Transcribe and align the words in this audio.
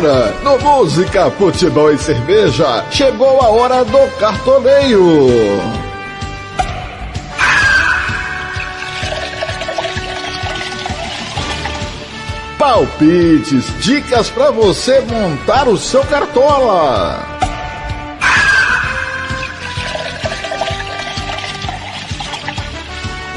Agora, 0.00 0.34
no 0.42 0.58
Música, 0.58 1.30
Futebol 1.32 1.92
e 1.92 1.98
Cerveja, 1.98 2.86
chegou 2.90 3.38
a 3.42 3.50
hora 3.50 3.84
do 3.84 3.98
cartoneio. 4.18 5.18
Palpites, 12.58 13.66
dicas 13.82 14.30
para 14.30 14.50
você 14.50 15.02
montar 15.02 15.68
o 15.68 15.76
seu 15.76 16.02
cartola. 16.04 17.29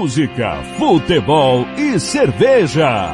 Música, 0.00 0.56
futebol 0.78 1.66
e 1.76 2.00
cerveja. 2.00 3.12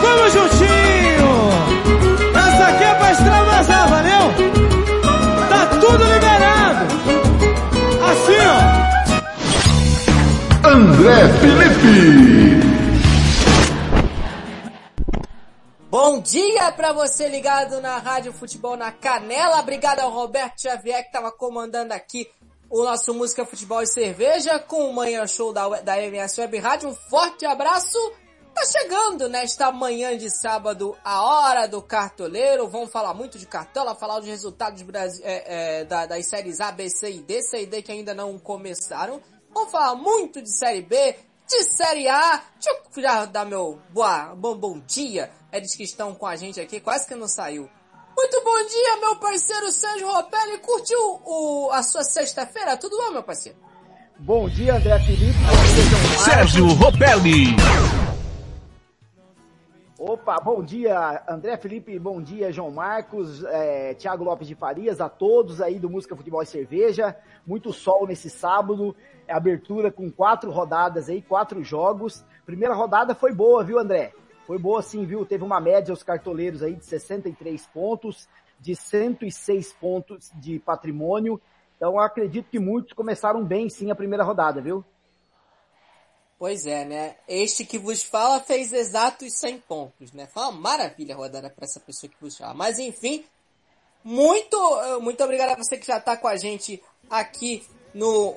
Vamos 0.00 0.32
juntinho! 0.32 1.50
Essa 2.36 2.68
aqui 2.68 2.84
é 2.84 2.94
pra 2.94 3.10
extravasar, 3.10 3.88
valeu? 3.88 4.32
Tá 5.48 5.66
tudo 5.80 6.04
liberado! 6.04 6.86
Assim, 8.12 8.38
ó! 10.62 10.68
André 10.68 11.28
Felipe! 11.40 12.47
Bom 16.18 16.22
dia 16.22 16.72
para 16.72 16.92
você 16.92 17.28
ligado 17.28 17.80
na 17.80 17.96
Rádio 17.96 18.32
Futebol 18.32 18.76
na 18.76 18.90
Canela. 18.90 19.60
Obrigado 19.60 20.00
ao 20.00 20.10
Roberto 20.10 20.60
Xavier 20.60 21.02
que 21.02 21.10
estava 21.10 21.30
comandando 21.30 21.92
aqui 21.92 22.28
o 22.68 22.82
nosso 22.82 23.14
Música, 23.14 23.46
Futebol 23.46 23.80
e 23.82 23.86
Cerveja 23.86 24.58
com 24.58 24.90
o 24.90 24.92
Manhã 24.92 25.24
Show 25.28 25.52
da, 25.52 25.68
da 25.80 26.02
MS 26.02 26.40
Web 26.40 26.58
Rádio. 26.58 26.88
Um 26.88 26.94
forte 27.08 27.46
abraço. 27.46 27.96
Tá 28.52 28.62
chegando 28.64 29.28
nesta 29.28 29.70
manhã 29.70 30.18
de 30.18 30.28
sábado 30.28 30.98
a 31.04 31.22
hora 31.22 31.68
do 31.68 31.80
cartoleiro. 31.80 32.66
Vamos 32.66 32.90
falar 32.90 33.14
muito 33.14 33.38
de 33.38 33.46
cartola, 33.46 33.94
falar 33.94 34.18
dos 34.18 34.28
resultados 34.28 34.84
é, 35.22 35.44
é, 35.82 35.84
da, 35.84 36.04
das 36.04 36.26
séries 36.26 36.60
A, 36.60 36.72
B, 36.72 36.90
C 36.90 37.12
e 37.12 37.20
D. 37.20 37.42
C 37.42 37.62
e 37.62 37.66
D 37.66 37.80
que 37.80 37.92
ainda 37.92 38.12
não 38.12 38.36
começaram. 38.40 39.22
Vamos 39.54 39.70
falar 39.70 39.94
muito 39.94 40.42
de 40.42 40.50
série 40.50 40.82
B, 40.82 41.14
de 41.46 41.62
série 41.62 42.08
A. 42.08 42.42
Deixa 42.60 42.76
eu 42.96 43.02
já 43.02 43.24
dar 43.24 43.44
meu 43.44 43.78
boa, 43.92 44.34
bom, 44.34 44.56
bom 44.56 44.80
dia 44.80 45.37
eles 45.52 45.74
que 45.74 45.82
estão 45.82 46.14
com 46.14 46.26
a 46.26 46.36
gente 46.36 46.60
aqui, 46.60 46.80
quase 46.80 47.06
que 47.06 47.14
não 47.14 47.28
saiu. 47.28 47.68
Muito 48.16 48.42
bom 48.42 48.66
dia, 48.66 48.96
meu 49.00 49.16
parceiro 49.16 49.70
Sérgio 49.70 50.08
Ropelli. 50.08 50.58
Curtiu 50.58 50.98
o, 51.24 51.70
a 51.72 51.82
sua 51.82 52.02
sexta-feira? 52.02 52.76
Tudo 52.76 52.96
bom, 52.96 53.12
meu 53.12 53.22
parceiro? 53.22 53.56
Bom 54.18 54.48
dia, 54.48 54.74
André 54.74 54.98
Felipe. 54.98 55.38
Sérgio 56.24 56.66
Ropelli. 56.66 57.54
Opa, 59.96 60.36
bom 60.40 60.62
dia, 60.62 61.24
André 61.28 61.56
Felipe, 61.56 61.98
bom 61.98 62.22
dia, 62.22 62.52
João 62.52 62.70
Marcos, 62.70 63.42
é, 63.44 63.94
Thiago 63.94 64.22
Lopes 64.22 64.46
de 64.46 64.54
Farias, 64.54 65.00
a 65.00 65.08
todos 65.08 65.60
aí 65.60 65.76
do 65.78 65.90
Música, 65.90 66.14
Futebol 66.14 66.40
e 66.40 66.46
Cerveja. 66.46 67.16
Muito 67.44 67.72
sol 67.72 68.06
nesse 68.06 68.30
sábado, 68.30 68.94
é 69.26 69.34
abertura 69.34 69.90
com 69.90 70.10
quatro 70.10 70.52
rodadas 70.52 71.08
aí, 71.08 71.20
quatro 71.20 71.64
jogos. 71.64 72.24
Primeira 72.46 72.74
rodada 72.74 73.12
foi 73.12 73.32
boa, 73.32 73.64
viu, 73.64 73.78
André? 73.78 74.12
Foi 74.48 74.58
boa 74.58 74.80
sim, 74.80 75.04
viu? 75.04 75.26
Teve 75.26 75.44
uma 75.44 75.60
média 75.60 75.92
os 75.92 76.02
cartoleiros 76.02 76.62
aí 76.62 76.74
de 76.74 76.86
63 76.86 77.66
pontos, 77.66 78.26
de 78.58 78.74
106 78.74 79.74
pontos 79.74 80.30
de 80.36 80.58
patrimônio. 80.58 81.38
Então 81.76 82.00
acredito 82.00 82.48
que 82.48 82.58
muitos 82.58 82.94
começaram 82.94 83.44
bem 83.44 83.68
sim 83.68 83.90
a 83.90 83.94
primeira 83.94 84.24
rodada, 84.24 84.62
viu? 84.62 84.82
Pois 86.38 86.64
é, 86.64 86.86
né? 86.86 87.16
Este 87.28 87.62
que 87.62 87.78
vos 87.78 88.02
fala 88.02 88.40
fez 88.40 88.72
exatos 88.72 89.34
100 89.34 89.58
pontos, 89.68 90.12
né? 90.14 90.26
Foi 90.26 90.42
uma 90.44 90.52
maravilha 90.52 91.14
a 91.14 91.18
rodada 91.18 91.50
para 91.50 91.66
essa 91.66 91.78
pessoa 91.78 92.08
que 92.08 92.16
vos 92.18 92.38
fala. 92.38 92.54
Mas 92.54 92.78
enfim, 92.78 93.26
muito, 94.02 94.56
muito 95.02 95.22
obrigado 95.22 95.50
a 95.50 95.62
você 95.62 95.76
que 95.76 95.86
já 95.86 95.98
está 95.98 96.16
com 96.16 96.26
a 96.26 96.38
gente 96.38 96.82
aqui 97.10 97.66
no, 97.92 98.34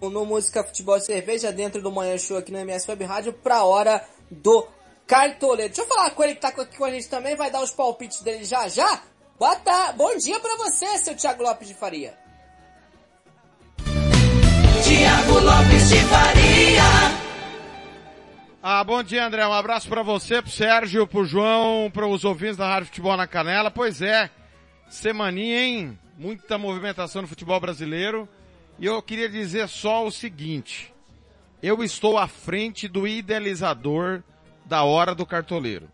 no, 0.00 0.08
no 0.08 0.24
Música 0.24 0.62
Futebol 0.62 1.00
Cerveja 1.00 1.50
dentro 1.50 1.82
do 1.82 1.90
Manhã 1.90 2.16
Show 2.16 2.36
aqui 2.36 2.52
no 2.52 2.58
MS 2.58 2.88
Web 2.88 3.04
Rádio 3.04 3.32
para 3.32 3.56
a 3.56 3.64
hora 3.64 4.08
do 4.30 4.68
Cartoleiro. 5.08 5.72
Deixa 5.72 5.82
eu 5.82 5.86
falar 5.86 6.10
com 6.10 6.22
ele 6.22 6.34
que 6.34 6.40
tá 6.42 6.48
aqui 6.48 6.76
com 6.76 6.84
a 6.84 6.90
gente 6.90 7.08
também, 7.08 7.34
vai 7.34 7.50
dar 7.50 7.62
os 7.62 7.70
palpites 7.70 8.20
dele 8.20 8.44
já 8.44 8.68
já. 8.68 9.00
Boa 9.38 9.56
tarde, 9.56 9.96
bom 9.96 10.14
dia 10.18 10.38
para 10.38 10.56
você, 10.58 10.98
seu 10.98 11.16
Thiago 11.16 11.42
Lopes 11.42 11.68
de 11.68 11.74
Faria. 11.74 12.14
Thiago 14.84 15.38
Lopes 15.40 15.88
de 15.88 15.96
Faria. 16.04 16.82
Ah, 18.62 18.84
bom 18.84 19.02
dia, 19.02 19.24
André. 19.24 19.46
Um 19.46 19.52
abraço 19.52 19.88
para 19.88 20.02
você, 20.02 20.42
pro 20.42 20.50
Sérgio, 20.50 21.06
pro 21.06 21.24
João, 21.24 21.90
para 21.90 22.06
os 22.06 22.24
ouvintes 22.24 22.56
da 22.56 22.68
Rádio 22.68 22.88
Futebol 22.88 23.16
na 23.16 23.26
Canela. 23.26 23.70
Pois 23.70 24.02
é, 24.02 24.28
semaninha, 24.90 25.62
hein? 25.62 25.98
Muita 26.18 26.58
movimentação 26.58 27.22
no 27.22 27.28
futebol 27.28 27.58
brasileiro. 27.58 28.28
E 28.78 28.84
eu 28.84 29.00
queria 29.00 29.28
dizer 29.28 29.68
só 29.68 30.04
o 30.04 30.10
seguinte. 30.10 30.92
Eu 31.62 31.82
estou 31.82 32.18
à 32.18 32.26
frente 32.26 32.86
do 32.86 33.06
idealizador 33.06 34.22
da 34.68 34.84
hora 34.84 35.14
do 35.14 35.24
cartoleiro. 35.24 35.88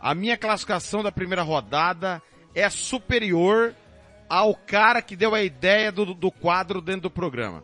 A 0.00 0.14
minha 0.14 0.36
classificação 0.36 1.02
da 1.02 1.12
primeira 1.12 1.42
rodada 1.42 2.20
é 2.54 2.68
superior 2.68 3.74
ao 4.28 4.54
cara 4.54 5.00
que 5.00 5.14
deu 5.14 5.34
a 5.34 5.42
ideia 5.42 5.92
do, 5.92 6.12
do 6.12 6.30
quadro 6.30 6.80
dentro 6.80 7.02
do 7.02 7.10
programa. 7.10 7.62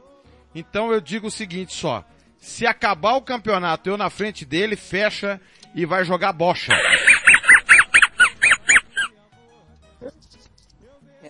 Então 0.54 0.92
eu 0.92 1.00
digo 1.00 1.26
o 1.26 1.30
seguinte 1.30 1.74
só. 1.74 2.04
Se 2.38 2.64
acabar 2.64 3.14
o 3.14 3.22
campeonato 3.22 3.90
eu 3.90 3.96
na 3.96 4.08
frente 4.08 4.44
dele, 4.44 4.76
fecha 4.76 5.40
e 5.74 5.84
vai 5.84 6.04
jogar 6.04 6.32
bocha. 6.32 6.72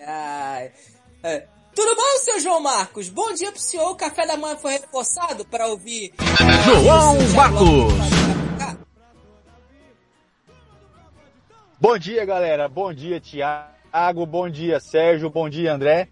Ai, 0.05 0.71
é. 1.23 1.47
Tudo 1.75 1.95
bom, 1.95 2.17
seu 2.19 2.39
João 2.39 2.61
Marcos? 2.61 3.09
Bom 3.09 3.33
dia 3.33 3.51
pro 3.51 3.61
senhor. 3.61 3.89
O 3.91 3.95
café 3.95 4.27
da 4.27 4.35
manhã 4.37 4.57
foi 4.57 4.73
reforçado 4.73 5.45
para 5.45 5.67
ouvir. 5.67 6.13
João 6.65 7.17
Marcos! 7.35 8.18
Bom 11.81 11.97
dia, 11.97 12.25
galera. 12.25 12.67
Bom 12.67 12.93
dia, 12.93 13.21
Tiago. 13.21 14.25
Bom 14.25 14.49
dia, 14.49 14.81
Sérgio. 14.81 15.29
Bom 15.29 15.49
dia, 15.49 15.73
André. 15.73 16.09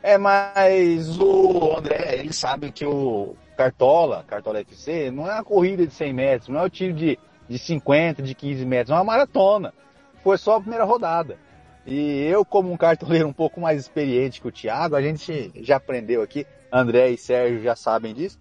É, 0.00 0.16
mas 0.16 1.18
o 1.18 1.76
André, 1.76 2.20
ele 2.20 2.32
sabe 2.32 2.70
que 2.70 2.86
o 2.86 3.34
Cartola, 3.56 4.24
Cartola 4.28 4.60
FC, 4.60 5.10
não 5.10 5.28
é 5.28 5.34
uma 5.34 5.42
corrida 5.42 5.84
de 5.84 5.92
100 5.92 6.12
metros, 6.12 6.48
não 6.48 6.60
é 6.60 6.62
o 6.62 6.70
tiro 6.70 6.94
de, 6.94 7.18
de 7.48 7.58
50, 7.58 8.22
de 8.22 8.32
15 8.32 8.64
metros, 8.64 8.90
é 8.90 8.94
uma 8.94 9.02
maratona. 9.02 9.74
Foi 10.22 10.38
só 10.38 10.54
a 10.54 10.60
primeira 10.60 10.84
rodada. 10.84 11.36
E 11.84 12.24
eu, 12.26 12.44
como 12.44 12.70
um 12.70 12.76
cartoleiro 12.76 13.26
um 13.26 13.32
pouco 13.32 13.60
mais 13.60 13.80
experiente 13.80 14.40
que 14.40 14.46
o 14.46 14.52
Thiago, 14.52 14.94
a 14.94 15.02
gente 15.02 15.50
já 15.56 15.78
aprendeu 15.78 16.22
aqui, 16.22 16.46
André 16.72 17.10
e 17.10 17.18
Sérgio 17.18 17.60
já 17.60 17.74
sabem 17.74 18.14
disso, 18.14 18.38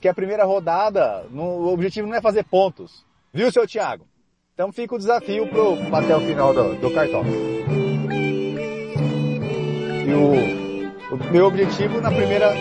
que 0.00 0.06
a 0.06 0.14
primeira 0.14 0.44
rodada, 0.44 1.26
no, 1.30 1.42
o 1.42 1.72
objetivo 1.72 2.06
não 2.06 2.14
é 2.14 2.20
fazer 2.20 2.44
pontos. 2.44 3.04
Viu, 3.32 3.50
seu 3.50 3.66
Thiago? 3.66 4.06
Então 4.54 4.70
fica 4.70 4.94
o 4.94 4.98
desafio 4.98 5.48
pro, 5.48 5.78
até 5.96 6.14
o 6.14 6.20
final 6.20 6.52
do, 6.52 6.74
do 6.74 6.92
cartão. 6.92 7.24
E 10.06 10.12
o, 10.12 11.14
o, 11.14 11.32
meu 11.32 11.46
objetivo 11.46 12.02
na 12.02 12.10
primeira 12.10 12.52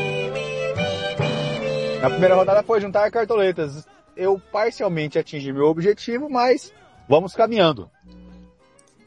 na 2.02 2.10
primeira 2.10 2.36
rodada 2.36 2.64
foi 2.64 2.80
juntar 2.80 3.12
cartoletas. 3.12 3.86
Eu 4.16 4.40
parcialmente 4.40 5.20
atingi 5.20 5.52
meu 5.52 5.66
objetivo, 5.66 6.30
mas 6.30 6.72
vamos 7.10 7.34
caminhando. 7.34 7.92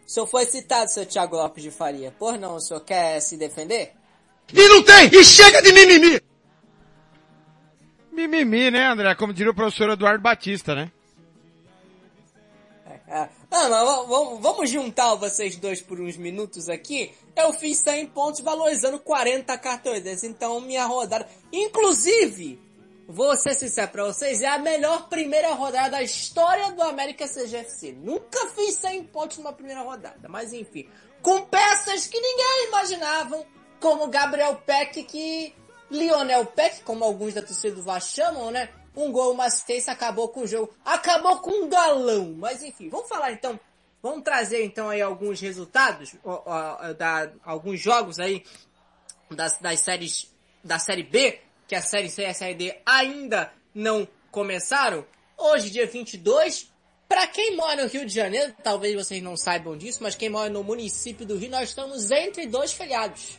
O 0.06 0.10
senhor 0.10 0.26
foi 0.26 0.44
citado, 0.44 0.90
seu 0.90 1.06
Thiago 1.06 1.36
Lopes 1.36 1.62
de 1.62 1.70
Faria. 1.70 2.12
Por 2.18 2.38
não, 2.38 2.56
o 2.56 2.60
senhor 2.60 2.80
quer 2.80 3.18
se 3.20 3.38
defender? 3.38 3.92
E 4.52 4.68
não 4.68 4.82
tem! 4.82 5.06
E 5.06 5.24
chega 5.24 5.62
de 5.62 5.72
mimimi! 5.72 6.20
Mimimi, 8.12 8.70
né, 8.70 8.88
André? 8.88 9.14
Como 9.14 9.32
diria 9.32 9.52
o 9.52 9.54
professor 9.54 9.88
Eduardo 9.88 10.22
Batista, 10.22 10.74
né? 10.74 10.92
É. 13.06 13.28
Ah, 13.50 13.68
mas 13.68 14.40
vamos, 14.40 14.70
juntar 14.70 15.14
vocês 15.14 15.56
dois 15.56 15.82
por 15.82 16.00
uns 16.00 16.16
minutos 16.16 16.68
aqui. 16.68 17.12
Eu 17.36 17.52
fiz 17.52 17.78
100 17.78 18.06
pontos 18.06 18.40
valorizando 18.40 18.98
40 18.98 19.56
cartões. 19.58 20.24
Então 20.24 20.60
minha 20.60 20.86
rodada... 20.86 21.28
Inclusive, 21.52 22.58
vou 23.06 23.36
ser 23.36 23.54
sincero 23.54 23.90
pra 23.90 24.04
vocês, 24.04 24.40
é 24.40 24.48
a 24.48 24.58
melhor 24.58 25.08
primeira 25.08 25.52
rodada 25.52 25.90
da 25.90 26.02
história 26.02 26.72
do 26.72 26.82
América 26.82 27.28
CGFC. 27.28 27.92
Nunca 27.92 28.48
fiz 28.48 28.76
100 28.76 29.04
pontos 29.04 29.38
numa 29.38 29.52
primeira 29.52 29.82
rodada, 29.82 30.28
mas 30.28 30.52
enfim. 30.52 30.88
Com 31.22 31.42
peças 31.42 32.06
que 32.06 32.18
ninguém 32.18 32.68
imaginavam, 32.68 33.44
como 33.80 34.08
Gabriel 34.08 34.56
Peck, 34.64 35.04
que 35.04 35.54
Lionel 35.90 36.46
Peck, 36.46 36.82
como 36.82 37.04
alguns 37.04 37.34
da 37.34 37.42
torcida 37.42 37.74
do 37.74 37.82
Vasco 37.82 38.12
chamam, 38.12 38.50
né? 38.50 38.70
Um 38.96 39.10
gol, 39.10 39.32
uma 39.32 39.46
assistência, 39.46 39.92
acabou 39.92 40.28
com 40.28 40.42
o 40.42 40.46
jogo. 40.46 40.72
Acabou 40.84 41.38
com 41.38 41.50
um 41.50 41.68
galão. 41.68 42.34
Mas 42.38 42.62
enfim, 42.62 42.88
vamos 42.88 43.08
falar 43.08 43.32
então. 43.32 43.58
Vamos 44.02 44.22
trazer 44.22 44.62
então 44.64 44.90
aí 44.90 45.00
alguns 45.00 45.40
resultados, 45.40 46.14
ó, 46.22 46.42
ó, 46.44 46.92
da, 46.92 47.32
alguns 47.42 47.80
jogos 47.80 48.18
aí 48.18 48.44
das, 49.30 49.58
das 49.58 49.80
séries 49.80 50.30
da 50.62 50.78
série 50.78 51.02
B, 51.02 51.40
que 51.66 51.74
a 51.74 51.80
série 51.80 52.10
C 52.10 52.22
e 52.22 52.26
a 52.26 52.34
série 52.34 52.54
D 52.54 52.76
ainda 52.84 53.50
não 53.74 54.06
começaram. 54.30 55.06
Hoje, 55.36 55.70
dia 55.70 55.86
22, 55.86 56.70
para 57.08 57.26
quem 57.26 57.56
mora 57.56 57.82
no 57.82 57.88
Rio 57.88 58.04
de 58.06 58.14
Janeiro, 58.14 58.54
talvez 58.62 58.94
vocês 58.94 59.22
não 59.22 59.36
saibam 59.36 59.76
disso, 59.76 60.02
mas 60.02 60.14
quem 60.14 60.28
mora 60.28 60.50
no 60.50 60.64
município 60.64 61.24
do 61.24 61.36
Rio, 61.36 61.50
nós 61.50 61.68
estamos 61.70 62.10
entre 62.10 62.46
dois 62.46 62.72
feriados. 62.72 63.38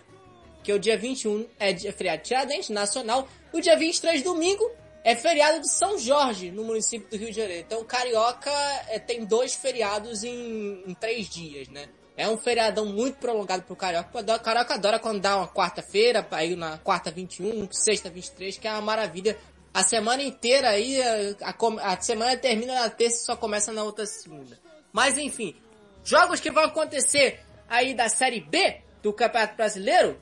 Que 0.64 0.74
o 0.74 0.80
dia 0.80 0.98
21 0.98 1.48
é 1.60 1.76
feriado 1.92 2.24
Tiradentes, 2.24 2.70
nacional, 2.70 3.28
o 3.54 3.60
dia 3.60 3.78
23, 3.78 4.24
domingo, 4.24 4.72
é 5.06 5.16
feriado 5.16 5.62
de 5.62 5.70
São 5.70 6.00
Jorge, 6.00 6.50
no 6.50 6.64
município 6.64 7.08
do 7.08 7.16
Rio 7.16 7.30
de 7.30 7.40
Janeiro. 7.40 7.64
Então, 7.68 7.86
Carioca 7.86 8.50
é, 8.90 8.98
tem 8.98 9.24
dois 9.24 9.54
feriados 9.54 10.24
em, 10.24 10.82
em, 10.88 10.96
três 10.96 11.30
dias, 11.30 11.68
né? 11.68 11.88
É 12.18 12.28
um 12.28 12.36
feriadão 12.40 12.88
muito 12.88 13.20
prolongado 13.20 13.62
pro 13.62 13.76
Carioca. 13.76 14.10
O 14.20 14.40
Carioca 14.40 14.74
adora 14.74 14.98
quando 14.98 15.20
dá 15.20 15.38
uma 15.38 15.48
quarta-feira, 15.48 16.28
aí 16.32 16.56
na 16.56 16.80
quarta 16.80 17.12
21, 17.12 17.72
sexta 17.72 18.10
23, 18.10 18.58
que 18.58 18.68
é 18.68 18.72
uma 18.72 18.82
maravilha. 18.82 19.38
A 19.72 19.84
semana 19.84 20.24
inteira 20.24 20.70
aí, 20.70 21.00
a, 21.00 21.50
a, 21.52 21.94
a 21.94 22.02
semana 22.02 22.36
termina 22.36 22.74
na 22.74 22.90
terça 22.90 23.18
e 23.18 23.26
só 23.26 23.36
começa 23.36 23.72
na 23.72 23.84
outra 23.84 24.08
segunda. 24.08 24.60
Mas 24.92 25.20
enfim, 25.20 25.56
jogos 26.04 26.40
que 26.40 26.50
vão 26.50 26.64
acontecer 26.64 27.42
aí 27.70 27.94
da 27.94 28.10
Série 28.10 28.42
B 28.42 28.82
do 29.04 29.14
Campeonato 29.14 29.56
Brasileiro, 29.56 30.20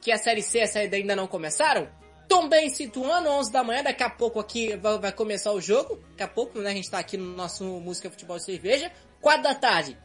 que 0.00 0.10
a 0.10 0.18
Série 0.18 0.42
C 0.42 0.58
e 0.58 0.62
a 0.62 0.66
Série 0.66 0.88
D 0.88 0.96
ainda 0.96 1.14
não 1.14 1.28
começaram, 1.28 1.88
também 2.28 2.68
situando 2.68 3.28
11 3.28 3.50
da 3.50 3.64
manhã, 3.64 3.82
daqui 3.82 4.02
a 4.02 4.10
pouco 4.10 4.38
aqui 4.38 4.76
vai, 4.76 4.98
vai, 4.98 5.12
começar 5.12 5.52
o 5.52 5.60
jogo. 5.60 5.98
Daqui 6.10 6.22
a 6.22 6.28
pouco, 6.28 6.60
né? 6.60 6.70
A 6.70 6.74
gente 6.74 6.90
tá 6.90 6.98
aqui 6.98 7.16
no 7.16 7.34
nosso 7.34 7.64
Música 7.64 8.10
Futebol 8.10 8.36
e 8.36 8.40
Cerveja. 8.40 8.92
4 9.20 9.42
da 9.42 9.54
tarde, 9.54 9.96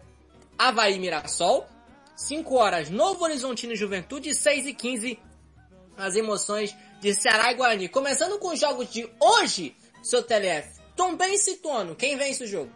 Havaí 0.57 0.97
Mirassol. 0.97 1.67
5 2.15 2.55
horas, 2.55 2.89
Novo 2.89 3.23
Horizontino 3.23 3.73
e 3.73 3.75
Juventude. 3.75 4.33
6 4.33 4.67
e 4.67 4.73
15, 4.73 5.19
as 5.97 6.15
emoções 6.15 6.75
de 7.01 7.13
Ceará 7.13 7.51
e 7.51 7.55
Guarani. 7.55 7.89
Começando 7.89 8.39
com 8.39 8.49
os 8.49 8.59
jogos 8.59 8.89
de 8.89 9.09
hoje, 9.19 9.75
seu 10.01 10.23
TLF. 10.23 10.79
Também 10.95 11.37
situando, 11.37 11.95
quem 11.95 12.15
vence 12.15 12.43
o 12.43 12.47
jogo? 12.47 12.71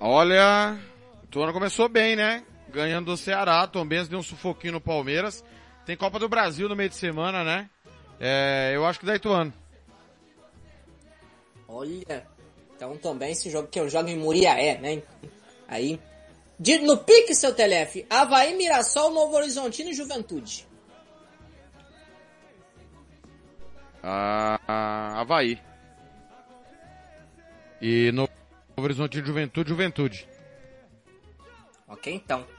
Olha, 0.00 0.78
o 1.22 1.26
Tuano 1.26 1.52
começou 1.52 1.88
bem, 1.88 2.16
né? 2.16 2.44
Ganhando 2.68 3.06
do 3.06 3.16
Ceará, 3.16 3.66
Tom 3.66 3.86
Benz 3.86 4.08
deu 4.08 4.18
um 4.18 4.22
sufoquinho 4.22 4.74
no 4.74 4.80
Palmeiras. 4.80 5.44
Tem 5.86 5.96
Copa 5.96 6.18
do 6.18 6.28
Brasil 6.28 6.68
no 6.68 6.74
meio 6.74 6.88
de 6.88 6.96
semana, 6.96 7.44
né? 7.44 7.70
É, 8.18 8.72
eu 8.74 8.84
acho 8.84 8.98
que 8.98 9.06
dá 9.06 9.14
Ituano. 9.14 9.52
Olha, 11.68 12.26
então 12.74 12.96
também 12.96 13.30
esse 13.30 13.48
jogo 13.48 13.68
que 13.68 13.78
eu 13.78 13.88
jogo 13.88 14.08
em 14.08 14.18
Muriaé, 14.18 14.78
né? 14.78 15.00
Aí, 15.68 16.00
no 16.82 16.98
pique 16.98 17.36
seu 17.36 17.54
Telef, 17.54 18.04
Havaí, 18.10 18.56
Mirassol, 18.56 19.12
Novo 19.12 19.36
Horizontino 19.36 19.90
e 19.90 19.94
Juventude. 19.94 20.66
Ah, 24.02 24.58
ah, 24.66 25.20
Havaí. 25.20 25.60
E 27.80 28.10
Novo 28.10 28.30
Horizontino, 28.76 29.24
Juventude, 29.24 29.70
Juventude. 29.70 30.28
Ok, 31.86 32.12
então. 32.12 32.55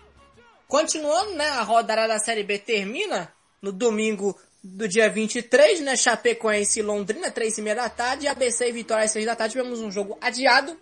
Continuando, 0.67 1.33
né, 1.33 1.47
a 1.49 1.61
rodada 1.61 2.07
da 2.07 2.19
Série 2.19 2.43
B 2.43 2.59
termina 2.59 3.31
no 3.61 3.71
domingo 3.71 4.37
do 4.61 4.87
dia 4.87 5.09
23, 5.09 5.79
né, 5.81 5.95
Chapecoense 5.95 6.79
e 6.79 6.83
Londrina, 6.83 7.31
3 7.31 7.57
e 7.57 7.61
meia 7.61 7.75
da 7.75 7.89
tarde, 7.89 8.27
ABC 8.27 8.67
e 8.67 8.71
Vitória 8.71 9.05
às 9.05 9.11
6 9.11 9.25
da 9.25 9.35
tarde, 9.35 9.53
tivemos 9.53 9.79
um 9.79 9.91
jogo 9.91 10.17
adiado. 10.19 10.77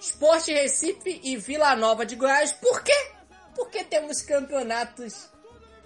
Esporte 0.00 0.52
Recife 0.52 1.20
e 1.22 1.36
Vila 1.36 1.74
Nova 1.76 2.04
de 2.06 2.16
Goiás, 2.16 2.52
por 2.52 2.82
quê? 2.82 3.10
Porque 3.54 3.84
temos 3.84 4.22
campeonatos 4.22 5.28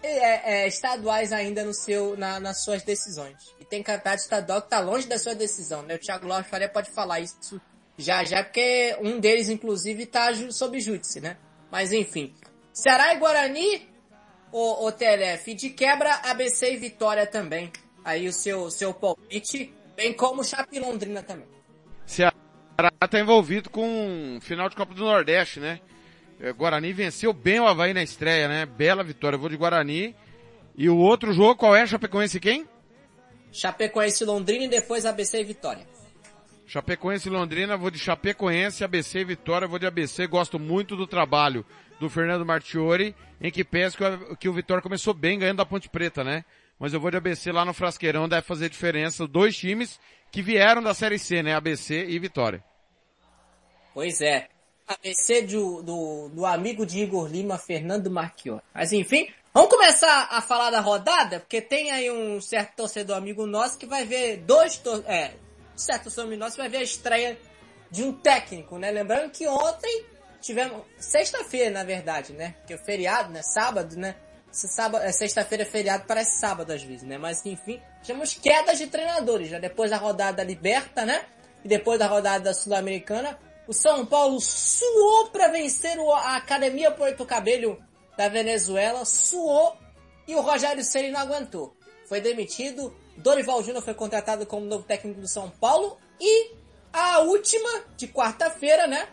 é, 0.02 0.62
é, 0.62 0.68
estaduais 0.68 1.32
ainda 1.32 1.64
no 1.64 1.74
seu, 1.74 2.16
na, 2.16 2.40
nas 2.40 2.62
suas 2.64 2.82
decisões. 2.82 3.54
E 3.60 3.64
tem 3.64 3.82
campeonato 3.82 4.22
estadual 4.22 4.60
que 4.60 4.66
está 4.66 4.80
longe 4.80 5.06
da 5.06 5.18
sua 5.18 5.34
decisão, 5.34 5.82
né? 5.82 5.94
O 5.94 5.98
Thiago 5.98 6.26
Lopes 6.26 6.50
Faria 6.50 6.68
pode 6.68 6.90
falar 6.90 7.20
isso 7.20 7.60
já 7.96 8.24
já, 8.24 8.42
porque 8.42 8.96
um 9.00 9.20
deles, 9.20 9.48
inclusive, 9.48 10.04
está 10.04 10.32
sob 10.50 10.80
júdice, 10.80 11.20
né? 11.20 11.36
Mas 11.70 11.92
enfim. 11.92 12.34
Ceará 12.72 13.14
e 13.14 13.19
Guarani, 13.19 13.88
o, 14.52 14.87
o 14.87 14.93
TLF, 14.93 15.55
de 15.55 15.70
quebra, 15.70 16.14
ABC 16.25 16.75
e 16.75 16.76
Vitória 16.76 17.26
também. 17.26 17.70
Aí 18.05 18.26
o 18.28 18.32
seu, 18.32 18.70
seu 18.70 18.94
palpite, 18.94 19.72
bem 19.96 20.12
como 20.12 20.44
Chape 20.44 20.78
Londrina 20.78 21.22
também. 21.22 21.46
Ceará 22.06 22.34
está 23.02 23.20
envolvido 23.20 23.70
com 23.70 24.38
final 24.40 24.69
de 24.69 24.76
Copa 24.76 24.94
do 24.94 25.05
Nordeste, 25.05 25.61
né? 25.61 25.81
É, 26.40 26.52
Guarani 26.52 26.93
venceu 26.93 27.32
bem 27.32 27.61
o 27.61 27.67
Havaí 27.67 27.93
na 27.93 28.02
estreia, 28.02 28.49
né? 28.49 28.64
Bela 28.64 29.05
vitória. 29.05 29.37
Eu 29.37 29.40
vou 29.40 29.50
de 29.50 29.56
Guarani. 29.56 30.17
E 30.76 30.88
o 30.88 30.96
outro 30.96 31.32
jogo, 31.32 31.56
qual 31.56 31.76
é? 31.76 31.87
Chapecoense 31.87 32.40
quem? 32.40 32.67
Chapecoense 33.52 34.25
Londrina 34.25 34.64
e 34.64 34.69
depois 34.69 35.05
ABC 35.05 35.40
e 35.40 35.44
Vitória. 35.44 35.87
Chapecoense 36.67 37.28
e 37.28 37.32
Londrina, 37.32 37.76
vou 37.76 37.90
de 37.90 37.99
Chapecoense, 37.99 38.84
ABC 38.84 39.19
e 39.19 39.25
Vitória, 39.25 39.69
vou 39.69 39.78
de 39.78 39.87
ABC. 39.87 40.26
Gosto 40.26 40.58
muito 40.58 40.96
do 40.96 41.06
trabalho 41.06 41.67
do 42.00 42.08
Fernando 42.08 42.47
Martiori, 42.47 43.14
em 43.41 43.50
que 43.50 43.62
penso 43.62 43.99
que 43.99 44.05
o, 44.05 44.37
que 44.37 44.49
o 44.49 44.52
Vitória 44.55 44.82
começou 44.82 45.12
bem 45.12 45.38
ganhando 45.38 45.58
da 45.58 45.67
Ponte 45.67 45.88
Preta, 45.88 46.25
né? 46.25 46.44
Mas 46.79 46.94
eu 46.94 47.00
vou 47.00 47.11
de 47.11 47.19
ABC 47.19 47.52
lá 47.52 47.62
no 47.62 47.75
Frasqueirão, 47.75 48.26
deve 48.26 48.41
fazer 48.41 48.70
diferença. 48.70 49.29
Dois 49.29 49.55
times 49.55 50.00
que 50.32 50.41
vieram 50.41 50.82
da 50.82 50.94
Série 50.94 51.19
C, 51.19 51.43
né? 51.43 51.55
ABC 51.55 52.06
e 52.06 52.19
Vitória. 52.19 52.64
Pois 53.93 54.23
é. 54.23 54.49
ABC 54.88 55.43
do, 55.43 55.82
do, 55.82 56.29
do 56.31 56.47
amigo 56.47 56.87
de 56.87 57.00
Igor 57.00 57.29
Lima, 57.29 57.58
Fernando 57.58 58.11
Marchiori. 58.11 58.62
Mas 58.75 58.94
enfim, 58.94 59.29
vamos 59.53 59.69
começar 59.69 60.29
a 60.31 60.41
falar 60.41 60.70
da 60.70 60.81
rodada, 60.81 61.41
porque 61.41 61.61
tem 61.61 61.91
aí 61.91 62.11
um 62.11 62.41
certo 62.41 62.77
torcedor 62.77 63.19
amigo 63.19 63.46
nosso 63.46 63.79
que 63.79 63.84
vai 63.84 64.06
ver 64.06 64.39
dois, 64.39 64.81
é, 65.06 65.34
certo 65.77 66.05
torcedor 66.05 66.34
nosso 66.39 66.56
vai 66.56 66.70
ver 66.70 66.79
a 66.79 66.82
estreia 66.82 67.39
de 67.91 68.03
um 68.03 68.13
técnico, 68.13 68.79
né? 68.79 68.91
Lembrando 68.91 69.31
que 69.31 69.46
ontem 69.46 70.06
tivemos 70.41 70.82
sexta-feira, 70.99 71.70
na 71.70 71.85
verdade, 71.85 72.32
né? 72.32 72.55
Que 72.67 72.75
é 72.75 72.79
feriado, 72.79 73.32
né? 73.32 73.43
Sábado, 73.43 73.97
né? 73.97 74.17
Sábado, 74.51 75.05
é, 75.05 75.13
sexta-feira 75.13 75.63
é 75.63 75.67
feriado, 75.67 76.05
parece 76.06 76.41
sábado 76.41 76.73
às 76.73 76.82
vezes, 76.82 77.05
né? 77.05 77.19
Mas 77.19 77.44
enfim, 77.47 77.81
tivemos 78.03 78.35
quedas 78.35 78.79
de 78.79 78.89
treinadores, 78.89 79.49
já 79.49 79.59
depois 79.59 79.91
da 79.91 79.97
rodada 79.97 80.43
liberta, 80.43 81.05
né? 81.05 81.25
E 81.65 81.69
depois 81.69 81.99
da 81.99 82.06
rodada 82.06 82.53
sul-americana, 82.53 83.39
o 83.69 83.73
São 83.73 84.05
Paulo 84.05 84.41
suou 84.41 85.29
para 85.29 85.49
vencer 85.49 85.97
a 85.99 86.37
Academia 86.37 86.91
Porto 86.91 87.25
Cabello 87.25 87.79
da 88.17 88.29
Venezuela, 88.29 89.05
suou 89.05 89.77
e 90.27 90.35
o 90.35 90.41
Rogério 90.41 90.82
Ceni 90.82 91.11
não 91.11 91.20
aguentou. 91.20 91.77
Foi 92.06 92.20
demitido, 92.20 92.93
Dorival 93.17 93.63
Júnior 93.63 93.85
foi 93.85 93.94
contratado 93.94 94.44
como 94.47 94.67
novo 94.67 94.82
técnico 94.82 95.20
do 95.20 95.29
São 95.29 95.49
Paulo 95.49 95.97
e 96.20 96.51
a 96.93 97.20
última 97.20 97.85
de 97.97 98.09
quarta-feira, 98.09 98.87
né? 98.87 99.09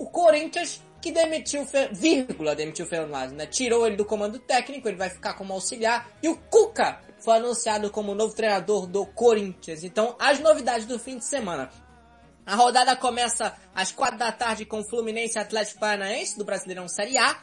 O 0.00 0.06
Corinthians 0.06 0.82
que 1.02 1.12
demitiu, 1.12 1.66
vírgula, 1.92 2.56
demitiu 2.56 2.86
o 2.86 2.88
Fernando 2.88 3.32
né? 3.32 3.46
Tirou 3.46 3.86
ele 3.86 3.96
do 3.96 4.04
comando 4.04 4.38
técnico, 4.38 4.88
ele 4.88 4.96
vai 4.96 5.10
ficar 5.10 5.34
como 5.34 5.52
auxiliar. 5.52 6.10
E 6.22 6.28
o 6.28 6.36
Cuca 6.36 7.00
foi 7.18 7.36
anunciado 7.36 7.90
como 7.90 8.14
novo 8.14 8.34
treinador 8.34 8.86
do 8.86 9.04
Corinthians. 9.04 9.84
Então, 9.84 10.16
as 10.18 10.40
novidades 10.40 10.86
do 10.86 10.98
fim 10.98 11.18
de 11.18 11.24
semana. 11.24 11.70
A 12.46 12.54
rodada 12.54 12.96
começa 12.96 13.54
às 13.74 13.92
quatro 13.92 14.18
da 14.18 14.32
tarde 14.32 14.64
com 14.64 14.82
Fluminense 14.82 15.36
e 15.36 15.40
Atlético 15.40 15.80
Paranaense 15.80 16.38
do 16.38 16.44
Brasileirão 16.44 16.88
Série 16.88 17.18
A. 17.18 17.38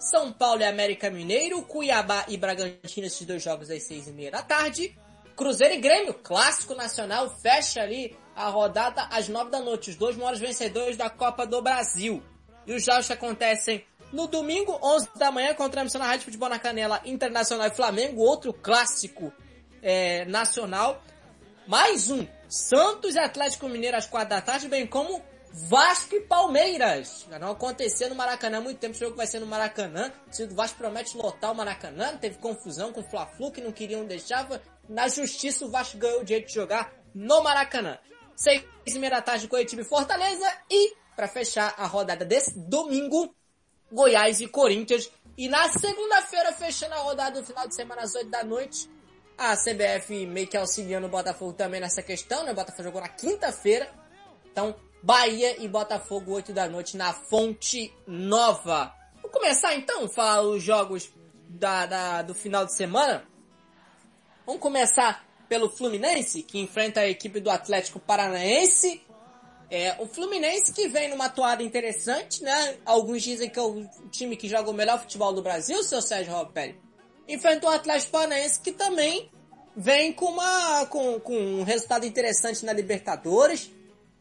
São 0.00 0.32
Paulo 0.32 0.62
e 0.62 0.64
América 0.64 1.10
Mineiro, 1.10 1.62
Cuiabá 1.62 2.24
e 2.26 2.36
Bragantino, 2.36 3.06
esses 3.06 3.24
dois 3.24 3.42
jogos 3.42 3.70
às 3.70 3.84
seis 3.84 4.08
e 4.08 4.12
meia 4.12 4.32
da 4.32 4.42
tarde. 4.42 4.98
Cruzeiro 5.40 5.72
e 5.72 5.78
Grêmio, 5.78 6.12
clássico 6.12 6.74
nacional, 6.74 7.34
fecha 7.40 7.80
ali 7.80 8.14
a 8.36 8.50
rodada 8.50 9.08
às 9.10 9.26
nove 9.26 9.50
da 9.50 9.58
noite. 9.58 9.88
Os 9.88 9.96
dois 9.96 10.14
maiores 10.14 10.38
vencedores 10.38 10.98
da 10.98 11.08
Copa 11.08 11.46
do 11.46 11.62
Brasil. 11.62 12.22
E 12.66 12.74
os 12.74 12.84
jogos 12.84 13.10
acontecem 13.10 13.82
no 14.12 14.26
domingo, 14.26 14.78
11 14.82 15.08
da 15.16 15.32
manhã, 15.32 15.54
com 15.54 15.66
transmissão 15.70 15.98
na 15.98 16.08
Rádio 16.08 16.26
Futebol 16.26 16.50
na 16.50 16.58
Canela, 16.58 17.00
Internacional 17.06 17.68
e 17.68 17.70
Flamengo, 17.70 18.20
outro 18.20 18.52
clássico 18.52 19.32
é, 19.82 20.26
nacional. 20.26 21.02
Mais 21.66 22.10
um, 22.10 22.26
Santos 22.46 23.14
e 23.14 23.18
Atlético 23.18 23.66
Mineiro 23.66 23.96
às 23.96 24.04
quatro 24.04 24.28
da 24.28 24.42
tarde, 24.42 24.68
bem 24.68 24.86
como 24.86 25.22
Vasco 25.52 26.14
e 26.14 26.20
Palmeiras. 26.20 27.26
Não 27.40 27.50
acontecia 27.50 28.08
no 28.08 28.14
Maracanã 28.14 28.58
há 28.58 28.60
muito 28.60 28.78
tempo, 28.78 28.94
o 28.94 28.98
jogo 28.98 29.16
vai 29.16 29.26
ser 29.26 29.40
no 29.40 29.46
Maracanã. 29.46 30.12
O 30.38 30.54
Vasco 30.54 30.78
promete 30.78 31.16
lotar 31.16 31.52
o 31.52 31.54
Maracanã, 31.54 32.16
teve 32.16 32.38
confusão 32.38 32.92
com 32.92 33.00
o 33.00 33.04
Fla-Flu 33.04 33.50
que 33.50 33.60
não 33.60 33.72
queriam 33.72 34.04
deixar. 34.04 34.48
Na 34.88 35.08
justiça 35.08 35.64
o 35.64 35.70
Vasco 35.70 35.98
ganhou 35.98 36.20
o 36.20 36.24
direito 36.24 36.48
de 36.48 36.54
jogar 36.54 36.92
no 37.14 37.42
Maracanã. 37.42 37.98
Seis 38.36 38.64
e 38.86 38.98
meia 38.98 39.16
da 39.16 39.22
tarde, 39.22 39.48
Curitiba 39.48 39.82
e 39.82 39.84
Fortaleza. 39.84 40.46
E, 40.70 40.94
para 41.16 41.28
fechar 41.28 41.74
a 41.76 41.86
rodada 41.86 42.24
desse 42.24 42.58
domingo, 42.58 43.34
Goiás 43.92 44.40
e 44.40 44.46
Corinthians. 44.46 45.10
E 45.36 45.48
na 45.48 45.68
segunda-feira, 45.72 46.52
fechando 46.52 46.94
a 46.94 46.98
rodada 46.98 47.40
do 47.40 47.46
final 47.46 47.66
de 47.66 47.74
semana 47.74 48.02
às 48.02 48.14
8 48.14 48.30
da 48.30 48.44
noite, 48.44 48.88
a 49.36 49.56
CBF 49.56 50.26
meio 50.26 50.46
que 50.46 50.56
auxiliando 50.56 51.06
o 51.06 51.10
Botafogo 51.10 51.52
também 51.52 51.80
nessa 51.80 52.02
questão, 52.02 52.44
né? 52.44 52.52
O 52.52 52.54
Botafogo 52.54 52.84
jogou 52.84 53.00
na 53.00 53.08
quinta-feira. 53.08 53.90
Então, 54.50 54.74
Bahia 55.02 55.62
e 55.62 55.66
Botafogo, 55.66 56.32
8 56.32 56.52
da 56.52 56.68
noite, 56.68 56.96
na 56.96 57.12
Fonte 57.12 57.92
Nova. 58.06 58.94
Vamos 59.16 59.32
começar 59.32 59.74
então, 59.74 60.08
falar 60.08 60.42
os 60.42 60.62
jogos 60.62 61.08
da, 61.48 61.86
da, 61.86 62.22
do 62.22 62.34
final 62.34 62.66
de 62.66 62.74
semana. 62.74 63.24
Vamos 64.44 64.60
começar 64.60 65.24
pelo 65.48 65.70
Fluminense, 65.70 66.42
que 66.42 66.58
enfrenta 66.58 67.00
a 67.00 67.08
equipe 67.08 67.40
do 67.40 67.50
Atlético 67.50 67.98
Paranaense. 67.98 69.02
É, 69.70 69.96
o 69.98 70.06
Fluminense 70.06 70.72
que 70.72 70.88
vem 70.88 71.08
numa 71.08 71.28
toada 71.28 71.62
interessante, 71.62 72.42
né? 72.42 72.76
Alguns 72.84 73.22
dizem 73.22 73.48
que 73.48 73.58
é 73.58 73.62
o 73.62 73.88
time 74.10 74.36
que 74.36 74.48
joga 74.48 74.70
o 74.70 74.74
melhor 74.74 75.00
futebol 75.00 75.32
do 75.32 75.42
Brasil, 75.42 75.82
seu 75.82 76.02
Sérgio 76.02 76.32
Ropelli. 76.32 76.78
Enfrenta 77.28 77.66
o 77.66 77.70
Atlético 77.70 78.12
Paranaense 78.12 78.60
que 78.60 78.72
também 78.72 79.30
vem 79.76 80.12
com, 80.12 80.26
uma, 80.26 80.86
com, 80.86 81.18
com 81.20 81.36
um 81.36 81.62
resultado 81.62 82.04
interessante 82.04 82.64
na 82.64 82.72
Libertadores. 82.72 83.70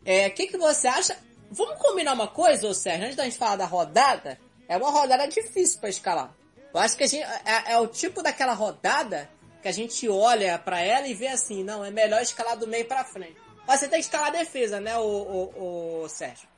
É, 0.09 0.25
o 0.25 0.31
que, 0.31 0.47
que 0.47 0.57
você 0.57 0.87
acha? 0.87 1.15
Vamos 1.51 1.79
combinar 1.79 2.13
uma 2.13 2.27
coisa, 2.27 2.67
ô 2.67 2.73
Sérgio, 2.73 3.05
antes 3.05 3.15
da 3.15 3.25
gente 3.25 3.37
falar 3.37 3.57
da 3.57 3.67
rodada, 3.67 4.39
é 4.67 4.75
uma 4.75 4.89
rodada 4.89 5.27
difícil 5.27 5.79
para 5.79 5.87
escalar. 5.89 6.33
Eu 6.73 6.79
acho 6.79 6.97
que 6.97 7.03
a 7.03 7.07
gente, 7.07 7.23
é, 7.23 7.73
é, 7.73 7.77
o 7.77 7.85
tipo 7.85 8.23
daquela 8.23 8.53
rodada 8.53 9.29
que 9.61 9.67
a 9.67 9.71
gente 9.71 10.09
olha 10.09 10.57
para 10.57 10.81
ela 10.81 11.07
e 11.07 11.13
vê 11.13 11.27
assim, 11.27 11.63
não, 11.63 11.85
é 11.85 11.91
melhor 11.91 12.23
escalar 12.23 12.57
do 12.57 12.65
meio 12.65 12.87
para 12.87 13.03
frente. 13.03 13.35
Mas 13.67 13.81
você 13.81 13.87
tem 13.87 13.99
que 13.99 14.05
escalar 14.05 14.29
a 14.29 14.31
defesa, 14.31 14.79
né, 14.79 14.97
o, 14.97 16.01
o, 16.03 16.09
Sérgio? 16.09 16.49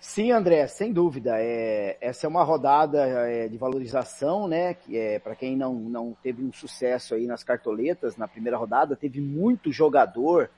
Sim, 0.00 0.32
André, 0.32 0.66
sem 0.66 0.92
dúvida. 0.92 1.36
É, 1.38 1.96
essa 2.00 2.26
é 2.26 2.28
uma 2.28 2.42
rodada 2.42 3.06
é, 3.06 3.46
de 3.46 3.56
valorização, 3.56 4.48
né? 4.48 4.74
Que 4.74 4.98
é 4.98 5.20
para 5.20 5.36
quem 5.36 5.56
não, 5.56 5.74
não 5.74 6.16
teve 6.20 6.42
um 6.42 6.52
sucesso 6.52 7.14
aí 7.14 7.24
nas 7.24 7.44
cartoletas 7.44 8.16
na 8.16 8.26
primeira 8.26 8.56
rodada, 8.56 8.96
teve 8.96 9.20
muito 9.20 9.70
jogador 9.70 10.50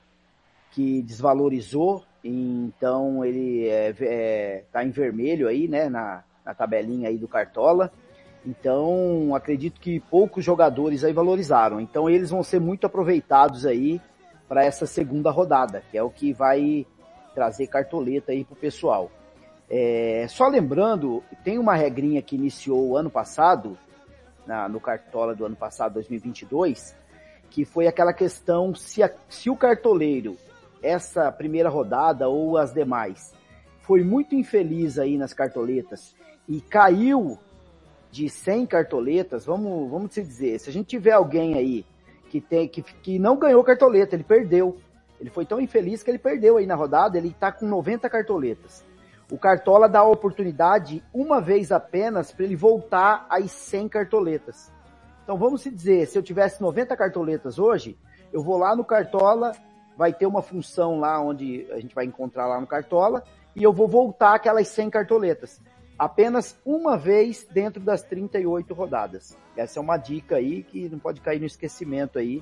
que 0.71 1.01
desvalorizou, 1.01 2.03
então 2.23 3.23
ele 3.23 3.67
é, 3.67 3.95
é, 3.99 4.63
tá 4.71 4.83
em 4.83 4.91
vermelho 4.91 5.47
aí, 5.47 5.67
né, 5.67 5.89
na, 5.89 6.23
na 6.45 6.53
tabelinha 6.53 7.09
aí 7.09 7.17
do 7.17 7.27
Cartola. 7.27 7.91
Então, 8.45 9.35
acredito 9.35 9.81
que 9.81 9.99
poucos 9.99 10.43
jogadores 10.45 11.03
aí 11.03 11.11
valorizaram. 11.11 11.79
Então, 11.79 12.09
eles 12.09 12.29
vão 12.29 12.41
ser 12.41 12.59
muito 12.59 12.87
aproveitados 12.87 13.65
aí 13.65 13.99
para 14.47 14.63
essa 14.63 14.85
segunda 14.85 15.29
rodada, 15.29 15.83
que 15.91 15.97
é 15.97 16.03
o 16.03 16.09
que 16.09 16.33
vai 16.33 16.85
trazer 17.35 17.67
cartoleta 17.67 18.31
aí 18.31 18.43
pro 18.43 18.55
pessoal. 18.55 19.11
É, 19.69 20.25
só 20.29 20.47
lembrando, 20.47 21.23
tem 21.43 21.59
uma 21.59 21.75
regrinha 21.75 22.21
que 22.21 22.35
iniciou 22.35 22.87
o 22.87 22.97
ano 22.97 23.09
passado, 23.09 23.77
na, 24.47 24.67
no 24.67 24.79
Cartola 24.79 25.35
do 25.35 25.45
ano 25.45 25.55
passado, 25.55 25.93
2022, 25.93 26.95
que 27.51 27.65
foi 27.65 27.85
aquela 27.85 28.13
questão 28.13 28.73
se, 28.73 29.03
a, 29.03 29.11
se 29.27 29.49
o 29.49 29.55
cartoleiro 29.55 30.35
essa 30.81 31.31
primeira 31.31 31.69
rodada 31.69 32.27
ou 32.27 32.57
as 32.57 32.73
demais 32.73 33.33
foi 33.81 34.03
muito 34.03 34.35
infeliz 34.35 34.99
aí 34.99 35.17
nas 35.17 35.33
cartoletas 35.33 36.15
e 36.47 36.61
caiu 36.61 37.39
de 38.11 38.29
100 38.29 38.65
cartoletas, 38.65 39.45
vamos, 39.45 39.89
vamos 39.89 40.11
dizer, 40.11 40.59
se 40.59 40.69
a 40.69 40.73
gente 40.73 40.87
tiver 40.87 41.11
alguém 41.11 41.55
aí 41.55 41.85
que, 42.29 42.39
tem, 42.39 42.67
que, 42.67 42.81
que 42.81 43.19
não 43.19 43.37
ganhou 43.37 43.63
cartoleta, 43.63 44.15
ele 44.15 44.23
perdeu. 44.23 44.77
Ele 45.19 45.29
foi 45.29 45.45
tão 45.45 45.59
infeliz 45.59 46.01
que 46.01 46.09
ele 46.09 46.17
perdeu 46.17 46.57
aí 46.57 46.65
na 46.65 46.75
rodada, 46.75 47.17
ele 47.17 47.35
tá 47.37 47.51
com 47.51 47.65
90 47.65 48.09
cartoletas. 48.09 48.85
O 49.31 49.37
Cartola 49.37 49.87
dá 49.87 49.99
a 49.99 50.07
oportunidade, 50.07 51.03
uma 51.13 51.39
vez 51.39 51.71
apenas, 51.71 52.31
para 52.31 52.45
ele 52.45 52.55
voltar 52.55 53.27
às 53.29 53.51
100 53.51 53.89
cartoletas. 53.89 54.71
Então 55.23 55.37
vamos 55.37 55.61
se 55.61 55.69
dizer, 55.69 56.07
se 56.07 56.17
eu 56.17 56.23
tivesse 56.23 56.61
90 56.61 56.95
cartoletas 56.97 57.59
hoje, 57.59 57.97
eu 58.33 58.41
vou 58.41 58.57
lá 58.57 58.75
no 58.75 58.83
Cartola 58.83 59.51
vai 59.99 60.13
ter 60.13 60.25
uma 60.25 60.41
função 60.41 60.97
lá 60.97 61.21
onde 61.21 61.67
a 61.71 61.77
gente 61.77 61.93
vai 61.93 62.05
encontrar 62.05 62.47
lá 62.47 62.57
no 62.61 62.65
Cartola 62.65 63.21
e 63.53 63.61
eu 63.61 63.73
vou 63.73 63.85
voltar 63.85 64.33
aquelas 64.33 64.69
100 64.69 64.91
cartoletas. 64.91 65.59
Apenas 65.97 66.57
uma 66.65 66.97
vez 66.97 67.45
dentro 67.51 67.81
das 67.81 68.01
38 68.01 68.73
rodadas. 68.73 69.37
Essa 69.57 69.77
é 69.77 69.81
uma 69.81 69.97
dica 69.97 70.37
aí 70.37 70.63
que 70.63 70.87
não 70.87 70.97
pode 70.97 71.19
cair 71.19 71.41
no 71.41 71.45
esquecimento 71.45 72.17
aí 72.17 72.41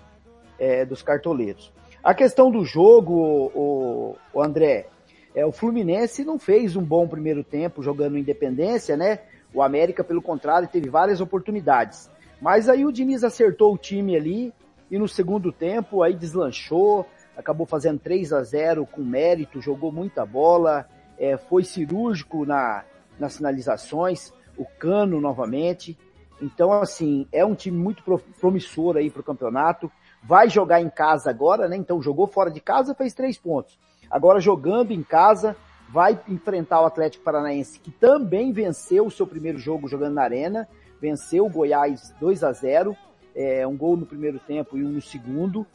é, 0.60 0.86
dos 0.86 1.02
cartoleiros. 1.02 1.74
A 2.04 2.14
questão 2.14 2.52
do 2.52 2.64
jogo, 2.64 3.16
o, 3.56 4.16
o 4.32 4.40
André, 4.40 4.86
é, 5.34 5.44
o 5.44 5.52
Fluminense 5.52 6.24
não 6.24 6.38
fez 6.38 6.76
um 6.76 6.84
bom 6.84 7.08
primeiro 7.08 7.44
tempo 7.44 7.82
jogando 7.82 8.20
Independência, 8.20 8.96
né? 8.96 9.22
O 9.52 9.64
América, 9.64 10.04
pelo 10.04 10.22
contrário, 10.22 10.68
teve 10.68 10.92
várias 10.92 11.22
oportunidades. 11.22 12.08
Mas 12.40 12.70
aí 12.70 12.86
o 12.86 12.92
Diniz 12.92 13.24
acertou 13.24 13.74
o 13.74 13.80
time 13.80 14.16
ali 14.16 14.54
e 14.92 15.00
no 15.00 15.08
segundo 15.08 15.52
tempo 15.52 16.04
aí 16.04 16.14
deslanchou, 16.14 17.04
acabou 17.38 17.68
fazendo 17.68 18.00
3 18.00 18.34
a 18.34 18.44
0 18.44 18.86
com 18.88 19.02
mérito, 19.02 19.62
jogou 19.62 19.92
muita 19.92 20.26
bola, 20.26 20.88
é, 21.18 21.38
foi 21.38 21.64
cirúrgico 21.64 22.46
na, 22.46 22.84
nas 23.20 23.38
finalizações, 23.38 24.34
o 24.58 24.66
Cano 24.66 25.22
novamente. 25.22 25.98
Então, 26.42 26.72
assim, 26.74 27.28
é 27.32 27.46
um 27.46 27.56
time 27.56 27.78
muito 27.78 28.04
promissor 28.40 28.98
aí 28.98 29.10
para 29.10 29.22
o 29.22 29.24
campeonato. 29.24 29.92
Vai 30.24 30.50
jogar 30.50 30.82
em 30.82 30.90
casa 30.90 31.30
agora, 31.30 31.68
né? 31.68 31.78
Então 31.78 32.02
jogou 32.02 32.28
fora 32.28 32.50
de 32.52 32.60
casa, 32.60 32.96
fez 32.96 33.14
três 33.14 33.38
pontos. 33.38 33.80
Agora 34.10 34.40
jogando 34.40 34.92
em 34.92 35.04
casa, 35.04 35.56
vai 35.90 36.20
enfrentar 36.28 36.82
o 36.82 36.86
Atlético 36.86 37.24
Paranaense, 37.24 37.80
que 37.80 37.92
também 37.92 38.52
venceu 38.52 39.06
o 39.06 39.12
seu 39.12 39.26
primeiro 39.26 39.58
jogo 39.58 39.88
jogando 39.88 40.16
na 40.16 40.24
Arena, 40.24 40.68
venceu 41.00 41.46
o 41.46 41.50
Goiás 41.50 42.14
2 42.20 42.44
a 42.44 42.52
0 42.52 42.96
é, 43.36 43.68
um 43.68 43.78
gol 43.78 43.96
no 43.96 44.06
primeiro 44.06 44.40
tempo 44.40 44.78
e 44.78 44.84
um 44.84 44.90
no 44.90 45.02
segundo 45.02 45.66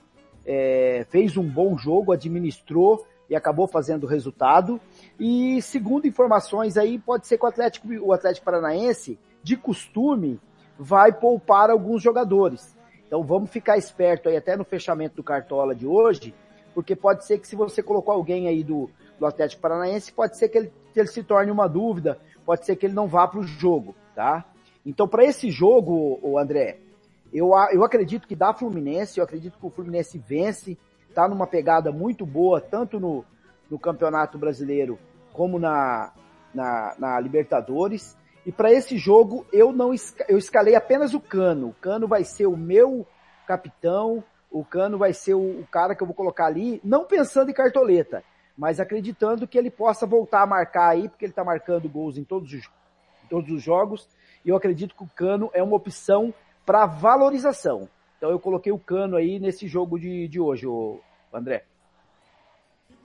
é, 0.46 1.06
fez 1.08 1.37
um 1.37 1.49
bom 1.49 1.76
jogo, 1.76 2.12
administrou 2.12 3.06
e 3.28 3.37
acabou 3.37 3.66
fazendo 3.66 4.04
o 4.04 4.08
resultado. 4.08 4.80
E 5.18 5.61
segundo 5.62 6.06
informações 6.06 6.76
aí, 6.76 6.99
pode 6.99 7.26
ser 7.26 7.38
que 7.38 7.44
o 7.44 7.49
Atlético, 7.49 7.88
o 8.00 8.12
Atlético 8.12 8.44
Paranaense, 8.44 9.18
de 9.42 9.56
costume, 9.56 10.40
vai 10.78 11.12
poupar 11.12 11.70
alguns 11.70 12.02
jogadores. 12.02 12.76
Então 13.06 13.22
vamos 13.22 13.50
ficar 13.50 13.76
esperto 13.76 14.28
aí 14.28 14.37
até 14.37 14.56
no 14.56 14.64
fechamento 14.64 15.16
do 15.16 15.22
Cartola 15.22 15.75
de 15.75 15.87
hoje, 15.87 16.34
porque 16.75 16.96
pode 16.96 17.26
ser 17.26 17.38
que 17.38 17.46
se 17.46 17.54
você 17.54 17.82
colocou 17.82 18.14
alguém 18.14 18.49
aí 18.49 18.64
do, 18.64 18.88
do 19.18 19.26
Atlético 19.26 19.62
Paranaense, 19.62 20.12
pode 20.12 20.38
ser 20.38 20.49
que 20.49 20.58
ele, 20.58 20.72
que 20.92 21.00
ele 21.00 21.08
se 21.08 21.22
torne 21.22 21.50
uma 21.50 21.68
dúvida, 21.68 22.18
pode 22.44 22.64
ser 22.64 22.76
que 22.76 22.87
ele 22.87 22.94
não 22.94 23.06
vá 23.06 23.28
para 23.28 23.40
o 23.40 23.42
jogo, 23.42 23.94
tá? 24.14 24.44
Então 24.84 25.06
para 25.06 25.25
esse 25.25 25.50
jogo, 25.50 26.18
o 26.22 26.38
André, 26.38 26.78
eu, 27.32 27.50
eu 27.72 27.82
acredito 27.82 28.28
que 28.28 28.36
dá 28.36 28.52
Fluminense, 28.52 29.18
eu 29.18 29.24
acredito 29.24 29.58
que 29.58 29.66
o 29.66 29.70
Fluminense 29.70 30.18
vence, 30.18 30.78
tá 31.14 31.26
numa 31.26 31.46
pegada 31.46 31.90
muito 31.90 32.26
boa, 32.26 32.60
tanto 32.60 33.00
no, 33.00 33.24
no 33.70 33.78
Campeonato 33.78 34.38
Brasileiro 34.38 34.98
como 35.32 35.58
na, 35.58 36.12
na, 36.54 36.94
na 36.98 37.20
Libertadores. 37.20 38.16
E 38.44 38.52
para 38.52 38.72
esse 38.72 38.98
jogo 38.98 39.46
eu 39.52 39.72
não 39.72 39.94
eu 40.28 40.36
escalei 40.36 40.74
apenas 40.74 41.14
o 41.14 41.20
Cano. 41.20 41.68
O 41.68 41.74
Cano 41.74 42.06
vai 42.06 42.24
ser 42.24 42.46
o 42.46 42.56
meu 42.56 43.06
capitão, 43.46 44.22
o 44.50 44.64
Cano 44.64 44.98
vai 44.98 45.12
ser 45.12 45.34
o, 45.34 45.60
o 45.60 45.66
cara 45.70 45.94
que 45.94 46.02
eu 46.02 46.06
vou 46.06 46.14
colocar 46.14 46.46
ali, 46.46 46.80
não 46.84 47.04
pensando 47.04 47.50
em 47.50 47.54
cartoleta, 47.54 48.22
mas 48.56 48.78
acreditando 48.78 49.46
que 49.46 49.56
ele 49.56 49.70
possa 49.70 50.06
voltar 50.06 50.42
a 50.42 50.46
marcar 50.46 50.90
aí, 50.90 51.08
porque 51.08 51.24
ele 51.24 51.32
está 51.32 51.44
marcando 51.44 51.88
gols 51.88 52.18
em 52.18 52.24
todos 52.24 52.52
os, 52.52 52.64
em 53.24 53.28
todos 53.28 53.50
os 53.50 53.62
jogos. 53.62 54.06
E 54.44 54.48
eu 54.48 54.56
acredito 54.56 54.94
que 54.94 55.04
o 55.04 55.10
Cano 55.14 55.50
é 55.54 55.62
uma 55.62 55.76
opção 55.76 56.34
para 56.64 56.87
valorização. 56.87 57.88
Então 58.16 58.31
eu 58.31 58.38
coloquei 58.38 58.73
o 58.73 58.78
cano 58.78 59.16
aí 59.16 59.38
nesse 59.38 59.66
jogo 59.66 59.99
de, 59.99 60.28
de 60.28 60.40
hoje, 60.40 60.66
o 60.66 61.00
André. 61.33 61.64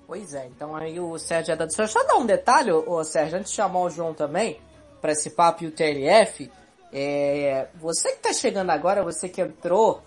Pois 0.06 0.34
é, 0.34 0.46
então 0.48 0.76
aí 0.76 1.00
o 1.00 1.18
Sérgio 1.18 1.52
é 1.52 1.56
da 1.56 1.66
Deixa 1.66 2.00
eu 2.00 2.08
dar 2.08 2.16
um 2.16 2.26
detalhe, 2.26 2.72
ô 2.72 3.04
Sérgio, 3.04 3.40
antes 3.40 3.52
de 3.52 3.58
chamar 3.58 3.82
o 3.82 3.90
João 3.90 4.14
também, 4.14 4.62
para 5.02 5.12
esse 5.12 5.32
papo 5.32 5.64
e 5.64 5.68
o 5.68 5.72
TLF, 5.72 6.50
é, 6.94 7.68
você 7.76 8.14
que 8.14 8.20
tá 8.20 8.32
chegando 8.32 8.70
agora, 8.70 9.04
você 9.04 9.28
que 9.28 9.42
entrou 9.42 10.02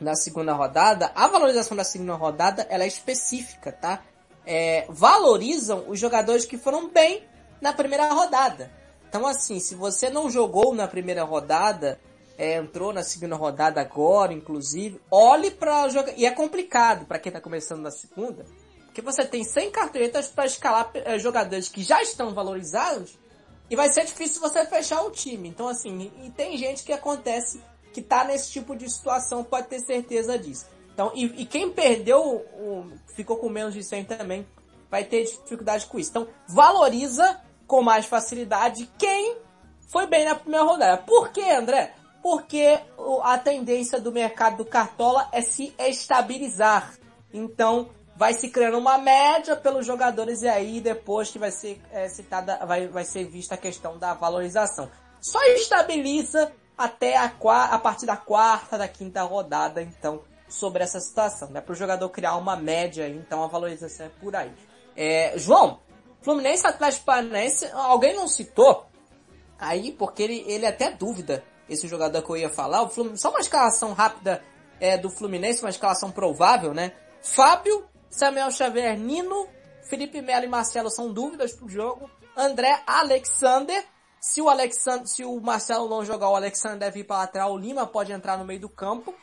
na 0.00 0.14
segunda 0.14 0.52
rodada, 0.52 1.10
a 1.14 1.26
valorização 1.26 1.76
da 1.76 1.84
segunda 1.84 2.14
rodada, 2.14 2.66
ela 2.68 2.84
é 2.84 2.86
específica, 2.86 3.72
tá? 3.72 4.02
É, 4.46 4.84
valorizam 4.88 5.84
os 5.88 5.98
jogadores 5.98 6.44
que 6.44 6.58
foram 6.58 6.88
bem 6.88 7.24
na 7.60 7.72
primeira 7.72 8.12
rodada. 8.12 8.70
Então 9.08 9.26
assim, 9.26 9.58
se 9.58 9.74
você 9.74 10.10
não 10.10 10.30
jogou 10.30 10.74
na 10.74 10.86
primeira 10.86 11.24
rodada, 11.24 11.98
é, 12.40 12.54
entrou 12.56 12.90
na 12.90 13.02
segunda 13.02 13.36
rodada 13.36 13.82
agora, 13.82 14.32
inclusive. 14.32 14.98
Olhe 15.10 15.50
para 15.50 15.86
jogar. 15.90 16.14
E 16.16 16.24
é 16.24 16.30
complicado 16.30 17.04
para 17.04 17.18
quem 17.18 17.30
tá 17.30 17.38
começando 17.38 17.82
na 17.82 17.90
segunda. 17.90 18.46
Porque 18.86 19.02
você 19.02 19.26
tem 19.26 19.44
100 19.44 19.70
cartoletas 19.70 20.28
para 20.28 20.46
escalar 20.46 20.90
eh, 20.94 21.18
jogadores 21.18 21.68
que 21.68 21.82
já 21.82 22.02
estão 22.02 22.32
valorizados 22.32 23.18
e 23.68 23.76
vai 23.76 23.90
ser 23.90 24.06
difícil 24.06 24.40
você 24.40 24.64
fechar 24.64 25.02
o 25.02 25.10
time. 25.10 25.50
Então, 25.50 25.68
assim, 25.68 26.10
e 26.24 26.30
tem 26.30 26.56
gente 26.56 26.82
que 26.82 26.94
acontece 26.94 27.62
que 27.92 28.00
tá 28.00 28.24
nesse 28.24 28.50
tipo 28.50 28.74
de 28.74 28.90
situação, 28.90 29.44
pode 29.44 29.68
ter 29.68 29.80
certeza 29.80 30.38
disso. 30.38 30.66
Então, 30.94 31.12
e, 31.14 31.42
e 31.42 31.44
quem 31.44 31.70
perdeu, 31.70 32.22
o, 32.22 32.90
ficou 33.14 33.36
com 33.36 33.50
menos 33.50 33.74
de 33.74 33.84
100 33.84 34.04
também, 34.06 34.48
vai 34.90 35.04
ter 35.04 35.24
dificuldade 35.24 35.84
com 35.84 35.98
isso. 35.98 36.08
Então, 36.08 36.26
valoriza 36.48 37.38
com 37.66 37.82
mais 37.82 38.06
facilidade 38.06 38.90
quem 38.96 39.36
foi 39.88 40.06
bem 40.06 40.24
na 40.24 40.34
primeira 40.34 40.64
rodada. 40.64 41.02
Por 41.02 41.28
quê, 41.30 41.42
André? 41.42 41.99
Porque 42.22 42.78
a 43.22 43.38
tendência 43.38 44.00
do 44.00 44.12
mercado 44.12 44.58
do 44.58 44.64
Cartola 44.64 45.28
é 45.32 45.40
se 45.40 45.74
estabilizar. 45.78 46.94
Então, 47.32 47.90
vai 48.16 48.34
se 48.34 48.50
criando 48.50 48.76
uma 48.76 48.98
média 48.98 49.56
pelos 49.56 49.86
jogadores 49.86 50.42
e 50.42 50.48
aí 50.48 50.78
depois 50.80 51.30
que 51.30 51.38
vai 51.38 51.50
ser 51.50 51.80
é, 51.90 52.06
citada, 52.08 52.58
vai, 52.66 52.86
vai 52.86 53.04
ser 53.04 53.24
vista 53.24 53.54
a 53.54 53.58
questão 53.58 53.98
da 53.98 54.12
valorização. 54.12 54.90
Só 55.20 55.42
estabiliza 55.54 56.52
até 56.76 57.16
a, 57.16 57.32
a 57.70 57.78
partir 57.78 58.06
da 58.06 58.16
quarta, 58.16 58.76
da 58.76 58.88
quinta 58.88 59.22
rodada, 59.22 59.80
então, 59.82 60.22
sobre 60.48 60.82
essa 60.82 61.00
situação. 61.00 61.48
Né? 61.50 61.60
Para 61.60 61.72
o 61.72 61.76
jogador 61.76 62.08
criar 62.10 62.36
uma 62.36 62.56
média, 62.56 63.08
então 63.08 63.42
a 63.42 63.46
valorização 63.46 64.06
é 64.06 64.08
por 64.08 64.36
aí. 64.36 64.52
É, 64.96 65.34
João, 65.36 65.80
Fluminense 66.20 66.66
Atlético 66.66 67.06
Paranaense, 67.06 67.70
alguém 67.72 68.14
não 68.14 68.28
citou 68.28 68.86
aí, 69.58 69.92
porque 69.92 70.22
ele, 70.22 70.44
ele 70.46 70.66
é 70.66 70.68
até 70.68 70.90
dúvida, 70.90 71.44
esse 71.70 71.86
jogador 71.86 72.20
que 72.22 72.30
eu 72.30 72.36
ia 72.36 72.50
falar, 72.50 72.82
o 72.82 72.88
Fluminense, 72.88 73.22
só 73.22 73.30
uma 73.30 73.40
escalação 73.40 73.92
rápida 73.92 74.44
é, 74.80 74.98
do 74.98 75.08
Fluminense, 75.08 75.62
uma 75.62 75.70
escalação 75.70 76.10
provável, 76.10 76.74
né? 76.74 76.92
Fábio, 77.22 77.86
Samuel 78.10 78.50
Xavier, 78.50 78.98
Nino, 78.98 79.48
Felipe 79.88 80.20
Melo 80.20 80.44
e 80.44 80.48
Marcelo 80.48 80.90
são 80.90 81.12
dúvidas 81.12 81.52
pro 81.52 81.68
jogo. 81.68 82.10
André 82.36 82.82
Alexander, 82.86 83.84
se 84.20 84.42
o 84.42 84.48
Alexander, 84.48 85.06
se 85.06 85.24
o 85.24 85.40
Marcelo 85.40 85.88
não 85.88 86.04
jogar, 86.04 86.30
o 86.30 86.36
Alexander 86.36 86.78
deve 86.78 87.00
ir 87.00 87.04
para 87.04 87.18
lateral, 87.18 87.52
o 87.52 87.58
Lima 87.58 87.86
pode 87.86 88.12
entrar 88.12 88.36
no 88.36 88.44
meio 88.44 88.60
do 88.60 88.68
campo. 88.68 89.14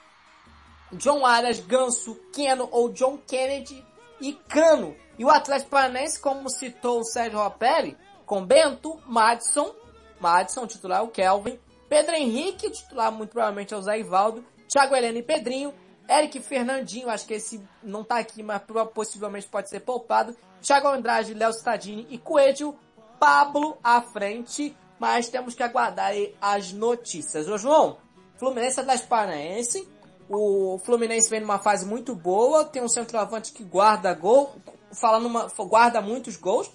John 0.93 1.25
Arias, 1.25 1.59
Ganso, 1.59 2.15
Keno 2.31 2.69
ou 2.71 2.89
John 2.89 3.17
Kennedy 3.17 3.85
e 4.21 4.33
Cano. 4.33 4.95
E 5.19 5.25
o 5.25 5.29
Atlético 5.29 5.71
Paranaense, 5.71 6.19
como 6.19 6.49
citou 6.49 7.01
o 7.01 7.03
Sérgio 7.03 7.39
Ropelli, 7.39 7.97
com 8.25 8.45
Bento, 8.45 9.01
Madison, 9.05 9.73
Madison, 10.19 10.65
titular 10.65 10.99
é 10.99 11.01
o 11.01 11.07
Kelvin, 11.07 11.59
Pedro 11.89 12.15
Henrique, 12.15 12.69
titular 12.69 13.11
muito 13.11 13.31
provavelmente 13.31 13.73
é 13.73 13.77
o 13.77 13.81
Zé 13.81 13.99
Ivaldo, 13.99 14.43
Thiago 14.67 14.95
Helena 14.95 15.19
e 15.19 15.23
Pedrinho, 15.23 15.73
Eric 16.09 16.39
Fernandinho, 16.39 17.09
acho 17.09 17.25
que 17.25 17.33
esse 17.33 17.61
não 17.83 18.03
tá 18.03 18.17
aqui, 18.17 18.41
mas 18.41 18.61
possivelmente 18.93 19.47
pode 19.47 19.69
ser 19.69 19.81
poupado, 19.81 20.35
Thiago 20.61 20.87
Andrade, 20.87 21.33
Léo 21.33 21.51
Stadini 21.51 22.07
e 22.09 22.17
Coelho, 22.17 22.75
Pablo 23.19 23.77
à 23.83 24.01
frente, 24.01 24.75
mas 24.99 25.29
temos 25.29 25.53
que 25.53 25.63
aguardar 25.63 26.11
as 26.41 26.71
notícias. 26.71 27.47
Ô 27.47 27.57
João, 27.57 27.97
Fluminense 28.37 28.79
Atlético 28.79 29.09
Paranaense, 29.09 29.87
o 30.29 30.79
Fluminense 30.83 31.29
vem 31.29 31.39
numa 31.39 31.59
fase 31.59 31.85
muito 31.85 32.13
boa, 32.15 32.65
tem 32.65 32.81
um 32.81 32.89
centroavante 32.89 33.53
que 33.53 33.63
guarda 33.63 34.13
gol, 34.13 34.55
falando 34.91 35.25
uma, 35.25 35.47
guarda 35.47 36.01
muitos 36.01 36.35
gols. 36.35 36.69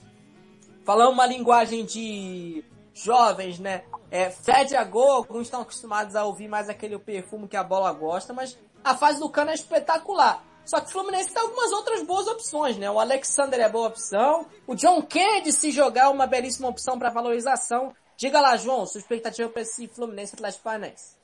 Falando 0.84 1.12
uma 1.12 1.26
linguagem 1.26 1.84
de 1.84 2.64
jovens, 2.92 3.58
né? 3.58 3.84
É, 4.12 4.28
fede 4.28 4.76
a 4.76 4.84
gol, 4.84 5.10
alguns 5.10 5.44
estão 5.44 5.62
acostumados 5.62 6.14
a 6.14 6.26
ouvir 6.26 6.46
mais 6.46 6.68
aquele 6.68 6.98
perfume 6.98 7.48
que 7.48 7.56
a 7.56 7.64
bola 7.64 7.90
gosta, 7.94 8.34
mas 8.34 8.58
a 8.84 8.94
fase 8.94 9.18
do 9.18 9.30
Cano 9.30 9.50
é 9.50 9.54
espetacular. 9.54 10.44
Só 10.66 10.80
que 10.80 10.88
o 10.88 10.90
Fluminense 10.90 11.32
tem 11.32 11.40
algumas 11.40 11.72
outras 11.72 12.02
boas 12.02 12.26
opções, 12.26 12.76
né? 12.76 12.90
O 12.90 13.00
Alexander 13.00 13.58
é 13.58 13.70
boa 13.70 13.88
opção, 13.88 14.46
o 14.66 14.74
John 14.74 15.00
Kennedy 15.00 15.50
se 15.50 15.70
jogar 15.70 16.02
é 16.02 16.08
uma 16.08 16.26
belíssima 16.26 16.68
opção 16.68 16.98
para 16.98 17.08
valorização. 17.08 17.94
Diga 18.14 18.38
lá, 18.38 18.54
João, 18.58 18.84
sua 18.84 19.00
expectativa 19.00 19.48
para 19.48 19.62
esse 19.62 19.88
Fluminense 19.88 20.34
Atlético 20.34 20.64
Paranaense. 20.64 21.16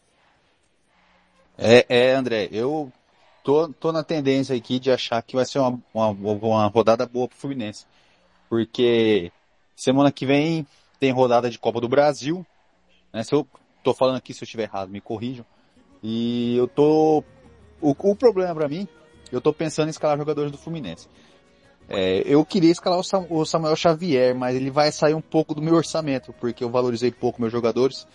É, 1.58 1.84
é, 1.90 2.12
André, 2.12 2.48
eu 2.50 2.90
tô, 3.44 3.68
tô 3.68 3.92
na 3.92 4.02
tendência 4.02 4.56
aqui 4.56 4.78
de 4.78 4.90
achar 4.90 5.20
que 5.22 5.36
vai 5.36 5.44
ser 5.44 5.58
uma, 5.58 5.78
uma, 5.92 6.08
uma 6.08 6.66
rodada 6.68 7.04
boa 7.04 7.28
pro 7.28 7.36
Fluminense. 7.36 7.84
Porque 8.48 9.30
semana 9.76 10.10
que 10.10 10.24
vem 10.24 10.66
tem 10.98 11.12
rodada 11.12 11.50
de 11.50 11.58
Copa 11.58 11.82
do 11.82 11.88
Brasil. 11.88 12.46
Né? 13.12 13.22
Se 13.22 13.34
eu 13.34 13.46
tô 13.82 13.94
falando 13.94 14.16
aqui, 14.16 14.34
se 14.34 14.42
eu 14.42 14.46
estiver 14.46 14.64
errado, 14.64 14.90
me 14.90 15.00
corrijam. 15.00 15.44
E 16.02 16.56
eu 16.56 16.68
tô. 16.68 17.24
O, 17.80 17.90
o 17.90 18.16
problema 18.16 18.54
para 18.54 18.68
mim, 18.68 18.88
eu 19.30 19.40
tô 19.40 19.52
pensando 19.52 19.88
em 19.88 19.90
escalar 19.90 20.16
jogadores 20.18 20.50
do 20.50 20.58
Fluminense. 20.58 21.08
É, 21.88 22.22
eu 22.26 22.44
queria 22.44 22.70
escalar 22.70 23.00
o 23.00 23.44
Samuel 23.46 23.74
Xavier, 23.74 24.34
mas 24.34 24.54
ele 24.54 24.70
vai 24.70 24.92
sair 24.92 25.14
um 25.14 25.22
pouco 25.22 25.54
do 25.54 25.62
meu 25.62 25.74
orçamento, 25.74 26.34
porque 26.34 26.62
eu 26.62 26.68
valorizei 26.68 27.10
pouco 27.10 27.40
meus 27.40 27.52
jogadores. 27.52 28.06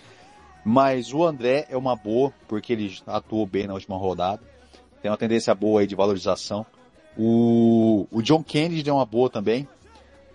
Mas 0.63 1.11
o 1.11 1.25
André 1.25 1.65
é 1.69 1.75
uma 1.75 1.95
boa, 1.95 2.31
porque 2.47 2.71
ele 2.71 2.95
atuou 3.07 3.45
bem 3.45 3.67
na 3.67 3.73
última 3.73 3.97
rodada. 3.97 4.41
Tem 5.01 5.09
uma 5.11 5.17
tendência 5.17 5.53
boa 5.53 5.81
aí 5.81 5.87
de 5.87 5.95
valorização. 5.95 6.65
O, 7.17 8.07
o 8.11 8.21
John 8.21 8.43
Kennedy 8.43 8.89
é 8.89 8.93
uma 8.93 9.05
boa 9.05 9.29
também. 9.29 9.67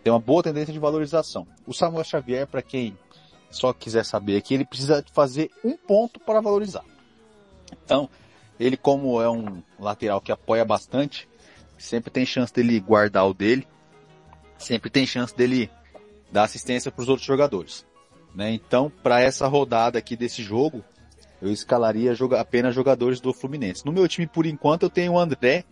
Tem 0.02 0.12
uma 0.12 0.20
boa 0.20 0.42
tendência 0.42 0.72
de 0.72 0.78
valorização. 0.78 1.46
O 1.66 1.72
Samuel 1.72 2.04
Xavier, 2.04 2.46
para 2.46 2.60
quem 2.60 2.96
só 3.50 3.72
quiser 3.72 4.04
saber 4.04 4.37
aqui, 4.37 4.54
ele 4.54 4.64
precisa 4.64 5.04
fazer 5.12 5.50
um 5.64 5.76
ponto 5.76 6.20
para 6.20 6.40
valorizar. 6.40 6.84
Então, 7.84 8.08
ele 8.58 8.76
como 8.76 9.20
é 9.20 9.30
um 9.30 9.62
lateral 9.78 10.20
que 10.20 10.32
apoia 10.32 10.64
bastante, 10.64 11.28
sempre 11.78 12.11
tem 12.11 12.26
chance 12.26 12.52
dele 12.52 12.80
guardar 12.80 13.26
o 13.26 13.34
dele, 13.34 13.66
sempre 14.58 14.90
tem 14.90 15.06
chance 15.06 15.34
dele 15.34 15.70
dar 16.30 16.44
assistência 16.44 16.90
para 16.90 17.02
os 17.02 17.08
outros 17.08 17.26
jogadores. 17.26 17.87
Né? 18.34 18.52
Então, 18.52 18.92
para 19.02 19.20
essa 19.20 19.46
rodada 19.46 19.98
aqui 19.98 20.16
desse 20.16 20.42
jogo, 20.42 20.84
eu 21.40 21.50
escalaria 21.52 22.14
joga 22.14 22.40
apenas 22.40 22.74
jogadores 22.74 23.20
do 23.20 23.32
Fluminense. 23.32 23.87
No 23.87 23.92
meu 23.92 24.08
time, 24.08 24.26
por 24.26 24.44
enquanto, 24.44 24.82
eu 24.84 24.90
tenho 24.90 25.12
o 25.12 25.18
André. 25.18 25.64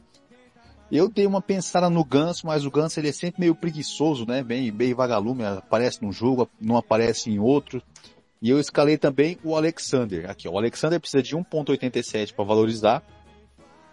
Eu 0.91 1.09
dei 1.09 1.27
uma 1.27 1.43
pensada 1.43 1.91
no 1.91 2.05
Ganso, 2.05 2.47
mas 2.47 2.65
o 2.65 2.71
Ganso 2.71 3.01
ele 3.01 3.09
é 3.09 3.13
sempre 3.13 3.41
meio 3.41 3.55
preguiçoso, 3.55 4.25
né? 4.25 4.43
Bem, 4.43 4.71
bem 4.71 4.95
vagalume, 4.95 5.45
aparece 5.45 6.03
num 6.03 6.13
jogo, 6.13 6.49
não 6.61 6.77
aparece 6.77 7.31
em 7.31 7.39
outro. 7.41 7.83
E 8.41 8.51
eu 8.51 8.61
escalei 8.61 8.97
também 8.97 9.39
o 9.43 9.57
Alexander. 9.57 10.31
Aqui, 10.31 10.47
ó, 10.47 10.53
o 10.53 10.59
Alexander 10.59 11.01
precisa 11.01 11.23
de 11.23 11.37
1.87 11.37 12.33
para 12.33 12.45
valorizar. 12.45 13.03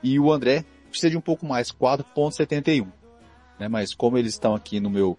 E 0.04 0.20
o 0.20 0.32
André 0.32 0.66
precisa 0.90 1.10
de 1.10 1.18
um 1.18 1.22
pouco 1.22 1.46
mais, 1.46 1.72
4.71. 1.72 2.88
Né? 3.60 3.68
Mas 3.68 3.96
como 3.96 4.18
eles 4.18 4.34
estão 4.34 4.54
aqui 4.54 4.80
no 4.80 4.90
meu, 4.90 5.18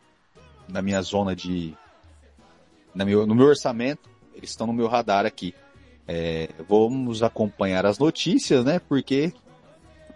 na 0.68 0.80
minha 0.80 1.02
zona 1.02 1.34
de 1.34 1.76
meu, 2.94 3.26
no 3.26 3.34
meu 3.34 3.46
orçamento, 3.46 4.08
eles 4.34 4.50
estão 4.50 4.66
no 4.66 4.72
meu 4.72 4.86
radar 4.86 5.26
aqui. 5.26 5.54
É, 6.06 6.50
vamos 6.68 7.22
acompanhar 7.22 7.86
as 7.86 7.98
notícias, 7.98 8.64
né? 8.64 8.78
Porque 8.78 9.32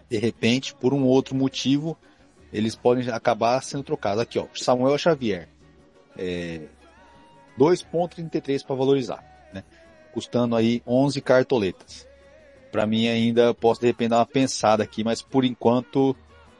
de 0.08 0.16
repente, 0.18 0.74
por 0.74 0.94
um 0.94 1.04
outro 1.04 1.34
motivo, 1.34 1.96
eles 2.52 2.74
podem 2.74 3.08
acabar 3.10 3.62
sendo 3.62 3.84
trocados. 3.84 4.22
Aqui, 4.22 4.38
ó, 4.38 4.46
Samuel 4.54 4.96
Xavier, 4.96 5.48
é, 6.16 6.62
2.33 7.58 8.64
para 8.64 8.76
valorizar, 8.76 9.22
né? 9.52 9.62
Custando 10.12 10.56
aí 10.56 10.82
11 10.86 11.20
cartoletas. 11.20 12.08
Para 12.72 12.86
mim 12.86 13.08
ainda 13.08 13.54
posso 13.54 13.80
de 13.80 13.86
repente 13.86 14.10
dar 14.10 14.18
uma 14.18 14.26
pensada 14.26 14.82
aqui, 14.82 15.02
mas 15.02 15.22
por 15.22 15.44
enquanto 15.44 16.16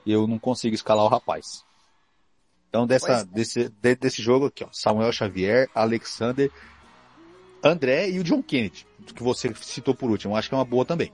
eu 0.06 0.26
não 0.26 0.38
consigo 0.38 0.74
escalar 0.74 1.04
o 1.04 1.08
rapaz. 1.08 1.64
Então 2.68 2.86
dessa, 2.86 3.24
desse, 3.24 3.68
desse 3.68 4.22
jogo 4.22 4.46
aqui, 4.46 4.64
ó, 4.64 4.68
Samuel 4.72 5.12
Xavier, 5.12 5.68
Alexander, 5.74 6.50
André 7.62 8.10
e 8.10 8.18
o 8.18 8.24
John 8.24 8.42
Kennedy, 8.42 8.86
que 9.14 9.22
você 9.22 9.52
citou 9.54 9.94
por 9.94 10.10
último. 10.10 10.36
Acho 10.36 10.48
que 10.48 10.54
é 10.54 10.58
uma 10.58 10.64
boa 10.64 10.84
também. 10.84 11.12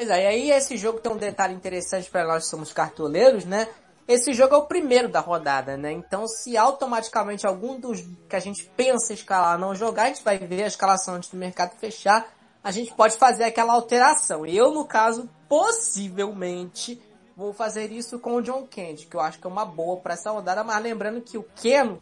Pois 0.00 0.08
é, 0.08 0.22
e 0.22 0.26
aí 0.26 0.50
esse 0.50 0.78
jogo 0.78 0.98
tem 0.98 1.12
um 1.12 1.18
detalhe 1.18 1.52
interessante 1.52 2.08
para 2.08 2.26
nós 2.26 2.44
que 2.44 2.48
somos 2.48 2.72
cartoleiros, 2.72 3.44
né? 3.44 3.68
Esse 4.08 4.32
jogo 4.32 4.54
é 4.54 4.56
o 4.56 4.64
primeiro 4.64 5.10
da 5.10 5.20
rodada, 5.20 5.76
né? 5.76 5.92
Então 5.92 6.26
se 6.26 6.56
automaticamente 6.56 7.46
algum 7.46 7.78
dos 7.78 8.00
que 8.26 8.34
a 8.34 8.40
gente 8.40 8.64
pensa 8.74 9.12
escalar 9.12 9.58
não 9.58 9.74
jogar, 9.74 10.04
a 10.04 10.06
gente 10.06 10.24
vai 10.24 10.38
ver 10.38 10.62
a 10.62 10.68
escalação 10.68 11.16
antes 11.16 11.28
do 11.28 11.36
mercado 11.36 11.78
fechar, 11.78 12.32
a 12.64 12.70
gente 12.70 12.94
pode 12.94 13.18
fazer 13.18 13.44
aquela 13.44 13.74
alteração. 13.74 14.46
Eu, 14.46 14.72
no 14.72 14.86
caso, 14.86 15.28
possivelmente 15.46 16.98
vou 17.36 17.52
fazer 17.52 17.92
isso 17.92 18.18
com 18.18 18.36
o 18.36 18.42
John 18.42 18.66
Kennedy, 18.66 19.04
que 19.04 19.16
eu 19.16 19.20
acho 19.20 19.38
que 19.38 19.46
é 19.46 19.50
uma 19.50 19.66
boa 19.66 19.98
para 19.98 20.14
essa 20.14 20.30
rodada, 20.30 20.64
mas 20.64 20.82
lembrando 20.82 21.20
que 21.20 21.36
o 21.36 21.44
Keno, 21.56 22.00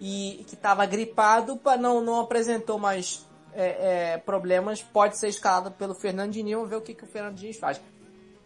e 0.00 0.46
que 0.48 0.54
estava 0.54 0.86
gripado, 0.86 1.60
não, 1.78 2.00
não 2.00 2.20
apresentou 2.20 2.78
mais 2.78 3.26
é, 3.54 4.12
é, 4.14 4.18
problemas, 4.18 4.82
pode 4.82 5.18
ser 5.18 5.28
escalado 5.28 5.70
pelo 5.70 5.94
Fernandinho, 5.94 6.58
vamos 6.58 6.70
ver 6.70 6.76
o 6.76 6.80
que, 6.80 6.94
que 6.94 7.04
o 7.04 7.06
Fernandinho 7.06 7.54
faz. 7.54 7.80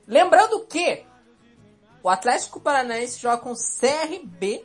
Lembrando 0.07 0.64
que 0.66 1.05
o 2.03 2.09
Atlético 2.09 2.61
Paranaense 2.61 3.18
joga 3.18 3.38
com 3.38 3.53
CRB 3.55 4.64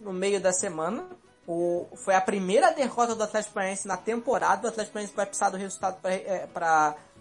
no 0.00 0.12
meio 0.12 0.40
da 0.40 0.52
semana. 0.52 1.06
O, 1.46 1.86
foi 2.04 2.14
a 2.14 2.20
primeira 2.20 2.70
derrota 2.70 3.14
do 3.14 3.22
Atlético 3.22 3.54
Paranaense 3.54 3.86
na 3.86 3.96
temporada. 3.96 4.66
O 4.66 4.70
Atlético 4.70 4.94
Paranaense 4.94 5.16
vai 5.16 5.26
precisar 5.26 5.50
do 5.50 5.56
resultado 5.56 6.00
para 6.00 6.14
é, 6.14 6.46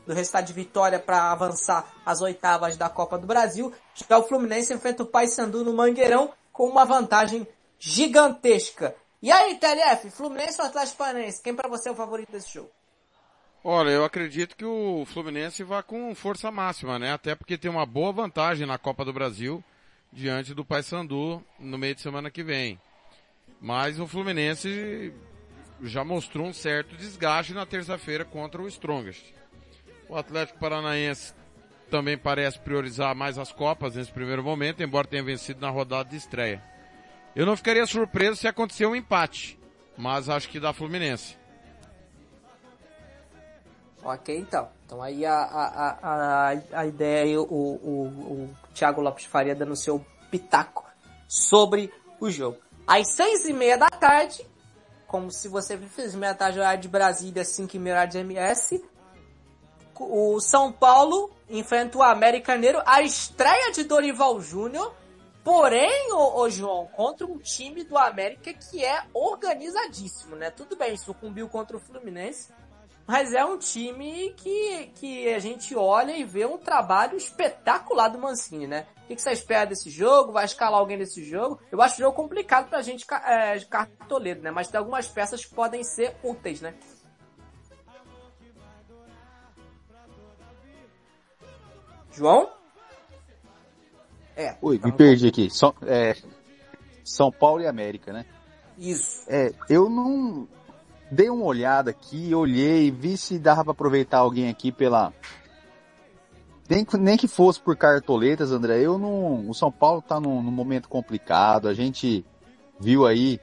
do 0.10 0.16
resultado 0.16 0.46
de 0.46 0.54
vitória 0.54 0.98
para 0.98 1.32
avançar 1.32 1.88
às 2.04 2.20
oitavas 2.20 2.76
da 2.76 2.90
Copa 2.90 3.16
do 3.18 3.28
Brasil. 3.28 3.72
Já 3.94 4.18
o 4.18 4.24
Fluminense 4.24 4.74
enfrenta 4.74 5.04
o 5.04 5.06
Paysandu 5.06 5.64
no 5.64 5.72
Mangueirão 5.72 6.32
com 6.52 6.68
uma 6.68 6.84
vantagem 6.84 7.48
gigantesca. 7.78 8.96
E 9.22 9.32
aí, 9.32 9.58
TLF, 9.58 10.10
Fluminense 10.12 10.62
ou 10.62 10.68
Atlético 10.68 10.98
Paranaense? 10.98 11.42
Quem 11.42 11.54
para 11.54 11.68
você 11.68 11.90
é 11.90 11.92
o 11.92 11.96
favorito 11.96 12.32
desse 12.32 12.54
jogo? 12.54 12.72
Olha, 13.62 13.90
eu 13.90 14.06
acredito 14.06 14.56
que 14.56 14.64
o 14.64 15.04
Fluminense 15.06 15.62
vá 15.64 15.84
com 15.84 16.16
força 16.16 16.50
máxima, 16.50 16.98
né? 16.98 17.12
Até 17.12 17.36
porque 17.36 17.58
tem 17.58 17.70
uma 17.70 17.86
boa 17.86 18.14
vantagem 18.14 18.66
na 18.66 18.78
Copa 18.78 19.04
do 19.04 19.12
Brasil 19.12 19.62
diante 20.12 20.54
do 20.54 20.64
Paysandu 20.64 21.44
no 21.60 21.78
meio 21.78 21.94
de 21.94 22.02
semana 22.02 22.32
que 22.32 22.42
vem. 22.42 22.80
Mas 23.60 24.00
o 24.00 24.08
Fluminense 24.08 25.14
já 25.82 26.06
mostrou 26.06 26.48
um 26.48 26.54
certo 26.54 26.96
desgaste 26.96 27.54
na 27.54 27.66
terça-feira 27.66 28.24
contra 28.24 28.62
o 28.62 28.68
Strongest. 28.70 29.34
O 30.08 30.16
Atlético 30.16 30.60
Paranaense 30.60 31.34
também 31.92 32.18
parece 32.18 32.58
priorizar 32.60 33.14
mais 33.14 33.38
as 33.38 33.52
Copas 33.52 33.96
nesse 33.96 34.12
primeiro 34.12 34.44
momento, 34.44 34.82
embora 34.82 35.08
tenha 35.08 35.24
vencido 35.24 35.60
na 35.60 35.70
rodada 35.70 36.10
de 36.10 36.16
estreia. 36.16 36.64
Eu 37.36 37.46
não 37.46 37.56
ficaria 37.56 37.86
surpreso 37.86 38.38
se 38.38 38.48
acontecer 38.48 38.86
um 38.86 38.96
empate, 38.96 39.60
mas 39.98 40.30
acho 40.30 40.50
que 40.50 40.60
dá 40.60 40.74
Fluminense. 40.74 41.38
Ok, 44.04 44.38
então. 44.38 44.70
Então 44.86 45.02
aí 45.02 45.26
a, 45.26 45.36
a, 45.36 45.98
a, 46.02 46.50
a 46.74 46.86
ideia 46.88 47.24
aí, 47.24 47.38
o, 47.38 47.44
o, 47.44 48.06
o 48.08 48.50
Thiago 48.74 49.02
Lopes 49.02 49.26
Faria 49.26 49.54
dando 49.54 49.76
seu 49.76 50.04
pitaco 50.32 50.86
sobre 51.28 51.94
o 52.20 52.30
jogo. 52.30 52.58
Às 52.88 53.14
seis 53.14 53.46
e 53.46 53.54
meia 53.54 53.78
da 53.78 53.90
tarde, 53.90 54.44
como 55.06 55.32
se 55.32 55.48
você 55.48 55.78
fez 55.78 56.16
meia 56.16 56.34
tarde 56.34 56.60
horário 56.60 56.82
de 56.82 56.88
Brasília, 56.88 57.46
cinco 57.46 57.76
e 57.76 57.80
meia 57.80 57.96
horário 57.96 58.12
de 58.12 58.18
MS, 58.20 58.84
o 60.00 60.40
São 60.40 60.72
Paulo 60.72 61.30
enfrenta 61.50 61.98
o 61.98 62.04
América 62.04 62.56
Mineiro, 62.56 62.82
a 62.86 63.02
estreia 63.02 63.72
de 63.72 63.84
Dorival 63.84 64.40
Júnior, 64.40 64.94
porém, 65.50 66.12
ô, 66.12 66.42
ô, 66.42 66.50
João, 66.52 66.86
contra 66.86 67.26
um 67.26 67.40
time 67.40 67.84
do 67.84 67.98
América 67.98 68.54
que 68.54 68.86
é 68.86 69.02
organizadíssimo, 69.12 70.36
né? 70.36 70.52
Tudo 70.52 70.76
bem, 70.76 70.96
sucumbiu 70.96 71.50
contra 71.50 71.76
o 71.76 71.80
Fluminense, 71.80 72.54
mas 73.08 73.34
é 73.34 73.44
um 73.44 73.58
time 73.58 74.32
que, 74.38 74.92
que 74.94 75.34
a 75.34 75.40
gente 75.40 75.76
olha 75.76 76.16
e 76.16 76.24
vê 76.24 76.46
um 76.46 76.60
trabalho 76.60 77.18
espetacular 77.18 78.10
do 78.10 78.20
Mancini, 78.20 78.68
né? 78.68 78.86
O 79.04 79.08
que, 79.08 79.20
você 79.20 79.32
espera 79.32 79.66
desse 79.66 79.90
jogo? 79.90 80.34
Vai 80.34 80.46
escalar 80.46 80.80
alguém 80.80 81.00
desse 81.00 81.24
jogo? 81.24 81.60
Eu 81.72 81.82
acho 81.82 81.96
o 81.96 81.98
jogo 81.98 82.16
complicado 82.16 82.70
pra 82.70 82.84
gente 82.84 83.08
é, 83.26 83.60
cartoleiro, 83.62 84.44
né? 84.44 84.52
Mas 84.52 84.68
tem 84.68 84.78
algumas 84.78 85.08
peças 85.08 85.44
que 85.44 85.56
podem 85.56 85.84
ser 85.84 86.16
úteis, 86.24 86.62
né? 86.62 86.76
João? 92.12 92.59
É. 94.40 94.56
Oi, 94.62 94.80
me 94.82 94.94
perdi 94.94 95.28
aqui. 95.28 95.50
São, 95.50 95.74
é, 95.82 96.16
São 97.04 97.30
Paulo 97.30 97.62
e 97.62 97.68
América, 97.68 98.14
né? 98.14 98.26
Isso. 98.78 99.26
É, 99.28 99.52
eu 99.70 99.90
não, 99.90 100.48
dei 101.12 101.30
uma 101.30 101.44
olhada 101.44 101.92
aqui, 101.92 102.34
olhei, 102.34 102.90
vi 102.90 103.18
se 103.18 103.38
dava 103.38 103.66
para 103.66 103.72
aproveitar 103.74 104.20
alguém 104.20 104.50
aqui 104.50 104.72
pela. 104.72 105.12
Nem, 106.70 106.88
nem 107.00 107.18
que 107.18 107.28
fosse 107.28 107.60
por 107.60 107.76
cartoletas, 107.76 108.54
André. 108.54 108.80
Eu 108.80 108.98
não. 108.98 109.50
O 109.50 109.54
São 109.54 109.70
Paulo 109.70 110.02
tá 110.02 110.22
num, 110.22 110.42
num 110.42 110.52
momento 110.52 110.88
complicado. 110.88 111.68
A 111.68 111.74
gente 111.74 112.26
viu 112.80 113.06
aí 113.06 113.42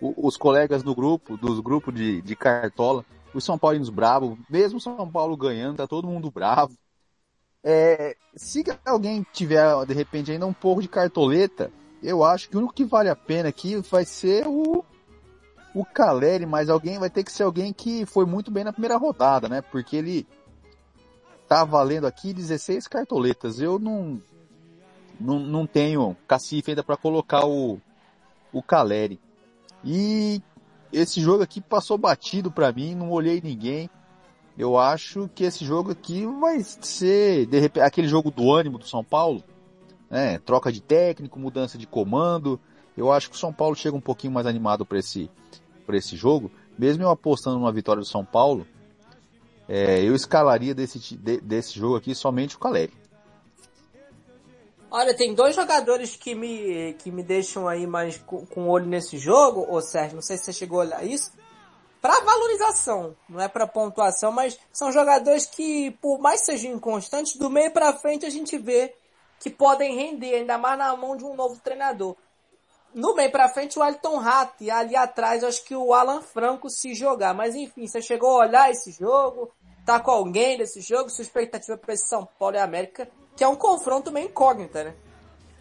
o, 0.00 0.28
os 0.28 0.36
colegas 0.36 0.84
do 0.84 0.94
grupo, 0.94 1.36
dos 1.36 1.58
grupos 1.58 1.92
de, 1.92 2.22
de 2.22 2.36
cartola, 2.36 3.04
os 3.34 3.42
São 3.42 3.58
Paulinos 3.58 3.90
bravos, 3.90 4.38
mesmo 4.48 4.78
São 4.78 5.10
Paulo 5.10 5.36
ganhando, 5.36 5.78
tá 5.78 5.88
todo 5.88 6.06
mundo 6.06 6.30
bravo. 6.30 6.72
É, 7.64 8.14
se 8.36 8.62
alguém 8.84 9.26
tiver, 9.32 9.64
de 9.86 9.94
repente, 9.94 10.30
ainda 10.30 10.46
um 10.46 10.52
pouco 10.52 10.82
de 10.82 10.88
cartoleta, 10.88 11.72
eu 12.02 12.22
acho 12.22 12.50
que 12.50 12.56
o 12.56 12.58
único 12.58 12.74
que 12.74 12.84
vale 12.84 13.08
a 13.08 13.16
pena 13.16 13.48
aqui 13.48 13.76
vai 13.76 14.04
ser 14.04 14.46
o 14.46 14.84
o 15.74 15.84
Caleri, 15.84 16.46
mas 16.46 16.70
alguém 16.70 17.00
vai 17.00 17.10
ter 17.10 17.24
que 17.24 17.32
ser 17.32 17.42
alguém 17.42 17.72
que 17.72 18.06
foi 18.06 18.24
muito 18.24 18.48
bem 18.48 18.62
na 18.62 18.72
primeira 18.72 18.96
rodada, 18.96 19.48
né? 19.48 19.60
Porque 19.60 19.96
ele 19.96 20.24
tá 21.48 21.64
valendo 21.64 22.06
aqui 22.06 22.32
16 22.32 22.86
cartoletas. 22.86 23.58
Eu 23.58 23.78
não 23.80 24.22
não, 25.18 25.40
não 25.40 25.66
tenho 25.66 26.16
cacife 26.28 26.70
ainda 26.70 26.84
para 26.84 26.96
colocar 26.96 27.44
o 27.44 27.80
o 28.52 28.62
Caleri. 28.62 29.20
E 29.82 30.40
esse 30.92 31.20
jogo 31.20 31.42
aqui 31.42 31.60
passou 31.60 31.98
batido 31.98 32.52
para 32.52 32.72
mim, 32.72 32.94
não 32.94 33.10
olhei 33.10 33.40
ninguém. 33.42 33.90
Eu 34.56 34.78
acho 34.78 35.28
que 35.34 35.44
esse 35.44 35.64
jogo 35.64 35.90
aqui 35.90 36.26
vai 36.26 36.60
ser 36.62 37.46
de 37.46 37.58
repente, 37.58 37.82
aquele 37.82 38.06
jogo 38.06 38.30
do 38.30 38.52
ânimo 38.52 38.78
do 38.78 38.86
São 38.86 39.02
Paulo, 39.02 39.42
né? 40.08 40.38
Troca 40.38 40.70
de 40.70 40.80
técnico, 40.80 41.38
mudança 41.38 41.76
de 41.76 41.86
comando. 41.86 42.60
Eu 42.96 43.10
acho 43.10 43.28
que 43.28 43.36
o 43.36 43.38
São 43.38 43.52
Paulo 43.52 43.74
chega 43.74 43.96
um 43.96 44.00
pouquinho 44.00 44.32
mais 44.32 44.46
animado 44.46 44.86
para 44.86 44.98
esse 44.98 45.28
para 45.84 45.96
esse 45.96 46.16
jogo, 46.16 46.50
mesmo 46.78 47.02
eu 47.02 47.10
apostando 47.10 47.58
numa 47.58 47.72
vitória 47.72 48.00
do 48.00 48.06
São 48.06 48.24
Paulo, 48.24 48.66
é, 49.68 50.02
eu 50.02 50.14
escalaria 50.14 50.74
desse, 50.74 50.98
de, 50.98 51.40
desse 51.40 51.78
jogo 51.78 51.96
aqui 51.96 52.14
somente 52.14 52.56
o 52.56 52.58
Caleri. 52.58 52.92
Olha, 54.90 55.14
tem 55.14 55.34
dois 55.34 55.56
jogadores 55.56 56.14
que 56.14 56.34
me, 56.34 56.94
que 56.94 57.10
me 57.10 57.22
deixam 57.22 57.66
aí 57.66 57.86
mais 57.86 58.16
com, 58.18 58.46
com 58.46 58.68
olho 58.68 58.86
nesse 58.86 59.18
jogo, 59.18 59.66
ô 59.68 59.80
Sérgio, 59.80 60.14
não 60.14 60.22
sei 60.22 60.36
se 60.36 60.44
você 60.44 60.52
chegou 60.52 60.80
a 60.80 60.84
olhar 60.84 61.04
isso, 61.04 61.32
para 62.04 62.20
valorização, 62.20 63.16
não 63.26 63.40
é 63.40 63.48
para 63.48 63.66
pontuação, 63.66 64.30
mas 64.30 64.60
são 64.70 64.92
jogadores 64.92 65.46
que, 65.46 65.92
por 66.02 66.18
mais 66.18 66.44
sejam 66.44 66.72
inconstantes, 66.72 67.34
do 67.36 67.48
meio 67.48 67.70
para 67.70 67.94
frente 67.94 68.26
a 68.26 68.30
gente 68.30 68.58
vê 68.58 68.94
que 69.40 69.48
podem 69.48 69.96
render, 69.96 70.34
ainda 70.34 70.58
mais 70.58 70.76
na 70.78 70.94
mão 70.94 71.16
de 71.16 71.24
um 71.24 71.34
novo 71.34 71.58
treinador. 71.64 72.14
No 72.92 73.14
meio 73.14 73.32
pra 73.32 73.48
frente, 73.48 73.78
o 73.78 73.82
Elton 73.82 74.18
Rato. 74.18 74.62
E 74.62 74.70
ali 74.70 74.94
atrás, 74.94 75.42
acho 75.42 75.64
que 75.64 75.74
o 75.74 75.94
Alan 75.94 76.20
Franco 76.20 76.68
se 76.68 76.94
jogar. 76.94 77.32
Mas 77.32 77.54
enfim, 77.54 77.86
você 77.86 78.02
chegou 78.02 78.32
a 78.32 78.46
olhar 78.46 78.70
esse 78.70 78.92
jogo? 78.92 79.50
Tá 79.86 79.98
com 79.98 80.10
alguém 80.10 80.58
desse 80.58 80.82
jogo? 80.82 81.08
Sua 81.08 81.22
expectativa 81.22 81.78
para 81.78 81.94
esse 81.94 82.06
São 82.06 82.28
Paulo 82.38 82.56
e 82.56 82.58
América? 82.58 83.08
Que 83.34 83.42
é 83.42 83.48
um 83.48 83.56
confronto 83.56 84.12
meio 84.12 84.26
incógnita, 84.26 84.84
né? 84.84 84.94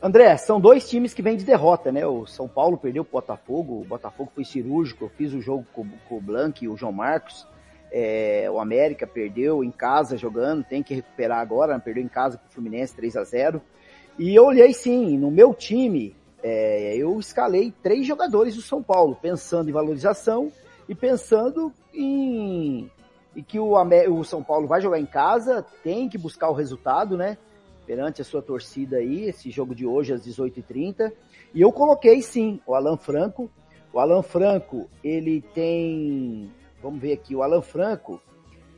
André, 0.03 0.35
são 0.35 0.59
dois 0.59 0.89
times 0.89 1.13
que 1.13 1.21
vêm 1.21 1.37
de 1.37 1.45
derrota, 1.45 1.89
né? 1.89 2.05
O 2.05 2.25
São 2.25 2.45
Paulo 2.45 2.77
perdeu 2.77 3.03
o 3.03 3.07
Botafogo, 3.09 3.79
o 3.79 3.85
Botafogo 3.85 4.33
foi 4.35 4.43
cirúrgico, 4.43 5.05
eu 5.05 5.09
fiz 5.09 5.31
o 5.31 5.39
jogo 5.39 5.65
com, 5.71 5.87
com 6.09 6.17
o 6.17 6.21
Blank 6.21 6.65
e 6.65 6.67
o 6.67 6.75
João 6.75 6.91
Marcos. 6.91 7.47
É, 7.89 8.49
o 8.51 8.59
América 8.59 9.07
perdeu 9.07 9.63
em 9.63 9.71
casa 9.71 10.17
jogando, 10.17 10.61
tem 10.65 10.83
que 10.83 10.93
recuperar 10.93 11.39
agora, 11.39 11.79
perdeu 11.79 12.03
em 12.03 12.09
casa 12.09 12.37
com 12.37 12.45
o 12.49 12.51
Fluminense 12.51 12.93
3 12.93 13.15
a 13.15 13.23
0 13.23 13.61
E 14.19 14.35
eu 14.35 14.43
olhei 14.43 14.73
sim, 14.73 15.17
no 15.17 15.31
meu 15.31 15.53
time, 15.53 16.13
é, 16.43 16.97
eu 16.97 17.17
escalei 17.17 17.73
três 17.81 18.05
jogadores 18.05 18.57
do 18.57 18.61
São 18.61 18.83
Paulo, 18.83 19.17
pensando 19.21 19.69
em 19.69 19.73
valorização 19.73 20.51
e 20.89 20.93
pensando 20.93 21.71
em, 21.93 22.91
em 23.33 23.41
que 23.41 23.57
o, 23.57 23.71
o, 23.71 24.23
São 24.25 24.43
Paulo 24.43 24.67
vai 24.67 24.81
jogar 24.81 24.99
em 24.99 25.05
casa, 25.05 25.65
tem 25.81 26.09
que 26.09 26.17
buscar 26.17 26.49
o 26.49 26.53
resultado, 26.53 27.15
né? 27.15 27.37
Perante 27.85 28.21
a 28.21 28.25
sua 28.25 28.41
torcida 28.41 28.97
aí, 28.97 29.25
esse 29.25 29.49
jogo 29.49 29.75
de 29.75 29.85
hoje 29.85 30.13
às 30.13 30.25
18h30. 30.25 31.11
E 31.53 31.61
eu 31.61 31.71
coloquei 31.71 32.21
sim 32.21 32.59
o 32.65 32.73
Alan 32.73 32.97
Franco. 32.97 33.49
O 33.91 33.99
Alan 33.99 34.23
Franco, 34.23 34.89
ele 35.03 35.41
tem. 35.53 36.49
Vamos 36.81 36.99
ver 36.99 37.13
aqui, 37.13 37.35
o 37.35 37.43
Alan 37.43 37.61
Franco, 37.61 38.21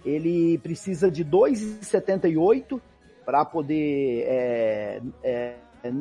ele 0.04 0.58
precisa 0.60 1.10
de 1.10 1.24
2,78 1.26 2.80
para 3.26 3.44
poder 3.44 4.24
é, 4.28 5.02
é, 5.24 5.56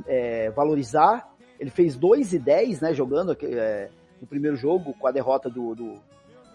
é, 0.07 0.51
valorizar 0.51 1.35
ele 1.59 1.71
fez 1.71 1.97
2 1.97 2.33
e 2.33 2.39
10, 2.39 2.81
né, 2.81 2.95
jogando 2.95 3.37
é, 3.43 3.89
no 4.21 4.27
primeiro 4.27 4.57
jogo 4.57 4.95
com 4.95 5.07
a 5.07 5.13
derrota 5.13 5.49
do, 5.49 5.75
do, 5.75 5.95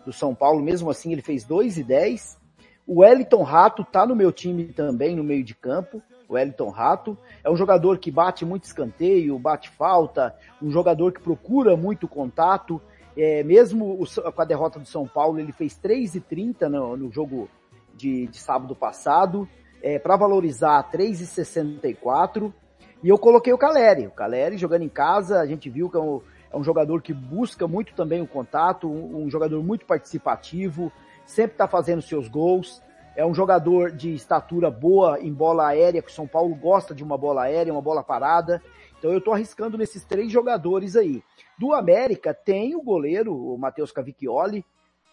do, 0.05 0.13
São 0.13 0.35
Paulo. 0.35 0.61
Mesmo 0.61 0.89
assim, 0.89 1.11
ele 1.11 1.21
fez 1.21 1.43
2 1.45 1.77
e 1.77 1.83
10. 1.83 2.37
O 2.85 3.01
Wellington 3.01 3.43
Rato 3.43 3.83
tá 3.83 4.05
no 4.05 4.15
meu 4.15 4.31
time 4.31 4.65
também, 4.65 5.15
no 5.15 5.23
meio 5.23 5.43
de 5.43 5.55
campo. 5.55 6.01
O 6.29 6.35
Wellington 6.35 6.69
Rato 6.69 7.17
é 7.43 7.49
um 7.49 7.55
jogador 7.55 7.97
que 7.97 8.11
bate 8.11 8.45
muito 8.45 8.65
escanteio, 8.65 9.39
bate 9.39 9.67
falta, 9.71 10.35
um 10.61 10.69
jogador 10.69 11.11
que 11.11 11.19
procura 11.19 11.75
muito 11.75 12.07
contato. 12.07 12.79
É, 13.17 13.43
mesmo 13.43 13.99
o, 13.99 14.31
com 14.31 14.41
a 14.41 14.45
derrota 14.45 14.79
do 14.79 14.85
São 14.85 15.07
Paulo, 15.07 15.39
ele 15.39 15.51
fez 15.51 15.75
3 15.75 16.15
e 16.15 16.19
30 16.19 16.69
no, 16.69 16.95
no 16.95 17.11
jogo 17.11 17.49
de, 17.95 18.27
de 18.27 18.37
sábado 18.37 18.75
passado. 18.75 19.49
É, 19.81 19.97
para 19.97 20.17
valorizar 20.17 20.91
3,64. 20.91 22.53
E 23.01 23.07
eu 23.07 23.17
coloquei 23.17 23.51
o 23.53 23.57
Caleri. 23.57 24.07
O 24.07 24.11
Caleri 24.11 24.57
jogando 24.57 24.83
em 24.83 24.89
casa, 24.89 25.39
a 25.39 25.47
gente 25.47 25.69
viu 25.69 25.89
que 25.89 25.97
é 25.97 26.01
um, 26.01 26.21
é 26.51 26.57
um 26.57 26.63
jogador 26.63 27.01
que 27.01 27.13
busca 27.13 27.67
muito 27.67 27.95
também 27.95 28.21
o 28.21 28.27
contato, 28.27 28.89
um, 28.89 29.23
um 29.23 29.29
jogador 29.29 29.63
muito 29.63 29.85
participativo, 29.85 30.91
sempre 31.25 31.53
está 31.53 31.67
fazendo 31.67 32.01
seus 32.01 32.27
gols. 32.27 32.83
É 33.15 33.25
um 33.25 33.33
jogador 33.33 33.91
de 33.91 34.13
estatura 34.13 34.69
boa 34.71 35.19
em 35.19 35.33
bola 35.33 35.67
aérea, 35.67 36.01
que 36.01 36.09
o 36.09 36.13
São 36.13 36.27
Paulo 36.27 36.55
gosta 36.55 36.93
de 36.93 37.03
uma 37.03 37.17
bola 37.17 37.43
aérea, 37.43 37.73
uma 37.73 37.81
bola 37.81 38.03
parada. 38.03 38.61
Então 38.97 39.11
eu 39.11 39.19
estou 39.19 39.33
arriscando 39.33 39.77
nesses 39.77 40.03
três 40.03 40.31
jogadores 40.31 40.95
aí. 40.95 41.23
Do 41.57 41.73
América 41.73 42.33
tem 42.33 42.75
o 42.75 42.81
goleiro, 42.81 43.35
o 43.35 43.57
Matheus 43.57 43.91
Cavicchioli, 43.91 44.63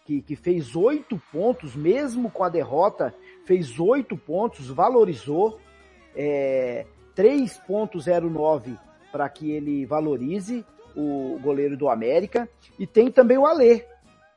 que, 0.05 0.21
que 0.21 0.35
fez 0.37 0.75
oito 0.75 1.21
pontos, 1.31 1.75
mesmo 1.75 2.31
com 2.31 2.43
a 2.43 2.49
derrota, 2.49 3.13
fez 3.45 3.79
8 3.79 4.17
pontos, 4.17 4.69
valorizou, 4.69 5.59
é, 6.15 6.85
3.09 7.15 8.77
para 9.11 9.27
que 9.29 9.51
ele 9.51 9.85
valorize 9.85 10.65
o 10.95 11.39
goleiro 11.41 11.77
do 11.77 11.89
América. 11.89 12.47
E 12.77 12.85
tem 12.85 13.11
também 13.11 13.37
o 13.37 13.45
Alê. 13.45 13.85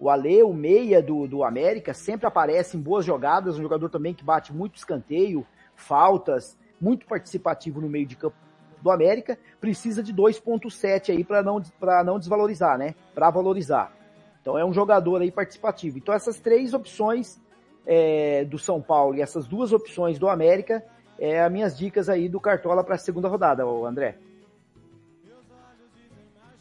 O 0.00 0.08
Alê, 0.08 0.42
o 0.42 0.54
meia 0.54 1.02
do, 1.02 1.28
do 1.28 1.44
América, 1.44 1.92
sempre 1.92 2.26
aparece 2.26 2.74
em 2.74 2.80
boas 2.80 3.04
jogadas, 3.04 3.58
um 3.58 3.62
jogador 3.62 3.90
também 3.90 4.14
que 4.14 4.24
bate 4.24 4.50
muito 4.50 4.76
escanteio, 4.76 5.46
faltas, 5.76 6.56
muito 6.80 7.04
participativo 7.04 7.82
no 7.82 7.88
meio 7.88 8.06
de 8.06 8.16
campo 8.16 8.34
do 8.80 8.90
América, 8.90 9.38
precisa 9.60 10.02
de 10.02 10.14
2.7 10.14 11.10
aí 11.10 11.22
para 11.22 11.42
não, 11.42 11.62
não 12.02 12.18
desvalorizar, 12.18 12.78
né? 12.78 12.94
Para 13.14 13.28
valorizar. 13.28 13.92
Então 14.40 14.58
é 14.58 14.64
um 14.64 14.72
jogador 14.72 15.20
aí 15.20 15.30
participativo. 15.30 15.98
Então 15.98 16.14
essas 16.14 16.40
três 16.40 16.72
opções 16.72 17.38
é, 17.86 18.46
do 18.46 18.58
São 18.58 18.80
Paulo 18.80 19.16
e 19.16 19.20
essas 19.20 19.46
duas 19.46 19.70
opções 19.70 20.18
do 20.18 20.30
América 20.30 20.82
é 21.18 21.42
as 21.42 21.52
minhas 21.52 21.76
dicas 21.76 22.08
aí 22.08 22.26
do 22.26 22.40
Cartola 22.40 22.82
para 22.82 22.94
a 22.94 22.98
segunda 22.98 23.28
rodada, 23.28 23.64
André. 23.64 24.16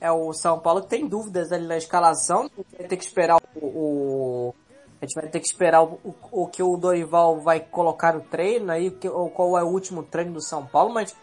É 0.02 0.12
o 0.12 0.32
São 0.34 0.60
Paulo 0.60 0.82
que 0.82 0.90
tem 0.90 1.08
dúvidas 1.08 1.52
ali 1.52 1.68
na 1.68 1.78
escalação, 1.78 2.50
vai 2.78 2.88
ter 2.88 2.98
que 2.98 3.04
esperar 3.04 3.38
o, 3.56 3.66
o 3.66 4.56
a 5.02 5.06
gente 5.06 5.16
vai 5.16 5.30
ter 5.30 5.40
que 5.40 5.48
esperar 5.48 5.82
o, 5.82 6.00
o, 6.04 6.16
o, 6.44 6.48
que 6.48 6.62
o 6.62 6.76
Dorival 6.76 7.40
vai 7.40 7.62
colocar 7.62 8.14
no 8.14 8.22
treino 8.22 8.72
aí, 8.72 8.92
que, 8.92 9.08
ou 9.08 9.30
qual 9.30 9.58
é 9.58 9.64
o 9.64 9.68
último 9.68 10.04
treino 10.04 10.34
do 10.34 10.42
São 10.42 10.66
Paulo, 10.66 10.94
mas 10.94 11.16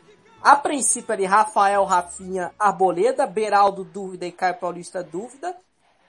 a 0.42 0.56
princípio 0.56 1.12
ali 1.12 1.26
Rafael, 1.26 1.84
Rafinha, 1.84 2.52
Arboleda, 2.58 3.26
Beraldo, 3.26 3.84
dúvida 3.84 4.26
e 4.26 4.32
Caio 4.32 4.58
Paulista, 4.58 5.02
dúvida. 5.02 5.54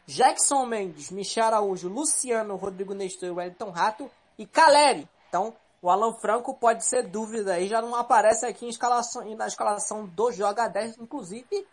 Jackson 0.06 0.66
Mendes, 0.66 1.12
Michel 1.12 1.46
Araújo, 1.46 1.90
Luciano, 1.90 2.56
Rodrigo 2.56 2.94
Nestor, 2.94 3.36
Wellington 3.36 3.72
Rato 3.72 4.10
e 4.38 4.46
Caleri. 4.46 5.10
Então, 5.28 5.54
o 5.82 5.90
Alan 5.90 6.14
Franco 6.14 6.54
pode 6.54 6.86
ser 6.86 7.08
dúvida 7.08 7.56
aí, 7.56 7.68
já 7.68 7.82
não 7.82 7.94
aparece 7.94 8.46
aqui 8.46 8.66
em 8.66 8.70
escalação, 8.70 9.36
na 9.36 9.48
escalação 9.48 10.06
do 10.06 10.32
Joga 10.32 10.70
10, 10.70 10.98
inclusive, 11.00 11.68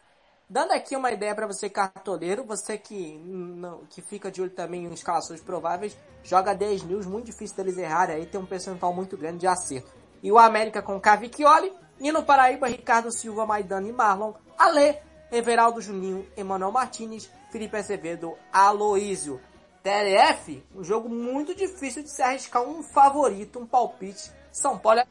dando 0.49 0.73
aqui 0.73 0.97
uma 0.97 1.11
ideia 1.11 1.35
para 1.35 1.47
você 1.47 1.69
cartoleiro, 1.69 2.45
você 2.45 2.79
que 2.79 3.19
não, 3.19 3.85
que 3.91 4.03
fica 4.03 4.31
de 4.31 4.43
olho 4.43 4.51
também 4.51 4.85
em 4.85 4.93
escalações 4.93 5.41
prováveis, 5.41 5.97
joga 6.23 6.55
10 6.55 6.85
news, 6.85 7.07
muito 7.07 7.27
difícil 7.27 7.57
deles 7.57 7.79
errarem 7.79 8.17
aí, 8.17 8.27
tem 8.27 8.41
um 8.41 8.47
percentual 8.47 8.93
muito 8.93 9.17
grande 9.17 9.39
de 9.39 9.47
acerto. 9.47 9.93
E 10.23 10.31
o 10.31 10.39
América 10.39 10.81
com 10.81 11.01
Cavicchioli, 11.01 11.73
e 12.01 12.11
no 12.11 12.23
Paraíba, 12.23 12.69
Ricardo 12.69 13.13
Silva, 13.13 13.47
Maidana 13.47 13.89
e 13.89 13.93
Marlon, 13.93 14.33
Ale, 14.59 14.99
Everaldo 15.31 15.81
Juninho, 15.81 16.27
Emanuel 16.37 16.73
Martinez, 16.73 17.31
Felipe 17.51 17.77
Azevedo, 17.77 18.37
Aloísio. 18.53 19.41
TLF, 19.83 20.65
um 20.75 20.83
jogo 20.83 21.11
muito 21.11 21.55
difícil 21.55 22.03
de 22.03 22.11
se 22.11 22.23
arriscar 22.23 22.63
um 22.63 22.83
favorito, 22.83 23.59
um 23.59 23.67
palpite. 23.67 24.33
São 24.51 24.79
Paulo 24.79 25.01
é... 25.01 25.07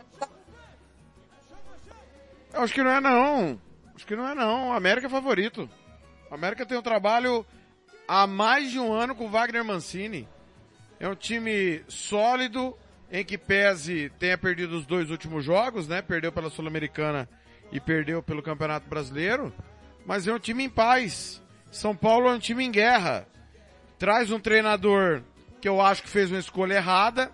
Acho 2.54 2.74
que 2.74 2.82
não 2.82 2.90
é 2.90 3.00
não. 3.00 3.62
Acho 3.96 4.06
que 4.06 4.16
não 4.16 4.28
é 4.28 4.34
não. 4.34 4.70
O 4.70 4.74
América 4.74 5.08
é 5.08 5.10
favorito. 5.10 5.70
O 6.30 6.34
América 6.34 6.66
tem 6.66 6.78
um 6.78 6.82
trabalho 6.82 7.46
há 8.08 8.26
mais 8.26 8.72
de 8.72 8.80
um 8.80 8.92
ano 8.92 9.16
com 9.16 9.26
o 9.26 9.30
Wagner 9.30 9.64
Mancini. 9.64 10.28
É 11.00 11.08
um 11.08 11.16
time 11.16 11.84
sólido, 11.88 12.78
em 13.12 13.24
que 13.24 13.38
Pese 13.38 14.12
tenha 14.18 14.38
perdido 14.38 14.78
os 14.78 14.86
dois 14.86 15.12
últimos 15.12 15.44
jogos, 15.44 15.88
né? 15.88 16.02
Perdeu 16.02 16.32
pela 16.32 16.50
Sul-Americana 16.50 17.30
e 17.72 17.80
perdeu 17.80 18.24
pelo 18.24 18.42
Campeonato 18.42 18.90
Brasileiro. 18.90 19.54
Mas 20.06 20.28
é 20.28 20.34
um 20.34 20.40
time 20.40 20.64
em 20.64 20.70
paz. 20.70 21.42
São 21.72 21.96
Paulo 21.96 22.28
é 22.28 22.34
um 22.34 22.40
time 22.40 22.64
em 22.64 22.72
guerra. 22.72 23.28
Traz 24.00 24.32
um 24.32 24.40
treinador 24.40 25.22
que 25.62 25.70
eu 25.70 25.80
acho 25.80 26.04
que 26.04 26.10
fez 26.10 26.32
uma 26.32 26.40
escolha 26.40 26.76
errada. 26.76 27.32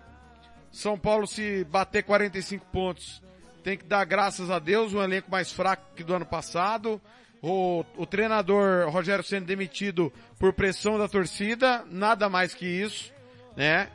São 0.70 0.98
Paulo 0.98 1.26
se 1.26 1.64
bater 1.64 2.02
45 2.02 2.66
pontos 2.66 3.22
tem 3.62 3.76
que 3.76 3.84
dar 3.84 4.04
graças 4.04 4.50
a 4.50 4.58
Deus, 4.58 4.94
um 4.94 5.02
elenco 5.02 5.30
mais 5.30 5.52
fraco 5.52 5.94
que 5.94 6.02
do 6.02 6.14
ano 6.14 6.26
passado. 6.26 7.00
O, 7.42 7.84
o 7.96 8.04
treinador 8.04 8.90
Rogério 8.90 9.24
sendo 9.24 9.46
demitido 9.46 10.12
por 10.38 10.52
pressão 10.52 10.98
da 10.98 11.08
torcida, 11.08 11.84
nada 11.90 12.28
mais 12.28 12.54
que 12.54 12.66
isso, 12.66 13.12
né? 13.56 13.88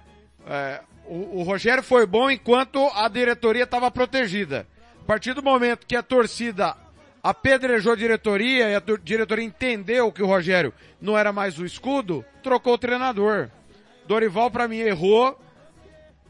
É, 0.48 0.82
o, 1.06 1.40
o 1.40 1.44
Rogério 1.44 1.84
foi 1.84 2.08
bom 2.08 2.30
enquanto 2.30 2.80
a 2.96 3.08
diretoria 3.08 3.64
estava 3.64 3.92
protegida. 3.92 4.68
A 5.00 5.06
partir 5.06 5.34
do 5.34 5.44
momento 5.44 5.86
que 5.86 5.96
a 5.96 6.02
torcida 6.02 6.76
apedrejou 7.22 7.94
a 7.94 7.96
diretoria 7.96 8.70
e 8.70 8.76
a 8.76 8.82
diretoria 9.04 9.46
entendeu 9.46 10.12
que 10.12 10.24
o 10.24 10.28
Rogério 10.28 10.74
não 11.00 11.18
era 11.18 11.32
mais 11.32 11.60
o 11.60 11.66
escudo, 11.66 12.26
trocou 12.42 12.74
o 12.74 12.78
treinador. 12.80 13.50
Dorival 14.08 14.50
para 14.50 14.68
mim 14.68 14.78
errou, 14.78 15.40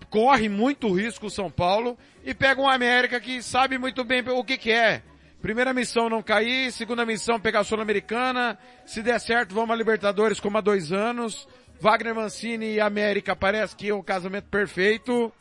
corre 0.10 0.50
muito 0.50 0.94
risco 0.94 1.28
o 1.28 1.32
São 1.32 1.50
Paulo 1.50 1.98
e 2.26 2.34
pega 2.34 2.60
um 2.60 2.68
América 2.68 3.20
que 3.20 3.42
sabe 3.44 3.78
muito 3.78 4.04
bem 4.04 4.24
o 4.28 4.44
que, 4.44 4.72
é. 4.72 5.04
Primeira 5.44 5.72
missão 5.72 6.10
não 6.10 6.24
cair, 6.24 6.72
segunda 6.72 7.06
missão 7.06 7.40
pegar 7.40 7.60
a 7.60 7.64
Sul-Americana, 7.64 8.58
se 8.84 9.04
der 9.04 9.20
certo 9.20 9.54
vamos 9.54 9.70
a 9.70 9.76
Libertadores 9.76 10.40
como 10.40 10.58
há 10.58 10.62
dois 10.62 10.92
anos. 10.92 11.48
Wagner 11.80 12.16
Mancini 12.16 12.74
e 12.74 12.82
América 12.82 13.36
parece 13.36 13.76
que 13.76 13.90
é 13.90 13.94
um 13.94 14.02
casamento 14.02 14.48
perfeito. 14.50 15.32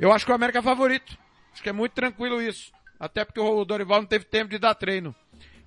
Eu 0.00 0.10
acho 0.10 0.26
que 0.26 0.32
o 0.32 0.34
América 0.34 0.58
é 0.58 0.62
favorito. 0.62 1.16
Acho 1.52 1.62
que 1.62 1.68
é 1.68 1.72
muito 1.72 1.92
tranquilo 1.92 2.42
isso. 2.42 2.72
Até 2.98 3.24
porque 3.24 3.38
o 3.38 3.64
Dorival 3.64 4.00
não 4.00 4.08
teve 4.08 4.24
tempo 4.24 4.50
de 4.50 4.58
dar 4.58 4.74
treino. 4.74 5.14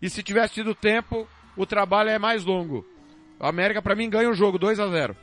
E 0.02 0.10
se 0.10 0.22
tivesse 0.22 0.56
tido 0.56 0.76
tempo, 0.76 1.26
o 1.56 1.66
trabalho 1.66 2.10
é 2.10 2.20
mais 2.20 2.44
longo. 2.44 2.86
O 3.40 3.46
América 3.46 3.82
para 3.82 3.96
mim 3.96 4.10
ganha 4.10 4.30
o 4.30 4.34
jogo 4.34 4.60
2 4.60 4.82
a 4.82 4.88
0. 4.88 5.16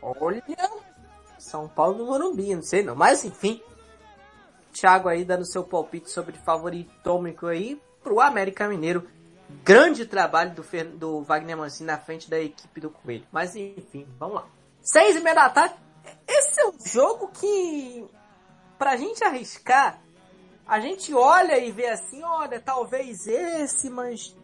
Olha, 0.00 0.42
São 1.36 1.66
Paulo 1.66 1.98
no 1.98 2.06
Morumbi, 2.06 2.54
não 2.54 2.62
sei 2.62 2.84
não, 2.84 2.94
mas 2.94 3.24
enfim. 3.24 3.60
Thiago 4.78 5.08
aí 5.08 5.24
dando 5.24 5.44
seu 5.44 5.64
palpite 5.64 6.10
sobre 6.10 6.36
favoritômico 6.38 7.46
aí 7.46 7.80
pro 8.02 8.20
América 8.20 8.68
Mineiro. 8.68 9.08
Grande 9.64 10.06
trabalho 10.06 10.54
do, 10.54 10.62
do 10.96 11.22
Wagner 11.22 11.56
Mancini 11.56 11.86
na 11.86 11.98
frente 11.98 12.28
da 12.28 12.38
equipe 12.38 12.80
do 12.80 12.90
Coelho. 12.90 13.26
Mas 13.32 13.56
enfim, 13.56 14.06
vamos 14.18 14.36
lá. 14.36 14.46
Seis 14.82 15.16
e 15.16 15.20
meia 15.20 15.34
da 15.34 15.50
tarde. 15.50 15.74
Esse 16.26 16.60
é 16.60 16.68
um 16.68 16.74
jogo 16.86 17.28
que, 17.28 18.06
pra 18.78 18.96
gente 18.96 19.24
arriscar, 19.24 20.00
a 20.66 20.80
gente 20.80 21.14
olha 21.14 21.58
e 21.58 21.72
vê 21.72 21.86
assim, 21.88 22.22
olha, 22.22 22.60
talvez 22.60 23.26
esse, 23.26 23.90
mas 23.90 24.36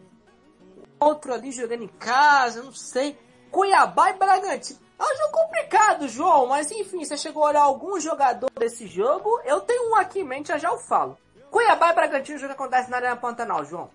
outro 0.99 1.33
ali 1.33 1.51
jogando 1.51 1.83
em 1.83 1.87
casa, 1.87 2.63
não 2.63 2.73
sei. 2.73 3.17
Cuiabá 3.51 4.09
e 4.09 4.17
Bragantino. 4.17 4.79
É 4.97 5.03
um 5.03 5.17
jogo 5.17 5.31
complicado, 5.31 6.07
João, 6.07 6.47
mas 6.47 6.71
enfim, 6.71 7.03
você 7.03 7.17
chegou 7.17 7.43
a 7.43 7.49
olhar 7.49 7.61
algum 7.63 7.99
jogador 7.99 8.49
desse 8.57 8.87
jogo? 8.87 9.39
Eu 9.43 9.61
tenho 9.61 9.91
um 9.91 9.95
aqui 9.95 10.19
em 10.19 10.23
mente, 10.23 10.47
já 10.47 10.57
já 10.57 10.69
eu 10.69 10.77
falo. 10.77 11.17
Cuiabá 11.51 11.91
e 11.91 11.95
Bragantino, 11.95 12.37
o 12.37 12.41
jogo 12.41 12.53
acontece 12.53 12.89
na 12.89 12.97
Arena 12.97 13.15
Pantanal, 13.15 13.65
João. 13.65 13.89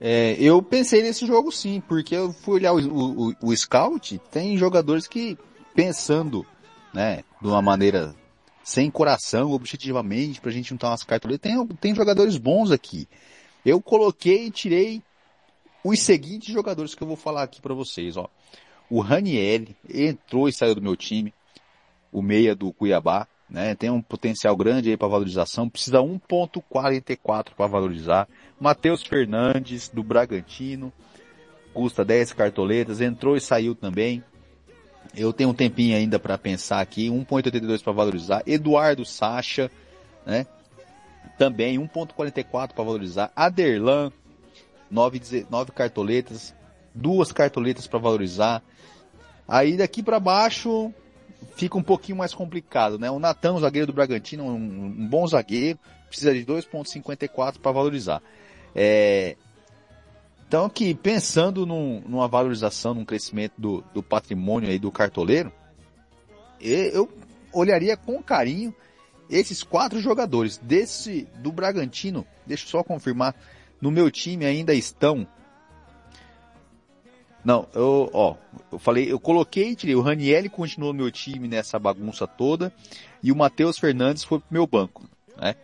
É, 0.00 0.36
eu 0.38 0.62
pensei 0.62 1.02
nesse 1.02 1.26
jogo 1.26 1.50
sim, 1.50 1.80
porque 1.80 2.14
eu 2.14 2.32
fui 2.32 2.54
olhar 2.54 2.72
o, 2.72 3.30
o, 3.30 3.34
o 3.42 3.56
Scout, 3.56 4.18
tem 4.30 4.56
jogadores 4.56 5.06
que, 5.06 5.36
pensando, 5.74 6.46
né, 6.94 7.24
de 7.40 7.48
uma 7.48 7.60
maneira 7.60 8.14
sem 8.62 8.90
coração, 8.90 9.52
objetivamente, 9.52 10.40
pra 10.40 10.52
gente 10.52 10.68
juntar 10.68 10.90
umas 10.90 11.02
cartas 11.02 11.38
tem, 11.38 11.66
tem 11.80 11.94
jogadores 11.94 12.36
bons 12.36 12.70
aqui. 12.70 13.08
Eu 13.64 13.80
coloquei 13.80 14.46
e 14.46 14.50
tirei 14.50 15.02
os 15.82 16.00
seguintes 16.00 16.52
jogadores 16.52 16.94
que 16.94 17.02
eu 17.02 17.08
vou 17.08 17.16
falar 17.16 17.42
aqui 17.42 17.60
para 17.60 17.74
vocês, 17.74 18.16
ó. 18.16 18.28
O 18.90 19.00
Raniel 19.00 19.66
entrou 19.88 20.48
e 20.48 20.52
saiu 20.52 20.74
do 20.74 20.82
meu 20.82 20.96
time, 20.96 21.34
o 22.10 22.22
meia 22.22 22.54
do 22.54 22.72
Cuiabá, 22.72 23.26
né? 23.48 23.74
Tem 23.74 23.90
um 23.90 24.02
potencial 24.02 24.56
grande 24.56 24.90
aí 24.90 24.96
para 24.96 25.08
valorização, 25.08 25.68
precisa 25.68 25.98
1.44 25.98 27.54
para 27.56 27.66
valorizar. 27.66 28.28
Matheus 28.60 29.02
Fernandes 29.02 29.88
do 29.88 30.02
Bragantino, 30.02 30.92
custa 31.72 32.04
10 32.04 32.32
cartoletas, 32.32 33.00
entrou 33.00 33.36
e 33.36 33.40
saiu 33.40 33.74
também. 33.74 34.22
Eu 35.16 35.32
tenho 35.32 35.50
um 35.50 35.54
tempinho 35.54 35.96
ainda 35.96 36.18
para 36.18 36.36
pensar 36.36 36.80
aqui, 36.80 37.08
1.82 37.08 37.82
para 37.82 37.92
valorizar. 37.92 38.42
Eduardo 38.46 39.04
Sacha, 39.04 39.70
né? 40.26 40.46
Também 41.38 41.78
1.44 41.78 42.72
para 42.72 42.84
valorizar. 42.84 43.32
Aderlan, 43.34 44.12
9, 44.90 45.46
9 45.48 45.72
cartoletas, 45.72 46.54
duas 46.94 47.32
cartoletas 47.32 47.86
para 47.86 47.98
valorizar. 47.98 48.62
Aí 49.48 49.76
daqui 49.76 50.02
para 50.02 50.20
baixo 50.20 50.92
fica 51.56 51.78
um 51.78 51.82
pouquinho 51.82 52.18
mais 52.18 52.34
complicado, 52.34 52.98
né? 52.98 53.10
O 53.10 53.18
Natan, 53.18 53.58
zagueiro 53.58 53.86
do 53.86 53.92
Bragantino, 53.94 54.44
um, 54.44 54.54
um 54.54 55.08
bom 55.08 55.26
zagueiro, 55.26 55.78
precisa 56.06 56.34
de 56.34 56.44
2.54 56.44 57.58
para 57.58 57.72
valorizar. 57.72 58.22
É, 58.74 59.36
então, 60.48 60.64
aqui, 60.64 60.94
pensando 60.94 61.66
num, 61.66 62.02
numa 62.06 62.26
valorização, 62.26 62.94
num 62.94 63.04
crescimento 63.04 63.52
do, 63.58 63.84
do 63.92 64.02
patrimônio 64.02 64.70
aí 64.70 64.78
do 64.78 64.90
cartoleiro, 64.90 65.52
eu 66.58 67.06
olharia 67.52 67.96
com 67.98 68.22
carinho 68.22 68.74
esses 69.28 69.62
quatro 69.62 70.00
jogadores. 70.00 70.56
Desse, 70.56 71.28
do 71.36 71.52
Bragantino, 71.52 72.26
deixa 72.46 72.64
eu 72.64 72.70
só 72.70 72.82
confirmar, 72.82 73.34
no 73.78 73.90
meu 73.90 74.10
time 74.10 74.46
ainda 74.46 74.72
estão 74.72 75.26
Não, 77.44 77.66
eu, 77.74 78.10
ó, 78.12 78.34
eu 78.72 78.78
falei, 78.78 79.10
eu 79.10 79.18
coloquei, 79.18 79.74
tirei, 79.74 79.94
o 79.94 80.00
Ranielli 80.00 80.48
continuou 80.48 80.92
no 80.92 80.98
meu 81.02 81.10
time 81.10 81.48
nessa 81.48 81.78
bagunça 81.78 82.26
toda 82.26 82.72
e 83.22 83.30
o 83.30 83.36
Matheus 83.36 83.78
Fernandes 83.78 84.24
foi 84.24 84.38
pro 84.38 84.48
meu 84.50 84.66
banco, 84.66 85.08
né? 85.36 85.54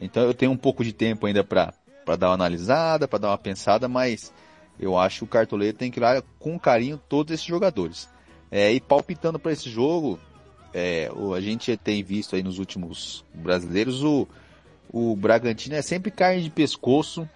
Então 0.00 0.22
eu 0.22 0.32
tenho 0.32 0.52
um 0.52 0.56
pouco 0.56 0.82
de 0.82 0.92
tempo 0.92 1.26
ainda 1.26 1.44
para 1.44 1.72
para 2.04 2.16
dar 2.16 2.28
uma 2.28 2.34
analisada, 2.34 3.06
para 3.06 3.18
dar 3.18 3.28
uma 3.28 3.36
pensada, 3.38 3.86
mas 3.86 4.32
eu 4.80 4.96
acho 4.96 5.18
que 5.18 5.24
o 5.24 5.26
Cartoleiro 5.26 5.76
tem 5.76 5.90
que 5.90 6.00
olhar 6.00 6.22
com 6.38 6.58
carinho 6.58 6.98
todos 7.06 7.34
esses 7.34 7.44
jogadores. 7.44 8.08
É, 8.50 8.72
e 8.72 8.80
palpitando 8.80 9.38
para 9.38 9.52
esse 9.52 9.68
jogo, 9.68 10.18
é, 10.72 11.10
a 11.36 11.40
gente 11.42 11.76
tem 11.76 12.02
visto 12.02 12.34
aí 12.34 12.42
nos 12.42 12.58
últimos 12.58 13.26
brasileiros 13.34 14.02
o, 14.02 14.26
o 14.90 15.14
Bragantino 15.16 15.74
é 15.74 15.82
sempre 15.82 16.10
carne 16.10 16.42
de 16.42 16.48
pescoço 16.48 17.28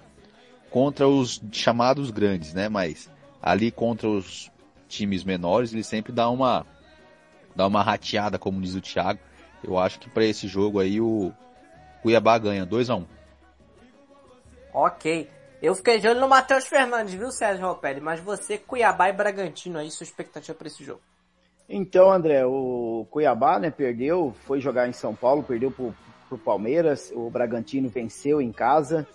contra 0.71 1.07
os 1.07 1.43
chamados 1.53 2.11
grandes, 2.11 2.55
né? 2.55 2.71
Mas 2.71 3.11
ali 3.43 3.71
contra 3.71 4.09
os 4.09 4.51
times 4.89 5.25
menores 5.25 5.73
ele 5.73 5.83
sempre 5.83 6.13
dá 6.13 6.31
uma 6.31 6.65
dá 7.57 7.67
uma 7.67 7.83
rateada, 7.83 8.39
como 8.39 8.61
diz 8.61 8.75
o 8.75 8.81
Thiago. 8.81 9.21
Eu 9.63 9.79
acho 9.79 9.99
que 9.99 10.09
para 10.09 10.25
esse 10.25 10.47
jogo 10.47 10.79
aí 10.79 11.01
o 11.01 11.33
Cuiabá 12.03 12.39
ganha 12.39 12.65
2 12.65 12.91
a 12.91 12.97
1 12.97 12.99
um. 12.99 13.07
Ok. 14.73 15.29
Eu 15.61 15.75
fiquei 15.77 16.01
de 16.01 16.09
olho 16.09 16.21
no 16.21 16.29
Matheus 16.29 16.67
Fernandes, 16.67 17.15
viu, 17.15 17.31
Sérgio 17.31 17.67
Ropelli? 17.67 18.01
Mas 18.01 18.19
você, 18.19 18.59
Cuiabá 18.59 19.09
e 19.09 19.13
Bragantino 19.13 19.79
aí, 19.79 19.91
sua 19.93 20.03
expectativa 20.03 20.57
para 20.59 20.67
esse 20.67 20.83
jogo? 20.83 21.01
Então, 21.69 22.11
André, 22.11 22.45
o 22.45 23.07
Cuiabá, 23.11 23.61
né, 23.61 23.71
perdeu, 23.71 24.35
foi 24.45 24.61
jogar 24.61 24.89
em 24.89 24.93
São 24.93 25.15
Paulo, 25.15 25.45
perdeu 25.45 25.71
pro, 25.71 25.95
pro 26.29 26.37
Palmeiras, 26.37 27.13
o 27.15 27.31
Bragantino 27.31 27.89
venceu 27.89 28.41
em 28.41 28.51
casa. 28.51 29.07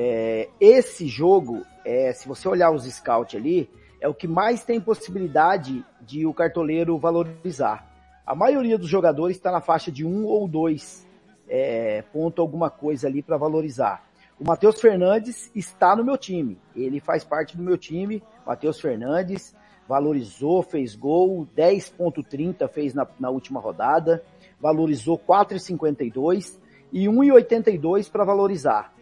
É, 0.00 0.48
esse 0.60 1.08
jogo, 1.08 1.66
é, 1.84 2.12
se 2.12 2.28
você 2.28 2.48
olhar 2.48 2.70
os 2.70 2.84
scouts 2.84 3.34
ali, 3.34 3.68
é 4.00 4.06
o 4.06 4.14
que 4.14 4.28
mais 4.28 4.64
tem 4.64 4.80
possibilidade 4.80 5.84
de 6.00 6.24
o 6.24 6.32
cartoleiro 6.32 6.96
valorizar. 6.96 7.84
A 8.24 8.32
maioria 8.32 8.78
dos 8.78 8.88
jogadores 8.88 9.36
está 9.36 9.50
na 9.50 9.60
faixa 9.60 9.90
de 9.90 10.06
um 10.06 10.24
ou 10.24 10.46
dois 10.46 11.04
é, 11.48 12.02
ponto 12.12 12.40
alguma 12.40 12.70
coisa 12.70 13.08
ali 13.08 13.24
para 13.24 13.36
valorizar. 13.36 14.04
O 14.38 14.44
Matheus 14.46 14.80
Fernandes 14.80 15.50
está 15.52 15.96
no 15.96 16.04
meu 16.04 16.16
time. 16.16 16.56
Ele 16.76 17.00
faz 17.00 17.24
parte 17.24 17.56
do 17.56 17.62
meu 17.64 17.76
time. 17.76 18.22
Matheus 18.46 18.80
Fernandes 18.80 19.52
valorizou, 19.88 20.62
fez 20.62 20.94
gol, 20.94 21.44
10.30 21.56 22.68
fez 22.68 22.94
na, 22.94 23.04
na 23.18 23.30
última 23.30 23.58
rodada, 23.58 24.22
valorizou 24.60 25.18
4,52 25.18 26.56
e 26.92 27.06
1,82 27.06 28.08
para 28.08 28.22
valorizar. 28.22 28.96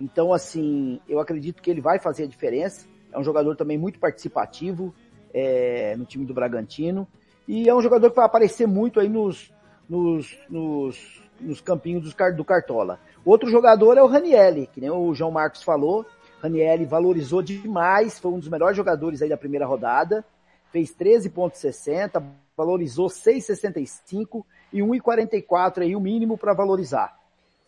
Então, 0.00 0.32
assim, 0.32 0.98
eu 1.06 1.20
acredito 1.20 1.60
que 1.60 1.70
ele 1.70 1.80
vai 1.80 1.98
fazer 1.98 2.24
a 2.24 2.26
diferença. 2.26 2.86
É 3.12 3.18
um 3.18 3.24
jogador 3.24 3.54
também 3.54 3.76
muito 3.76 3.98
participativo 3.98 4.94
é, 5.32 5.94
no 5.96 6.06
time 6.06 6.24
do 6.24 6.32
Bragantino. 6.32 7.06
E 7.46 7.68
é 7.68 7.74
um 7.74 7.82
jogador 7.82 8.08
que 8.10 8.16
vai 8.16 8.24
aparecer 8.24 8.66
muito 8.66 8.98
aí 8.98 9.08
nos, 9.08 9.52
nos, 9.88 10.38
nos, 10.48 11.22
nos 11.38 11.60
campinhos 11.60 12.02
do, 12.02 12.36
do 12.36 12.44
Cartola. 12.44 12.98
Outro 13.24 13.50
jogador 13.50 13.98
é 13.98 14.02
o 14.02 14.06
Ranielli, 14.06 14.68
que 14.68 14.80
nem 14.80 14.90
o 14.90 15.12
João 15.14 15.30
Marcos 15.30 15.62
falou. 15.62 16.06
Ranielli 16.42 16.86
valorizou 16.86 17.42
demais, 17.42 18.18
foi 18.18 18.32
um 18.32 18.38
dos 18.38 18.48
melhores 18.48 18.76
jogadores 18.76 19.20
aí 19.20 19.28
da 19.28 19.36
primeira 19.36 19.66
rodada. 19.66 20.24
Fez 20.72 20.94
13,60, 20.94 22.22
valorizou 22.56 23.08
6,65 23.08 24.44
e 24.72 24.78
1,44 24.80 25.82
aí 25.82 25.94
o 25.94 26.00
mínimo 26.00 26.38
para 26.38 26.54
valorizar. 26.54 27.18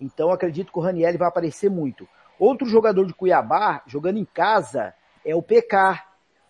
Então 0.01 0.31
acredito 0.31 0.73
que 0.73 0.79
o 0.79 0.83
Ranielli 0.83 1.18
vai 1.18 1.29
aparecer 1.29 1.71
muito. 1.71 2.09
Outro 2.42 2.66
jogador 2.66 3.07
de 3.07 3.14
Cuiabá, 3.14 3.85
jogando 3.87 4.18
em 4.18 4.24
casa, 4.24 4.92
é 5.24 5.33
o 5.33 5.40
PK. 5.40 6.02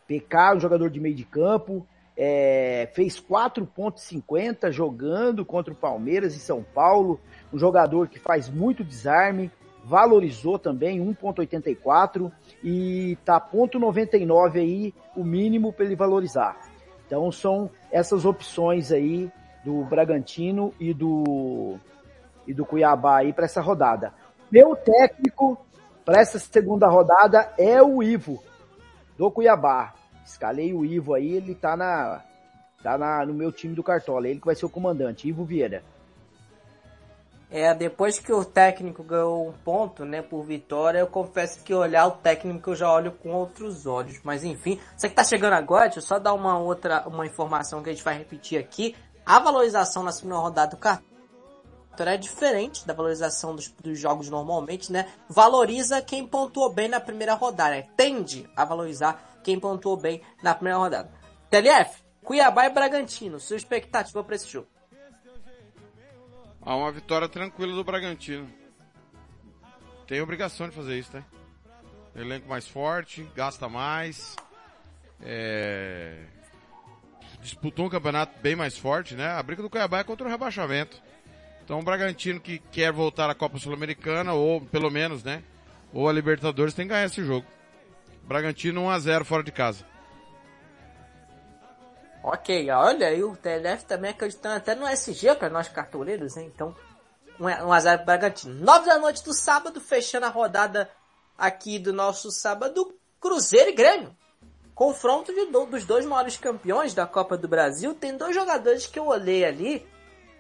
PK, 0.09 0.55
um 0.57 0.61
jogador 0.61 0.89
de 0.89 0.99
meio 0.99 1.15
de 1.15 1.23
campo, 1.23 1.87
é, 2.17 2.89
fez 2.95 3.21
4,50 3.21 4.73
jogando 4.73 5.45
contra 5.45 5.71
o 5.71 5.77
Palmeiras 5.77 6.35
e 6.35 6.39
São 6.39 6.63
Paulo 6.63 7.21
um 7.53 7.59
jogador 7.59 8.09
que 8.09 8.19
faz 8.19 8.49
muito 8.49 8.83
desarme, 8.83 9.51
valorizou 9.85 10.59
também 10.59 10.99
1.84 10.99 12.33
e 12.65 13.19
tá 13.23 13.39
ponto 13.39 13.79
99 13.79 14.61
aí 14.61 14.95
o 15.15 15.23
mínimo 15.23 15.75
para 15.75 15.85
ele 15.85 15.95
valorizar. 15.95 16.57
Então 17.07 17.31
são 17.31 17.69
essas 17.91 18.25
opções 18.25 18.91
aí 18.91 19.31
do 19.63 19.85
Bragantino 19.85 20.73
e 20.81 20.95
do 20.95 21.79
e 22.49 22.55
do 22.55 22.65
Cuiabá 22.65 23.19
aí 23.19 23.31
para 23.35 23.45
essa 23.45 23.61
rodada. 23.61 24.15
Meu 24.51 24.75
técnico 24.75 25.59
para 26.05 26.21
essa 26.21 26.39
segunda 26.39 26.89
rodada 26.89 27.53
é 27.59 27.83
o 27.83 28.03
Ivo 28.03 28.43
do 29.17 29.31
Cuiabá. 29.31 29.95
Escalei 30.25 30.73
o 30.73 30.85
Ivo 30.85 31.15
aí, 31.15 31.33
ele 31.33 31.55
tá 31.55 31.77
na 31.77 32.23
tá 32.83 32.99
na, 32.99 33.25
no 33.25 33.33
meu 33.33 33.53
time 33.53 33.75
do 33.75 33.83
Cartola, 33.83 34.29
ele 34.29 34.41
que 34.41 34.47
vai 34.47 34.57
ser 34.57 34.67
o 34.67 34.71
comandante, 34.71 35.29
Ivo 35.29 35.45
Vieira. 35.45 35.85
É, 37.49 37.75
depois 37.75 38.19
que 38.19 38.33
o 38.33 38.45
técnico 38.45 39.05
ganhou 39.05 39.47
um 39.47 39.53
ponto, 39.53 40.07
né, 40.07 40.23
por 40.23 40.43
vitória, 40.43 40.99
eu 41.01 41.07
confesso 41.07 41.63
que 41.63 41.75
olhar 41.75 42.07
o 42.07 42.13
técnico 42.13 42.71
eu 42.71 42.75
já 42.75 42.91
olho 42.91 43.13
com 43.13 43.31
outros 43.31 43.87
olhos. 43.87 44.19
Mas 44.25 44.43
enfim, 44.43 44.81
você 44.97 45.07
que 45.09 45.15
tá 45.15 45.23
chegando 45.23 45.53
agora, 45.53 45.85
deixa 45.85 45.99
eu 45.99 46.03
só 46.03 46.19
dar 46.19 46.33
uma 46.33 46.59
outra, 46.59 47.07
uma 47.07 47.27
informação 47.27 47.83
que 47.83 47.91
a 47.91 47.93
gente 47.93 48.03
vai 48.03 48.17
repetir 48.17 48.59
aqui. 48.59 48.97
A 49.25 49.39
valorização 49.39 50.03
na 50.03 50.13
segunda 50.13 50.39
rodada 50.39 50.71
do 50.71 50.79
cartão 50.79 51.12
é 51.99 52.17
diferente 52.17 52.87
da 52.87 52.95
valorização 52.95 53.55
dos, 53.55 53.69
dos, 53.69 53.99
jogos 53.99 54.29
normalmente, 54.29 54.91
né? 54.91 55.13
Valoriza 55.29 56.01
quem 56.03 56.27
pontuou 56.27 56.73
bem 56.73 56.89
na 56.89 57.01
primeira 57.01 57.35
rodada, 57.35 57.77
né? 57.77 57.89
tende 57.97 58.49
a 58.57 58.65
valorizar 58.65 59.41
quem 59.45 59.61
pontuou 59.61 59.97
bem 59.97 60.23
na 60.43 60.55
primeira 60.55 60.79
rodada. 60.79 61.11
TLF, 61.51 62.03
Cuiabá 62.25 62.67
e 62.67 62.71
Bragantino, 62.71 63.39
sua 63.39 63.57
expectativa 63.57 64.25
para 64.25 64.37
esse 64.37 64.49
jogo? 64.49 64.69
Ah, 66.61 66.77
uma 66.77 66.93
vitória 66.93 67.29
tranquila 67.29 67.75
do 67.75 67.85
Bragantino. 67.85 68.49
Tem 70.07 70.21
obrigação 70.21 70.69
de 70.69 70.75
fazer 70.75 70.99
isso, 70.99 71.15
né? 71.15 71.25
Elenco 72.15 72.49
mais 72.49 72.69
forte, 72.69 73.29
gasta 73.35 73.69
mais. 73.69 74.37
É... 75.21 76.25
Disputou 77.41 77.87
um 77.87 77.91
campeonato 77.91 78.39
bem 78.41 78.55
mais 78.55 78.79
forte, 78.79 79.15
né? 79.15 79.29
A 79.29 79.43
briga 79.43 79.63
do 79.63 79.71
Cuiabá 79.71 79.99
é 79.99 80.05
contra 80.05 80.27
o 80.27 80.31
rebaixamento. 80.31 81.03
Então 81.73 81.81
o 81.81 81.83
Bragantino 81.83 82.39
que 82.39 82.59
quer 82.59 82.93
voltar 82.93 83.31
à 83.31 83.35
Copa 83.35 83.59
Sul-Americana, 83.59 84.35
ou 84.35 84.61
pelo 84.61 84.91
menos, 84.91 85.25
né? 85.25 85.43
Ou 85.91 86.07
a 86.07 86.13
Libertadores, 86.13 86.75
tem 86.75 86.85
que 86.85 86.91
ganhar 86.93 87.07
esse 87.07 87.25
jogo. 87.25 87.47
Bragantino 88.25 88.83
1x0 88.83 89.25
fora 89.25 89.43
de 89.43 89.51
casa. 89.51 89.83
Ok, 92.23 92.71
olha 92.71 93.07
aí 93.07 93.25
o 93.25 93.35
TLF 93.35 93.87
também 93.87 94.11
acreditando 94.11 94.57
até 94.57 94.75
no 94.75 94.87
SG 94.87 95.35
para 95.35 95.49
nós 95.49 95.67
cartoleiros, 95.67 96.37
hein? 96.37 96.53
Então, 96.55 96.77
um, 97.41 97.47
um 97.47 97.73
azar 97.73 97.97
pro 97.97 98.05
Bragantino. 98.05 98.53
Nove 98.63 98.85
da 98.85 98.99
noite 98.99 99.25
do 99.25 99.33
sábado, 99.33 99.81
fechando 99.81 100.27
a 100.27 100.29
rodada 100.29 100.91
aqui 101.39 101.79
do 101.79 101.95
nosso 101.95 102.31
sábado, 102.31 102.95
Cruzeiro 103.19 103.71
e 103.71 103.75
Grêmio. 103.75 104.15
Confronto 104.75 105.33
de, 105.33 105.47
dos 105.47 105.87
dois 105.87 106.05
maiores 106.05 106.37
campeões 106.37 106.93
da 106.93 107.07
Copa 107.07 107.35
do 107.35 107.49
Brasil. 107.49 107.95
Tem 107.95 108.15
dois 108.15 108.35
jogadores 108.35 108.87
que 108.87 108.99
eu 108.99 109.07
olhei 109.07 109.43
ali 109.43 109.91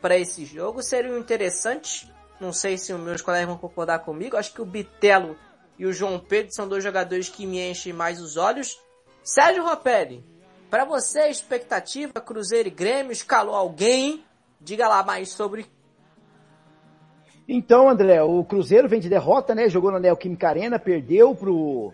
para 0.02 0.18
esse 0.18 0.44
jogo, 0.44 0.82
seriam 0.82 1.16
interessantes. 1.16 2.10
Não 2.40 2.52
sei 2.52 2.76
se 2.76 2.92
os 2.92 3.00
meus 3.00 3.22
colegas 3.22 3.46
vão 3.46 3.56
concordar 3.56 4.00
comigo. 4.00 4.36
Acho 4.36 4.52
que 4.52 4.60
o 4.60 4.66
Bitelo 4.66 5.36
e 5.78 5.86
o 5.86 5.92
João 5.92 6.18
Pedro 6.18 6.52
são 6.52 6.68
dois 6.68 6.82
jogadores 6.82 7.28
que 7.28 7.46
me 7.46 7.70
enchem 7.70 7.92
mais 7.92 8.20
os 8.20 8.36
olhos. 8.36 8.78
Sérgio 9.22 9.62
Ropelli, 9.62 10.24
para 10.68 10.84
você, 10.84 11.28
expectativa, 11.28 12.14
Cruzeiro 12.14 12.66
e 12.66 12.72
Grêmio, 12.72 13.12
escalou 13.12 13.54
alguém? 13.54 14.24
Diga 14.60 14.88
lá 14.88 15.04
mais 15.04 15.30
sobre. 15.30 15.66
Então, 17.48 17.88
André, 17.88 18.22
o 18.22 18.44
Cruzeiro 18.44 18.88
vem 18.88 19.00
de 19.00 19.08
derrota, 19.08 19.54
né? 19.54 19.68
Jogou 19.68 19.92
na 19.92 20.00
Neoquímica 20.00 20.48
Arena, 20.48 20.78
perdeu 20.78 21.34
pro, 21.34 21.92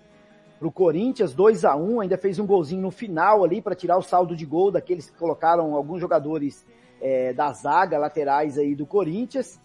pro 0.58 0.72
Corinthians 0.72 1.34
2 1.34 1.64
a 1.64 1.76
1 1.76 2.00
ainda 2.00 2.16
fez 2.16 2.38
um 2.38 2.46
golzinho 2.46 2.82
no 2.82 2.90
final 2.90 3.44
ali 3.44 3.60
para 3.60 3.74
tirar 3.74 3.98
o 3.98 4.02
saldo 4.02 4.34
de 4.34 4.46
gol 4.46 4.70
daqueles 4.70 5.10
que 5.10 5.16
colocaram 5.16 5.74
alguns 5.74 6.00
jogadores 6.00 6.64
é, 7.00 7.32
da 7.32 7.52
zaga, 7.52 7.98
laterais 7.98 8.58
aí 8.58 8.74
do 8.74 8.86
Corinthians. 8.86 9.60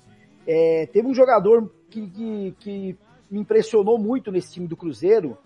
É, 0.46 0.88
teve 0.88 1.08
um 1.08 1.14
jogador 1.14 1.72
que, 1.90 2.08
que, 2.10 2.56
que 2.60 2.98
me 3.30 3.40
impressionou 3.40 3.98
muito 3.98 4.32
nesse 4.32 4.54
time 4.54 4.68
do 4.68 4.78
Cruzeiro, 4.78 5.38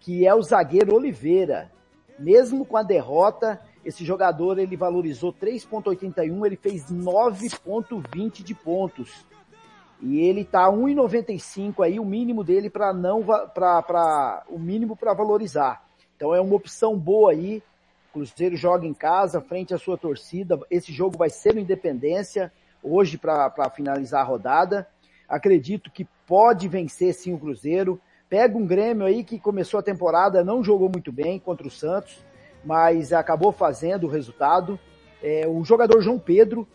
que 0.00 0.26
é 0.26 0.34
o 0.34 0.42
zagueiro 0.42 0.94
Oliveira 0.94 1.70
mesmo 2.18 2.64
com 2.64 2.76
a 2.76 2.82
derrota, 2.82 3.60
esse 3.84 4.04
jogador 4.04 4.58
ele 4.58 4.76
valorizou 4.76 5.32
3.81, 5.32 6.46
ele 6.46 6.56
fez 6.56 6.86
9.20 6.86 8.42
de 8.42 8.54
pontos. 8.54 9.26
E 10.00 10.20
ele 10.20 10.44
tá 10.44 10.70
1,95 10.70 11.84
aí, 11.84 11.98
o 11.98 12.04
mínimo 12.04 12.44
dele 12.44 12.68
para 12.68 12.92
não 12.92 13.22
para 13.24 14.44
o 14.48 14.58
mínimo 14.58 14.96
para 14.96 15.14
valorizar. 15.14 15.82
Então 16.14 16.34
é 16.34 16.40
uma 16.40 16.54
opção 16.54 16.96
boa 16.98 17.32
aí. 17.32 17.62
Cruzeiro 18.16 18.56
joga 18.56 18.86
em 18.86 18.94
casa, 18.94 19.42
frente 19.42 19.74
à 19.74 19.78
sua 19.78 19.98
torcida. 19.98 20.58
Esse 20.70 20.90
jogo 20.90 21.18
vai 21.18 21.28
ser 21.28 21.54
no 21.54 21.60
Independência 21.60 22.50
hoje 22.82 23.18
para 23.18 23.70
finalizar 23.74 24.22
a 24.22 24.24
rodada. 24.24 24.88
Acredito 25.28 25.90
que 25.90 26.06
pode 26.26 26.66
vencer 26.66 27.12
sim 27.12 27.34
o 27.34 27.38
Cruzeiro. 27.38 28.00
Pega 28.26 28.56
um 28.56 28.66
Grêmio 28.66 29.04
aí 29.04 29.22
que 29.22 29.38
começou 29.38 29.78
a 29.78 29.82
temporada, 29.82 30.42
não 30.42 30.64
jogou 30.64 30.88
muito 30.88 31.12
bem 31.12 31.38
contra 31.38 31.66
o 31.66 31.70
Santos, 31.70 32.24
mas 32.64 33.12
acabou 33.12 33.52
fazendo 33.52 34.06
o 34.06 34.10
resultado. 34.10 34.80
É, 35.22 35.46
o 35.46 35.62
jogador 35.62 36.00
João 36.00 36.18
Pedro, 36.18 36.66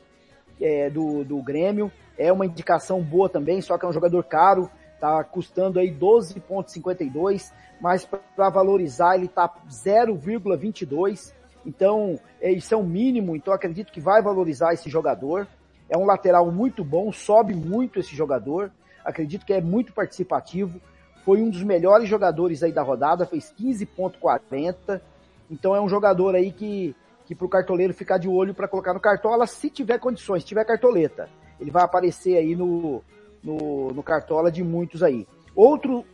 é, 0.62 0.92
do, 0.92 1.24
do 1.24 1.42
Grêmio, 1.42 1.92
é 2.20 2.32
uma 2.32 2.46
indicação 2.46 3.02
boa 3.02 3.28
também, 3.28 3.62
só 3.62 3.80
que 3.80 3.86
é 3.86 3.90
um 3.90 3.94
jogador 3.94 4.24
caro, 4.26 4.70
tá 5.02 5.24
custando 5.24 5.80
aí 5.80 5.92
12,52, 5.92 7.52
mas 7.82 8.06
para 8.06 8.50
valorizar 8.50 9.16
ele 9.16 9.28
tá 9.28 9.52
0,22. 9.68 11.34
Então, 11.66 12.20
é, 12.40 12.52
isso 12.52 12.74
é 12.74 12.78
um 12.78 12.84
mínimo, 12.84 13.36
então 13.36 13.54
acredito 13.54 13.92
que 13.92 14.00
vai 14.00 14.22
valorizar 14.22 14.74
esse 14.74 14.90
jogador. 14.90 15.48
É 15.90 15.98
um 15.98 16.06
lateral 16.06 16.52
muito 16.52 16.84
bom, 16.84 17.12
sobe 17.12 17.56
muito 17.56 18.00
esse 18.00 18.16
jogador. 18.16 18.72
Acredito 19.04 19.46
que 19.46 19.54
é 19.54 19.60
muito 19.60 19.92
participativo. 19.92 20.80
Foi 21.26 21.42
um 21.42 21.50
dos 21.50 21.64
melhores 21.64 22.08
jogadores 22.08 22.62
aí 22.62 22.72
da 22.72 22.84
rodada, 22.84 23.26
fez 23.26 23.54
15.40. 23.60 25.02
Então 25.50 25.76
é 25.76 25.82
um 25.82 25.90
jogador 25.90 26.36
aí 26.36 26.52
que, 26.52 26.96
que 27.26 27.36
pro 27.36 27.50
cartoleiro 27.50 27.94
ficar 27.94 28.20
de 28.20 28.30
olho 28.30 28.54
para 28.54 28.68
colocar 28.68 28.94
no 28.94 29.00
cartola, 29.00 29.48
se 29.48 29.70
tiver 29.70 30.00
condições, 30.00 30.44
se 30.44 30.48
tiver 30.48 30.64
cartoleta. 30.64 31.28
Ele 31.60 31.72
vai 31.72 31.84
aparecer 31.84 32.38
aí 32.38 32.56
no, 32.56 33.04
no, 33.44 33.90
no 33.90 34.04
cartola 34.04 34.52
de 34.52 34.64
muitos 34.64 35.04
aí. 35.04 35.28
Outro, 35.56 36.06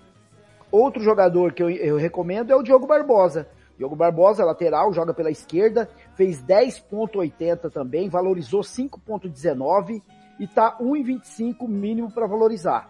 outro 0.71 1.03
jogador 1.03 1.53
que 1.53 1.61
eu, 1.61 1.69
eu 1.69 1.97
recomendo 1.97 2.51
é 2.51 2.55
o 2.55 2.63
Diogo 2.63 2.87
Barbosa. 2.87 3.47
Diogo 3.77 3.95
Barbosa, 3.95 4.43
lateral, 4.43 4.91
joga 4.91 5.13
pela 5.13 5.29
esquerda, 5.29 5.87
fez 6.15 6.41
10.80 6.41 7.71
também, 7.71 8.09
valorizou 8.09 8.61
5.19 8.61 10.01
e 10.39 10.47
tá 10.47 10.77
1,25 10.81 11.67
mínimo 11.67 12.11
para 12.11 12.25
valorizar. 12.25 12.89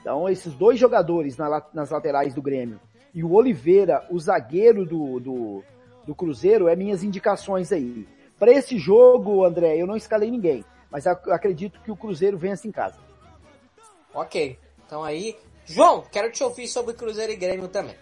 Então, 0.00 0.28
esses 0.28 0.54
dois 0.54 0.78
jogadores 0.78 1.36
na, 1.36 1.62
nas 1.74 1.90
laterais 1.90 2.32
do 2.32 2.40
Grêmio 2.40 2.80
e 3.12 3.24
o 3.24 3.32
Oliveira, 3.32 4.06
o 4.08 4.18
zagueiro 4.18 4.86
do, 4.86 5.18
do, 5.18 5.64
do 6.06 6.14
Cruzeiro, 6.14 6.68
é 6.68 6.76
minhas 6.76 7.02
indicações 7.02 7.72
aí. 7.72 8.06
Para 8.38 8.52
esse 8.52 8.78
jogo, 8.78 9.44
André, 9.44 9.76
eu 9.76 9.86
não 9.86 9.96
escalei 9.96 10.30
ninguém, 10.30 10.64
mas 10.90 11.06
acredito 11.06 11.80
que 11.82 11.90
o 11.90 11.96
Cruzeiro 11.96 12.38
vença 12.38 12.68
em 12.68 12.70
casa. 12.70 13.09
Ok. 14.14 14.58
Então 14.86 15.04
aí, 15.04 15.36
João, 15.66 16.04
quero 16.10 16.32
te 16.32 16.42
ouvir 16.42 16.66
sobre 16.66 16.94
Cruzeiro 16.94 17.32
e 17.32 17.36
Grêmio 17.36 17.68
também. 17.68 17.94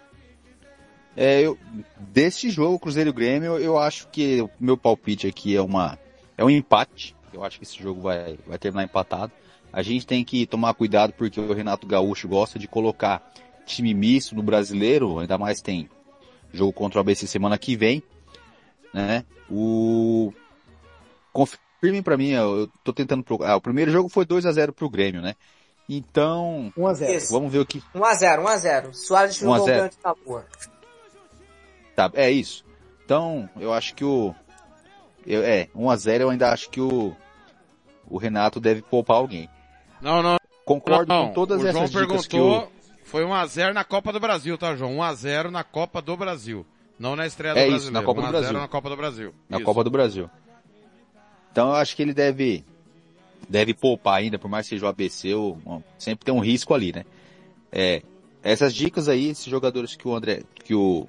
É, 1.16 1.42
eu, 1.42 1.58
desse 1.96 2.48
jogo, 2.48 2.78
Cruzeiro 2.78 3.10
e 3.10 3.12
Grêmio, 3.12 3.58
eu 3.58 3.78
acho 3.78 4.08
que 4.08 4.40
o 4.40 4.50
meu 4.58 4.76
palpite 4.76 5.26
aqui 5.26 5.56
é 5.56 5.60
uma, 5.60 5.98
é 6.36 6.44
um 6.44 6.50
empate. 6.50 7.14
Eu 7.32 7.44
acho 7.44 7.58
que 7.58 7.64
esse 7.64 7.82
jogo 7.82 8.00
vai, 8.00 8.38
vai 8.46 8.58
terminar 8.58 8.84
empatado. 8.84 9.32
A 9.72 9.82
gente 9.82 10.06
tem 10.06 10.24
que 10.24 10.46
tomar 10.46 10.72
cuidado 10.74 11.12
porque 11.12 11.40
o 11.40 11.52
Renato 11.52 11.86
Gaúcho 11.86 12.26
gosta 12.28 12.58
de 12.58 12.66
colocar 12.66 13.22
time 13.66 13.92
misto 13.92 14.34
no 14.34 14.42
brasileiro, 14.42 15.18
ainda 15.18 15.36
mais 15.36 15.60
tem 15.60 15.90
jogo 16.52 16.72
contra 16.72 16.98
o 16.98 17.00
ABC 17.00 17.26
semana 17.26 17.58
que 17.58 17.76
vem, 17.76 18.02
né? 18.94 19.24
O 19.50 20.32
confirmem 21.32 22.02
para 22.02 22.16
mim, 22.16 22.30
eu 22.30 22.68
tô 22.82 22.92
tentando 22.92 23.24
ah, 23.44 23.56
o 23.56 23.60
primeiro 23.60 23.90
jogo 23.90 24.08
foi 24.08 24.24
2 24.24 24.46
a 24.46 24.52
0 24.52 24.72
pro 24.72 24.88
Grêmio, 24.88 25.20
né? 25.20 25.34
Então, 25.88 26.72
1 26.76 26.86
a 26.86 26.94
0. 26.94 27.26
Vamos 27.30 27.52
ver 27.52 27.60
o 27.60 27.66
que 27.66 27.82
1 27.94 28.04
a 28.04 28.14
0, 28.14 28.42
1 28.42 28.48
a 28.48 28.56
0. 28.56 28.94
Soares 28.94 29.36
jogou 29.36 29.64
grande 29.64 29.96
na 30.04 30.14
boa. 30.14 30.44
Tá, 31.96 32.10
é 32.14 32.30
isso. 32.30 32.64
Então, 33.04 33.48
eu 33.58 33.72
acho 33.72 33.94
que 33.94 34.04
o. 34.04 34.34
Eu, 35.26 35.42
é, 35.42 35.68
1x0 35.74 36.20
eu 36.20 36.30
ainda 36.30 36.52
acho 36.52 36.70
que 36.70 36.80
o. 36.80 37.16
O 38.06 38.18
Renato 38.18 38.60
deve 38.60 38.82
poupar 38.82 39.16
alguém. 39.16 39.48
Não, 40.00 40.22
não. 40.22 40.36
Concordo 40.64 41.12
não, 41.12 41.28
com 41.28 41.34
todas 41.34 41.62
o 41.62 41.66
essas 41.66 41.90
João 41.90 42.04
dicas 42.04 42.26
perguntou, 42.26 42.68
que 42.68 42.68
o... 42.68 42.78
Foi 43.04 43.24
1x0 43.24 43.72
na 43.72 43.84
Copa 43.84 44.12
do 44.12 44.20
Brasil, 44.20 44.56
tá, 44.58 44.76
João? 44.76 44.96
1x0 44.98 45.50
na 45.50 45.64
Copa 45.64 46.02
do 46.02 46.16
Brasil. 46.16 46.66
Não 46.98 47.16
na 47.16 47.26
estreia 47.26 47.54
do 47.54 47.58
é 47.58 47.68
Brasileiro. 47.68 47.84
Isso, 47.84 47.92
na 47.92 48.02
Copa 48.02 48.22
do 48.22 48.28
Brasil. 48.28 48.52
na 48.52 48.68
Copa 48.68 48.88
do 48.90 48.96
Brasil. 48.96 49.34
Na 49.48 49.56
isso. 49.56 49.64
Copa 49.64 49.84
do 49.84 49.90
Brasil. 49.90 50.30
Então 51.50 51.68
eu 51.68 51.74
acho 51.74 51.96
que 51.96 52.02
ele 52.02 52.12
deve. 52.12 52.64
Deve 53.48 53.74
poupar 53.74 54.18
ainda, 54.18 54.38
por 54.38 54.48
mais 54.48 54.66
que 54.66 54.74
seja 54.74 54.86
o 54.86 54.88
ABC, 54.88 55.34
ou, 55.34 55.58
sempre 55.98 56.24
tem 56.24 56.34
um 56.34 56.40
risco 56.40 56.74
ali, 56.74 56.92
né? 56.92 57.04
É, 57.72 58.02
essas 58.42 58.74
dicas 58.74 59.08
aí, 59.08 59.28
esses 59.28 59.46
jogadores 59.46 59.96
que 59.96 60.06
o 60.06 60.14
André, 60.14 60.42
que 60.64 60.74
o 60.74 61.06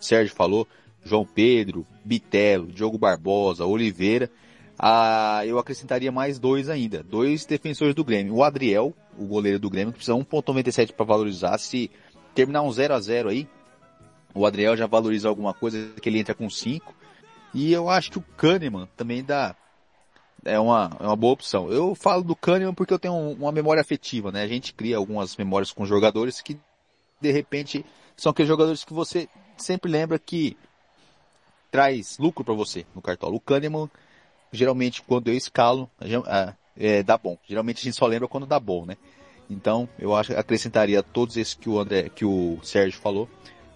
Sérgio 0.00 0.34
falou, 0.34 0.66
João 1.04 1.24
Pedro, 1.24 1.86
Bitelo, 2.04 2.66
Diogo 2.66 2.98
Barbosa, 2.98 3.64
Oliveira. 3.64 4.30
Ah, 4.78 5.42
eu 5.46 5.58
acrescentaria 5.58 6.12
mais 6.12 6.38
dois 6.38 6.68
ainda, 6.68 7.02
dois 7.02 7.46
defensores 7.46 7.94
do 7.94 8.04
Grêmio. 8.04 8.34
O 8.34 8.44
Adriel, 8.44 8.92
o 9.16 9.24
goleiro 9.24 9.58
do 9.58 9.70
Grêmio, 9.70 9.92
que 9.92 9.98
precisa 9.98 10.16
1.97 10.18 10.92
para 10.92 11.06
valorizar. 11.06 11.56
Se 11.58 11.90
terminar 12.34 12.62
um 12.62 12.70
0 12.70 12.94
a 12.94 13.00
0 13.00 13.28
aí, 13.30 13.48
o 14.34 14.44
Adriel 14.44 14.76
já 14.76 14.86
valoriza 14.86 15.28
alguma 15.28 15.54
coisa, 15.54 15.92
que 16.00 16.08
ele 16.08 16.18
entra 16.18 16.34
com 16.34 16.50
5. 16.50 16.94
E 17.54 17.72
eu 17.72 17.88
acho 17.88 18.10
que 18.10 18.18
o 18.18 18.24
Kahneman 18.36 18.86
também 18.96 19.24
dá, 19.24 19.56
é 20.46 20.58
uma, 20.58 20.90
é 21.00 21.04
uma 21.04 21.16
boa 21.16 21.32
opção. 21.32 21.70
Eu 21.70 21.94
falo 21.94 22.22
do 22.22 22.36
Kahneman 22.36 22.74
porque 22.74 22.94
eu 22.94 22.98
tenho 22.98 23.14
uma 23.14 23.52
memória 23.52 23.80
afetiva, 23.80 24.32
né? 24.32 24.42
A 24.42 24.48
gente 24.48 24.72
cria 24.72 24.96
algumas 24.96 25.36
memórias 25.36 25.72
com 25.72 25.84
jogadores 25.84 26.40
que, 26.40 26.58
de 27.20 27.30
repente, 27.30 27.84
são 28.16 28.30
aqueles 28.30 28.48
jogadores 28.48 28.84
que 28.84 28.92
você 28.92 29.28
sempre 29.56 29.90
lembra 29.90 30.18
que 30.18 30.56
traz 31.70 32.18
lucro 32.18 32.44
para 32.44 32.54
você 32.54 32.86
no 32.94 33.02
cartola. 33.02 33.34
O 33.34 33.40
Kahneman, 33.40 33.90
geralmente, 34.52 35.02
quando 35.02 35.28
eu 35.28 35.34
escalo, 35.34 35.90
é, 36.76 37.02
dá 37.02 37.18
bom. 37.18 37.36
Geralmente 37.46 37.80
a 37.80 37.84
gente 37.84 37.96
só 37.96 38.06
lembra 38.06 38.28
quando 38.28 38.46
dá 38.46 38.58
bom, 38.58 38.86
né? 38.86 38.96
Então, 39.48 39.88
eu 39.98 40.14
acho 40.14 40.32
acrescentaria 40.36 41.02
todos 41.02 41.36
esses 41.36 41.54
que 41.54 41.68
o 41.68 41.78
André, 41.78 42.08
que 42.08 42.24
o 42.24 42.58
Sérgio 42.62 43.00
falou. 43.00 43.28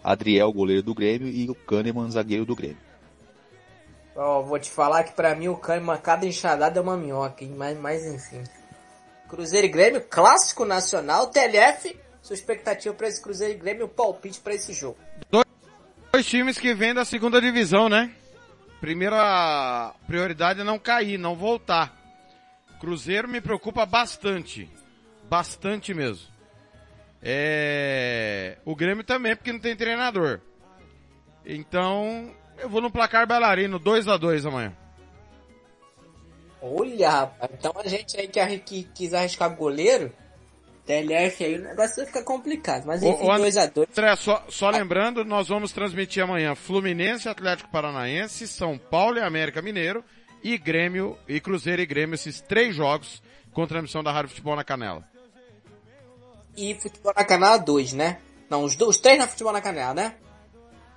Adriel, 0.03 0.51
goleiro 0.53 0.83
do 0.83 0.95
Grêmio, 0.95 1.29
e 1.29 1.49
o 1.51 1.55
Kahneman, 1.55 2.11
zagueiro 2.11 2.47
do 2.47 2.57
Grêmio. 2.57 2.90
Oh, 4.15 4.43
vou 4.43 4.59
te 4.59 4.71
falar 4.71 5.05
que 5.05 5.13
para 5.13 5.35
mim 5.35 5.49
o 5.49 5.57
Kahneman, 5.57 5.99
cada 5.99 6.27
enxadada 6.27 6.79
é 6.79 6.83
uma 6.83 6.97
minhoca, 6.97 7.45
hein? 7.45 7.55
Mas, 7.57 7.79
mas 7.79 8.05
enfim. 8.05 8.43
Cruzeiro 9.29 9.67
e 9.67 9.71
Grêmio, 9.71 10.01
clássico 10.03 10.65
nacional, 10.65 11.29
TLF, 11.29 11.97
sua 12.21 12.35
expectativa 12.35 12.95
para 12.95 13.09
esse 13.09 13.23
Cruzeiro 13.23 13.55
e 13.55 13.57
Grêmio, 13.57 13.89
palpite 13.89 14.41
para 14.41 14.55
esse 14.55 14.73
jogo. 14.73 14.99
Dois 15.31 15.47
dois 16.21 16.27
times 16.27 16.59
que 16.59 16.75
vêm 16.75 16.93
da 16.93 17.05
segunda 17.05 17.41
divisão, 17.41 17.89
né? 17.89 18.13
Primeira 18.79 19.95
prioridade 20.07 20.61
é 20.61 20.65
não 20.65 20.79
cair, 20.79 21.19
não 21.19 21.35
voltar. 21.35 21.97
Cruzeiro 22.79 23.27
me 23.27 23.41
preocupa 23.41 23.87
bastante. 23.87 24.69
Bastante 25.29 25.95
mesmo. 25.95 26.27
É... 27.23 28.59
O 28.65 28.75
Grêmio 28.75 29.05
também, 29.05 29.35
porque 29.35 29.53
não 29.53 29.61
tem 29.61 29.77
treinador. 29.77 30.41
Então, 31.45 32.35
eu 32.61 32.69
vou 32.69 32.81
no 32.81 32.91
placar 32.91 33.27
bailarino, 33.27 33.79
2 33.79 34.09
a 34.09 34.17
2 34.17 34.47
amanhã. 34.47 34.77
Olha, 36.63 37.11
rapaz. 37.11 37.51
Então 37.55 37.73
a 37.77 37.89
gente 37.89 38.19
aí 38.19 38.29
que, 38.29 38.59
que 38.59 38.83
quis 38.95 39.15
arriscar 39.15 39.55
goleiro, 39.57 40.13
TLF 40.85 41.45
aí 41.45 41.59
o 41.59 41.63
negócio 41.63 41.97
vai 41.97 42.07
ficar 42.07 42.23
complicado. 42.23 42.85
Mas 42.87 43.03
enfim, 43.03 43.25
2x2. 43.25 43.89
André, 43.91 44.17
só, 44.17 44.45
só 44.49 44.71
lembrando, 44.71 45.25
nós 45.25 45.49
vamos 45.49 45.73
transmitir 45.73 46.23
amanhã 46.23 46.55
Fluminense, 46.55 47.29
Atlético 47.29 47.71
Paranaense, 47.71 48.47
São 48.47 48.77
Paulo 48.77 49.19
e 49.19 49.23
América 49.23 49.63
Mineiro 49.63 50.05
e 50.43 50.59
Grêmio 50.59 51.17
e 51.29 51.41
Cruzeiro 51.41 51.81
e 51.81 51.87
Grêmio, 51.87 52.15
esses 52.15 52.41
três 52.41 52.75
jogos 52.75 53.23
com 53.53 53.67
transmissão 53.67 54.03
da 54.03 54.13
Rádio 54.13 54.31
Futebol 54.31 54.57
na 54.57 54.65
Canela. 54.65 55.05
E 56.57 56.75
Futebol 56.75 57.13
na 57.17 57.25
Canela 57.25 57.57
2, 57.57 57.93
né? 57.95 58.19
Não, 58.49 58.65
os, 58.65 58.75
dois, 58.75 58.97
os 58.97 58.99
três 58.99 59.19
na 59.19 59.27
Futebol 59.27 59.53
na 59.53 59.61
Canela, 59.61 59.95
né? 59.95 60.17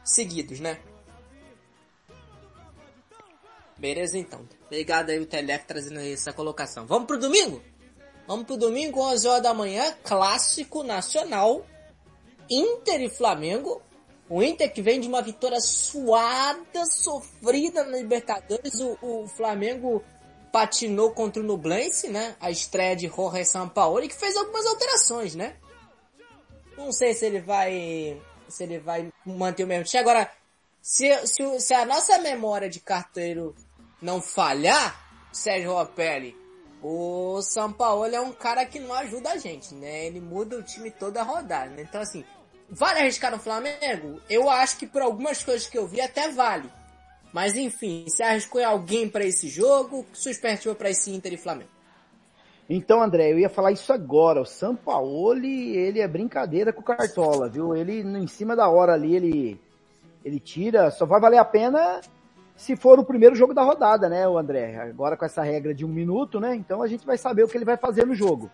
Seguidos, 0.04 0.60
né? 0.60 0.78
Beleza 3.84 4.18
então. 4.18 4.48
Obrigado 4.68 5.10
aí 5.10 5.20
o 5.20 5.26
TLF 5.26 5.66
trazendo 5.66 6.00
essa 6.00 6.32
colocação. 6.32 6.86
Vamos 6.86 7.06
pro 7.06 7.20
domingo? 7.20 7.62
Vamos 8.26 8.46
pro 8.46 8.56
domingo, 8.56 9.02
11 9.02 9.28
horas 9.28 9.44
da 9.44 9.54
manhã, 9.54 9.94
clássico 10.02 10.84
nacional, 10.84 11.66
Inter 12.50 13.02
e 13.02 13.10
Flamengo. 13.10 13.82
O 14.30 14.42
Inter 14.42 14.72
que 14.72 14.82
vem 14.82 15.02
de 15.02 15.10
uma 15.10 15.22
vitória 15.22 15.60
suada, 15.60 16.86
sofrida 16.86 17.84
na 17.84 17.98
Libertadores. 17.98 18.80
O, 18.80 18.98
o 19.02 19.28
Flamengo 19.28 20.02
patinou 20.50 21.12
contra 21.12 21.44
o 21.44 21.46
Nublense, 21.46 22.08
né? 22.08 22.38
A 22.40 22.50
estreia 22.50 22.96
de 22.96 23.10
Jorge 23.10 23.44
Sampaoli, 23.44 24.08
que 24.08 24.16
fez 24.16 24.38
algumas 24.38 24.66
alterações, 24.66 25.36
né? 25.36 25.58
Não 26.78 26.94
sei 26.94 27.14
se 27.14 27.26
ele 27.26 27.42
vai, 27.42 28.18
se 28.48 28.64
ele 28.64 28.80
vai 28.80 29.12
manter 29.26 29.66
o 29.66 29.68
mesmo 29.68 29.84
time. 29.84 30.00
Agora, 30.00 30.32
se, 30.82 31.28
se, 31.28 31.60
se 31.60 31.74
a 31.74 31.86
nossa 31.86 32.18
memória 32.20 32.70
de 32.70 32.80
carteiro 32.80 33.54
não 34.04 34.22
falhar, 34.22 34.96
Sérgio 35.32 35.74
Ropelli, 35.74 36.36
o 36.82 37.42
São 37.42 37.72
Paulo 37.72 38.14
é 38.14 38.20
um 38.20 38.34
cara 38.34 38.66
que 38.66 38.80
não 38.80 38.94
ajuda 38.94 39.32
a 39.32 39.38
gente, 39.38 39.74
né? 39.74 40.06
Ele 40.06 40.20
muda 40.20 40.58
o 40.58 40.64
time 40.64 40.92
toda 40.92 41.24
rodada, 41.24 41.72
né? 41.72 41.82
Então 41.82 42.02
assim, 42.02 42.26
vale 42.70 43.00
arriscar 43.00 43.32
no 43.32 43.40
Flamengo? 43.40 44.20
Eu 44.30 44.50
acho 44.50 44.78
que 44.78 44.86
por 44.86 45.02
algumas 45.02 45.42
coisas 45.42 45.66
que 45.66 45.78
eu 45.78 45.88
vi 45.88 46.02
até 46.02 46.30
vale. 46.30 46.70
Mas 47.32 47.56
enfim, 47.56 48.06
se 48.10 48.22
arriscou 48.22 48.64
alguém 48.64 49.10
para 49.10 49.26
esse 49.26 49.48
jogo, 49.48 50.06
sua 50.14 50.32
expectativa 50.32 50.76
para 50.76 50.90
esse 50.90 51.10
Inter 51.10 51.34
e 51.34 51.38
Flamengo? 51.38 51.72
Então, 52.70 53.02
André, 53.02 53.32
eu 53.32 53.40
ia 53.40 53.50
falar 53.50 53.72
isso 53.72 53.92
agora. 53.92 54.42
O 54.42 54.46
Sampaoli, 54.46 55.76
ele 55.76 56.00
é 56.00 56.08
brincadeira 56.08 56.72
com 56.72 56.82
o 56.82 56.84
Cartola, 56.84 57.50
viu? 57.50 57.76
Ele, 57.76 58.02
em 58.02 58.28
cima 58.28 58.56
da 58.56 58.70
hora 58.70 58.94
ali, 58.94 59.16
ele 59.16 59.60
Ele 60.24 60.40
tira, 60.40 60.92
só 60.92 61.06
vai 61.06 61.20
valer 61.20 61.40
a 61.40 61.46
pena 61.46 62.02
se 62.56 62.76
for 62.76 63.00
o 63.00 63.06
primeiro 63.06 63.36
jogo 63.36 63.54
da 63.54 63.64
rodada, 63.64 64.08
né, 64.08 64.28
o 64.28 64.38
André? 64.38 64.78
Agora 64.78 65.18
com 65.18 65.26
essa 65.26 65.42
regra 65.42 65.74
de 65.74 65.86
um 65.86 65.90
minuto, 65.90 66.40
né? 66.40 66.56
Então 66.56 66.82
a 66.82 66.88
gente 66.88 67.06
vai 67.06 67.18
saber 67.18 67.44
o 67.44 67.48
que 67.48 67.58
ele 67.58 67.66
vai 67.66 67.78
fazer 67.78 68.06
no 68.06 68.16
jogo. 68.16 68.50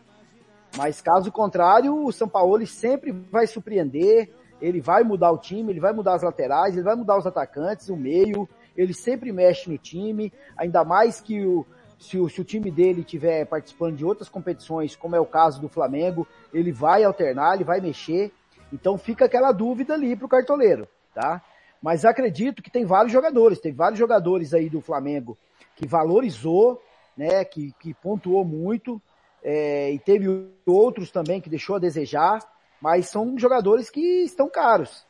Mas 0.77 1.01
caso 1.01 1.31
contrário, 1.31 2.05
o 2.05 2.11
São 2.11 2.27
Paulo 2.27 2.65
sempre 2.65 3.11
vai 3.11 3.47
surpreender, 3.47 4.29
ele 4.61 4.79
vai 4.79 5.03
mudar 5.03 5.31
o 5.31 5.37
time, 5.37 5.71
ele 5.71 5.79
vai 5.79 5.93
mudar 5.93 6.13
as 6.13 6.23
laterais, 6.23 6.75
ele 6.75 6.83
vai 6.83 6.95
mudar 6.95 7.17
os 7.17 7.25
atacantes, 7.25 7.89
o 7.89 7.97
meio, 7.97 8.47
ele 8.75 8.93
sempre 8.93 9.31
mexe 9.31 9.69
no 9.69 9.77
time, 9.77 10.31
ainda 10.55 10.83
mais 10.83 11.19
que 11.19 11.45
o, 11.45 11.65
se 11.97 12.17
o, 12.17 12.29
se 12.29 12.39
o 12.39 12.45
time 12.45 12.71
dele 12.71 13.01
estiver 13.01 13.45
participando 13.45 13.97
de 13.97 14.05
outras 14.05 14.29
competições, 14.29 14.95
como 14.95 15.15
é 15.15 15.19
o 15.19 15.25
caso 15.25 15.59
do 15.59 15.67
Flamengo, 15.67 16.27
ele 16.53 16.71
vai 16.71 17.03
alternar, 17.03 17.55
ele 17.55 17.63
vai 17.63 17.81
mexer. 17.81 18.31
Então 18.71 18.97
fica 18.97 19.25
aquela 19.25 19.51
dúvida 19.51 19.95
ali 19.95 20.15
pro 20.15 20.27
cartoleiro, 20.27 20.87
tá? 21.13 21.41
Mas 21.81 22.03
acredito 22.03 22.61
que 22.61 22.71
tem 22.71 22.85
vários 22.85 23.11
jogadores, 23.11 23.59
tem 23.59 23.73
vários 23.73 23.99
jogadores 23.99 24.53
aí 24.53 24.69
do 24.69 24.81
Flamengo 24.81 25.37
que 25.75 25.87
valorizou, 25.87 26.81
né, 27.15 27.43
que, 27.45 27.73
que 27.79 27.93
pontuou 27.93 28.43
muito, 28.43 29.01
é, 29.41 29.91
e 29.91 29.99
teve 29.99 30.27
outros 30.65 31.11
também 31.11 31.39
que 31.39 31.49
deixou 31.49 31.77
a 31.77 31.79
desejar, 31.79 32.39
mas 32.81 33.07
são 33.07 33.37
jogadores 33.37 33.89
que 33.89 34.23
estão 34.23 34.49
caros. 34.49 35.05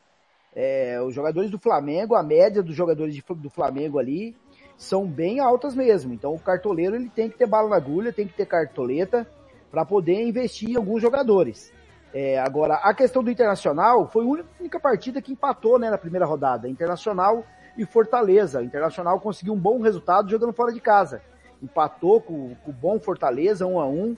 É, 0.56 1.00
os 1.02 1.14
jogadores 1.14 1.50
do 1.50 1.60
Flamengo, 1.60 2.16
a 2.16 2.24
média 2.24 2.62
dos 2.62 2.76
jogadores 2.76 3.14
de, 3.14 3.24
do 3.36 3.50
Flamengo 3.50 4.00
ali 4.00 4.36
são 4.78 5.06
bem 5.06 5.40
altas 5.40 5.76
mesmo. 5.76 6.14
Então 6.14 6.34
o 6.34 6.40
cartoleiro 6.40 6.96
ele 6.96 7.10
tem 7.10 7.30
que 7.30 7.38
ter 7.38 7.48
bala 7.48 7.70
na 7.70 7.76
agulha, 7.76 8.14
tem 8.14 8.28
que 8.28 8.34
ter 8.34 8.46
cartoleta 8.46 9.28
para 9.70 9.86
poder 9.86 10.22
investir 10.22 10.72
em 10.72 10.76
alguns 10.76 11.02
jogadores. 11.02 11.72
É, 12.14 12.40
agora, 12.40 12.76
a 12.76 12.94
questão 12.94 13.24
do 13.24 13.30
Internacional 13.30 14.08
foi 14.08 14.26
a 14.26 14.44
única 14.60 14.80
partida 14.80 15.22
que 15.22 15.32
empatou 15.32 15.78
né, 15.78 15.90
na 15.90 15.98
primeira 15.98 16.26
rodada. 16.26 16.68
Internacional 16.68 17.46
e 17.78 17.86
Fortaleza. 17.86 18.60
O 18.60 18.64
Internacional 18.64 19.20
conseguiu 19.20 19.54
um 19.54 19.60
bom 19.60 19.80
resultado 19.82 20.30
jogando 20.30 20.54
fora 20.54 20.74
de 20.74 20.82
casa. 20.82 21.22
Empatou 21.62 22.22
com 22.22 22.56
o 22.66 22.72
bom 22.72 23.00
Fortaleza, 23.00 23.66
um 23.66 23.80
a 23.80 23.88
um. 23.88 24.18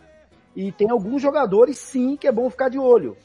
E 0.56 0.72
tem 0.72 0.90
alguns 0.90 1.22
jogadores, 1.22 1.78
sim, 1.78 2.16
que 2.16 2.28
é 2.28 2.32
bom 2.32 2.50
ficar 2.50 2.70
de 2.70 2.80
olho. 2.80 3.18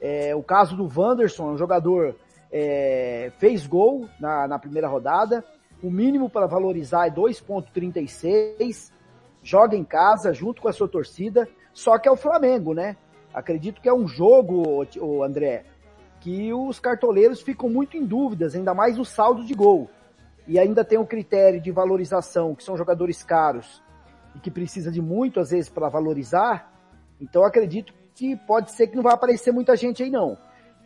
É, 0.00 0.34
o 0.34 0.42
caso 0.42 0.76
do 0.76 0.88
Wanderson, 0.88 1.52
um 1.52 1.58
jogador 1.58 2.14
é, 2.52 3.30
fez 3.38 3.66
gol 3.66 4.08
na, 4.18 4.48
na 4.48 4.58
primeira 4.58 4.88
rodada. 4.88 5.44
O 5.82 5.90
mínimo 5.90 6.30
para 6.30 6.46
valorizar 6.46 7.06
é 7.06 7.10
2,36. 7.10 8.90
Joga 9.42 9.76
em 9.76 9.84
casa, 9.84 10.32
junto 10.32 10.62
com 10.62 10.68
a 10.68 10.72
sua 10.72 10.88
torcida. 10.88 11.46
Só 11.74 11.98
que 11.98 12.08
é 12.08 12.10
o 12.10 12.16
Flamengo, 12.16 12.72
né? 12.72 12.96
Acredito 13.34 13.80
que 13.80 13.88
é 13.88 13.92
um 13.92 14.06
jogo, 14.06 14.86
o 15.00 15.24
André, 15.24 15.64
que 16.20 16.54
os 16.54 16.78
cartoleiros 16.78 17.42
ficam 17.42 17.68
muito 17.68 17.96
em 17.96 18.06
dúvidas, 18.06 18.54
ainda 18.54 18.72
mais 18.72 18.98
o 18.98 19.04
saldo 19.04 19.44
de 19.44 19.52
gol. 19.52 19.90
E 20.46 20.58
ainda 20.58 20.84
tem 20.84 20.98
o 20.98 21.06
critério 21.06 21.60
de 21.60 21.72
valorização, 21.72 22.54
que 22.54 22.62
são 22.62 22.76
jogadores 22.76 23.24
caros 23.24 23.82
e 24.36 24.38
que 24.38 24.50
precisa 24.50 24.90
de 24.90 25.02
muito, 25.02 25.40
às 25.40 25.50
vezes, 25.50 25.68
para 25.68 25.88
valorizar. 25.88 26.72
Então 27.20 27.44
acredito 27.44 27.92
que 28.14 28.36
pode 28.36 28.70
ser 28.70 28.86
que 28.86 28.96
não 28.96 29.02
vai 29.02 29.14
aparecer 29.14 29.52
muita 29.52 29.74
gente 29.76 30.02
aí 30.02 30.10
não. 30.10 30.38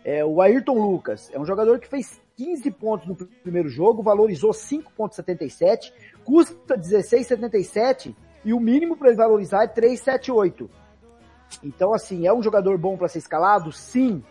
É, 0.05 0.25
o 0.25 0.41
Ayrton 0.41 0.79
Lucas 0.79 1.31
é 1.35 1.39
um 1.39 1.45
jogador 1.45 1.79
que 1.79 1.89
fez 1.89 2.21
15 2.37 2.71
pontos 2.71 3.07
no 3.09 3.15
primeiro 3.15 3.69
jogo, 3.69 4.03
valorizou 4.03 4.53
5,77, 4.53 5.93
custa 6.25 6.79
16,77 6.79 8.15
e 8.45 8.55
o 8.55 8.61
mínimo 8.61 8.97
para 8.97 9.09
ele 9.09 9.17
valorizar 9.17 9.65
é 9.65 9.69
3,78. 9.69 10.69
Então, 11.63 11.93
assim, 11.93 12.27
é 12.27 12.33
um 12.33 12.43
jogador 12.43 12.77
bom 12.79 12.97
para 12.97 13.09
ser 13.09 13.19
escalado? 13.19 13.73
Sim. 13.73 14.23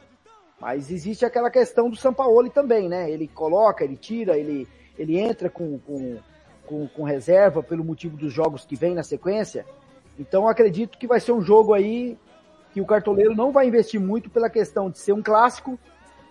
Mas 0.60 0.92
existe 0.92 1.26
aquela 1.26 1.52
questão 1.52 1.90
do 1.90 1.96
Sampaoli 1.96 2.50
também, 2.50 2.90
né? 2.90 3.10
Ele 3.12 3.28
coloca, 3.28 3.84
ele 3.84 3.96
tira, 3.96 4.38
ele, 4.38 4.68
ele 4.98 5.20
entra 5.20 5.50
com, 5.50 5.78
com, 5.80 6.18
com, 6.66 6.88
com 6.88 7.04
reserva 7.04 7.62
pelo 7.62 7.84
motivo 7.84 8.18
dos 8.18 8.34
jogos 8.34 8.66
que 8.66 8.76
vem 8.76 8.96
na 8.96 9.04
sequência. 9.04 9.66
Então, 10.18 10.48
acredito 10.48 10.98
que 10.98 11.06
vai 11.06 11.20
ser 11.20 11.32
um 11.32 11.42
jogo 11.42 11.74
aí 11.74 12.18
que 12.74 12.82
o 12.82 12.86
cartoleiro 12.86 13.36
não 13.36 13.52
vai 13.52 13.68
investir 13.68 14.00
muito 14.00 14.30
pela 14.30 14.50
questão 14.50 14.90
de 14.90 15.00
ser 15.00 15.14
um 15.14 15.22
clássico. 15.22 15.78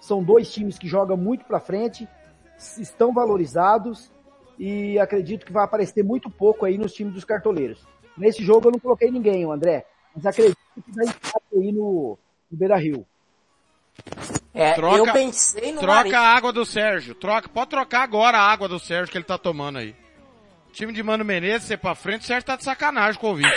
São 0.00 0.22
dois 0.22 0.52
times 0.52 0.78
que 0.78 0.88
jogam 0.88 1.16
muito 1.16 1.44
para 1.44 1.60
frente, 1.60 2.08
estão 2.78 3.12
valorizados 3.12 4.10
e 4.58 4.98
acredito 4.98 5.46
que 5.46 5.52
vai 5.52 5.64
aparecer 5.64 6.02
muito 6.02 6.30
pouco 6.30 6.64
aí 6.64 6.78
nos 6.78 6.92
times 6.92 7.14
dos 7.14 7.24
cartoleiros. 7.24 7.86
Nesse 8.16 8.42
jogo 8.42 8.68
eu 8.68 8.72
não 8.72 8.78
coloquei 8.78 9.10
ninguém, 9.10 9.44
André. 9.44 9.86
Mas 10.14 10.26
acredito 10.26 10.56
que 10.82 10.92
vai 10.92 11.06
aí 11.06 11.72
no, 11.72 12.18
no 12.50 12.58
Beira 12.58 12.76
Rio. 12.76 13.06
É, 14.52 14.74
Troca- 14.74 14.96
eu 14.98 15.12
pensei 15.12 15.72
no 15.72 15.80
Troca 15.80 15.96
Marinho. 15.96 16.16
a 16.16 16.20
água 16.20 16.52
do 16.52 16.64
Sérgio. 16.66 17.14
Troca, 17.14 17.48
pode 17.48 17.70
trocar 17.70 18.02
agora 18.02 18.38
a 18.38 18.50
água 18.50 18.68
do 18.68 18.78
Sérgio 18.78 19.10
que 19.12 19.18
ele 19.18 19.24
tá 19.24 19.36
tomando 19.38 19.78
aí. 19.78 19.94
Time 20.72 20.92
de 20.92 21.02
Mano 21.02 21.24
Menezes, 21.24 21.66
ser 21.68 21.78
pra 21.78 21.94
frente, 21.94 22.22
o 22.22 22.24
Sérgio 22.26 22.46
tá 22.46 22.56
de 22.56 22.64
sacanagem 22.64 23.18
com 23.20 23.26
o 23.28 23.30
ouvinte. 23.30 23.48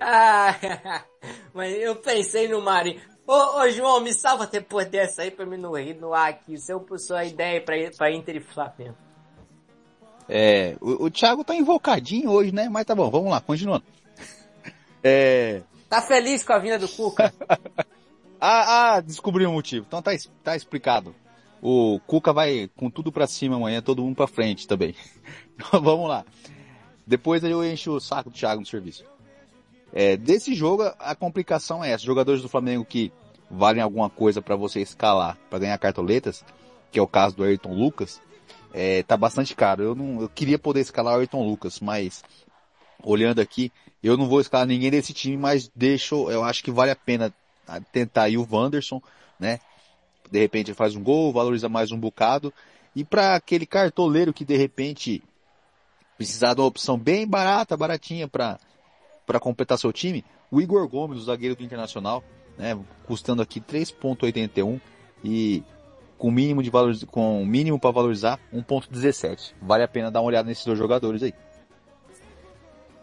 Ah, 0.00 0.54
mas 1.52 1.74
eu 1.74 1.96
pensei 1.96 2.48
no 2.48 2.62
Marinho. 2.62 3.00
Ô, 3.26 3.60
ô 3.60 3.68
João, 3.70 4.00
me 4.00 4.14
salva 4.14 4.46
depois 4.46 4.86
dessa 4.88 5.22
aí 5.22 5.30
pra 5.30 5.44
mim 5.44 5.56
não 5.58 5.72
rir 5.76 5.94
no 5.94 6.14
ar 6.14 6.30
aqui. 6.30 6.56
Você 6.56 6.72
puxou 6.80 7.16
a 7.16 7.24
ideia 7.24 7.60
pra, 7.60 7.74
pra 7.96 8.10
Inter 8.10 8.36
e 8.36 8.40
Flamengo. 8.40 8.96
É, 10.28 10.76
o, 10.80 11.04
o 11.04 11.10
Thiago 11.10 11.44
tá 11.44 11.54
invocadinho 11.54 12.30
hoje, 12.30 12.52
né? 12.52 12.68
Mas 12.68 12.84
tá 12.84 12.94
bom, 12.94 13.10
vamos 13.10 13.30
lá, 13.30 13.40
continuando. 13.40 13.84
É, 15.08 15.62
Tá 15.88 16.02
feliz 16.02 16.42
com 16.42 16.52
a 16.52 16.58
vinda 16.58 16.78
do 16.78 16.88
Cuca? 16.88 17.32
ah, 18.40 18.94
ah, 18.94 19.00
descobri 19.00 19.46
o 19.46 19.52
motivo. 19.52 19.84
Então 19.86 20.02
tá, 20.02 20.10
tá 20.42 20.56
explicado. 20.56 21.14
O 21.62 22.00
Cuca 22.06 22.32
vai 22.32 22.68
com 22.76 22.90
tudo 22.90 23.12
pra 23.12 23.26
cima 23.26 23.56
amanhã, 23.56 23.80
todo 23.80 24.02
mundo 24.02 24.16
pra 24.16 24.26
frente 24.26 24.66
também. 24.66 24.94
Então, 25.58 25.80
vamos 25.80 26.06
lá. 26.06 26.22
Depois 27.06 27.42
eu 27.42 27.64
encho 27.64 27.92
o 27.92 28.00
saco 28.00 28.28
do 28.28 28.36
Thiago 28.36 28.60
no 28.60 28.66
serviço. 28.66 29.06
É, 29.90 30.14
desse 30.14 30.54
jogo, 30.54 30.82
a 30.98 31.14
complicação 31.14 31.82
é 31.82 31.92
essa. 31.92 32.04
Jogadores 32.04 32.42
do 32.42 32.48
Flamengo 32.48 32.84
que 32.84 33.10
valem 33.50 33.82
alguma 33.82 34.10
coisa 34.10 34.42
pra 34.42 34.54
você 34.54 34.82
escalar, 34.82 35.38
pra 35.48 35.58
ganhar 35.58 35.78
cartoletas, 35.78 36.44
que 36.92 36.98
é 36.98 37.02
o 37.02 37.06
caso 37.06 37.36
do 37.36 37.42
Ayrton 37.42 37.72
Lucas, 37.72 38.20
é, 38.78 39.02
tá 39.02 39.16
bastante 39.16 39.56
caro. 39.56 39.82
Eu 39.82 39.94
não, 39.94 40.20
eu 40.20 40.28
queria 40.28 40.58
poder 40.58 40.80
escalar 40.80 41.14
o 41.14 41.20
Ayrton 41.20 41.42
Lucas, 41.42 41.80
mas 41.80 42.22
olhando 43.02 43.40
aqui, 43.40 43.72
eu 44.02 44.18
não 44.18 44.28
vou 44.28 44.38
escalar 44.38 44.66
ninguém 44.66 44.90
desse 44.90 45.14
time, 45.14 45.34
mas 45.34 45.70
deixo, 45.74 46.30
eu 46.30 46.44
acho 46.44 46.62
que 46.62 46.70
vale 46.70 46.90
a 46.90 46.96
pena 46.96 47.32
tentar 47.90 48.24
aí 48.24 48.36
o 48.36 48.46
Wanderson, 48.48 49.00
né? 49.40 49.60
De 50.30 50.38
repente 50.38 50.68
ele 50.70 50.76
faz 50.76 50.94
um 50.94 51.02
gol, 51.02 51.32
valoriza 51.32 51.70
mais 51.70 51.90
um 51.90 51.98
bocado. 51.98 52.52
E 52.94 53.02
para 53.02 53.34
aquele 53.34 53.64
cartoleiro 53.64 54.32
que 54.32 54.44
de 54.44 54.56
repente 54.58 55.22
precisar 56.18 56.52
de 56.52 56.60
uma 56.60 56.66
opção 56.66 56.98
bem 56.98 57.26
barata, 57.26 57.76
baratinha 57.78 58.28
para 58.28 58.58
para 59.24 59.40
completar 59.40 59.76
seu 59.76 59.92
time, 59.92 60.24
o 60.52 60.60
Igor 60.60 60.86
Gomes, 60.86 61.18
o 61.18 61.24
zagueiro 61.24 61.56
do 61.56 61.64
Internacional, 61.64 62.22
né, 62.56 62.78
custando 63.06 63.42
aqui 63.42 63.60
3.81 63.60 64.80
e 65.24 65.64
com 66.18 66.30
mínimo 66.30 66.62
de 66.62 66.70
valor, 66.70 66.94
com 67.10 67.44
mínimo 67.44 67.78
para 67.78 67.90
valorizar 67.90 68.38
1.17. 68.52 69.54
Vale 69.60 69.82
a 69.82 69.88
pena 69.88 70.10
dar 70.10 70.20
uma 70.20 70.28
olhada 70.28 70.48
nesses 70.48 70.64
dois 70.64 70.78
jogadores 70.78 71.22
aí. 71.22 71.34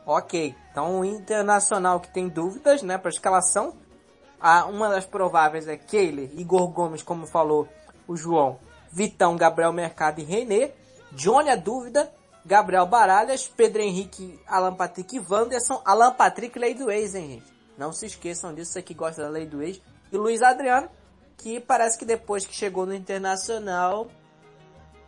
ok. 0.06 0.56
Então 0.72 1.00
o 1.00 1.06
Internacional 1.06 2.00
que 2.00 2.12
tem 2.12 2.28
dúvidas, 2.28 2.82
né, 2.82 2.98
pra 2.98 3.10
escalação. 3.10 3.76
A, 4.40 4.66
uma 4.66 4.90
das 4.90 5.06
prováveis 5.06 5.68
é 5.68 5.78
Keiler, 5.78 6.30
Igor 6.38 6.68
Gomes, 6.68 7.02
como 7.02 7.26
falou 7.26 7.68
o 8.08 8.18
João, 8.18 8.60
Vitão, 8.92 9.38
Gabriel 9.38 9.72
Mercado 9.72 10.20
e 10.20 10.24
René. 10.24 10.72
Johnny 11.12 11.50
a 11.50 11.56
dúvida, 11.56 12.12
Gabriel 12.46 12.86
Baralhas, 12.86 13.48
Pedro 13.48 13.82
Henrique, 13.82 14.40
Alan 14.48 14.74
Patrick 14.74 15.16
e 15.16 15.20
Wanderson. 15.20 15.82
Alan 15.86 16.12
Patrick, 16.12 16.58
lei 16.58 16.74
do 16.74 16.92
ex, 16.92 17.16
hein, 17.16 17.30
gente? 17.30 17.54
Não 17.78 17.94
se 17.94 18.06
esqueçam 18.06 18.54
disso, 18.54 18.74
você 18.74 18.82
que 18.82 18.94
gosta 18.94 19.22
da 19.22 19.30
lei 19.30 19.46
do 19.46 19.62
ex. 19.62 19.80
E 20.12 20.18
Luiz 20.18 20.42
Adriano, 20.42 20.90
que 21.38 21.60
parece 21.60 21.98
que 21.98 22.06
depois 22.06 22.46
que 22.46 22.54
chegou 22.54 22.86
no 22.86 22.94
Internacional, 22.94 24.08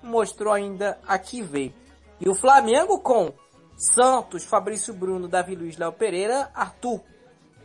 mostrou 0.01 0.53
ainda 0.53 0.99
a 1.07 1.17
que 1.17 1.41
veio. 1.41 1.73
E 2.19 2.29
o 2.29 2.35
Flamengo 2.35 2.99
com 2.99 3.33
Santos, 3.77 4.43
Fabrício 4.43 4.93
Bruno, 4.93 5.27
Davi 5.27 5.55
Luiz, 5.55 5.77
Léo 5.77 5.91
Pereira, 5.91 6.49
Arthur, 6.53 7.01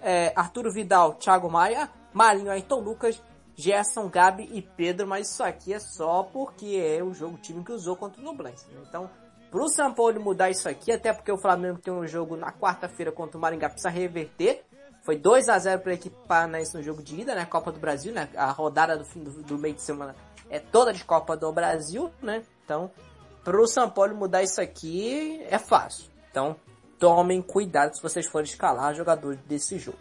é, 0.00 0.32
Arturo 0.34 0.72
Vidal, 0.72 1.14
Thiago 1.14 1.50
Maia, 1.50 1.88
Marinho, 2.12 2.50
Ayrton 2.50 2.80
Lucas, 2.80 3.22
Gerson, 3.54 4.08
Gabi 4.08 4.48
e 4.52 4.62
Pedro, 4.62 5.06
mas 5.06 5.30
isso 5.30 5.42
aqui 5.42 5.72
é 5.72 5.78
só 5.78 6.22
porque 6.22 6.76
é 6.76 7.02
o 7.02 7.12
jogo 7.12 7.36
time 7.38 7.62
que 7.62 7.72
usou 7.72 7.94
contra 7.94 8.20
o 8.20 8.24
Nublense. 8.24 8.66
né? 8.70 8.80
Então, 8.88 9.10
pro 9.50 9.68
São 9.68 9.92
Paulo 9.92 10.20
mudar 10.20 10.50
isso 10.50 10.68
aqui, 10.68 10.90
até 10.90 11.12
porque 11.12 11.30
o 11.30 11.38
Flamengo 11.38 11.78
tem 11.78 11.92
um 11.92 12.06
jogo 12.06 12.36
na 12.36 12.52
quarta-feira 12.52 13.12
contra 13.12 13.36
o 13.36 13.40
Maringá, 13.40 13.68
precisa 13.68 13.90
reverter. 13.90 14.64
Foi 15.02 15.16
2 15.16 15.48
a 15.48 15.58
0 15.58 15.80
para 15.80 15.92
a 15.92 15.94
equipe 15.94 16.16
paranaense 16.26 16.76
no 16.76 16.82
jogo 16.82 17.02
de 17.02 17.20
ida, 17.20 17.34
né? 17.34 17.44
Copa 17.46 17.72
do 17.72 17.80
Brasil, 17.80 18.12
né? 18.12 18.28
A 18.36 18.50
rodada 18.50 18.96
do 18.96 19.04
fim 19.04 19.22
do, 19.22 19.30
do 19.42 19.58
meio 19.58 19.74
de 19.74 19.82
semana 19.82 20.14
é 20.50 20.58
toda 20.58 20.92
de 20.92 21.04
Copa 21.04 21.36
do 21.36 21.50
Brasil, 21.52 22.10
né? 22.20 22.42
Então, 22.64 22.90
pro 23.42 23.66
São 23.66 23.88
Paulo 23.88 24.14
mudar 24.14 24.42
isso 24.42 24.60
aqui 24.60 25.42
é 25.48 25.58
fácil. 25.58 26.04
Então, 26.30 26.56
tomem 26.98 27.40
cuidado 27.40 27.96
se 27.96 28.02
vocês 28.02 28.26
forem 28.26 28.48
escalar 28.48 28.94
jogadores 28.94 29.40
desse 29.46 29.78
jogo. 29.78 29.98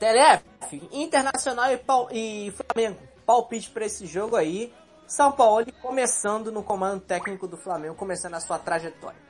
TLF, 0.00 0.42
Internacional 0.90 1.66
e, 1.70 2.46
e 2.46 2.52
Flamengo. 2.52 2.98
Palpite 3.26 3.70
para 3.70 3.84
esse 3.84 4.06
jogo 4.06 4.34
aí. 4.34 4.74
São 5.06 5.30
Paulo 5.30 5.66
começando 5.82 6.50
no 6.50 6.62
comando 6.62 7.00
técnico 7.00 7.46
do 7.46 7.56
Flamengo, 7.56 7.94
começando 7.94 8.34
a 8.34 8.40
sua 8.40 8.58
trajetória. 8.58 9.29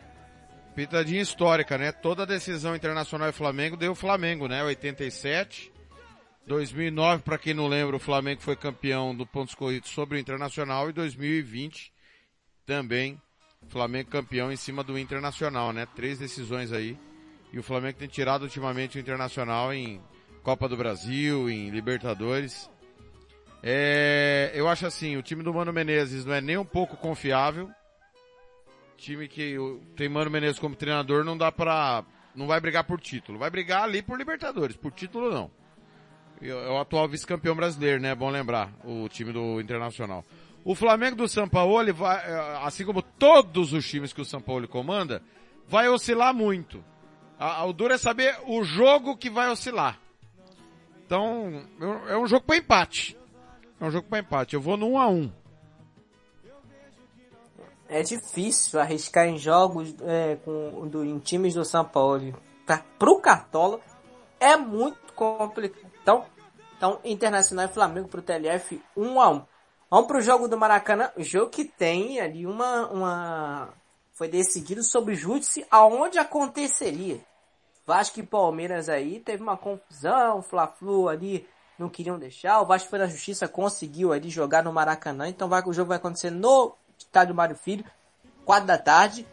Pitadinha 0.74 1.20
histórica, 1.20 1.76
né? 1.76 1.92
Toda 1.92 2.26
decisão 2.26 2.74
internacional 2.76 3.28
e 3.28 3.32
Flamengo 3.32 3.76
deu 3.76 3.94
Flamengo, 3.94 4.48
né? 4.48 4.62
87. 4.62 5.72
2009, 6.46 7.22
para 7.22 7.38
quem 7.38 7.54
não 7.54 7.68
lembra, 7.68 7.96
o 7.96 8.00
Flamengo 8.00 8.40
foi 8.40 8.56
campeão 8.56 9.14
do 9.14 9.26
pontos 9.26 9.54
corridos 9.54 9.90
sobre 9.90 10.16
o 10.16 10.20
Internacional 10.20 10.88
e 10.88 10.92
2020 10.92 11.92
também 12.66 13.20
Flamengo 13.68 14.10
campeão 14.10 14.50
em 14.50 14.56
cima 14.56 14.82
do 14.82 14.98
Internacional, 14.98 15.72
né? 15.72 15.86
Três 15.94 16.18
decisões 16.18 16.72
aí. 16.72 16.98
E 17.52 17.58
o 17.58 17.62
Flamengo 17.62 17.98
tem 17.98 18.08
tirado 18.08 18.42
ultimamente 18.42 18.96
o 18.96 19.00
Internacional 19.00 19.72
em 19.72 20.00
Copa 20.42 20.68
do 20.68 20.76
Brasil, 20.76 21.50
em 21.50 21.70
Libertadores. 21.70 22.70
É, 23.62 24.50
eu 24.54 24.68
acho 24.68 24.86
assim, 24.86 25.16
o 25.16 25.22
time 25.22 25.42
do 25.42 25.52
Mano 25.52 25.72
Menezes 25.72 26.24
não 26.24 26.34
é 26.34 26.40
nem 26.40 26.56
um 26.56 26.64
pouco 26.64 26.96
confiável. 26.96 27.70
Time 29.00 29.26
que 29.28 29.56
tem 29.96 30.10
Mano 30.10 30.30
Menezes 30.30 30.58
como 30.58 30.76
treinador 30.76 31.24
não 31.24 31.34
dá 31.34 31.50
pra, 31.50 32.04
não 32.34 32.46
vai 32.46 32.60
brigar 32.60 32.84
por 32.84 33.00
título. 33.00 33.38
Vai 33.38 33.48
brigar 33.48 33.84
ali 33.84 34.02
por 34.02 34.18
Libertadores, 34.18 34.76
por 34.76 34.92
título 34.92 35.30
não. 35.32 35.50
É 36.42 36.52
o 36.68 36.78
atual 36.78 37.08
vice-campeão 37.08 37.56
brasileiro, 37.56 37.98
né? 37.98 38.10
É 38.10 38.14
bom 38.14 38.28
lembrar, 38.28 38.70
o 38.84 39.08
time 39.08 39.32
do 39.32 39.58
Internacional. 39.58 40.22
O 40.62 40.74
Flamengo 40.74 41.16
do 41.16 41.26
São 41.26 41.48
Paulo, 41.48 41.94
vai, 41.94 42.30
é, 42.30 42.58
assim 42.62 42.84
como 42.84 43.00
todos 43.00 43.72
os 43.72 43.88
times 43.88 44.12
que 44.12 44.20
o 44.20 44.24
São 44.24 44.40
Paulo 44.40 44.68
comanda, 44.68 45.22
vai 45.66 45.88
oscilar 45.88 46.34
muito. 46.34 46.84
A, 47.38 47.64
o 47.64 47.72
duro 47.72 47.94
é 47.94 47.98
saber 47.98 48.38
o 48.46 48.62
jogo 48.62 49.16
que 49.16 49.30
vai 49.30 49.48
oscilar. 49.48 49.98
Então, 51.06 51.64
é 52.06 52.18
um 52.18 52.26
jogo 52.26 52.44
para 52.44 52.58
empate. 52.58 53.16
É 53.80 53.84
um 53.86 53.90
jogo 53.90 54.08
para 54.10 54.18
empate. 54.18 54.54
Eu 54.54 54.60
vou 54.60 54.76
no 54.76 54.90
1 54.90 54.98
a 54.98 55.08
1 55.08 55.39
É 57.92 58.04
difícil 58.04 58.78
arriscar 58.78 59.26
em 59.26 59.36
jogos 59.36 59.92
é, 60.02 60.36
com, 60.36 60.86
do, 60.86 61.04
em 61.04 61.18
times 61.18 61.54
do 61.54 61.64
São 61.64 61.84
Paulo. 61.84 62.40
Tá, 62.64 62.84
pro 62.96 63.20
Cartola 63.20 63.80
é 64.38 64.56
muito 64.56 65.12
complicado. 65.12 65.90
Então, 66.00 66.24
então 66.76 67.00
Internacional 67.04 67.64
e 67.64 67.68
Flamengo 67.68 68.06
pro 68.06 68.22
TLF 68.22 68.80
1 68.96 69.20
a 69.20 69.30
1 69.30 69.42
Vamos 69.90 70.06
pro 70.06 70.20
jogo 70.20 70.46
do 70.46 70.56
Maracanã. 70.56 71.10
Jogo 71.18 71.50
que 71.50 71.64
tem 71.64 72.20
ali 72.20 72.46
uma, 72.46 72.86
uma, 72.90 73.68
foi 74.12 74.28
decidido 74.28 74.84
sobre 74.84 75.16
júdice 75.16 75.66
aonde 75.68 76.16
aconteceria. 76.16 77.20
Vasco 77.84 78.20
e 78.20 78.22
Palmeiras 78.22 78.88
aí 78.88 79.18
teve 79.18 79.42
uma 79.42 79.56
confusão, 79.56 80.42
Fla-Flu 80.42 81.08
ali 81.08 81.44
não 81.76 81.88
queriam 81.88 82.20
deixar. 82.20 82.60
O 82.60 82.66
Vasco 82.66 82.88
foi 82.88 83.00
na 83.00 83.06
justiça, 83.06 83.48
conseguiu 83.48 84.12
ali 84.12 84.30
jogar 84.30 84.62
no 84.62 84.72
Maracanã. 84.72 85.28
Então 85.28 85.48
vai, 85.48 85.60
o 85.66 85.72
jogo 85.72 85.88
vai 85.88 85.96
acontecer 85.96 86.30
no 86.30 86.76
estádio 87.04 87.34
Mário 87.34 87.56
Filho, 87.56 87.84
4 88.44 88.66
da 88.66 88.78
tarde. 88.78 89.26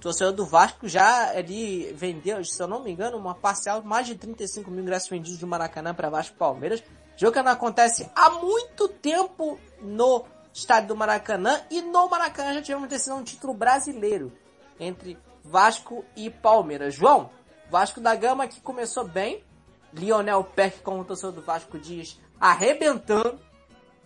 Torcedor 0.00 0.32
do 0.32 0.46
Vasco 0.46 0.88
já 0.88 1.30
ali 1.30 1.92
vendeu, 1.92 2.42
se 2.42 2.60
eu 2.60 2.66
não 2.66 2.82
me 2.82 2.90
engano, 2.90 3.18
uma 3.18 3.34
parcial, 3.34 3.82
mais 3.82 4.06
de 4.06 4.14
35 4.14 4.70
mil 4.70 4.80
ingressos 4.80 5.10
vendidos 5.10 5.38
do 5.38 5.46
Maracanã 5.46 5.94
para 5.94 6.08
Vasco 6.08 6.36
Palmeiras. 6.36 6.82
Jogo 7.16 7.34
que 7.34 7.42
não 7.42 7.52
acontece 7.52 8.10
há 8.16 8.30
muito 8.30 8.88
tempo 8.88 9.60
no 9.82 10.24
estádio 10.54 10.88
do 10.88 10.96
Maracanã. 10.96 11.60
E 11.70 11.82
no 11.82 12.08
Maracanã 12.08 12.54
já 12.54 12.62
tivemos 12.62 12.88
decisão 12.88 13.22
de 13.22 13.32
título 13.32 13.52
brasileiro 13.52 14.32
entre 14.78 15.18
Vasco 15.44 16.02
e 16.16 16.30
Palmeiras. 16.30 16.94
João, 16.94 17.30
Vasco 17.70 18.00
da 18.00 18.14
Gama 18.14 18.48
que 18.48 18.60
começou 18.60 19.04
bem. 19.06 19.44
Lionel 19.92 20.44
Peck, 20.44 20.80
como 20.80 21.00
o 21.00 21.04
torcedor 21.04 21.32
do 21.32 21.42
Vasco 21.42 21.78
diz, 21.78 22.18
arrebentando. 22.40 23.38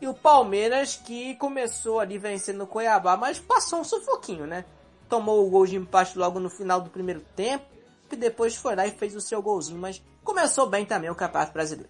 E 0.05 0.07
o 0.07 0.13
Palmeiras 0.13 1.01
que 1.03 1.35
começou 1.37 1.99
ali 1.99 2.19
vencendo 2.19 2.65
o 2.65 2.67
Cuiabá, 2.67 3.17
mas 3.17 3.39
passou 3.39 3.81
um 3.81 3.85
sufoquinho, 3.85 4.47
né? 4.47 4.67
Tomou 5.09 5.47
o 5.47 5.49
gol 5.49 5.67
de 5.67 5.77
empate 5.77 6.19
logo 6.19 6.39
no 6.39 6.51
final 6.51 6.79
do 6.79 6.91
primeiro 6.91 7.23
tempo. 7.35 7.65
E 8.13 8.15
depois 8.15 8.55
foi 8.55 8.77
lá 8.77 8.87
e 8.87 8.91
fez 8.91 9.17
o 9.17 9.21
seu 9.23 9.41
golzinho. 9.41 9.81
Mas 9.81 10.03
começou 10.23 10.69
bem 10.69 10.85
também 10.85 11.09
o 11.09 11.15
Campeonato 11.15 11.55
Brasileiro. 11.55 11.89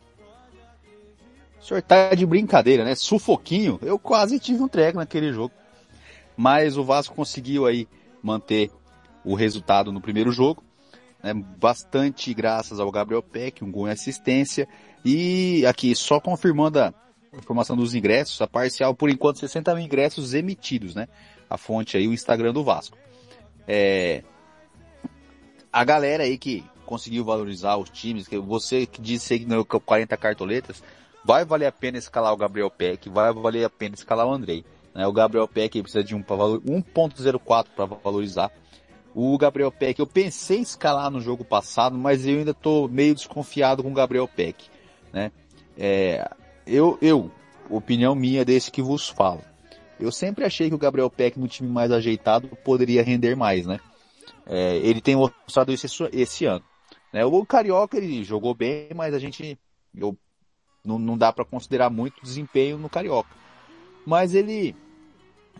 O 1.60 1.64
senhor 1.64 1.82
tá 1.82 2.14
de 2.14 2.24
brincadeira, 2.24 2.84
né? 2.84 2.94
Sufoquinho. 2.94 3.80
Eu 3.82 3.98
quase 3.98 4.38
tive 4.38 4.62
um 4.62 4.68
treco 4.68 4.98
naquele 4.98 5.32
jogo. 5.32 5.52
Mas 6.36 6.76
o 6.76 6.84
Vasco 6.84 7.16
conseguiu 7.16 7.66
aí 7.66 7.88
manter 8.22 8.70
o 9.24 9.34
resultado 9.34 9.90
no 9.90 10.00
primeiro 10.00 10.30
jogo. 10.30 10.62
Né? 11.20 11.34
Bastante 11.34 12.32
graças 12.32 12.78
ao 12.78 12.92
Gabriel 12.92 13.24
Peck, 13.24 13.64
um 13.64 13.72
gol 13.72 13.88
em 13.88 13.90
assistência. 13.90 14.68
E 15.04 15.66
aqui, 15.66 15.96
só 15.96 16.20
confirmando 16.20 16.78
a 16.78 16.94
informação 17.38 17.76
dos 17.76 17.94
ingressos, 17.94 18.40
a 18.40 18.46
parcial, 18.46 18.94
por 18.94 19.10
enquanto, 19.10 19.38
60 19.38 19.74
mil 19.74 19.84
ingressos 19.84 20.34
emitidos, 20.34 20.94
né? 20.94 21.08
A 21.48 21.56
fonte 21.56 21.96
aí, 21.96 22.08
o 22.08 22.12
Instagram 22.12 22.52
do 22.52 22.64
Vasco. 22.64 22.96
É... 23.66 24.22
A 25.72 25.84
galera 25.84 26.24
aí 26.24 26.38
que 26.38 26.64
conseguiu 26.84 27.24
valorizar 27.24 27.76
os 27.76 27.90
times, 27.90 28.28
que 28.28 28.38
você 28.38 28.86
que 28.86 29.00
disse 29.00 29.38
que 29.38 29.46
não 29.46 29.64
40 29.64 30.16
cartoletas, 30.16 30.82
vai 31.24 31.44
valer 31.44 31.66
a 31.66 31.72
pena 31.72 31.98
escalar 31.98 32.32
o 32.32 32.36
Gabriel 32.36 32.70
Peck, 32.70 33.08
vai 33.08 33.32
valer 33.32 33.64
a 33.64 33.70
pena 33.70 33.94
escalar 33.94 34.26
o 34.26 34.32
Andrei. 34.32 34.64
Né? 34.94 35.06
O 35.06 35.12
Gabriel 35.12 35.48
Peck 35.48 35.82
precisa 35.82 36.04
de 36.04 36.14
um 36.14 36.22
1.04 36.22 37.66
para 37.74 37.86
valorizar. 37.86 38.52
O 39.14 39.36
Gabriel 39.38 39.70
Peck, 39.70 39.98
eu 39.98 40.06
pensei 40.06 40.58
em 40.58 40.62
escalar 40.62 41.10
no 41.10 41.20
jogo 41.20 41.44
passado, 41.44 41.96
mas 41.96 42.26
eu 42.26 42.38
ainda 42.38 42.50
estou 42.50 42.88
meio 42.88 43.14
desconfiado 43.14 43.82
com 43.82 43.90
o 43.90 43.94
Gabriel 43.94 44.28
Peck. 44.28 44.66
Né? 45.12 45.30
É, 45.78 46.28
eu, 46.66 46.98
eu, 47.00 47.30
opinião 47.68 48.14
minha 48.14 48.44
desse 48.44 48.70
que 48.70 48.82
vos 48.82 49.08
falo. 49.08 49.42
Eu 49.98 50.10
sempre 50.10 50.44
achei 50.44 50.68
que 50.68 50.74
o 50.74 50.78
Gabriel 50.78 51.10
Peck 51.10 51.38
no 51.38 51.48
time 51.48 51.68
mais 51.68 51.92
ajeitado 51.92 52.48
poderia 52.64 53.02
render 53.02 53.36
mais, 53.36 53.66
né? 53.66 53.78
É, 54.46 54.76
ele 54.78 55.00
tem 55.00 55.16
mostrado 55.16 55.72
isso 55.72 56.08
esse 56.12 56.44
ano. 56.44 56.64
Né? 57.12 57.24
O 57.24 57.46
Carioca 57.46 57.96
ele 57.96 58.24
jogou 58.24 58.54
bem, 58.54 58.88
mas 58.94 59.14
a 59.14 59.18
gente, 59.18 59.58
eu 59.96 60.16
não, 60.84 60.98
não 60.98 61.16
dá 61.16 61.32
para 61.32 61.44
considerar 61.44 61.88
muito 61.90 62.22
desempenho 62.22 62.76
no 62.76 62.90
Carioca. 62.90 63.30
Mas 64.04 64.34
ele, 64.34 64.76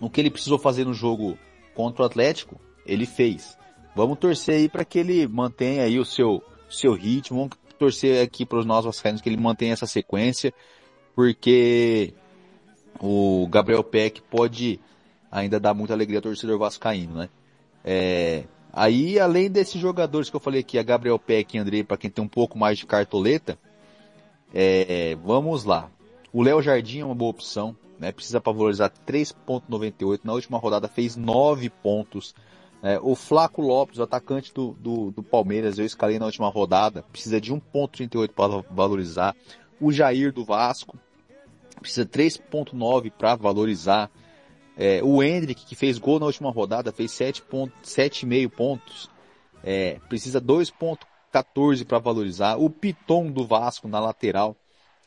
o 0.01 0.11
que 0.11 0.21
ele 0.21 0.31
precisou 0.31 0.59
fazer 0.59 0.85
no 0.85 0.93
jogo 0.93 1.39
contra 1.75 2.03
o 2.03 2.07
Atlético, 2.07 2.61
ele 2.85 3.07
fez. 3.07 3.57
Vamos 3.95 4.19
torcer 4.19 4.57
aí 4.57 4.69
para 4.69 4.85
que 4.85 4.99
ele 4.99 5.27
mantenha 5.27 5.85
aí 5.85 5.99
o 5.99 6.05
seu, 6.05 6.43
seu 6.69 6.93
ritmo. 6.93 7.39
Vamos 7.39 7.57
torcer 7.79 8.23
aqui 8.23 8.45
para 8.45 8.59
os 8.59 8.67
nossos 8.67 9.01
que 9.01 9.29
ele 9.29 9.37
mantenha 9.37 9.73
essa 9.73 9.87
sequência, 9.87 10.53
porque 11.15 12.13
o 13.01 13.47
Gabriel 13.49 13.85
Peck 13.85 14.23
pode 14.23 14.81
ainda 15.31 15.59
dar 15.59 15.75
muita 15.75 15.95
alegria 15.95 16.19
ao 16.19 16.23
torcedor 16.23 16.59
vascaíno, 16.59 17.15
né? 17.17 17.29
É, 17.85 18.45
aí, 18.73 19.19
além 19.19 19.51
desses 19.51 19.81
jogadores 19.81 20.31
que 20.31 20.37
eu 20.37 20.41
falei 20.41 20.61
aqui, 20.61 20.79
a 20.79 20.83
Gabriel 20.83 21.19
Peck 21.19 21.55
e 21.55 21.59
Andrei, 21.59 21.85
para 21.85 21.97
quem 21.97 22.11
tem 22.11 22.25
um 22.25 22.29
pouco 22.29 22.59
mais 22.59 22.79
de 22.79 22.87
cartoleta, 22.87 23.59
é, 24.53 25.17
vamos 25.25 25.65
lá. 25.65 25.91
O 26.33 26.43
Léo 26.43 26.63
Jardim 26.63 27.01
é 27.01 27.05
uma 27.05 27.15
boa 27.15 27.31
opção, 27.31 27.77
né? 27.99 28.13
Precisa 28.13 28.41
para 28.41 28.53
valorizar 28.53 28.91
3.98. 29.07 30.21
Na 30.25 30.33
última 30.33 30.59
rodada 30.59 30.89
fez 30.89 31.17
9 31.17 31.71
pontos. 31.71 32.35
É, 32.83 32.99
o 33.01 33.15
Flaco 33.15 33.63
Lopes, 33.63 33.99
o 33.99 34.03
atacante 34.03 34.53
do, 34.53 34.73
do, 34.73 35.11
do, 35.11 35.23
Palmeiras, 35.23 35.79
eu 35.79 35.87
escalei 35.87 36.19
na 36.19 36.27
última 36.27 36.49
rodada, 36.49 37.03
precisa 37.11 37.41
de 37.41 37.53
1.38 37.53 38.29
para 38.29 38.63
valorizar. 38.71 39.35
O 39.81 39.91
Jair 39.91 40.33
do 40.33 40.45
Vasco 40.45 40.99
precisa 41.85 42.07
3.9 42.07 43.11
para 43.11 43.37
valorizar. 43.37 44.11
É, 44.77 45.01
o 45.03 45.23
Hendrick, 45.23 45.65
que 45.65 45.77
fez 45.77 45.99
gol 45.99 46.19
na 46.19 46.27
última 46.27 46.51
rodada, 46.51 46.91
fez 46.91 47.13
7,5 47.13 48.51
pontos. 48.51 49.11
É, 49.63 49.99
precisa 50.09 50.41
2.4 50.41 51.07
14 51.35 51.85
para 51.85 51.99
valorizar. 51.99 52.57
O 52.57 52.71
Piton 52.71 53.29
do 53.29 53.45
Vasco 53.45 53.89
na 53.89 53.99
lateral 53.99 54.57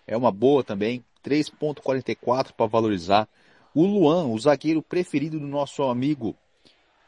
é 0.05 0.17
uma 0.17 0.29
boa 0.29 0.61
também, 0.61 1.01
3.44 1.23 2.51
para 2.51 2.65
valorizar. 2.65 3.29
O 3.73 3.85
Luan, 3.85 4.25
o 4.25 4.37
zagueiro 4.37 4.81
preferido 4.81 5.39
do 5.39 5.47
nosso 5.47 5.83
amigo 5.83 6.35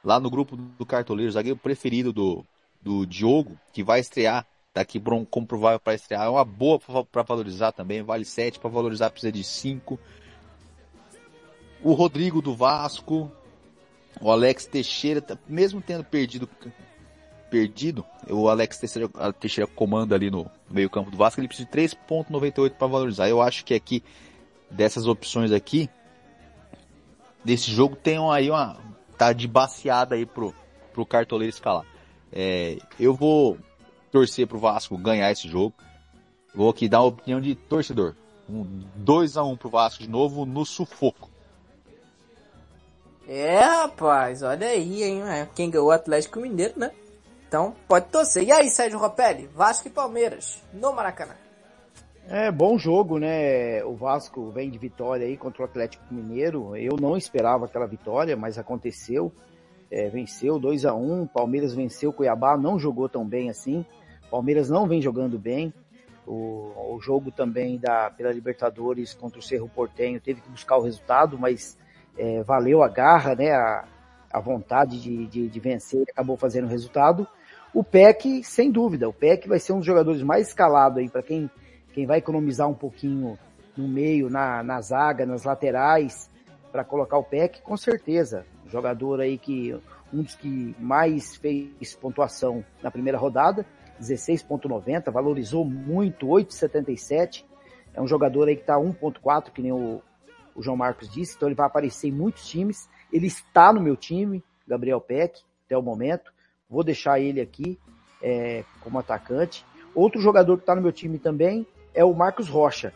lá 0.02 0.22
no 0.22 0.30
grupo 0.30 0.56
do 0.56 0.86
cartoleiro, 0.86 1.34
zagueiro 1.34 1.58
preferido 1.58 2.14
do, 2.14 2.46
do 2.82 3.06
Diogo, 3.06 3.60
que 3.74 3.84
vai 3.84 4.00
estrear 4.00 4.48
daqui 4.74 5.02
como 5.30 5.48
provável 5.48 5.80
para 5.80 5.96
estrear, 5.96 6.26
é 6.26 6.30
uma 6.30 6.46
boa 6.46 6.80
para 7.12 7.24
valorizar 7.24 7.72
também, 7.72 8.02
vale 8.02 8.26
7, 8.26 8.60
para 8.60 8.70
valorizar 8.70 9.10
precisa 9.10 9.32
de 9.32 9.44
5. 9.44 10.00
O 11.84 11.94
Rodrigo 11.94 12.42
do 12.42 12.56
Vasco, 12.56 13.32
o 14.22 14.32
Alex 14.32 14.66
Teixeira, 14.66 15.24
mesmo 15.48 15.82
tendo 15.82 16.04
perdido 16.04 16.50
perdido, 17.50 18.06
o 18.30 18.48
Alex 18.48 18.78
Teixeira, 18.78 19.10
Teixeira 19.34 19.70
comanda 19.76 20.14
ali 20.14 20.30
no 20.30 20.50
meio 20.70 20.90
campo 20.90 21.10
do 21.10 21.18
Vasco, 21.18 21.42
ele 21.42 21.48
precisa 21.48 21.68
de 21.68 21.76
3.98 21.76 22.72
para 22.72 22.88
valorizar. 22.88 23.28
Eu 23.28 23.42
acho 23.42 23.66
que 23.66 23.74
aqui, 23.74 24.04
dessas 24.70 25.08
opções 25.08 25.52
aqui, 25.52 25.90
desse 27.44 27.72
jogo 27.72 27.96
tem 27.96 28.18
aí 28.32 28.52
uma, 28.52 28.78
tá 29.18 29.34
de 29.34 29.48
baseada 29.48 30.14
aí 30.14 30.28
pro, 30.28 30.54
pro 30.94 31.06
cartoleiro 31.06 31.50
escalar. 31.50 31.86
É, 32.32 32.78
eu 33.00 33.16
vou 33.16 33.58
torcer 34.12 34.48
pro 34.48 34.60
Vasco 34.60 34.98
ganhar 34.98 35.32
esse 35.32 35.48
jogo. 35.48 35.74
Vou 36.54 36.70
aqui 36.70 36.90
dar 36.90 37.00
a 37.00 37.04
opinião 37.04 37.40
de 37.40 37.56
torcedor. 37.56 38.16
Um 38.50 38.84
2x1 39.04 39.58
pro 39.58 39.70
Vasco 39.70 40.04
de 40.04 40.10
novo 40.10 40.46
no 40.46 40.66
sufoco. 40.66 41.30
É, 43.28 43.60
rapaz, 43.60 44.42
olha 44.42 44.68
aí, 44.68 45.04
hein? 45.04 45.22
É, 45.22 45.48
Quem 45.54 45.70
ganhou 45.70 45.90
o 45.90 45.92
Atlético 45.92 46.40
Mineiro, 46.40 46.74
né? 46.80 46.92
Então, 47.48 47.76
pode 47.88 48.08
torcer. 48.08 48.44
E 48.44 48.52
aí, 48.52 48.70
Sérgio 48.70 48.98
Ropelli? 48.98 49.48
Vasco 49.54 49.88
e 49.88 49.92
Palmeiras, 49.92 50.62
no 50.74 50.92
Maracanã. 50.94 51.36
É 52.28 52.52
bom 52.52 52.78
jogo, 52.78 53.18
né? 53.18 53.84
O 53.84 53.96
Vasco 53.96 54.52
vem 54.52 54.70
de 54.70 54.78
vitória 54.78 55.26
aí 55.26 55.36
contra 55.36 55.64
o 55.64 55.66
Atlético 55.66 56.04
Mineiro. 56.12 56.76
Eu 56.76 56.96
não 56.96 57.18
esperava 57.18 57.66
aquela 57.66 57.88
vitória, 57.88 58.38
mas 58.38 58.60
aconteceu. 58.60 59.32
É, 59.90 60.10
venceu 60.10 60.60
2 60.60 60.86
a 60.86 60.94
1 60.94 61.26
Palmeiras 61.28 61.74
venceu 61.74 62.14
Cuiabá, 62.14 62.56
não 62.56 62.78
jogou 62.78 63.10
tão 63.10 63.26
bem 63.26 63.50
assim. 63.50 63.84
Palmeiras 64.30 64.70
não 64.70 64.88
vem 64.88 65.02
jogando 65.02 65.38
bem. 65.38 65.74
O, 66.26 66.96
o 66.96 67.00
jogo 67.02 67.32
também 67.32 67.78
da, 67.78 68.10
pela 68.12 68.32
Libertadores 68.32 69.14
contra 69.14 69.40
o 69.40 69.44
Cerro 69.44 69.68
Portenho 69.68 70.20
teve 70.20 70.42
que 70.42 70.50
buscar 70.50 70.78
o 70.78 70.84
resultado, 70.84 71.38
mas 71.38 71.78
é, 72.18 72.44
valeu 72.44 72.84
a 72.84 72.88
garra, 72.88 73.36
né? 73.36 73.52
A, 73.52 73.86
a 74.32 74.40
vontade 74.40 75.02
de, 75.02 75.26
de, 75.26 75.48
de 75.48 75.60
vencer 75.60 76.04
acabou 76.10 76.38
fazendo 76.38 76.66
o 76.66 76.70
resultado. 76.70 77.28
O 77.74 77.84
PEC, 77.84 78.44
sem 78.44 78.72
dúvida, 78.72 79.10
o 79.10 79.14
PEC 79.14 79.48
vai 79.48 79.60
ser 79.60 79.74
um 79.74 79.78
dos 79.78 79.86
jogadores 79.86 80.22
mais 80.22 80.48
escalados 80.50 81.00
aí 81.00 81.10
para 81.10 81.24
quem 81.24 81.50
quem 81.94 82.06
vai 82.06 82.20
economizar 82.20 82.68
um 82.68 82.74
pouquinho 82.74 83.38
no 83.76 83.88
meio, 83.88 84.30
na, 84.30 84.64
na 84.64 84.82
zaga, 84.82 85.26
nas 85.26 85.44
laterais, 85.44 86.30
para 86.72 86.84
colocar 86.84 87.18
o 87.18 87.24
PEC, 87.24 87.62
com 87.62 87.76
certeza. 87.76 88.46
Jogador 88.68 89.20
aí 89.20 89.38
que, 89.38 89.78
um 90.14 90.22
dos 90.22 90.36
que 90.36 90.76
mais 90.80 91.36
fez 91.36 91.96
pontuação 92.00 92.64
na 92.84 92.92
primeira 92.92 93.18
rodada, 93.18 93.66
16.90, 94.00 95.12
valorizou 95.12 95.66
muito, 95.66 96.28
8.77. 96.28 97.46
É 97.94 98.02
um 98.02 98.08
jogador 98.08 98.48
aí 98.48 98.56
que 98.56 98.64
tá 98.64 98.76
1.4, 98.76 99.52
que 99.52 99.62
nem 99.62 99.72
o, 99.72 100.02
o 100.56 100.62
João 100.62 100.78
Marcos 100.78 101.10
disse, 101.10 101.36
então 101.36 101.48
ele 101.48 101.56
vai 101.56 101.68
aparecer 101.68 102.08
em 102.08 102.12
muitos 102.12 102.48
times. 102.48 102.90
Ele 103.12 103.28
está 103.28 103.74
no 103.74 103.82
meu 103.82 103.96
time, 103.96 104.44
Gabriel 104.68 105.02
Peck, 105.02 105.42
até 105.66 105.78
o 105.78 105.82
momento. 105.82 106.32
Vou 106.70 106.84
deixar 106.84 107.20
ele 107.20 107.42
aqui 107.42 107.80
é, 108.22 108.64
como 108.82 109.00
atacante. 109.00 109.66
Outro 109.94 110.22
jogador 110.22 110.58
que 110.58 110.64
está 110.64 110.76
no 110.76 110.82
meu 110.82 110.92
time 110.92 111.18
também 111.18 111.66
é 111.94 112.04
o 112.06 112.14
Marcos 112.14 112.48
Rocha. 112.48 112.94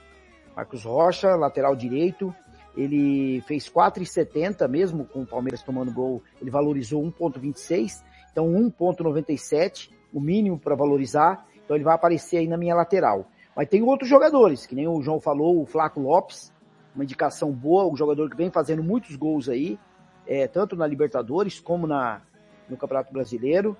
Marcos 0.55 0.83
Rocha, 0.83 1.35
lateral 1.35 1.75
direito, 1.75 2.33
ele 2.75 3.41
fez 3.41 3.69
4,70 3.69 4.67
mesmo 4.67 5.05
com 5.05 5.21
o 5.21 5.25
Palmeiras 5.25 5.61
tomando 5.61 5.91
gol, 5.91 6.21
ele 6.41 6.49
valorizou 6.49 7.03
1,26, 7.03 8.03
então 8.31 8.47
1,97, 8.47 9.91
o 10.13 10.19
mínimo 10.19 10.59
para 10.59 10.75
valorizar, 10.75 11.45
então 11.63 11.75
ele 11.75 11.83
vai 11.83 11.95
aparecer 11.95 12.37
aí 12.37 12.47
na 12.47 12.57
minha 12.57 12.75
lateral. 12.75 13.25
Mas 13.55 13.67
tem 13.67 13.81
outros 13.81 14.09
jogadores, 14.09 14.65
que 14.65 14.75
nem 14.75 14.87
o 14.87 15.01
João 15.01 15.19
falou, 15.19 15.61
o 15.61 15.65
Flaco 15.65 15.99
Lopes, 15.99 16.53
uma 16.95 17.03
indicação 17.03 17.51
boa, 17.51 17.91
um 17.91 17.95
jogador 17.95 18.29
que 18.29 18.37
vem 18.37 18.51
fazendo 18.51 18.83
muitos 18.83 19.15
gols 19.15 19.49
aí, 19.49 19.79
é, 20.27 20.47
tanto 20.47 20.75
na 20.75 20.87
Libertadores 20.87 21.59
como 21.59 21.87
na, 21.87 22.21
no 22.69 22.77
Campeonato 22.77 23.11
Brasileiro, 23.11 23.75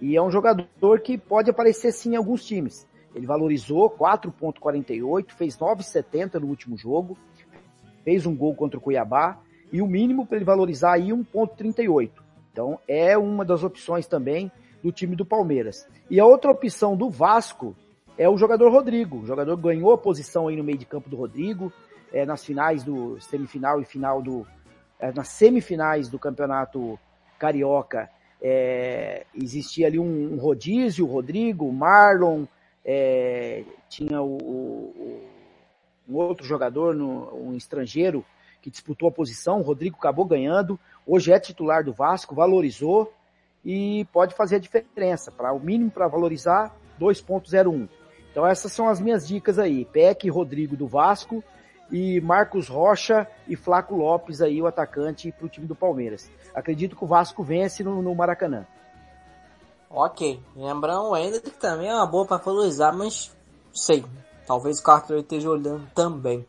e 0.00 0.16
é 0.16 0.22
um 0.22 0.30
jogador 0.30 1.00
que 1.00 1.16
pode 1.16 1.50
aparecer 1.50 1.92
sim 1.92 2.12
em 2.12 2.16
alguns 2.16 2.44
times. 2.44 2.86
Ele 3.14 3.26
valorizou 3.26 3.88
4.48, 3.90 5.30
fez 5.32 5.56
9.70 5.56 6.34
no 6.34 6.48
último 6.48 6.76
jogo, 6.76 7.16
fez 8.04 8.26
um 8.26 8.36
gol 8.36 8.54
contra 8.54 8.78
o 8.78 8.80
Cuiabá 8.80 9.40
e 9.72 9.80
o 9.80 9.86
mínimo 9.86 10.26
para 10.26 10.36
ele 10.36 10.44
valorizar 10.44 10.92
aí 10.92 11.08
1.38. 11.08 12.10
Então 12.52 12.78
é 12.86 13.16
uma 13.16 13.44
das 13.44 13.64
opções 13.64 14.06
também 14.06 14.52
do 14.86 14.92
time 14.92 15.16
do 15.16 15.26
Palmeiras. 15.26 15.84
E 16.08 16.20
a 16.20 16.24
outra 16.24 16.52
opção 16.52 16.96
do 16.96 17.10
Vasco 17.10 17.74
é 18.16 18.28
o 18.28 18.38
jogador 18.38 18.70
Rodrigo. 18.70 19.18
O 19.18 19.26
jogador 19.26 19.56
ganhou 19.56 19.92
a 19.92 19.98
posição 19.98 20.46
aí 20.46 20.56
no 20.56 20.62
meio 20.62 20.78
de 20.78 20.86
campo 20.86 21.10
do 21.10 21.16
Rodrigo, 21.16 21.72
é, 22.12 22.24
nas 22.24 22.44
finais 22.44 22.84
do 22.84 23.20
semifinal 23.20 23.80
e 23.80 23.84
final 23.84 24.22
do 24.22 24.46
é, 25.00 25.12
nas 25.12 25.28
semifinais 25.28 26.08
do 26.08 26.20
campeonato 26.20 26.96
carioca 27.36 28.08
é, 28.40 29.26
existia 29.34 29.88
ali 29.88 29.98
um, 29.98 30.34
um 30.34 30.36
rodízio, 30.36 31.04
Rodrigo, 31.04 31.70
Marlon, 31.72 32.44
é, 32.84 33.64
tinha 33.88 34.22
o, 34.22 34.36
o, 34.36 35.20
um 36.08 36.14
outro 36.14 36.46
jogador, 36.46 36.94
no, 36.94 37.34
um 37.34 37.54
estrangeiro, 37.54 38.24
que 38.62 38.70
disputou 38.70 39.08
a 39.08 39.12
posição, 39.12 39.58
o 39.58 39.62
Rodrigo 39.62 39.96
acabou 39.98 40.24
ganhando, 40.24 40.78
hoje 41.04 41.32
é 41.32 41.40
titular 41.40 41.84
do 41.84 41.92
Vasco, 41.92 42.34
valorizou 42.34 43.12
e 43.66 44.04
pode 44.12 44.32
fazer 44.36 44.56
a 44.56 44.60
diferença. 44.60 45.32
Para 45.32 45.52
o 45.52 45.58
mínimo 45.58 45.90
para 45.90 46.06
valorizar, 46.06 46.72
2.01. 47.00 47.88
Então 48.30 48.46
essas 48.46 48.70
são 48.70 48.88
as 48.88 49.00
minhas 49.00 49.26
dicas 49.26 49.58
aí. 49.58 49.84
Peck 49.84 50.30
Rodrigo 50.30 50.76
do 50.76 50.86
Vasco 50.86 51.42
e 51.90 52.20
Marcos 52.20 52.68
Rocha 52.68 53.26
e 53.48 53.56
Flaco 53.56 53.96
Lopes 53.96 54.40
aí, 54.40 54.62
o 54.62 54.68
atacante 54.68 55.32
para 55.32 55.46
o 55.46 55.48
time 55.48 55.66
do 55.66 55.74
Palmeiras. 55.74 56.30
Acredito 56.54 56.94
que 56.94 57.02
o 57.02 57.08
Vasco 57.08 57.42
vence 57.42 57.82
no, 57.82 58.00
no 58.00 58.14
Maracanã. 58.14 58.64
Ok, 59.90 60.40
lembrando 60.54 61.14
ainda 61.14 61.40
que 61.40 61.50
também 61.50 61.88
é 61.88 61.94
uma 61.94 62.06
boa 62.06 62.24
para 62.24 62.36
valorizar, 62.36 62.92
mas 62.92 63.34
sei, 63.72 64.04
talvez 64.46 64.78
o 64.78 64.82
cartão 64.82 65.18
esteja 65.18 65.50
olhando 65.50 65.88
também. 65.92 66.46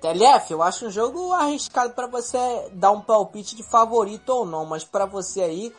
TLF, 0.00 0.52
eu 0.52 0.62
acho 0.62 0.86
um 0.86 0.90
jogo 0.90 1.32
arriscado 1.32 1.94
para 1.94 2.06
você 2.06 2.38
dar 2.72 2.92
um 2.92 3.00
palpite 3.00 3.56
de 3.56 3.62
favorito 3.62 4.28
ou 4.28 4.44
não, 4.44 4.66
mas 4.66 4.84
para 4.84 5.06
você 5.06 5.40
aí, 5.40 5.72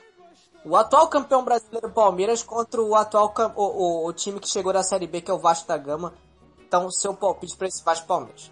o 0.66 0.76
atual 0.76 1.08
campeão 1.08 1.46
brasileiro 1.46 1.92
Palmeiras 1.92 2.42
contra 2.42 2.82
o 2.82 2.96
atual 2.96 3.32
o, 3.56 3.62
o, 3.62 4.08
o, 4.08 4.14
time 4.14 4.40
que 4.40 4.50
chegou 4.50 4.74
da 4.74 4.82
Série 4.82 5.06
B, 5.06 5.22
que 5.22 5.30
é 5.30 5.34
o 5.34 5.38
Vasco 5.38 5.68
da 5.68 5.78
Gama. 5.78 6.12
Então, 6.68 6.90
seu 6.90 7.14
palpite 7.14 7.56
para 7.56 7.68
esse 7.68 7.84
Vasco 7.86 8.08
Palmeiras. 8.08 8.52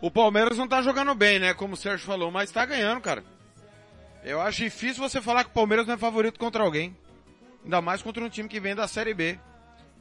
O 0.00 0.10
Palmeiras 0.10 0.58
não 0.58 0.66
tá 0.66 0.82
jogando 0.82 1.14
bem, 1.14 1.38
né? 1.38 1.54
Como 1.54 1.74
o 1.74 1.76
Sérgio 1.76 2.04
falou, 2.04 2.32
mas 2.32 2.50
tá 2.50 2.66
ganhando, 2.66 3.00
cara. 3.00 3.22
Eu 4.24 4.40
acho 4.40 4.58
difícil 4.58 5.00
você 5.00 5.22
falar 5.22 5.44
que 5.44 5.50
o 5.50 5.54
Palmeiras 5.54 5.86
não 5.86 5.94
é 5.94 5.96
favorito 5.96 6.40
contra 6.40 6.64
alguém. 6.64 6.96
Ainda 7.62 7.80
mais 7.80 8.02
contra 8.02 8.24
um 8.24 8.28
time 8.28 8.48
que 8.48 8.58
vem 8.58 8.74
da 8.74 8.88
Série 8.88 9.14
B. 9.14 9.38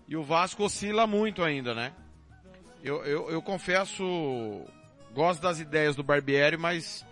E 0.07 0.17
o 0.17 0.23
Vasco 0.23 0.63
oscila 0.63 1.05
muito 1.05 1.43
ainda, 1.43 1.75
né? 1.75 1.93
Eu, 2.83 3.03
eu, 3.05 3.29
eu 3.29 3.41
confesso, 3.43 4.03
gosto 5.13 5.39
das 5.39 5.59
ideias 5.59 5.95
do 5.95 6.03
Barbieri, 6.03 6.57
mas 6.57 7.05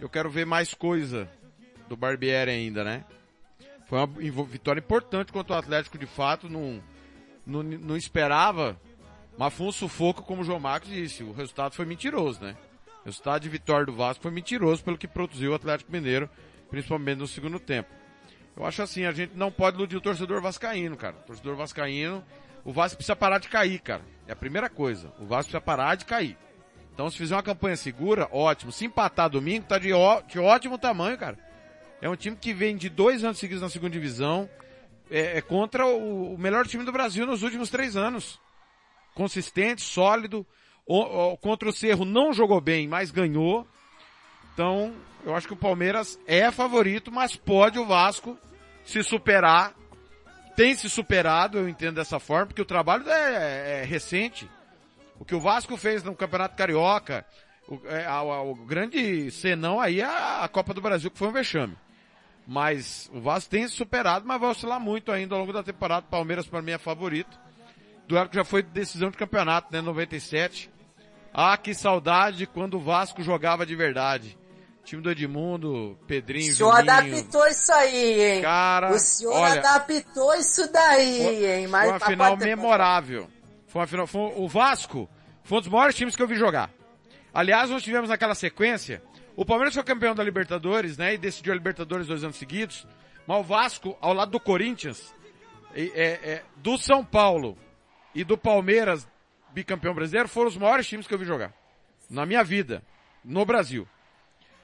eu 0.00 0.08
quero 0.08 0.30
ver 0.30 0.46
mais 0.46 0.72
coisa 0.72 1.28
do 1.88 1.96
Barbieri 1.96 2.50
ainda, 2.50 2.84
né? 2.84 3.04
Foi 3.86 3.98
uma 3.98 4.44
vitória 4.44 4.80
importante 4.80 5.32
contra 5.32 5.54
o 5.54 5.58
Atlético 5.58 5.96
de 5.96 6.06
fato, 6.06 6.48
não, 6.48 6.82
não, 7.46 7.62
não 7.62 7.96
esperava, 7.96 8.78
mas 9.38 9.54
foi 9.54 9.66
um 9.66 9.72
sufoco, 9.72 10.22
como 10.22 10.42
o 10.42 10.44
João 10.44 10.58
Marcos 10.58 10.88
disse. 10.88 11.22
O 11.22 11.32
resultado 11.32 11.74
foi 11.74 11.84
mentiroso, 11.84 12.42
né? 12.42 12.56
O 13.02 13.06
resultado 13.06 13.42
de 13.42 13.48
vitória 13.48 13.86
do 13.86 13.94
Vasco 13.94 14.22
foi 14.22 14.32
mentiroso 14.32 14.82
pelo 14.82 14.98
que 14.98 15.06
produziu 15.06 15.52
o 15.52 15.54
Atlético 15.54 15.92
Mineiro 15.92 16.28
principalmente 16.68 17.18
no 17.18 17.26
segundo 17.26 17.58
tempo. 17.58 17.88
Eu 18.56 18.64
acho 18.64 18.82
assim, 18.82 19.04
a 19.04 19.12
gente 19.12 19.36
não 19.36 19.50
pode 19.50 19.76
iludir 19.76 19.96
o 19.96 20.00
torcedor 20.00 20.40
vascaíno, 20.40 20.96
cara. 20.96 21.16
O 21.16 21.26
torcedor 21.26 21.56
vascaíno, 21.56 22.24
o 22.64 22.72
Vasco 22.72 22.96
precisa 22.96 23.14
parar 23.14 23.38
de 23.38 23.48
cair, 23.48 23.78
cara. 23.80 24.02
É 24.26 24.32
a 24.32 24.36
primeira 24.36 24.68
coisa. 24.68 25.12
O 25.18 25.26
Vasco 25.26 25.50
precisa 25.50 25.60
parar 25.60 25.94
de 25.94 26.04
cair. 26.04 26.36
Então, 26.92 27.10
se 27.10 27.18
fizer 27.18 27.34
uma 27.34 27.42
campanha 27.42 27.76
segura, 27.76 28.28
ótimo. 28.32 28.72
Se 28.72 28.86
empatar 28.86 29.28
domingo, 29.28 29.66
tá 29.66 29.78
de, 29.78 29.92
ó, 29.92 30.22
de 30.22 30.38
ótimo 30.38 30.78
tamanho, 30.78 31.18
cara. 31.18 31.38
É 32.00 32.08
um 32.08 32.16
time 32.16 32.36
que 32.36 32.52
vem 32.52 32.76
de 32.76 32.88
dois 32.88 33.24
anos 33.24 33.38
seguidos 33.38 33.62
na 33.62 33.70
segunda 33.70 33.92
divisão. 33.92 34.48
É, 35.10 35.38
é 35.38 35.40
contra 35.40 35.86
o, 35.86 36.34
o, 36.34 36.38
melhor 36.38 36.66
time 36.66 36.84
do 36.84 36.92
Brasil 36.92 37.26
nos 37.26 37.42
últimos 37.42 37.70
três 37.70 37.96
anos. 37.96 38.40
Consistente, 39.14 39.82
sólido. 39.82 40.46
O, 40.86 41.00
o, 41.00 41.36
contra 41.38 41.68
o 41.68 41.72
Cerro 41.72 42.04
não 42.04 42.32
jogou 42.32 42.60
bem, 42.60 42.86
mas 42.86 43.10
ganhou. 43.10 43.66
Então, 44.52 44.94
eu 45.24 45.34
acho 45.34 45.46
que 45.46 45.54
o 45.54 45.56
Palmeiras 45.56 46.18
é 46.26 46.50
favorito, 46.50 47.10
mas 47.10 47.34
pode 47.34 47.78
o 47.78 47.86
Vasco 47.86 48.38
se 48.84 49.02
superar. 49.02 49.74
Tem 50.54 50.74
se 50.74 50.88
superado, 50.88 51.58
eu 51.58 51.68
entendo 51.68 51.96
dessa 51.96 52.18
forma, 52.18 52.46
porque 52.46 52.62
o 52.62 52.66
trabalho 52.66 53.08
é, 53.08 53.80
é 53.80 53.84
recente. 53.84 54.48
O 55.18 55.24
que 55.24 55.34
o 55.34 55.40
Vasco 55.40 55.76
fez 55.76 56.02
no 56.02 56.14
Campeonato 56.14 56.56
Carioca, 56.56 57.26
o, 57.68 57.80
é, 57.86 58.06
a, 58.06 58.14
a, 58.14 58.42
o 58.42 58.54
grande 58.54 59.30
senão 59.30 59.80
aí 59.80 60.00
é 60.00 60.04
a, 60.04 60.44
a 60.44 60.48
Copa 60.48 60.72
do 60.72 60.80
Brasil, 60.80 61.10
que 61.10 61.18
foi 61.18 61.28
um 61.28 61.32
vexame. 61.32 61.76
Mas 62.46 63.10
o 63.12 63.20
Vasco 63.20 63.50
tem 63.50 63.66
se 63.66 63.74
superado, 63.74 64.24
mas 64.26 64.40
vai 64.40 64.50
oscilar 64.50 64.78
muito 64.78 65.10
ainda 65.10 65.34
ao 65.34 65.40
longo 65.40 65.52
da 65.52 65.62
temporada. 65.62 66.06
Palmeiras 66.08 66.46
para 66.46 66.62
mim 66.62 66.72
é 66.72 66.78
favorito. 66.78 67.38
Duelo 68.06 68.28
que 68.28 68.36
já 68.36 68.44
foi 68.44 68.62
decisão 68.62 69.10
de 69.10 69.16
campeonato, 69.16 69.72
né? 69.72 69.80
97. 69.80 70.70
Ah, 71.34 71.56
que 71.56 71.74
saudade 71.74 72.46
quando 72.46 72.74
o 72.74 72.80
Vasco 72.80 73.20
jogava 73.22 73.66
de 73.66 73.74
verdade. 73.74 74.38
Time 74.84 75.02
do 75.02 75.10
Edmundo, 75.10 75.98
Pedrinho, 76.06 76.52
O 76.52 76.54
senhor 76.54 76.76
Juninho. 76.76 76.92
adaptou 76.92 77.46
isso 77.48 77.72
aí, 77.72 78.22
hein? 78.36 78.42
Cara, 78.42 78.92
o 78.92 78.98
senhor 79.00 79.32
olha, 79.34 79.58
adaptou 79.58 80.32
isso 80.36 80.70
daí, 80.72 81.22
foi, 81.24 81.44
hein? 81.58 81.66
Mas 81.66 81.82
foi 81.82 81.92
uma 81.92 81.98
tá- 81.98 82.06
final 82.06 82.36
memorável. 82.36 83.28
Foi 83.66 83.80
uma 83.80 83.86
final, 83.88 84.06
foi, 84.06 84.32
o 84.36 84.46
Vasco 84.48 85.08
foi 85.42 85.58
um 85.58 85.60
dos 85.60 85.70
maiores 85.70 85.96
times 85.96 86.14
que 86.14 86.22
eu 86.22 86.28
vi 86.28 86.36
jogar. 86.36 86.70
Aliás, 87.34 87.68
nós 87.68 87.82
tivemos 87.82 88.08
naquela 88.08 88.36
sequência, 88.36 89.02
o 89.36 89.44
Palmeiras 89.44 89.74
foi 89.74 89.84
campeão 89.84 90.14
da 90.14 90.24
Libertadores, 90.24 90.96
né, 90.96 91.14
e 91.14 91.18
decidiu 91.18 91.52
a 91.52 91.56
Libertadores 91.56 92.06
dois 92.06 92.24
anos 92.24 92.36
seguidos, 92.36 92.86
mas 93.26 93.38
o 93.38 93.42
Vasco, 93.42 93.96
ao 94.00 94.12
lado 94.12 94.32
do 94.32 94.40
Corinthians, 94.40 95.14
é, 95.74 95.82
é, 95.84 96.44
do 96.56 96.78
São 96.78 97.04
Paulo 97.04 97.56
e 98.14 98.24
do 98.24 98.38
Palmeiras, 98.38 99.06
bicampeão 99.52 99.94
brasileiro, 99.94 100.28
foram 100.28 100.48
os 100.48 100.56
maiores 100.56 100.86
times 100.86 101.06
que 101.06 101.12
eu 101.12 101.18
vi 101.18 101.26
jogar. 101.26 101.52
Na 102.08 102.24
minha 102.24 102.42
vida. 102.42 102.82
No 103.24 103.44
Brasil. 103.44 103.86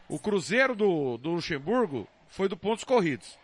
O 0.09 0.18
Cruzeiro 0.18 0.75
do, 0.75 1.18
do 1.18 1.33
Luxemburgo 1.33 2.09
foi 2.29 2.49
do 2.49 2.57
pontos 2.57 2.85
corridos. 2.85 3.39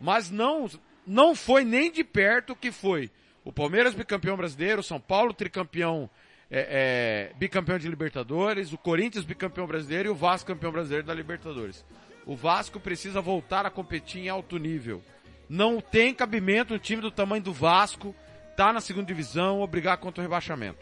Mas 0.00 0.30
não, 0.30 0.68
não 1.06 1.34
foi 1.34 1.64
nem 1.64 1.90
de 1.90 2.04
perto 2.04 2.54
que 2.54 2.72
foi 2.72 3.10
o 3.44 3.52
Palmeiras 3.52 3.94
bicampeão 3.94 4.36
brasileiro, 4.36 4.80
o 4.80 4.84
São 4.84 4.98
Paulo 4.98 5.34
tricampeão, 5.34 6.08
é, 6.56 7.32
é, 7.32 7.36
bicampeão 7.36 7.76
de 7.76 7.88
Libertadores, 7.88 8.72
o 8.72 8.78
Corinthians 8.78 9.24
bicampeão 9.24 9.66
brasileiro 9.66 10.08
e 10.08 10.12
o 10.12 10.14
Vasco 10.14 10.46
campeão 10.46 10.70
brasileiro 10.70 11.04
da 11.04 11.12
Libertadores. 11.12 11.84
O 12.24 12.36
Vasco 12.36 12.78
precisa 12.78 13.20
voltar 13.20 13.66
a 13.66 13.70
competir 13.70 14.22
em 14.22 14.28
alto 14.28 14.56
nível. 14.56 15.02
Não 15.48 15.80
tem 15.80 16.14
cabimento 16.14 16.72
um 16.72 16.78
time 16.78 17.02
do 17.02 17.10
tamanho 17.10 17.42
do 17.42 17.52
Vasco 17.52 18.14
tá 18.56 18.72
na 18.72 18.80
segunda 18.80 19.06
divisão 19.06 19.58
ou 19.58 19.66
brigar 19.66 19.98
contra 19.98 20.20
o 20.20 20.22
rebaixamento. 20.22 20.78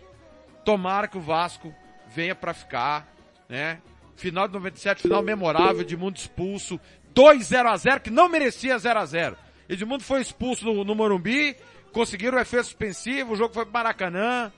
Tomara 0.62 1.08
que 1.08 1.16
o 1.16 1.22
Vasco 1.22 1.74
venha 2.14 2.34
para 2.34 2.52
ficar, 2.52 3.10
né? 3.48 3.80
Final 4.14 4.46
de 4.46 4.52
97, 4.52 5.00
final 5.00 5.22
memorável, 5.22 5.80
Edmundo 5.80 6.18
expulso, 6.18 6.78
2 7.14 7.46
0 7.46 7.70
a 7.70 7.76
0 7.78 8.00
que 8.00 8.10
não 8.10 8.28
merecia 8.28 8.78
0 8.78 8.98
a 8.98 9.06
0 9.06 9.36
Edmundo 9.70 10.04
foi 10.04 10.20
expulso 10.20 10.66
no, 10.66 10.84
no 10.84 10.94
Morumbi, 10.94 11.56
conseguiram 11.92 12.36
o 12.36 12.40
efeito 12.42 12.66
suspensivo, 12.66 13.32
o 13.32 13.36
jogo 13.36 13.54
foi 13.54 13.64
pro 13.64 13.72
Maracanã, 13.72 14.52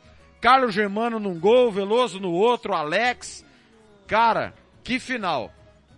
Carlos 0.44 0.74
Germano 0.74 1.18
num 1.18 1.40
gol, 1.40 1.72
Veloso 1.72 2.20
no 2.20 2.30
outro, 2.30 2.74
Alex. 2.74 3.42
Cara, 4.06 4.52
que 4.82 5.00
final. 5.00 5.50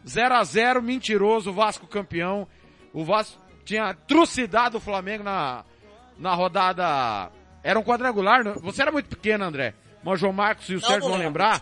0 0.09 0.37
a 0.37 0.45
0 0.45 0.81
mentiroso, 0.81 1.53
Vasco 1.53 1.85
campeão. 1.89 2.47
O 2.93 3.05
Vasco 3.05 3.43
tinha 3.65 3.93
trucidado 3.93 4.79
o 4.79 4.81
Flamengo 4.81 5.25
na, 5.25 5.65
na 6.17 6.33
rodada. 6.33 7.29
Era 7.61 7.77
um 7.77 7.83
quadrangular, 7.83 8.45
não? 8.45 8.55
você 8.61 8.83
era 8.83 8.93
muito 8.93 9.09
pequeno, 9.09 9.45
André. 9.45 9.75
Mas 10.05 10.15
o 10.15 10.17
João 10.19 10.33
Marcos 10.33 10.69
e 10.69 10.75
o 10.75 10.81
Não, 10.81 10.83
Sérgio 10.83 11.09
não 11.09 11.17
vão 11.17 11.19
lembrar. 11.19 11.61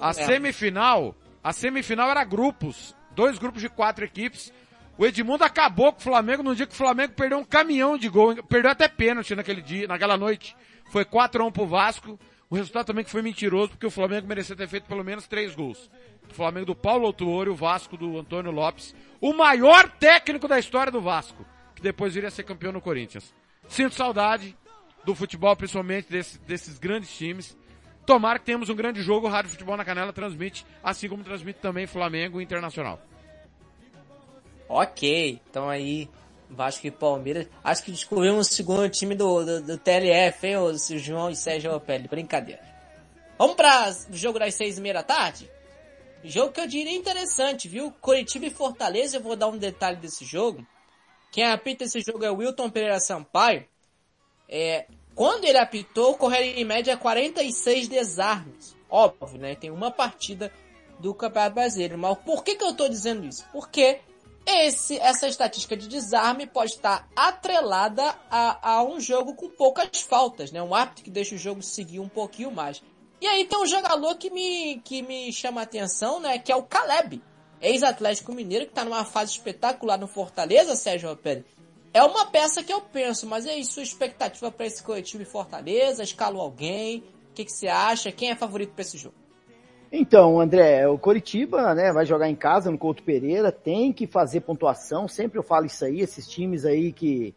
A 0.00 0.12
semifinal, 0.12 1.14
a 1.40 1.52
semifinal 1.52 2.10
era 2.10 2.24
grupos. 2.24 2.96
Dois 3.12 3.38
grupos 3.38 3.62
de 3.62 3.68
quatro 3.68 4.04
equipes. 4.04 4.52
O 4.98 5.06
Edmundo 5.06 5.44
acabou 5.44 5.92
com 5.92 6.00
o 6.00 6.02
Flamengo 6.02 6.42
num 6.42 6.54
dia 6.54 6.66
que 6.66 6.74
o 6.74 6.76
Flamengo 6.76 7.12
perdeu 7.12 7.38
um 7.38 7.44
caminhão 7.44 7.96
de 7.96 8.08
gol. 8.08 8.42
Perdeu 8.42 8.72
até 8.72 8.88
pênalti 8.88 9.36
naquele 9.36 9.62
dia, 9.62 9.86
naquela 9.86 10.16
noite. 10.16 10.56
Foi 10.90 11.04
4 11.04 11.42
a 11.42 11.46
1 11.46 11.52
pro 11.52 11.66
Vasco. 11.66 12.18
O 12.50 12.54
resultado 12.56 12.86
também 12.86 13.04
que 13.04 13.10
foi 13.10 13.22
mentiroso, 13.22 13.70
porque 13.70 13.86
o 13.86 13.90
Flamengo 13.90 14.26
merecia 14.28 14.54
ter 14.54 14.68
feito 14.68 14.84
pelo 14.84 15.02
menos 15.02 15.26
três 15.26 15.54
gols. 15.54 15.90
O 16.30 16.34
Flamengo 16.34 16.66
do 16.66 16.74
Paulo 16.74 17.06
Autuori, 17.06 17.50
o 17.50 17.54
Vasco 17.54 17.96
do 17.96 18.18
Antônio 18.18 18.50
Lopes. 18.52 18.94
O 19.20 19.32
maior 19.32 19.88
técnico 19.90 20.46
da 20.46 20.58
história 20.58 20.92
do 20.92 21.00
Vasco. 21.00 21.44
Que 21.74 21.82
depois 21.82 22.14
viria 22.14 22.28
a 22.28 22.30
ser 22.30 22.44
campeão 22.44 22.70
no 22.72 22.80
Corinthians. 22.80 23.34
Sinto 23.68 23.94
saudade 23.94 24.56
do 25.04 25.14
futebol, 25.14 25.56
principalmente 25.56 26.08
desse- 26.10 26.38
desses 26.40 26.78
grandes 26.78 27.14
times. 27.16 27.56
Tomara 28.06 28.38
que 28.38 28.44
tenhamos 28.44 28.68
um 28.68 28.74
grande 28.76 29.02
jogo. 29.02 29.26
O 29.26 29.30
Rádio 29.30 29.50
Futebol 29.50 29.76
na 29.76 29.84
Canela 29.84 30.12
transmite, 30.12 30.64
assim 30.82 31.08
como 31.08 31.24
transmite 31.24 31.58
também 31.58 31.86
Flamengo 31.86 32.40
Internacional. 32.40 33.00
Ok, 34.68 35.40
então 35.50 35.68
aí 35.68 36.08
Vasco 36.48 36.86
e 36.86 36.90
Palmeiras. 36.90 37.46
Acho 37.62 37.84
que 37.84 37.90
descobrimos 37.90 38.48
o 38.48 38.52
segundo 38.52 38.88
time 38.88 39.14
do, 39.14 39.44
do, 39.44 39.62
do 39.62 39.78
TLF, 39.78 40.46
hein, 40.46 40.56
o 40.56 40.76
João 40.76 41.30
e 41.30 41.36
Sérgio 41.36 41.78
Pele. 41.80 42.08
Brincadeira. 42.08 42.62
Vamos 43.38 43.56
para 43.56 43.90
o 44.10 44.16
jogo 44.16 44.38
das 44.38 44.54
seis 44.54 44.78
e 44.78 44.80
meia 44.80 44.94
da 44.94 45.02
tarde? 45.02 45.50
Jogo 46.22 46.52
que 46.52 46.60
eu 46.60 46.66
diria 46.66 46.96
interessante, 46.96 47.68
viu? 47.68 47.92
Curitiba 48.00 48.46
e 48.46 48.50
Fortaleza, 48.50 49.16
eu 49.16 49.22
vou 49.22 49.36
dar 49.36 49.48
um 49.48 49.58
detalhe 49.58 49.96
desse 49.96 50.24
jogo. 50.24 50.64
Quem 51.30 51.44
apita 51.44 51.84
esse 51.84 52.00
jogo 52.00 52.24
é 52.24 52.30
o 52.30 52.36
Wilton 52.36 52.70
Pereira 52.70 53.00
Sampaio. 53.00 53.66
É, 54.48 54.86
quando 55.14 55.44
ele 55.44 55.58
apitou, 55.58 56.16
correram 56.16 56.46
em 56.46 56.64
média 56.64 56.96
46 56.96 57.88
desarmes. 57.88 58.74
Óbvio, 58.88 59.38
né? 59.38 59.54
Tem 59.54 59.70
uma 59.70 59.90
partida 59.90 60.50
do 60.98 61.12
Campeonato 61.12 61.56
Brasileiro. 61.56 61.98
Mas 61.98 62.16
por 62.18 62.42
que, 62.42 62.54
que 62.54 62.64
eu 62.64 62.74
tô 62.74 62.88
dizendo 62.88 63.26
isso? 63.26 63.44
Porque 63.52 64.00
esse, 64.46 64.98
essa 64.98 65.26
estatística 65.26 65.76
de 65.76 65.88
desarme 65.88 66.46
pode 66.46 66.72
estar 66.72 67.08
atrelada 67.16 68.14
a, 68.30 68.76
a 68.76 68.84
um 68.84 69.00
jogo 69.00 69.34
com 69.34 69.48
poucas 69.48 70.02
faltas, 70.02 70.52
né? 70.52 70.62
Um 70.62 70.74
árbitro 70.74 71.04
que 71.04 71.10
deixa 71.10 71.34
o 71.34 71.38
jogo 71.38 71.62
seguir 71.62 72.00
um 72.00 72.08
pouquinho 72.08 72.50
mais. 72.50 72.82
E 73.20 73.26
aí 73.26 73.46
tem 73.46 73.58
um 73.58 73.66
jogador 73.66 74.14
que 74.16 74.30
me, 74.30 74.80
que 74.84 75.00
me 75.00 75.32
chama 75.32 75.62
a 75.62 75.64
atenção, 75.64 76.20
né? 76.20 76.38
Que 76.38 76.52
é 76.52 76.56
o 76.56 76.62
Caleb, 76.62 77.22
ex-Atlético 77.60 78.32
Mineiro, 78.32 78.66
que 78.66 78.72
tá 78.72 78.84
numa 78.84 79.04
fase 79.04 79.32
espetacular 79.32 79.98
no 79.98 80.06
Fortaleza, 80.06 80.76
Sérgio 80.76 81.08
Ropelli. 81.08 81.44
É 81.94 82.02
uma 82.02 82.26
peça 82.26 82.62
que 82.62 82.72
eu 82.72 82.80
penso, 82.80 83.26
mas 83.26 83.46
e 83.46 83.50
aí, 83.50 83.64
sua 83.64 83.82
expectativa 83.82 84.50
para 84.50 84.66
esse 84.66 84.82
coletivo 84.82 85.24
Fortaleza? 85.24 86.02
Escalou 86.02 86.42
alguém? 86.42 86.98
O 87.30 87.34
que, 87.34 87.44
que 87.44 87.52
você 87.52 87.68
acha? 87.68 88.12
Quem 88.12 88.30
é 88.30 88.36
favorito 88.36 88.72
para 88.72 88.82
esse 88.82 88.98
jogo? 88.98 89.14
Então, 89.96 90.40
André, 90.40 90.88
o 90.88 90.98
Coritiba, 90.98 91.72
né, 91.72 91.92
vai 91.92 92.04
jogar 92.04 92.28
em 92.28 92.34
casa 92.34 92.68
no 92.68 92.76
Couto 92.76 93.00
Pereira, 93.04 93.52
tem 93.52 93.92
que 93.92 94.08
fazer 94.08 94.40
pontuação, 94.40 95.06
sempre 95.06 95.38
eu 95.38 95.42
falo 95.44 95.66
isso 95.66 95.84
aí, 95.84 96.00
esses 96.00 96.26
times 96.26 96.64
aí 96.64 96.92
que, 96.92 97.32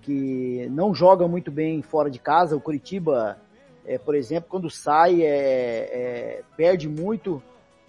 que 0.00 0.68
não 0.72 0.92
jogam 0.92 1.28
muito 1.28 1.48
bem 1.48 1.80
fora 1.80 2.10
de 2.10 2.18
casa, 2.18 2.56
o 2.56 2.60
Coritiba, 2.60 3.38
é, 3.86 3.98
por 3.98 4.16
exemplo, 4.16 4.50
quando 4.50 4.68
sai, 4.68 5.22
é, 5.22 5.28
é, 5.28 6.42
perde 6.56 6.88
muito, 6.88 7.40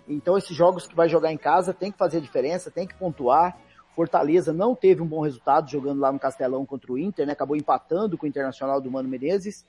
então 0.07 0.37
esses 0.37 0.55
jogos 0.55 0.85
que 0.85 0.95
vai 0.95 1.09
jogar 1.09 1.33
em 1.33 1.37
casa 1.37 1.73
tem 1.73 1.91
que 1.91 1.97
fazer 1.97 2.21
diferença, 2.21 2.69
tem 2.69 2.85
que 2.85 2.93
pontuar, 2.93 3.57
Fortaleza 3.95 4.53
não 4.53 4.75
teve 4.75 5.01
um 5.01 5.07
bom 5.07 5.21
resultado 5.21 5.71
jogando 5.71 5.99
lá 5.99 6.11
no 6.11 6.19
Castelão 6.19 6.67
contra 6.67 6.93
o 6.93 6.99
Inter, 6.99 7.25
né, 7.25 7.33
acabou 7.33 7.57
empatando 7.57 8.15
com 8.15 8.27
o 8.27 8.29
Internacional 8.29 8.79
do 8.79 8.91
Mano 8.91 9.09
Menezes, 9.09 9.65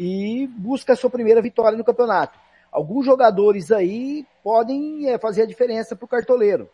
e 0.00 0.46
busca 0.56 0.92
a 0.92 0.96
sua 0.96 1.10
primeira 1.10 1.42
vitória 1.42 1.76
no 1.76 1.82
campeonato 1.82 2.38
alguns 2.70 3.04
jogadores 3.04 3.70
aí 3.70 4.26
podem 4.42 5.08
é, 5.08 5.18
fazer 5.18 5.42
a 5.42 5.46
diferença 5.46 5.96
para 5.96 6.04
o 6.04 6.08
cartoleiro. 6.08 6.68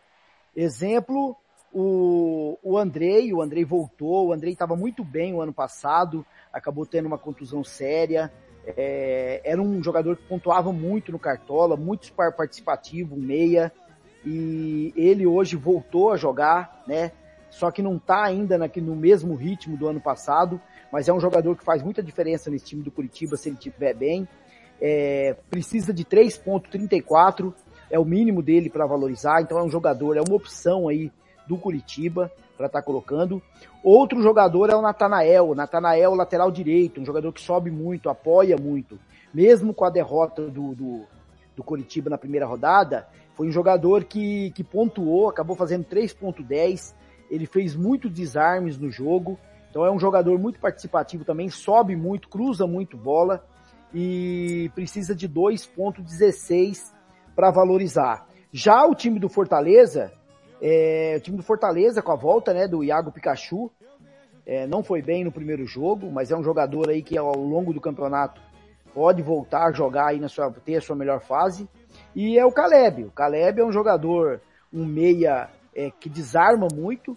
Exemplo, 0.55 1.35
o, 1.73 2.57
o 2.63 2.77
Andrei, 2.77 3.33
o 3.33 3.41
Andrei 3.41 3.65
voltou, 3.65 4.27
o 4.27 4.33
Andrei 4.33 4.53
estava 4.53 4.75
muito 4.75 5.03
bem 5.03 5.33
o 5.33 5.41
ano 5.41 5.53
passado, 5.53 6.25
acabou 6.51 6.85
tendo 6.85 7.07
uma 7.07 7.17
contusão 7.17 7.63
séria, 7.63 8.31
é, 8.65 9.41
era 9.43 9.61
um 9.61 9.83
jogador 9.83 10.15
que 10.15 10.23
pontuava 10.23 10.71
muito 10.71 11.11
no 11.11 11.19
Cartola, 11.19 11.75
muito 11.75 12.11
participativo, 12.13 13.15
meia, 13.15 13.71
e 14.25 14.93
ele 14.95 15.27
hoje 15.27 15.55
voltou 15.55 16.11
a 16.11 16.17
jogar, 16.17 16.83
né? 16.87 17.11
Só 17.49 17.69
que 17.69 17.81
não 17.81 17.97
está 17.97 18.23
ainda 18.23 18.57
na, 18.57 18.69
no 18.77 18.95
mesmo 18.95 19.35
ritmo 19.35 19.77
do 19.77 19.87
ano 19.87 20.01
passado, 20.01 20.59
mas 20.91 21.07
é 21.07 21.13
um 21.13 21.19
jogador 21.19 21.55
que 21.55 21.63
faz 21.63 21.83
muita 21.83 22.01
diferença 22.01 22.49
nesse 22.49 22.65
time 22.65 22.81
do 22.81 22.91
Curitiba 22.91 23.37
se 23.37 23.49
ele 23.49 23.55
estiver 23.55 23.93
bem 23.93 24.27
é, 24.81 25.35
precisa 25.49 25.93
de 25.93 26.03
3.34, 26.03 27.53
é 27.89 27.99
o 27.99 28.05
mínimo 28.05 28.41
dele 28.41 28.69
para 28.69 28.85
valorizar, 28.85 29.41
então 29.41 29.57
é 29.57 29.63
um 29.63 29.69
jogador, 29.69 30.17
é 30.17 30.21
uma 30.21 30.35
opção 30.35 30.87
aí 30.87 31.11
do 31.47 31.57
Curitiba 31.57 32.31
para 32.57 32.67
estar 32.67 32.79
tá 32.79 32.85
colocando. 32.85 33.41
Outro 33.83 34.21
jogador 34.21 34.69
é 34.69 34.75
o 34.75 34.81
Natanael, 34.81 35.53
Natanael 35.53 36.15
lateral 36.15 36.51
direito, 36.51 36.99
um 36.99 37.05
jogador 37.05 37.31
que 37.31 37.41
sobe 37.41 37.69
muito, 37.69 38.09
apoia 38.09 38.57
muito, 38.57 38.97
mesmo 39.33 39.73
com 39.73 39.85
a 39.85 39.89
derrota 39.89 40.49
do, 40.49 40.73
do, 40.73 41.01
do 41.55 41.63
Curitiba 41.63 42.09
na 42.09 42.17
primeira 42.17 42.45
rodada, 42.45 43.07
foi 43.35 43.47
um 43.47 43.51
jogador 43.51 44.05
que, 44.05 44.51
que 44.51 44.63
pontuou, 44.63 45.29
acabou 45.29 45.55
fazendo 45.55 45.85
3.10, 45.85 46.95
ele 47.29 47.45
fez 47.45 47.75
muitos 47.75 48.11
desarmes 48.11 48.77
no 48.77 48.89
jogo, 48.89 49.37
então 49.69 49.85
é 49.85 49.91
um 49.91 49.99
jogador 49.99 50.39
muito 50.39 50.59
participativo 50.59 51.25
também, 51.25 51.49
sobe 51.49 51.95
muito, 51.95 52.29
cruza 52.29 52.65
muito 52.65 52.95
bola, 52.95 53.43
e 53.97 54.69
precisa 54.75 55.15
de 55.15 55.29
2.16 55.29 56.91
para 57.33 57.49
valorizar. 57.49 58.27
Já 58.51 58.85
o 58.85 58.93
time 58.93 59.21
do 59.21 59.29
Fortaleza, 59.29 60.11
é, 60.61 61.15
o 61.17 61.21
time 61.21 61.37
do 61.37 61.43
Fortaleza 61.43 62.01
com 62.01 62.11
a 62.11 62.17
volta 62.17 62.53
né, 62.53 62.67
do 62.67 62.83
Iago 62.83 63.09
Pikachu, 63.09 63.71
é, 64.45 64.67
não 64.67 64.83
foi 64.83 65.01
bem 65.01 65.23
no 65.23 65.31
primeiro 65.31 65.65
jogo, 65.65 66.11
mas 66.11 66.29
é 66.29 66.35
um 66.35 66.43
jogador 66.43 66.89
aí 66.89 67.01
que 67.01 67.17
ao 67.17 67.37
longo 67.37 67.73
do 67.73 67.79
campeonato 67.79 68.41
pode 68.93 69.21
voltar 69.21 69.67
a 69.67 69.71
jogar 69.71 70.07
aí 70.07 70.19
na 70.19 70.27
sua, 70.27 70.51
ter 70.51 70.75
a 70.75 70.81
sua 70.81 70.95
melhor 70.95 71.21
fase. 71.21 71.67
E 72.13 72.37
é 72.37 72.45
o 72.45 72.51
Caleb. 72.51 73.05
O 73.05 73.11
Caleb 73.11 73.61
é 73.61 73.65
um 73.65 73.71
jogador, 73.71 74.41
um 74.73 74.85
meia 74.85 75.49
é, 75.73 75.89
que 75.89 76.09
desarma 76.09 76.67
muito. 76.73 77.15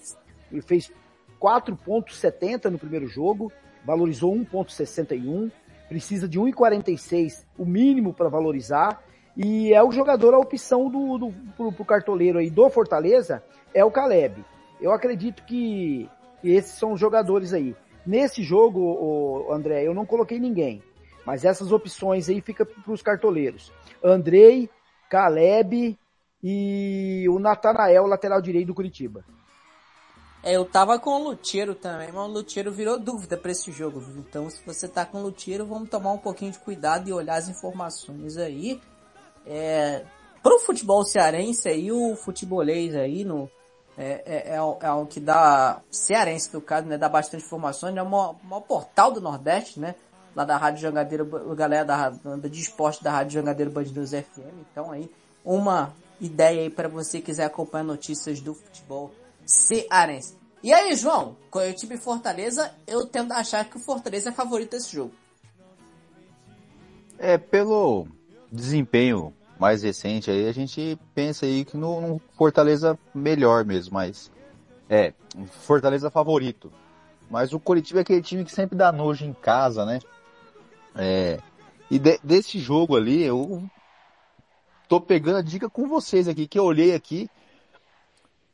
Ele 0.51 0.63
fez 0.63 0.93
4.70 1.41 2.67
no 2.67 2.79
primeiro 2.79 3.09
jogo, 3.09 3.53
valorizou 3.85 4.33
1.61 4.33 5.51
precisa 5.89 6.29
de 6.29 6.39
1,46 6.39 7.45
o 7.57 7.65
mínimo 7.65 8.13
para 8.13 8.29
valorizar 8.29 9.03
e 9.37 9.73
é 9.73 9.83
o 9.83 9.93
jogador 9.93 10.35
a 10.35 10.39
opção 10.39 10.91
do, 10.91 11.17
do 11.17 11.33
pro, 11.57 11.73
pro, 11.73 11.85
cartoleiro 11.85 12.39
aí 12.39 12.51
do 12.51 12.69
Fortaleza 12.69 13.43
é 13.73 13.85
o 13.85 13.91
Caleb. 13.91 14.45
Eu 14.81 14.93
acredito 14.93 15.45
que, 15.45 16.09
esses 16.43 16.73
são 16.73 16.93
os 16.93 17.01
jogadores 17.01 17.53
aí. 17.53 17.75
Nesse 18.05 18.43
jogo, 18.43 18.81
o 18.81 19.53
André, 19.53 19.87
eu 19.87 19.95
não 19.95 20.07
coloquei 20.07 20.41
ninguém, 20.41 20.83
mas 21.25 21.45
essas 21.45 21.71
opções 21.71 22.29
aí 22.29 22.41
fica 22.41 22.65
para 22.67 22.93
os 22.93 23.03
cartoleiros. 23.03 23.73
Andrei, 24.03 24.69
Caleb 25.09 25.97
e 26.43 27.27
o 27.29 27.39
Natanael, 27.39 28.07
lateral 28.07 28.41
direito 28.41 28.69
do 28.69 28.75
Curitiba. 28.75 29.25
É, 30.43 30.53
eu 30.53 30.65
tava 30.65 30.99
com 30.99 31.11
o 31.11 31.25
Luteiro 31.31 31.75
também, 31.75 32.13
mas 32.13 32.25
o 32.25 32.33
Luteiro 32.33 32.71
virou 32.71 32.99
dúvida 32.99 33.37
para 33.37 33.51
esse 33.51 33.73
jogo. 33.73 34.03
Então, 34.17 34.49
se 34.49 34.65
você 34.65 34.87
tá 34.87 35.05
com 35.05 35.19
o 35.19 35.23
Luteiro, 35.23 35.67
vamos 35.67 35.89
tomar 35.89 36.13
um 36.13 36.19
pouquinho 36.19 36.53
de 36.53 36.59
cuidado 36.59 37.09
e 37.09 37.13
olhar 37.13 37.37
as 37.37 37.49
informações 37.49 38.37
aí. 38.37 38.81
É, 39.45 40.05
pro 40.43 40.59
futebol 40.61 41.05
cearense 41.05 41.69
aí, 41.69 41.91
o 41.91 42.15
futebolês 42.15 42.95
aí 42.95 43.25
no, 43.25 43.51
é, 43.99 44.23
é, 44.25 44.55
é, 44.55 44.63
o, 44.63 44.79
é 44.81 44.93
o 44.93 45.07
que 45.07 45.19
dá, 45.19 45.81
cearense 45.91 46.55
no 46.55 46.61
caso, 46.61 46.87
né, 46.87 46.97
dá 46.97 47.09
bastante 47.09 47.45
informações, 47.45 47.97
é 47.97 48.03
o 48.03 48.09
maior, 48.09 48.37
maior 48.45 48.61
portal 48.61 49.11
do 49.11 49.21
Nordeste, 49.21 49.81
né, 49.81 49.97
lá 50.37 50.45
da 50.45 50.57
Rádio 50.57 50.83
Jangadeiro, 50.83 51.27
galera 51.57 51.85
da, 51.85 52.11
da 52.11 52.49
de 52.49 52.61
esporte 52.61 53.03
da 53.03 53.11
Rádio 53.11 53.33
Jangadeiro 53.33 53.73
Band 53.73 53.87
FM, 53.87 54.55
então 54.71 54.93
aí, 54.93 55.11
uma 55.45 55.93
ideia 56.21 56.63
aí 56.63 56.71
para 56.71 56.89
você 56.89 57.21
quiser 57.21 57.45
acompanhar 57.45 57.83
notícias 57.83 58.41
do 58.41 58.55
futebol 58.55 59.11
cearense. 59.49 60.37
E 60.63 60.73
aí, 60.73 60.95
João, 60.95 61.37
Curitiba 61.51 61.95
e 61.95 61.99
Fortaleza, 61.99 62.71
eu 62.87 63.07
tendo 63.07 63.33
a 63.33 63.39
achar 63.39 63.65
que 63.65 63.77
o 63.77 63.81
Fortaleza 63.81 64.29
é 64.29 64.33
favorito 64.33 64.73
desse 64.73 64.93
jogo. 64.93 65.13
É, 67.19 67.39
pelo 67.39 68.07
desempenho 68.53 69.33
mais 69.59 69.83
recente 69.83 70.31
aí, 70.31 70.47
a 70.47 70.53
gente 70.53 70.99
pensa 71.15 71.47
aí 71.47 71.65
que 71.65 71.77
no, 71.77 72.01
no 72.01 72.21
Fortaleza 72.37 72.99
melhor 73.15 73.65
mesmo, 73.65 73.95
mas 73.95 74.31
é, 74.89 75.15
Fortaleza 75.65 76.11
favorito. 76.11 76.73
Mas 77.31 77.53
o 77.53 77.61
Curitiba 77.61 78.01
é 78.01 78.03
aquele 78.03 78.23
time 78.23 78.45
que 78.45 78.53
sempre 78.53 78.77
dá 78.77 78.93
nojo 78.93 79.25
em 79.25 79.33
casa, 79.33 79.85
né? 79.85 79.99
É, 80.95 81.39
e 81.91 81.99
de, 81.99 82.19
desse 82.23 82.59
jogo 82.59 82.97
ali, 82.97 83.23
eu 83.23 83.63
tô 84.89 85.01
pegando 85.01 85.39
a 85.39 85.43
dica 85.43 85.69
com 85.69 85.89
vocês 85.89 86.29
aqui, 86.29 86.47
que 86.47 86.59
eu 86.59 86.65
olhei 86.65 86.95
aqui, 86.95 87.31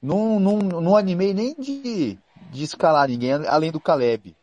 não, 0.04 0.38
não, 0.38 0.58
não 0.58 0.96
animei 0.96 1.32
nem 1.32 1.54
de, 1.54 2.18
de 2.50 2.62
escalar 2.62 3.08
ninguém, 3.08 3.32
além 3.48 3.72
do 3.72 3.80
Caleb. 3.80 4.36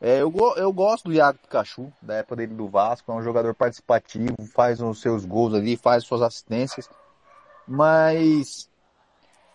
É, 0.00 0.22
eu, 0.22 0.32
eu 0.56 0.72
gosto 0.72 1.04
do 1.04 1.12
Iago 1.12 1.38
Pikachu, 1.38 1.92
da 2.00 2.14
época 2.14 2.36
dele 2.36 2.54
do 2.54 2.68
Vasco, 2.68 3.12
é 3.12 3.14
um 3.14 3.22
jogador 3.22 3.54
participativo, 3.54 4.34
faz 4.54 4.80
os 4.80 5.00
seus 5.02 5.26
gols 5.26 5.52
ali, 5.52 5.76
faz 5.76 6.04
suas 6.04 6.22
assistências, 6.22 6.88
mas 7.68 8.68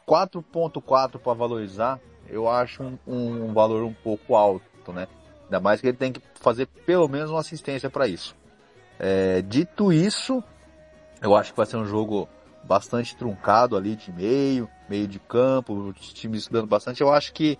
4.4 0.08 1.20
para 1.20 1.34
valorizar, 1.34 2.00
eu 2.28 2.48
acho 2.48 2.84
um, 2.84 2.98
um, 3.08 3.54
valor 3.54 3.84
um 3.84 3.94
pouco 3.94 4.36
alto, 4.36 4.94
né? 4.94 5.08
Ainda 5.46 5.60
mais 5.60 5.82
que 5.82 5.88
ele 5.88 5.98
tem 5.98 6.14
que 6.14 6.22
fazer 6.36 6.68
pelo 6.86 7.08
menos 7.08 7.32
uma 7.32 7.40
assistência 7.40 7.90
para 7.90 8.08
isso. 8.08 8.36
É, 9.00 9.42
dito 9.42 9.92
isso, 9.92 10.44
eu 11.24 11.36
acho 11.36 11.52
que 11.52 11.58
vai 11.58 11.66
ser 11.66 11.78
um 11.78 11.86
jogo 11.86 12.30
bastante 12.64 13.16
truncado 13.16 13.76
ali 13.76 13.96
de 13.96 14.12
meio, 14.12 14.70
meio 14.90 15.08
de 15.08 15.20
campo, 15.20 15.74
os 15.74 16.14
times 16.14 16.42
estudando 16.42 16.68
bastante. 16.68 17.02
Eu 17.02 17.12
acho 17.12 17.32
que 17.34 17.58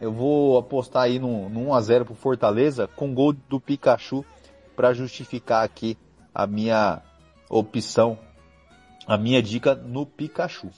eu 0.00 0.12
vou 0.12 0.58
apostar 0.58 1.02
aí 1.04 1.18
no, 1.18 1.48
no 1.48 1.66
1x0 1.66 2.04
pro 2.04 2.14
Fortaleza 2.14 2.88
com 2.88 3.14
gol 3.14 3.32
do 3.32 3.60
Pikachu 3.60 4.24
para 4.74 4.94
justificar 4.94 5.64
aqui 5.64 5.96
a 6.34 6.46
minha 6.46 7.02
opção, 7.48 8.18
a 9.06 9.18
minha 9.18 9.42
dica 9.42 9.74
no 9.74 10.06
Pikachu. 10.06 10.70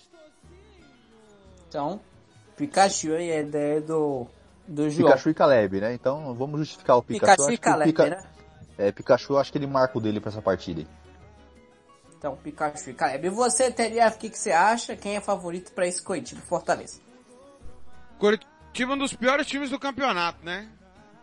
Então, 1.68 2.01
Pikachu 2.57 3.12
aí 3.12 3.31
é 3.31 3.39
a 3.39 3.41
ideia 3.41 3.81
do, 3.81 4.27
do 4.66 4.91
João. 4.91 5.09
Pikachu 5.09 5.31
e 5.31 5.35
Caleb, 5.35 5.81
né? 5.81 5.95
Então 5.95 6.35
vamos 6.35 6.59
justificar 6.61 6.97
o 6.97 7.03
Pikachu. 7.03 7.33
Pikachu 7.33 7.53
e 7.53 7.59
Caleb, 7.59 7.93
Pica... 7.93 8.11
né? 8.11 8.23
É, 8.77 8.91
Pikachu, 8.91 9.37
acho 9.37 9.53
que 9.53 9.59
ele 9.59 9.66
marca 9.66 9.97
o 9.97 10.01
dele 10.01 10.20
para 10.20 10.31
essa 10.31 10.43
partida 10.43 10.81
aí. 10.81 11.01
Então, 12.23 12.37
Pikachu 12.37 12.91
e 12.91 12.95
Caleb. 12.95 13.27
E 13.27 13.31
você, 13.31 13.68
TLF, 13.68 14.14
o 14.16 14.20
que, 14.20 14.31
que 14.31 14.39
você 14.39 14.53
acha? 14.53 14.95
Quem 14.95 15.16
é 15.16 15.20
favorito 15.20 15.73
para 15.73 15.89
esse 15.89 16.01
Coritiba 16.01 16.41
Fortaleza? 16.41 17.01
Curitiba 18.16 18.93
é 18.93 18.95
um 18.95 18.99
dos 18.99 19.12
piores 19.12 19.45
times 19.45 19.70
do 19.70 19.79
campeonato, 19.79 20.39
né? 20.45 20.68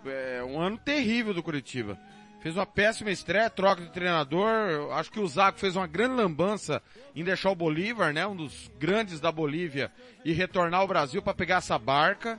É 0.05 0.43
um 0.43 0.59
ano 0.59 0.77
terrível 0.77 1.33
do 1.33 1.41
Curitiba. 1.41 1.97
Fez 2.41 2.53
uma 2.53 2.65
péssima 2.65 3.11
estreia, 3.11 3.49
troca 3.49 3.81
de 3.81 3.89
treinador. 3.93 4.91
Acho 4.91 5.09
que 5.09 5.21
o 5.21 5.27
Zago 5.27 5.57
fez 5.57 5.77
uma 5.77 5.87
grande 5.87 6.15
lambança 6.15 6.83
em 7.15 7.23
deixar 7.23 7.51
o 7.51 7.55
Bolívar, 7.55 8.11
né? 8.11 8.27
Um 8.27 8.35
dos 8.35 8.69
grandes 8.77 9.21
da 9.21 9.31
Bolívia, 9.31 9.93
e 10.25 10.33
retornar 10.33 10.81
ao 10.81 10.87
Brasil 10.87 11.21
para 11.21 11.33
pegar 11.33 11.59
essa 11.59 11.79
barca. 11.79 12.37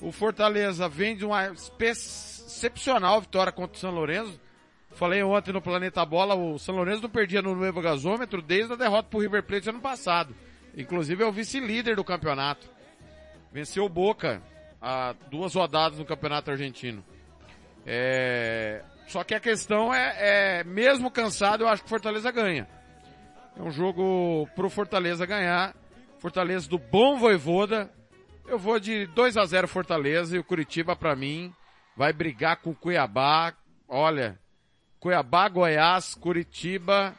O 0.00 0.10
Fortaleza 0.10 0.88
vem 0.88 1.14
de 1.14 1.26
uma 1.26 1.52
excepcional 1.78 3.20
vitória 3.20 3.52
contra 3.52 3.76
o 3.76 3.78
São 3.78 3.90
Lourenço. 3.90 4.40
Falei 4.92 5.22
ontem 5.22 5.52
no 5.52 5.62
Planeta 5.62 6.04
Bola, 6.04 6.34
o 6.34 6.58
São 6.58 6.74
Lourenço 6.74 7.02
não 7.02 7.10
perdia 7.10 7.40
no 7.40 7.54
novo 7.54 7.80
gasômetro 7.80 8.42
desde 8.42 8.72
a 8.72 8.76
derrota 8.76 9.08
pro 9.08 9.20
River 9.20 9.42
Plate 9.42 9.70
ano 9.70 9.80
passado. 9.80 10.34
Inclusive 10.76 11.22
é 11.22 11.26
o 11.26 11.32
vice-líder 11.32 11.96
do 11.96 12.04
campeonato. 12.04 12.68
Venceu 13.52 13.84
o 13.84 13.88
Boca 13.88 14.42
há 14.80 15.14
duas 15.30 15.54
rodadas 15.54 15.98
no 15.98 16.04
Campeonato 16.04 16.50
Argentino. 16.50 17.04
É... 17.84 18.82
Só 19.06 19.24
que 19.24 19.34
a 19.34 19.40
questão 19.40 19.92
é, 19.92 20.60
é, 20.60 20.64
mesmo 20.64 21.10
cansado, 21.10 21.64
eu 21.64 21.68
acho 21.68 21.82
que 21.82 21.88
Fortaleza 21.88 22.30
ganha. 22.30 22.68
É 23.56 23.62
um 23.62 23.70
jogo 23.70 24.48
pro 24.54 24.70
Fortaleza 24.70 25.26
ganhar. 25.26 25.74
Fortaleza 26.18 26.68
do 26.68 26.78
bom 26.78 27.18
Voivoda. 27.18 27.90
Eu 28.46 28.58
vou 28.58 28.78
de 28.78 29.06
2 29.06 29.36
a 29.36 29.44
0 29.44 29.66
Fortaleza 29.66 30.36
e 30.36 30.38
o 30.38 30.44
Curitiba 30.44 30.94
para 30.94 31.16
mim 31.16 31.52
vai 31.96 32.12
brigar 32.12 32.58
com 32.58 32.70
o 32.70 32.74
Cuiabá. 32.74 33.52
Olha, 33.88 34.38
Cuiabá, 35.00 35.48
Goiás, 35.48 36.14
Curitiba. 36.14 37.14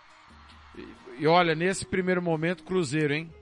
E, 0.77 1.23
e 1.23 1.27
olha, 1.27 1.55
nesse 1.55 1.85
primeiro 1.85 2.21
momento, 2.21 2.63
Cruzeiro, 2.63 3.13
hein? 3.13 3.33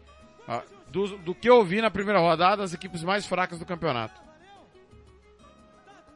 Ah, 0.48 0.64
do, 0.88 1.18
do 1.18 1.36
que 1.36 1.50
eu 1.50 1.64
vi 1.64 1.82
na 1.82 1.92
primeira 1.92 2.20
rodada, 2.20 2.64
as 2.64 2.74
equipes 2.74 3.04
mais 3.04 3.26
fracas 3.26 3.60
do 3.60 3.66
campeonato. 3.66 4.20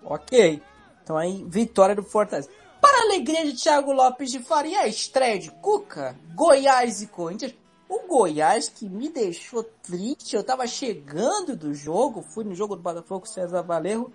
Ok. 0.03 0.61
Então 1.03 1.17
aí, 1.17 1.43
vitória 1.47 1.93
do 1.93 2.03
Fortaleza. 2.03 2.49
Para 2.81 2.97
a 2.97 3.03
alegria 3.03 3.45
de 3.45 3.53
Thiago 3.61 3.91
Lopes 3.91 4.31
de 4.31 4.39
Faria, 4.39 4.81
a 4.81 4.87
estreia 4.87 5.39
de 5.39 5.51
Cuca, 5.51 6.17
Goiás 6.33 7.01
e 7.01 7.07
Corinthians. 7.07 7.55
O 7.87 8.07
Goiás 8.07 8.69
que 8.69 8.89
me 8.89 9.09
deixou 9.09 9.63
triste, 9.63 10.35
eu 10.35 10.43
tava 10.43 10.65
chegando 10.65 11.55
do 11.55 11.73
jogo, 11.73 12.21
fui 12.21 12.43
no 12.43 12.55
jogo 12.55 12.75
do 12.75 12.81
Botafogo 12.81 13.27
César 13.27 13.61
Valerro, 13.61 14.11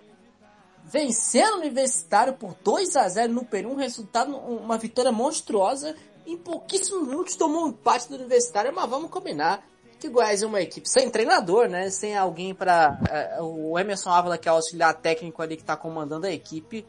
vencendo 0.91 1.55
o 1.55 1.59
Universitário 1.59 2.33
por 2.33 2.55
2 2.63 2.95
a 2.95 3.07
0 3.07 3.31
no 3.31 3.45
Peru, 3.45 3.71
um 3.71 3.75
resultado, 3.75 4.35
uma 4.35 4.77
vitória 4.77 5.11
monstruosa. 5.11 5.95
Em 6.25 6.35
pouquíssimos 6.35 7.07
minutos 7.07 7.35
tomou 7.35 7.65
um 7.65 7.69
empate 7.69 8.09
do 8.09 8.15
Universitário, 8.15 8.73
mas 8.73 8.89
vamos 8.89 9.09
combinar 9.09 9.63
que 9.99 10.07
o 10.07 10.11
Goiás 10.11 10.41
é 10.41 10.47
uma 10.47 10.61
equipe 10.61 10.89
sem 10.89 11.09
treinador, 11.09 11.67
né? 11.67 11.89
Sem 11.89 12.17
alguém 12.17 12.55
para 12.55 12.97
uh, 13.39 13.43
o 13.43 13.77
Emerson 13.77 14.09
Ávila, 14.09 14.37
que 14.37 14.47
é 14.47 14.51
o 14.51 14.55
auxiliar 14.55 14.93
técnico 14.95 15.41
ali 15.41 15.55
que 15.55 15.61
está 15.61 15.75
comandando 15.75 16.25
a 16.25 16.31
equipe, 16.31 16.85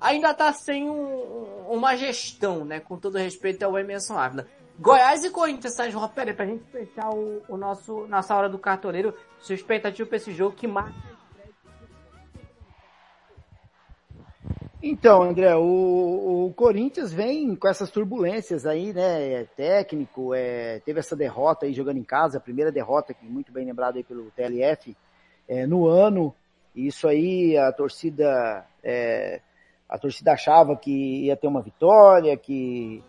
ainda 0.00 0.30
está 0.30 0.52
sem 0.52 0.88
um, 0.88 1.66
uma 1.68 1.96
gestão, 1.96 2.64
né? 2.64 2.80
Com 2.80 2.96
todo 2.96 3.18
respeito 3.18 3.64
ao 3.64 3.78
Emerson 3.78 4.16
Ávila. 4.16 4.46
Goiás 4.78 5.24
e 5.24 5.30
Corinthians, 5.30 5.74
Sérgio 5.74 6.08
Peraí, 6.08 6.34
pra 6.34 6.46
gente 6.46 6.64
fechar 6.70 7.10
o, 7.10 7.42
o 7.48 7.56
nosso, 7.56 8.06
nossa 8.06 8.34
hora 8.34 8.48
do 8.48 8.58
cartoleiro, 8.58 9.14
sua 9.38 9.54
expectativa 9.54 10.08
para 10.08 10.16
esse 10.16 10.32
jogo 10.32 10.56
que 10.56 10.66
marca 10.66 11.11
Então, 14.84 15.22
André, 15.22 15.54
o, 15.54 16.46
o, 16.46 16.52
Corinthians 16.54 17.12
vem 17.12 17.54
com 17.54 17.68
essas 17.68 17.88
turbulências 17.88 18.66
aí, 18.66 18.92
né? 18.92 19.32
É 19.32 19.44
técnico, 19.44 20.34
é, 20.34 20.80
teve 20.80 20.98
essa 20.98 21.14
derrota 21.14 21.66
aí 21.66 21.72
jogando 21.72 21.98
em 21.98 22.02
casa, 22.02 22.38
a 22.38 22.40
primeira 22.40 22.72
derrota, 22.72 23.14
que 23.14 23.24
muito 23.24 23.52
bem 23.52 23.64
lembrado 23.64 23.96
aí 23.96 24.02
pelo 24.02 24.28
TLF, 24.32 24.96
é, 25.46 25.66
no 25.68 25.86
ano. 25.86 26.34
Isso 26.74 27.06
aí, 27.06 27.56
a 27.56 27.70
torcida, 27.70 28.66
é, 28.82 29.40
a 29.88 29.96
torcida 29.98 30.32
achava 30.32 30.74
que 30.74 31.26
ia 31.26 31.36
ter 31.36 31.46
uma 31.46 31.62
vitória, 31.62 32.36
que 32.36 33.04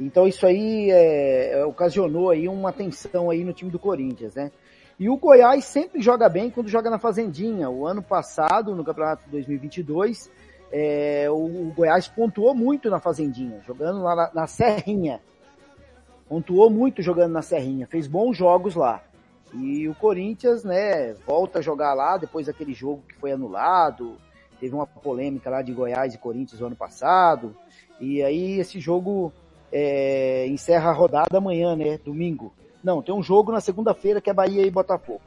então 0.00 0.26
isso 0.26 0.46
aí 0.46 0.90
é, 0.90 1.62
ocasionou 1.66 2.30
aí 2.30 2.48
uma 2.48 2.72
tensão 2.72 3.28
aí 3.28 3.44
no 3.44 3.52
time 3.52 3.70
do 3.70 3.78
Corinthians, 3.78 4.34
né? 4.34 4.50
E 4.98 5.10
o 5.10 5.16
Goiás 5.16 5.64
sempre 5.66 6.00
joga 6.00 6.28
bem 6.28 6.50
quando 6.50 6.68
joga 6.68 6.88
na 6.88 6.98
Fazendinha. 6.98 7.68
O 7.68 7.86
ano 7.86 8.02
passado, 8.02 8.74
no 8.74 8.84
Campeonato 8.84 9.28
2022, 9.30 10.30
é, 10.70 11.26
o, 11.30 11.72
Goiás 11.74 12.08
pontuou 12.08 12.54
muito 12.54 12.90
na 12.90 13.00
Fazendinha, 13.00 13.60
jogando 13.66 14.02
lá 14.02 14.14
na, 14.14 14.30
na 14.34 14.46
Serrinha. 14.46 15.20
Pontuou 16.28 16.68
muito 16.68 17.02
jogando 17.02 17.32
na 17.32 17.42
Serrinha, 17.42 17.86
fez 17.86 18.06
bons 18.06 18.36
jogos 18.36 18.74
lá. 18.74 19.02
E 19.54 19.88
o 19.88 19.94
Corinthians, 19.94 20.62
né, 20.62 21.14
volta 21.26 21.58
a 21.58 21.62
jogar 21.62 21.94
lá 21.94 22.18
depois 22.18 22.46
daquele 22.46 22.74
jogo 22.74 23.02
que 23.08 23.14
foi 23.14 23.32
anulado. 23.32 24.16
Teve 24.60 24.74
uma 24.74 24.86
polêmica 24.86 25.48
lá 25.48 25.62
de 25.62 25.72
Goiás 25.72 26.14
e 26.14 26.18
Corinthians 26.18 26.60
no 26.60 26.66
ano 26.66 26.76
passado. 26.76 27.56
E 27.98 28.22
aí 28.22 28.58
esse 28.58 28.78
jogo 28.78 29.32
é, 29.72 30.46
encerra 30.48 30.90
a 30.90 30.94
rodada 30.94 31.38
amanhã, 31.38 31.74
né, 31.74 31.98
domingo. 32.04 32.52
Não, 32.84 33.02
tem 33.02 33.14
um 33.14 33.22
jogo 33.22 33.50
na 33.50 33.60
segunda-feira 33.60 34.20
que 34.20 34.28
é 34.28 34.34
Bahia 34.34 34.66
e 34.66 34.70
Botafogo. 34.70 35.22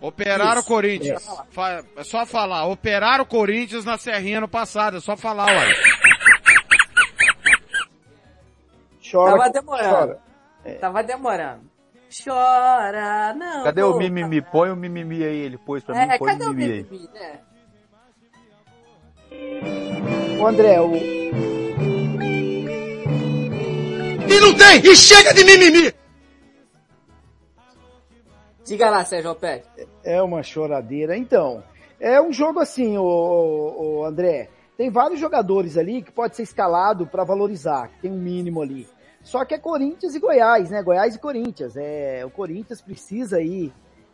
Operaram 0.00 0.60
o 0.60 0.64
Corinthians. 0.64 1.26
É. 1.56 2.00
é 2.00 2.04
só 2.04 2.24
falar. 2.24 2.66
Operaram 2.66 3.22
o 3.24 3.26
Corinthians 3.26 3.84
na 3.84 3.98
Serrinha 3.98 4.40
no 4.40 4.48
passado. 4.48 4.96
É 4.96 5.00
só 5.00 5.16
falar, 5.16 5.46
ué. 5.46 5.68
Chora, 9.10 9.32
Tava 9.36 9.50
demorando. 9.50 9.90
Chora. 9.90 10.18
É. 10.64 10.72
Tava 10.74 11.02
demorando. 11.02 11.60
chora, 12.24 13.34
não. 13.34 13.64
Cadê 13.64 13.82
o 13.82 13.96
mimimi? 13.96 14.40
Põe 14.40 14.70
o 14.70 14.76
mimimi 14.76 15.22
aí, 15.24 15.36
ele 15.38 15.58
pôs 15.58 15.82
pra 15.84 15.94
mim, 15.94 16.12
É, 16.12 16.18
põe 16.18 16.28
cadê 16.32 16.44
o 16.44 16.50
o 16.50 16.54
mimimi 16.54 16.72
aí. 16.72 16.82
mimimi, 16.90 17.10
né? 17.14 17.40
Ô 20.40 20.46
André, 20.46 20.80
o, 20.80 20.94
E 24.28 24.40
não 24.40 24.54
tem! 24.56 24.78
E 24.84 24.96
chega 24.96 25.34
de 25.34 25.44
mimimi! 25.44 25.92
Diga 28.70 28.88
lá, 28.88 29.04
Sérgio 29.04 29.34
Pérez. 29.34 29.66
É 30.04 30.22
uma 30.22 30.44
choradeira. 30.44 31.16
Então, 31.16 31.60
é 31.98 32.22
um 32.22 32.32
jogo 32.32 32.60
assim, 32.60 32.96
o, 32.96 33.02
o, 33.02 34.04
André. 34.04 34.48
Tem 34.76 34.88
vários 34.88 35.18
jogadores 35.18 35.76
ali 35.76 36.02
que 36.02 36.12
pode 36.12 36.36
ser 36.36 36.44
escalado 36.44 37.04
para 37.04 37.24
valorizar, 37.24 37.88
que 37.88 38.02
tem 38.02 38.12
um 38.12 38.16
mínimo 38.16 38.62
ali. 38.62 38.86
Só 39.24 39.44
que 39.44 39.54
é 39.54 39.58
Corinthians 39.58 40.14
e 40.14 40.20
Goiás, 40.20 40.70
né? 40.70 40.84
Goiás 40.84 41.16
e 41.16 41.18
Corinthians. 41.18 41.76
É, 41.76 42.24
o 42.24 42.30
Corinthians 42.30 42.80
precisa 42.80 43.38
aí 43.38 43.72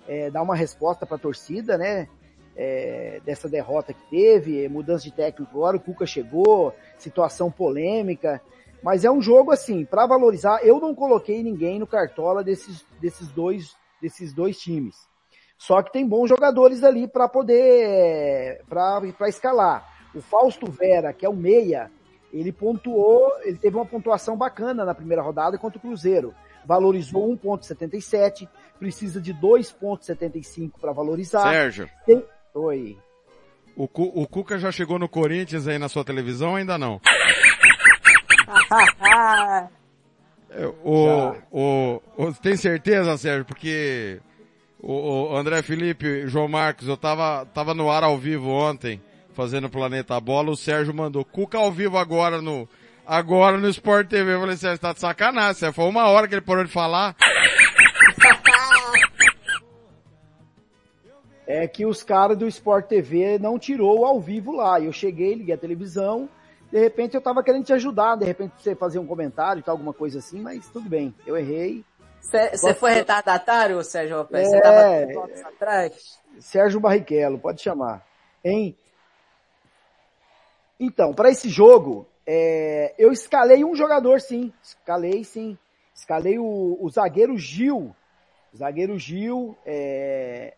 é, 0.08 0.30
dar 0.30 0.40
uma 0.40 0.56
resposta 0.56 1.04
para 1.04 1.16
a 1.16 1.20
torcida, 1.20 1.76
né? 1.76 2.08
É, 2.56 3.20
dessa 3.26 3.50
derrota 3.50 3.92
que 3.92 4.08
teve, 4.08 4.66
mudança 4.70 5.04
de 5.04 5.12
técnico 5.12 5.54
agora, 5.54 5.76
o 5.76 5.80
Cuca 5.80 6.06
chegou, 6.06 6.74
situação 6.96 7.50
polêmica. 7.50 8.40
Mas 8.82 9.04
é 9.04 9.10
um 9.10 9.20
jogo 9.20 9.50
assim, 9.52 9.84
para 9.84 10.06
valorizar, 10.06 10.60
eu 10.64 10.80
não 10.80 10.94
coloquei 10.94 11.42
ninguém 11.42 11.78
no 11.78 11.86
cartola 11.86 12.42
desses, 12.42 12.82
desses 12.98 13.28
dois 13.28 13.76
desses 14.00 14.32
dois 14.32 14.58
times. 14.58 14.96
Só 15.58 15.82
que 15.82 15.92
tem 15.92 16.06
bons 16.06 16.28
jogadores 16.28 16.84
ali 16.84 17.08
para 17.08 17.28
poder 17.28 18.62
para 18.68 19.28
escalar. 19.28 19.86
O 20.14 20.20
Fausto 20.20 20.70
Vera, 20.70 21.12
que 21.12 21.24
é 21.24 21.28
o 21.28 21.34
meia, 21.34 21.90
ele 22.32 22.52
pontuou, 22.52 23.32
ele 23.42 23.56
teve 23.58 23.76
uma 23.76 23.86
pontuação 23.86 24.36
bacana 24.36 24.84
na 24.84 24.94
primeira 24.94 25.22
rodada 25.22 25.58
contra 25.58 25.78
o 25.78 25.80
Cruzeiro. 25.80 26.34
Valorizou 26.64 27.28
1.77, 27.36 28.48
precisa 28.78 29.20
de 29.20 29.32
2.75 29.32 30.72
para 30.80 30.92
valorizar. 30.92 31.50
Sérgio, 31.52 31.88
Tem... 32.04 32.24
Oi. 32.54 32.98
o, 33.76 33.86
Cu- 33.86 34.10
o 34.14 34.26
Cuca 34.26 34.58
já 34.58 34.72
chegou 34.72 34.98
no 34.98 35.08
Corinthians 35.08 35.68
aí 35.68 35.78
na 35.78 35.88
sua 35.88 36.04
televisão 36.04 36.50
ou 36.50 36.56
ainda 36.56 36.76
não? 36.76 37.00
É, 40.58 40.66
O, 40.82 41.34
o, 41.50 42.02
o- 42.16 42.32
tem 42.34 42.56
certeza, 42.56 43.16
Sérgio? 43.18 43.44
Porque 43.44 44.20
o, 44.80 45.30
o 45.32 45.36
André 45.36 45.60
Felipe, 45.62 46.26
João 46.26 46.48
Marcos, 46.48 46.88
eu 46.88 46.96
tava, 46.96 47.44
tava 47.52 47.74
no 47.74 47.90
ar 47.90 48.02
ao 48.02 48.16
vivo 48.16 48.48
ontem, 48.48 49.00
fazendo 49.34 49.68
Planeta 49.68 50.18
Bola, 50.18 50.50
o 50.50 50.56
Sérgio 50.56 50.94
mandou 50.94 51.24
Cuca 51.24 51.58
ao 51.58 51.70
vivo 51.70 51.98
agora 51.98 52.40
no, 52.40 52.66
agora 53.06 53.58
no 53.58 53.68
Sport 53.68 54.08
TV. 54.08 54.32
Eu 54.34 54.40
falei, 54.40 54.56
Sérgio, 54.56 54.78
tá 54.80 54.92
de 54.94 55.00
sacanagem, 55.00 55.54
Sérgio. 55.60 55.74
Foi 55.74 55.84
uma 55.84 56.08
hora 56.08 56.26
que 56.26 56.34
ele 56.34 56.40
parou 56.40 56.64
de 56.64 56.70
falar. 56.72 57.14
É 61.46 61.68
que 61.68 61.86
os 61.86 62.02
caras 62.02 62.36
do 62.36 62.48
Sport 62.48 62.86
TV 62.86 63.38
não 63.38 63.58
tirou 63.58 64.00
o 64.00 64.04
ao 64.04 64.20
vivo 64.20 64.52
lá. 64.56 64.80
Eu 64.80 64.92
cheguei, 64.92 65.34
liguei 65.34 65.54
a 65.54 65.58
televisão, 65.58 66.28
de 66.70 66.78
repente 66.78 67.14
eu 67.14 67.20
tava 67.20 67.42
querendo 67.42 67.64
te 67.64 67.72
ajudar, 67.72 68.16
de 68.16 68.24
repente 68.24 68.52
você 68.58 68.74
fazer 68.74 68.98
um 68.98 69.06
comentário 69.06 69.60
e 69.60 69.62
tal, 69.62 69.72
alguma 69.74 69.92
coisa 69.92 70.18
assim, 70.18 70.40
mas 70.40 70.68
tudo 70.68 70.88
bem, 70.88 71.14
eu 71.26 71.36
errei. 71.36 71.84
Você 72.20 72.74
foi 72.74 72.92
retardatário, 72.92 73.82
Sérgio 73.84 74.24
Pérez? 74.24 74.48
Você 74.50 74.56
É. 74.56 74.60
tava 74.60 75.12
votos 75.12 75.44
atrás? 75.44 76.18
Sérgio 76.40 76.80
Barrichello, 76.80 77.38
pode 77.38 77.62
chamar. 77.62 78.04
Hein? 78.44 78.76
Então, 80.78 81.14
para 81.14 81.30
esse 81.30 81.48
jogo, 81.48 82.06
é, 82.26 82.94
eu 82.98 83.12
escalei 83.12 83.64
um 83.64 83.74
jogador 83.74 84.20
sim. 84.20 84.52
Escalei 84.62 85.24
sim. 85.24 85.56
Escalei 85.94 86.38
o, 86.38 86.76
o 86.80 86.90
zagueiro 86.90 87.38
Gil. 87.38 87.94
O 88.52 88.56
zagueiro 88.56 88.98
Gil 88.98 89.56
é, 89.64 90.54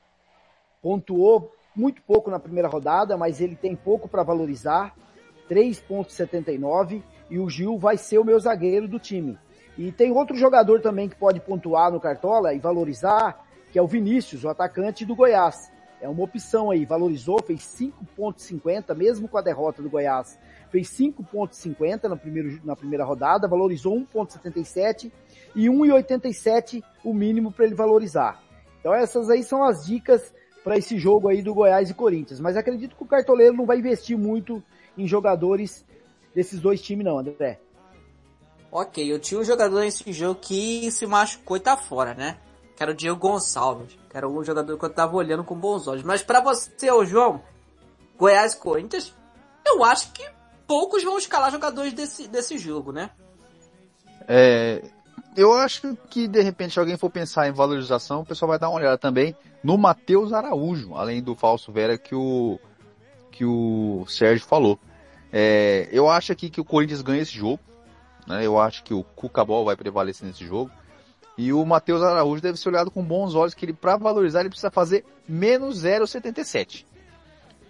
pontuou 0.83 1.53
muito 1.77 2.03
pouco 2.03 2.31
na 2.31 2.41
primeira 2.41 2.69
rodada, 2.69 3.17
mas 3.17 3.41
ele 3.41 3.55
tem 3.55 3.77
pouco 3.77 4.09
para 4.09 4.23
valorizar. 4.23 4.97
3.79 5.51 7.03
e 7.31 7.39
o 7.39 7.49
Gil 7.49 7.79
vai 7.79 7.97
ser 7.97 8.19
o 8.19 8.25
meu 8.25 8.39
zagueiro 8.39 8.89
do 8.89 8.99
time. 8.99 9.39
E 9.77 9.93
tem 9.93 10.11
outro 10.11 10.37
jogador 10.37 10.81
também 10.81 11.09
que 11.09 11.17
pode 11.17 11.41
pontuar 11.41 11.93
no 11.93 12.01
Cartola 12.01 12.53
e 12.53 12.59
valorizar, 12.59 13.45
que 13.71 13.79
é 13.79 13.83
o 13.83 13.87
Vinícius, 13.87 14.45
o 14.45 14.49
atacante 14.49 15.05
do 15.05 15.15
Goiás. 15.15 15.71
É 16.01 16.09
uma 16.09 16.23
opção 16.23 16.71
aí, 16.71 16.85
valorizou, 16.85 17.43
fez 17.43 17.61
5.50, 17.61 18.95
mesmo 18.95 19.29
com 19.29 19.37
a 19.37 19.43
derrota 19.43 19.83
do 19.83 19.91
Goiás. 19.91 20.39
Fez 20.71 20.89
5.50 20.91 22.05
na, 22.05 22.19
na 22.65 22.77
primeira 22.77 23.05
rodada, 23.05 23.49
valorizou 23.49 23.97
1.77 23.97 25.11
e 25.57 25.67
1.87 25.67 26.83
o 27.05 27.13
mínimo 27.13 27.51
para 27.51 27.65
ele 27.65 27.75
valorizar. 27.75 28.41
Então 28.81 28.95
essas 28.95 29.29
aí 29.29 29.43
são 29.43 29.65
as 29.65 29.85
dicas 29.85 30.33
para 30.63 30.77
esse 30.77 30.99
jogo 30.99 31.29
aí 31.29 31.43
do 31.43 31.55
Goiás 31.55 31.91
e 31.91 31.95
Corinthians. 31.95 32.41
Mas 32.41 32.57
acredito 32.57 32.97
que 32.97 33.03
o 33.03 33.07
cartoleiro 33.07 33.57
não 33.57 33.67
vai 33.67 33.79
investir 33.79 34.17
muito 34.17 34.63
em 34.99 35.07
jogadores 35.07 35.85
desses 36.35 36.61
dois 36.61 36.83
times 36.83 37.05
não, 37.05 37.19
André. 37.19 37.61
Ok, 38.71 39.11
eu 39.11 39.19
tinha 39.19 39.41
um 39.41 39.45
jogador 39.45 39.81
nesse 39.81 40.13
jogo 40.13 40.41
que 40.41 40.91
se 40.91 41.07
machucou 41.07 41.57
e 41.57 41.61
tá 41.61 41.77
fora, 41.77 42.13
né? 42.13 42.37
Que 42.77 42.83
era 42.83 42.93
o 42.93 42.95
Diego 42.95 43.19
Gonçalves. 43.19 43.99
Que 44.11 44.17
era 44.17 44.29
um 44.29 44.45
jogador 44.45 44.77
que 44.79 44.85
eu 44.85 44.91
tava 44.91 45.17
olhando 45.17 45.43
com 45.43 45.55
bons 45.55 45.89
olhos. 45.89 46.03
Mas 46.03 46.23
pra 46.23 46.41
você, 46.41 46.91
ô 46.91 47.05
João, 47.05 47.43
Goiás 48.19 48.53
e 48.53 48.59
Corinthians, 48.59 49.15
eu 49.67 49.83
acho 49.85 50.13
que 50.13 50.23
poucos 50.67 51.03
vão 51.03 51.17
escalar 51.17 51.51
jogadores 51.51 51.95
desse, 51.95 52.29
desse 52.29 52.59
jogo, 52.59 52.93
né? 52.93 53.11
É, 54.29 54.83
eu 55.35 55.55
acho 55.55 55.97
que 56.11 56.29
de 56.29 56.43
repente 56.43 56.75
se 56.75 56.79
alguém 56.79 56.97
for 56.97 57.11
pensar 57.11 57.49
em 57.49 57.53
valorização, 57.53 58.21
o 58.21 58.27
pessoal 58.27 58.51
vai 58.51 58.59
dar 58.59 58.69
uma 58.69 58.79
olhada 58.79 58.99
também 58.99 59.35
no 59.63 59.79
Matheus 59.79 60.33
Araújo, 60.33 60.95
além 60.95 61.23
do 61.23 61.35
falso 61.35 61.73
Vera 61.73 61.97
que 61.97 62.15
o 62.15 62.59
que 63.31 63.45
o 63.45 64.05
Sérgio 64.09 64.47
falou. 64.47 64.79
É, 65.33 65.89
eu 65.93 66.09
acho 66.09 66.33
aqui 66.33 66.49
que 66.49 66.61
o 66.61 66.65
Corinthians 66.65 67.03
ganha 67.03 67.23
esse 67.23 67.33
jogo, 67.33 67.61
né? 68.27 68.45
Eu 68.45 68.59
acho 68.59 68.83
que 68.83 68.95
o 68.95 69.03
Cucabol 69.03 69.65
vai 69.65 69.77
prevalecer 69.77 70.27
nesse 70.27 70.45
jogo. 70.45 70.71
E 71.37 71.53
o 71.53 71.65
Matheus 71.65 72.03
Araújo 72.03 72.43
deve 72.43 72.59
ser 72.59 72.69
olhado 72.69 72.91
com 72.91 73.03
bons 73.03 73.35
olhos, 73.35 73.55
que 73.55 73.65
ele 73.65 73.73
para 73.73 73.97
valorizar 73.97 74.41
ele 74.41 74.49
precisa 74.49 74.71
fazer 74.71 75.05
menos 75.29 75.85
0,77. 75.85 76.85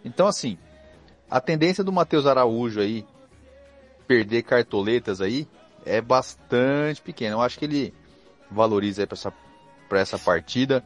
Então 0.05 0.27
assim, 0.27 0.57
a 1.31 1.41
tendência 1.41 1.85
do 1.85 1.93
Matheus 1.93 2.27
Araújo 2.27 2.81
aí 2.81 3.05
perder 4.07 4.43
cartoletas 4.43 5.21
aí 5.21 5.47
é 5.85 6.01
bastante 6.01 7.03
pequena. 7.03 7.37
Eu 7.37 7.43
acho 7.43 7.59
que 7.59 7.67
ele 7.67 7.95
valoriza 8.51 9.03
aí 9.03 9.07
para 9.07 9.17
essa, 9.17 9.33
pra 9.89 10.01
essa 10.01 10.19
partida. 10.19 10.83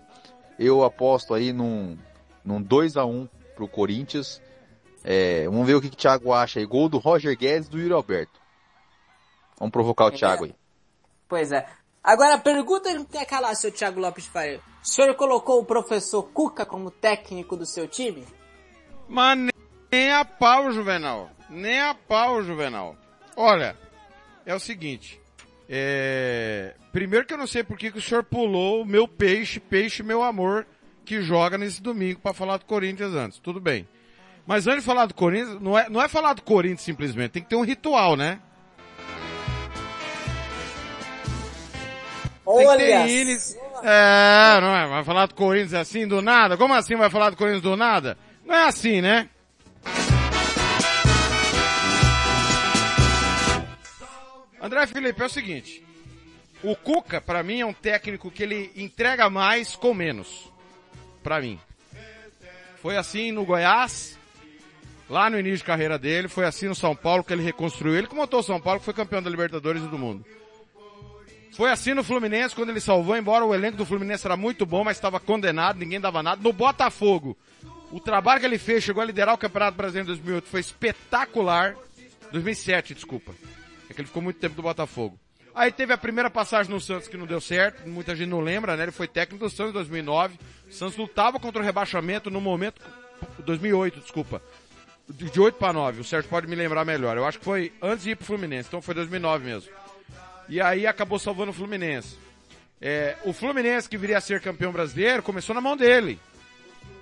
Eu 0.59 0.83
aposto 0.83 1.35
aí 1.35 1.53
num, 1.53 1.97
num 2.45 2.61
2 2.61 2.97
a 2.97 3.05
1 3.05 3.29
pro 3.55 3.69
Corinthians. 3.69 4.43
É, 5.05 5.45
vamos 5.47 5.67
ver 5.67 5.75
o 5.75 5.81
que, 5.81 5.89
que 5.89 5.95
o 5.95 5.99
Thiago 5.99 6.33
acha 6.33 6.61
aí. 6.61 6.67
Gol 6.67 6.89
do 6.89 6.99
Roger 6.99 7.37
Guedes 7.37 7.69
e 7.69 7.71
do 7.71 7.79
Yuri 7.79 7.93
Alberto. 7.93 8.41
Vamos 9.59 9.73
provocar 9.73 10.07
o 10.07 10.11
Thiago 10.11 10.45
aí. 10.45 10.55
Pois 11.29 11.53
é. 11.53 11.67
Agora 12.03 12.35
a 12.35 12.39
pergunta 12.39 12.93
não 12.95 13.05
tem 13.05 13.21
a 13.21 13.27
calar, 13.27 13.55
seu 13.55 13.71
Thiago 13.71 14.01
Lopes 14.01 14.27
Faria. 14.27 14.61
O 14.83 14.89
senhor 14.89 15.15
colocou 15.15 15.61
o 15.61 15.65
professor 15.65 16.23
Cuca 16.25 16.67
como 16.67 16.91
técnico 16.91 17.57
do 17.57 17.65
seu 17.65 17.87
time? 17.87 18.27
Mas 19.09 19.39
nem- 19.39 19.51
nem 19.91 20.13
a 20.13 20.25
pau, 20.25 20.73
Juvenal. 20.73 21.31
Nem 21.49 21.81
a 21.81 21.95
pau, 21.95 22.43
Juvenal. 22.43 22.97
Olha, 23.37 23.77
é 24.45 24.55
o 24.55 24.59
seguinte. 24.59 25.21
É... 25.69 26.75
Primeiro 26.93 27.25
que 27.25 27.33
eu 27.33 27.39
não 27.39 27.47
sei 27.47 27.63
por 27.63 27.79
que, 27.79 27.91
que 27.91 27.99
o 27.99 28.03
senhor 28.03 28.25
pulou 28.25 28.83
o 28.83 28.87
meu 28.87 29.07
peixe, 29.07 29.61
peixe 29.61 30.03
meu 30.03 30.23
amor, 30.23 30.67
que 31.05 31.23
joga 31.23 31.57
nesse 31.57 31.81
domingo 31.81 32.21
para 32.21 32.35
falar 32.35 32.57
do 32.57 32.65
Corinthians 32.67 33.15
antes. 33.15 33.39
Tudo 33.39 33.61
bem. 33.61 33.89
Mas 34.47 34.67
antes 34.67 34.81
de 34.81 34.87
falar 34.87 35.07
do 35.07 35.15
Corinthians, 35.15 35.61
não 35.61 35.79
é, 35.79 35.89
não 35.89 36.03
é 36.03 36.09
falar 36.09 36.35
do 36.35 36.43
Corinthians 36.43 36.83
simplesmente, 36.83 37.31
tem 37.31 37.43
que 37.43 37.49
ter 37.49 37.57
um 37.57 37.65
ritual, 37.65 38.17
né? 38.17 38.41
Olha! 42.45 43.07
hino. 43.07 43.31
É, 43.83 44.61
não 44.61 44.77
é? 44.77 44.87
Vai 44.89 45.05
falar 45.05 45.27
do 45.27 45.35
Corinthians 45.35 45.75
assim 45.75 46.07
do 46.07 46.21
nada? 46.21 46.57
Como 46.57 46.75
assim 46.75 46.97
vai 46.97 47.09
falar 47.09 47.31
do 47.31 47.37
Corinthians 47.37 47.63
do 47.63 47.77
nada? 47.77 48.19
Não 48.45 48.55
é 48.55 48.67
assim, 48.67 49.01
né? 49.01 49.29
André 54.61 54.87
Felipe, 54.87 55.21
é 55.21 55.27
o 55.27 55.29
seguinte. 55.29 55.85
O 56.63 56.77
Cuca, 56.77 57.21
pra 57.21 57.43
mim, 57.43 57.61
é 57.61 57.67
um 57.67 57.73
técnico 57.73 58.31
que 58.31 58.45
ele 58.45 58.71
entrega 58.77 59.29
mais 59.29 59.75
com 59.75 59.93
menos. 59.93 60.49
Pra 61.23 61.41
mim. 61.41 61.59
Foi 62.81 62.97
assim 62.97 63.33
no 63.33 63.45
Goiás, 63.45 64.19
lá 65.13 65.29
no 65.29 65.39
início 65.39 65.59
de 65.59 65.65
carreira 65.65 65.99
dele, 65.99 66.27
foi 66.27 66.47
assim 66.47 66.69
no 66.69 66.75
São 66.75 66.97
Paulo 66.97 67.23
que 67.23 67.35
ele 67.35 67.43
reconstruiu. 67.43 67.95
Ele 67.95 68.07
que 68.07 68.15
montou 68.15 68.41
o 68.41 68.43
São 68.43 68.59
Paulo, 68.59 68.81
que 68.81 68.87
foi 68.87 68.95
campeão 68.95 69.23
da 69.23 69.29
Libertadores 69.29 69.83
e 69.83 69.87
do 69.87 69.99
Mundo. 69.99 70.25
Foi 71.53 71.71
assim 71.71 71.93
no 71.93 72.03
Fluminense, 72.03 72.55
quando 72.55 72.71
ele 72.71 72.81
salvou, 72.81 73.15
embora 73.15 73.45
o 73.45 73.55
elenco 73.55 73.77
do 73.77 73.85
Fluminense 73.85 74.27
era 74.27 74.39
muito 74.39 74.65
bom, 74.65 74.83
mas 74.83 74.97
estava 74.97 75.21
condenado, 75.21 75.79
ninguém 75.79 76.01
dava 76.01 76.23
nada. 76.23 76.41
No 76.43 76.51
Botafogo, 76.51 77.37
o 77.91 78.01
trabalho 78.01 78.41
que 78.41 78.47
ele 78.47 78.57
fez, 78.57 78.83
chegou 78.83 79.03
a 79.03 79.05
liderar 79.05 79.35
o 79.35 79.39
Campeonato 79.39 79.77
Brasileiro 79.77 80.07
em 80.07 80.13
2008, 80.15 80.49
foi 80.49 80.61
espetacular. 80.61 81.77
2007, 82.33 82.95
desculpa. 82.95 83.35
É 83.91 83.93
que 83.93 84.01
ele 84.01 84.09
ficou 84.09 84.23
muito 84.23 84.41
tempo 84.41 84.57
do 84.57 84.63
Botafogo. 84.63 85.21
Aí 85.55 85.71
teve 85.71 85.93
a 85.93 85.99
primeira 85.99 86.31
passagem 86.31 86.73
no 86.73 86.81
Santos 86.81 87.07
que 87.07 87.19
não 87.19 87.27
deu 87.27 87.39
certo, 87.39 87.87
muita 87.87 88.17
gente 88.17 88.31
não 88.31 88.41
lembra, 88.41 88.79
né? 88.79 88.85
Ele 88.85 88.93
foi 88.93 89.07
técnico 89.07 89.45
do 89.45 89.51
Santos 89.51 89.73
em 89.73 89.75
2009. 89.75 90.39
O 90.71 90.73
Santos 90.73 90.97
lutava 90.97 91.39
contra 91.39 91.61
o 91.61 91.65
rebaixamento 91.65 92.31
no 92.31 92.41
momento 92.41 92.81
2008, 93.45 94.01
desculpa. 94.01 94.43
De 95.13 95.41
8 95.41 95.57
para 95.57 95.73
9, 95.73 96.01
o 96.01 96.05
Sérgio 96.05 96.29
pode 96.29 96.47
me 96.47 96.57
lembrar 96.57 96.85
melhor. 96.85 97.17
Eu 97.17 97.27
acho 97.27 97.39
que 97.39 97.45
foi 97.45 97.73
antes 97.83 98.05
de 98.05 98.11
ir 98.11 98.17
pro 98.17 98.25
Fluminense, 98.27 98.69
então 98.69 98.81
foi 98.81 98.95
2009 98.95 99.45
mesmo. 99.45 99.71
E 100.49 100.61
aí 100.61 100.87
acabou 100.87 101.19
salvando 101.19 101.51
o 101.51 101.55
Fluminense. 101.55 102.17
É, 102.81 103.17
o 103.25 103.33
Fluminense 103.33 103.89
que 103.89 103.97
viria 103.97 104.19
a 104.19 104.21
ser 104.21 104.41
campeão 104.41 104.73
brasileiro 104.73 105.23
começou 105.23 105.55
na 105.55 105.61
mão 105.61 105.77
dele, 105.77 106.19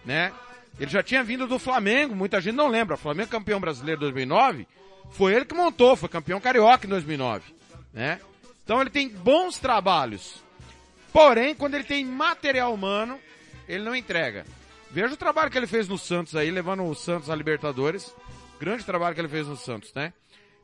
né? 0.04 0.32
Ele 0.78 0.90
já 0.90 1.02
tinha 1.02 1.22
vindo 1.22 1.46
do 1.46 1.58
Flamengo, 1.58 2.14
muita 2.14 2.40
gente 2.40 2.54
não 2.54 2.68
lembra. 2.68 2.94
O 2.94 2.98
Flamengo 2.98 3.30
campeão 3.30 3.60
brasileiro 3.60 3.98
em 4.00 4.02
2009, 4.02 4.66
foi 5.12 5.34
ele 5.34 5.44
que 5.44 5.54
montou, 5.54 5.96
foi 5.96 6.08
campeão 6.08 6.40
carioca 6.40 6.86
em 6.86 6.90
2009, 6.90 7.54
né? 7.92 8.20
Então 8.64 8.80
ele 8.80 8.90
tem 8.90 9.08
bons 9.08 9.58
trabalhos. 9.58 10.42
Porém, 11.12 11.54
quando 11.54 11.74
ele 11.74 11.84
tem 11.84 12.04
material 12.04 12.72
humano, 12.72 13.18
ele 13.68 13.84
não 13.84 13.94
entrega. 13.94 14.44
Veja 14.92 15.14
o 15.14 15.16
trabalho 15.16 15.50
que 15.50 15.56
ele 15.56 15.68
fez 15.68 15.86
no 15.86 15.96
Santos 15.96 16.34
aí, 16.34 16.50
levando 16.50 16.84
o 16.84 16.94
Santos 16.94 17.30
à 17.30 17.34
Libertadores. 17.36 18.12
Grande 18.58 18.84
trabalho 18.84 19.14
que 19.14 19.20
ele 19.20 19.28
fez 19.28 19.46
no 19.46 19.56
Santos, 19.56 19.94
né? 19.94 20.12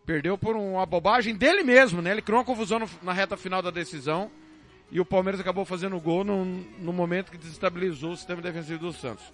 Perdeu 0.05 0.37
por 0.37 0.57
uma 0.57 0.85
bobagem 0.85 1.35
dele 1.35 1.63
mesmo, 1.63 2.03
né? 2.03 2.11
Ele 2.11 2.23
criou 2.23 2.41
uma 2.41 2.45
confusão 2.45 2.81
no, 2.81 2.91
na 3.03 3.13
reta 3.13 3.37
final 3.37 3.63
da 3.63 3.71
decisão. 3.71 4.31
E 4.91 5.01
o 5.01 5.05
Palmeiras 5.05 5.41
acabou 5.41 5.65
fazendo 5.65 5.99
gol 6.01 6.25
no, 6.25 6.45
no 6.45 6.93
momento 6.93 7.31
que 7.31 7.39
desestabilizou 7.39 8.13
o 8.13 8.17
sistema 8.17 8.43
defensivo 8.43 8.81
do 8.81 8.93
Santos. 8.93 9.25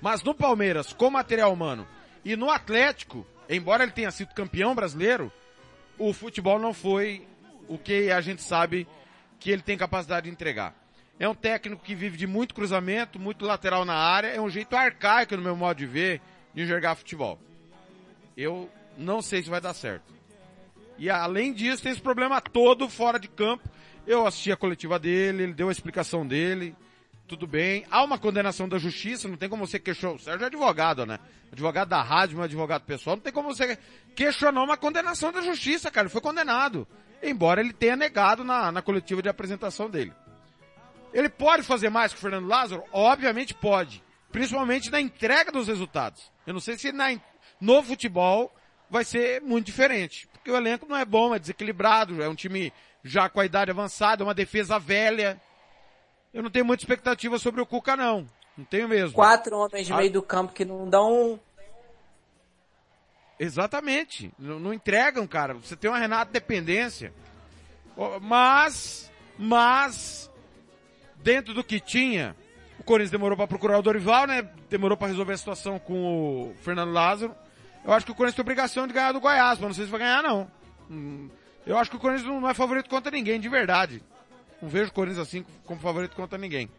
Mas 0.00 0.22
no 0.22 0.34
Palmeiras, 0.34 0.92
com 0.92 1.10
material 1.10 1.52
humano, 1.52 1.86
e 2.24 2.34
no 2.34 2.50
Atlético, 2.50 3.26
embora 3.48 3.82
ele 3.82 3.92
tenha 3.92 4.10
sido 4.10 4.34
campeão 4.34 4.74
brasileiro, 4.74 5.30
o 5.98 6.12
futebol 6.14 6.58
não 6.58 6.72
foi 6.72 7.26
o 7.68 7.76
que 7.76 8.10
a 8.10 8.20
gente 8.20 8.42
sabe 8.42 8.88
que 9.38 9.50
ele 9.50 9.62
tem 9.62 9.76
capacidade 9.76 10.26
de 10.26 10.32
entregar. 10.32 10.81
É 11.22 11.28
um 11.28 11.36
técnico 11.36 11.84
que 11.84 11.94
vive 11.94 12.16
de 12.16 12.26
muito 12.26 12.52
cruzamento, 12.52 13.16
muito 13.16 13.44
lateral 13.44 13.84
na 13.84 13.94
área, 13.94 14.26
é 14.26 14.40
um 14.40 14.50
jeito 14.50 14.74
arcaico 14.74 15.36
no 15.36 15.42
meu 15.44 15.54
modo 15.54 15.78
de 15.78 15.86
ver 15.86 16.20
de 16.52 16.66
jogar 16.66 16.96
futebol. 16.96 17.38
Eu 18.36 18.68
não 18.98 19.22
sei 19.22 19.40
se 19.40 19.48
vai 19.48 19.60
dar 19.60 19.72
certo. 19.72 20.12
E 20.98 21.08
além 21.08 21.52
disso, 21.52 21.80
tem 21.80 21.92
esse 21.92 22.00
problema 22.00 22.40
todo 22.40 22.88
fora 22.88 23.20
de 23.20 23.28
campo. 23.28 23.70
Eu 24.04 24.26
assisti 24.26 24.50
a 24.50 24.56
coletiva 24.56 24.98
dele, 24.98 25.44
ele 25.44 25.52
deu 25.52 25.68
a 25.68 25.72
explicação 25.72 26.26
dele, 26.26 26.74
tudo 27.28 27.46
bem. 27.46 27.86
Há 27.88 28.02
uma 28.02 28.18
condenação 28.18 28.68
da 28.68 28.78
justiça, 28.78 29.28
não 29.28 29.36
tem 29.36 29.48
como 29.48 29.64
você 29.64 29.78
questionar. 29.78 30.16
O 30.16 30.18
Sérgio 30.18 30.42
é 30.42 30.46
advogado, 30.48 31.06
né? 31.06 31.20
Advogado 31.52 31.88
da 31.88 32.02
rádio, 32.02 32.40
um 32.40 32.42
advogado 32.42 32.82
pessoal, 32.82 33.14
não 33.14 33.22
tem 33.22 33.32
como 33.32 33.54
você 33.54 33.78
questionar 34.16 34.64
uma 34.64 34.76
condenação 34.76 35.30
da 35.30 35.40
justiça, 35.40 35.88
cara. 35.88 36.06
Ele 36.06 36.12
foi 36.12 36.20
condenado 36.20 36.84
embora 37.22 37.60
ele 37.60 37.72
tenha 37.72 37.96
negado 37.96 38.42
na, 38.42 38.72
na 38.72 38.82
coletiva 38.82 39.22
de 39.22 39.28
apresentação 39.28 39.88
dele. 39.88 40.12
Ele 41.12 41.28
pode 41.28 41.62
fazer 41.62 41.90
mais 41.90 42.12
que 42.12 42.18
o 42.18 42.22
Fernando 42.22 42.46
Lázaro? 42.46 42.84
Obviamente 42.92 43.54
pode. 43.54 44.02
Principalmente 44.30 44.90
na 44.90 45.00
entrega 45.00 45.52
dos 45.52 45.68
resultados. 45.68 46.30
Eu 46.46 46.54
não 46.54 46.60
sei 46.60 46.78
se 46.78 46.90
na, 46.90 47.18
no 47.60 47.82
futebol 47.82 48.52
vai 48.88 49.04
ser 49.04 49.40
muito 49.42 49.66
diferente. 49.66 50.26
Porque 50.32 50.50
o 50.50 50.56
elenco 50.56 50.86
não 50.88 50.96
é 50.96 51.04
bom, 51.04 51.34
é 51.34 51.38
desequilibrado, 51.38 52.22
é 52.22 52.28
um 52.28 52.34
time 52.34 52.72
já 53.04 53.28
com 53.28 53.40
a 53.40 53.44
idade 53.44 53.70
avançada, 53.70 54.24
uma 54.24 54.34
defesa 54.34 54.78
velha. 54.78 55.40
Eu 56.32 56.42
não 56.42 56.50
tenho 56.50 56.64
muita 56.64 56.82
expectativa 56.82 57.38
sobre 57.38 57.60
o 57.60 57.66
Cuca, 57.66 57.96
não. 57.96 58.26
Não 58.56 58.64
tenho 58.64 58.88
mesmo. 58.88 59.12
Quatro 59.12 59.56
homens 59.56 59.86
de 59.86 59.94
meio 59.94 60.12
do 60.12 60.22
campo 60.22 60.52
que 60.52 60.64
não 60.64 60.88
dão 60.88 61.38
Exatamente. 63.42 64.32
Não, 64.38 64.60
não, 64.60 64.72
entregam, 64.72 65.26
cara. 65.26 65.54
Você 65.54 65.74
tem 65.74 65.90
uma 65.90 65.98
Renata 65.98 66.30
dependência. 66.30 67.12
Mas, 68.20 69.10
mas, 69.36 70.30
dentro 71.22 71.54
do 71.54 71.64
que 71.64 71.80
tinha, 71.80 72.36
o 72.78 72.84
Corinthians 72.84 73.10
demorou 73.10 73.36
para 73.36 73.46
procurar 73.46 73.78
o 73.78 73.82
Dorival, 73.82 74.26
né? 74.26 74.42
Demorou 74.68 74.96
para 74.96 75.08
resolver 75.08 75.32
a 75.32 75.36
situação 75.36 75.78
com 75.78 76.50
o 76.50 76.54
Fernando 76.62 76.92
Lázaro. 76.92 77.34
Eu 77.84 77.92
acho 77.92 78.06
que 78.06 78.12
o 78.12 78.14
Corinthians 78.14 78.36
tem 78.36 78.42
obrigação 78.42 78.86
de 78.86 78.92
ganhar 78.92 79.12
do 79.12 79.20
Goiás, 79.20 79.58
mas 79.58 79.68
não 79.68 79.74
sei 79.74 79.84
se 79.84 79.90
vai 79.90 80.00
ganhar, 80.00 80.22
não. 80.22 80.50
Hum, 80.90 81.28
eu 81.66 81.78
acho 81.78 81.90
que 81.90 81.96
o 81.96 82.00
Corinthians 82.00 82.28
não 82.28 82.48
é 82.48 82.54
favorito 82.54 82.88
contra 82.88 83.10
ninguém, 83.10 83.40
de 83.40 83.48
verdade. 83.48 84.02
Não 84.60 84.68
vejo 84.68 84.90
o 84.90 84.94
Corinthians 84.94 85.26
assim 85.26 85.44
como 85.64 85.80
favorito 85.80 86.14
contra 86.14 86.38
ninguém. 86.38 86.70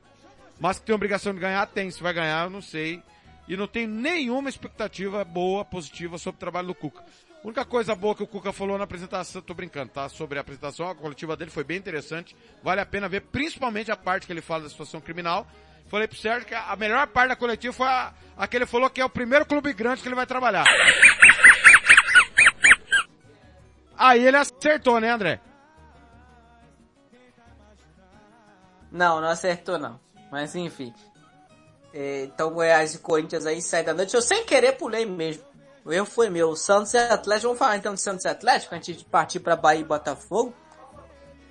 Mas 0.60 0.80
que 0.80 0.86
tem 0.86 0.96
obrigação 0.96 1.34
de 1.34 1.40
ganhar, 1.40 1.66
tem. 1.68 1.90
Se 1.90 2.02
vai 2.02 2.14
ganhar, 2.14 2.46
eu 2.46 2.50
não 2.50 2.62
sei 2.62 3.02
e 3.48 3.58
não 3.58 3.68
tenho 3.68 3.90
nenhuma 3.90 4.50
expectativa 4.50 5.24
boa, 5.24 5.66
positiva 5.66 6.18
sobre 6.18 6.38
o 6.38 6.40
trabalho 6.40 6.68
do 6.68 6.76
Cuca. 6.76 7.04
A 7.44 7.48
única 7.48 7.66
coisa 7.66 7.94
boa 7.94 8.16
que 8.16 8.24
o 8.24 8.28
Cuca 8.28 8.54
falou 8.54 8.78
na 8.78 8.86
apresentação, 8.86 9.42
tô 9.42 9.54
brincando, 9.54 9.92
tá? 9.92 10.08
Sobre 10.08 10.38
a 10.38 10.42
apresentação, 10.42 10.90
a 10.90 10.96
coletiva 10.96 11.36
dele 11.36 11.52
foi 11.52 11.66
bem 11.66 11.78
interessante. 11.78 12.34
Vale 12.64 12.80
a 12.80 12.86
pena 12.86 13.10
ver, 13.10 13.20
principalmente 13.20 13.92
a 13.92 13.98
parte 13.98 14.26
que 14.26 14.32
ele 14.32 14.40
fala 14.40 14.64
da 14.64 14.70
situação 14.70 15.02
criminal. 15.02 15.46
Falei 15.88 16.08
pro 16.08 16.18
Sérgio 16.18 16.48
que 16.48 16.56
a 16.56 16.74
melhor 16.78 17.06
parte 17.08 17.30
da 17.30 17.36
coletiva 17.36 17.74
foi 17.74 17.86
a, 17.86 18.14
a 18.38 18.48
que 18.48 18.56
ele 18.56 18.66
falou 18.66 18.90
que 18.90 19.02
é 19.02 19.06
o 19.06 19.10
primeiro 19.10 19.46
clube 19.46 19.74
grande 19.74 20.02
que 20.02 20.08
ele 20.08 20.16
vai 20.16 20.26
trabalhar. 20.26 20.64
Aí 23.98 24.26
ele 24.26 24.38
acertou, 24.38 25.02
né, 25.02 25.10
André? 25.10 25.42
Não, 28.90 29.20
não 29.20 29.28
acertou 29.28 29.78
não. 29.78 30.00
Mas 30.32 30.56
enfim. 30.56 30.94
É, 31.94 32.24
então 32.24 32.52
Goiás 32.52 32.96
e 32.96 33.00
Corinthians 33.00 33.46
aí 33.46 33.62
sai 33.62 33.84
da 33.84 33.94
noite. 33.94 34.16
Eu 34.16 34.22
sem 34.22 34.46
querer 34.46 34.78
pulei 34.78 35.06
mesmo. 35.06 35.53
O 35.86 35.92
erro 35.92 36.06
foi 36.06 36.30
meu. 36.30 36.56
Santos 36.56 36.94
e 36.94 36.98
Atlético. 36.98 37.48
Vamos 37.48 37.60
falar 37.60 37.78
então 37.78 37.94
de 37.94 38.02
Santos 38.02 38.26
e 38.26 38.28
Atlético 38.28 38.76
antes 38.76 38.98
de 38.98 39.06
partir 39.06 39.40
para 39.40 39.56
Bahia 39.56 39.82
e 39.82 39.86
Botafogo. 39.86 40.54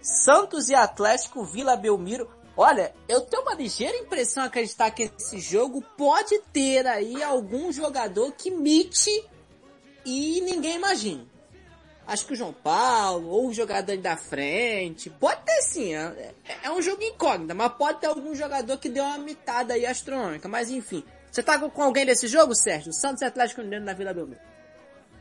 Santos 0.00 0.68
e 0.68 0.74
Atlético, 0.74 1.44
Vila 1.44 1.76
Belmiro. 1.76 2.28
Olha, 2.56 2.94
eu 3.08 3.20
tenho 3.22 3.42
uma 3.42 3.54
ligeira 3.54 3.96
impressão 3.96 4.44
acreditar 4.44 4.90
que 4.90 5.10
esse 5.16 5.38
jogo 5.38 5.82
pode 5.96 6.38
ter 6.52 6.86
aí 6.86 7.22
algum 7.22 7.72
jogador 7.72 8.32
que 8.32 8.50
mite 8.50 9.10
e 10.04 10.40
ninguém 10.42 10.76
imagina. 10.76 11.24
Acho 12.06 12.26
que 12.26 12.32
o 12.32 12.36
João 12.36 12.52
Paulo, 12.52 13.28
ou 13.28 13.48
o 13.48 13.54
jogador 13.54 13.96
da 13.96 14.16
frente, 14.16 15.08
pode 15.08 15.40
ter 15.44 15.62
sim, 15.62 15.94
é, 15.94 16.34
é 16.64 16.70
um 16.70 16.82
jogo 16.82 17.02
incógnito, 17.02 17.54
mas 17.54 17.72
pode 17.74 18.00
ter 18.00 18.08
algum 18.08 18.34
jogador 18.34 18.76
que 18.78 18.88
deu 18.88 19.04
uma 19.04 19.18
mitada 19.18 19.74
aí 19.74 19.86
astronômica, 19.86 20.48
mas 20.48 20.68
enfim. 20.68 21.04
Você 21.32 21.42
tá 21.42 21.58
com 21.58 21.82
alguém 21.82 22.04
desse 22.04 22.28
jogo, 22.28 22.54
Sérgio? 22.54 22.92
Santos 22.92 23.22
e 23.22 23.24
Atlético 23.24 23.62
Mineiro 23.62 23.86
na 23.86 23.94
Vila 23.94 24.12
Belmiro. 24.12 24.38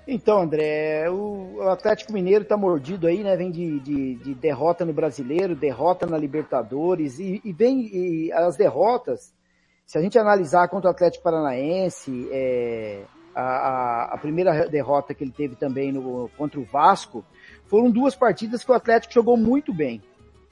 Então, 0.06 0.42
André, 0.42 1.10
o 1.10 1.62
Atlético 1.70 2.12
Mineiro 2.12 2.44
tá 2.44 2.58
mordido 2.58 3.08
aí, 3.08 3.24
né? 3.24 3.34
Vem 3.38 3.50
de, 3.50 3.80
de, 3.80 4.16
de 4.16 4.36
derrota 4.36 4.84
no 4.84 4.92
Brasileiro, 4.92 5.56
derrota 5.56 6.06
na 6.06 6.18
Libertadores 6.18 7.18
e, 7.18 7.40
e 7.46 7.54
vem 7.54 7.90
e 7.94 8.34
as 8.34 8.58
derrotas. 8.58 9.34
Se 9.86 9.98
a 9.98 10.02
gente 10.02 10.20
analisar 10.20 10.68
contra 10.68 10.90
o 10.90 10.92
Atlético 10.92 11.24
Paranaense, 11.24 12.28
é, 12.30 13.04
a, 13.34 13.42
a, 13.42 14.04
a, 14.16 14.18
primeira 14.18 14.68
derrota 14.68 15.14
que 15.14 15.24
ele 15.24 15.32
teve 15.32 15.56
também 15.56 15.94
no, 15.94 16.30
contra 16.38 16.60
o 16.60 16.66
Vasco, 16.66 17.24
foram 17.68 17.90
duas 17.90 18.16
partidas 18.16 18.66
que 18.66 18.72
o 18.72 18.76
Atlético 18.76 19.14
jogou 19.14 19.38
muito 19.38 19.74
bem, 19.74 20.02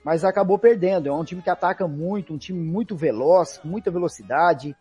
mas 0.06 0.24
acabou 0.24 0.58
perdendo. 0.58 1.10
É 1.10 1.12
um 1.12 1.26
time 1.26 1.42
que 1.42 1.50
ataca 1.50 1.86
muito, 1.86 2.34
um 2.34 2.38
time 2.38 2.64
muito 2.64 2.96
veloz, 2.96 3.58
com 3.58 3.68
muita 3.68 3.92
velocidade. 3.92 4.74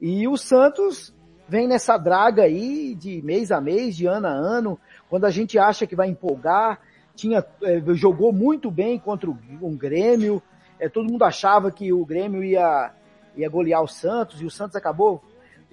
E 0.00 0.26
o 0.28 0.36
Santos 0.36 1.14
vem 1.48 1.66
nessa 1.66 1.96
draga 1.96 2.42
aí 2.42 2.94
de 2.94 3.22
mês 3.22 3.50
a 3.50 3.60
mês, 3.60 3.96
de 3.96 4.06
ano 4.06 4.26
a 4.26 4.32
ano, 4.32 4.78
quando 5.08 5.24
a 5.24 5.30
gente 5.30 5.58
acha 5.58 5.86
que 5.86 5.96
vai 5.96 6.08
empolgar, 6.08 6.80
tinha, 7.14 7.44
eh, 7.62 7.82
jogou 7.94 8.32
muito 8.32 8.70
bem 8.70 8.98
contra 8.98 9.28
um 9.30 9.76
Grêmio, 9.76 10.42
eh, 10.78 10.88
todo 10.88 11.10
mundo 11.10 11.24
achava 11.24 11.70
que 11.70 11.92
o 11.92 12.04
Grêmio 12.04 12.44
ia, 12.44 12.92
ia 13.34 13.48
golear 13.48 13.82
o 13.82 13.88
Santos, 13.88 14.40
e 14.40 14.44
o 14.44 14.50
Santos 14.50 14.76
acabou 14.76 15.22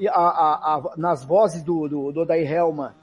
a, 0.10 0.12
a, 0.12 0.76
a, 0.76 0.94
nas 0.98 1.24
vozes 1.24 1.62
do, 1.62 1.88
do, 1.88 2.12
do 2.12 2.22
Odair 2.22 2.52
Helma, 2.52 2.96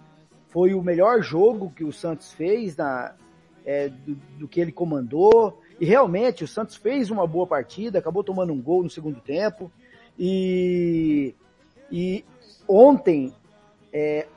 foi 0.48 0.74
o 0.74 0.82
melhor 0.82 1.22
jogo 1.22 1.72
que 1.74 1.84
o 1.84 1.92
Santos 1.92 2.32
fez 2.32 2.76
na, 2.76 3.14
é, 3.64 3.88
do, 3.88 4.14
do, 4.38 4.48
que 4.48 4.60
ele 4.60 4.70
comandou. 4.70 5.58
E 5.80 5.86
realmente 5.86 6.44
o 6.44 6.48
Santos 6.48 6.76
fez 6.76 7.10
uma 7.10 7.26
boa 7.26 7.46
partida, 7.46 7.98
acabou 7.98 8.22
tomando 8.22 8.52
um 8.52 8.60
gol 8.60 8.82
no 8.82 8.90
segundo 8.90 9.18
tempo. 9.20 9.72
E, 10.24 11.34
e 11.90 12.24
ontem, 12.68 13.34
é, 13.92 14.28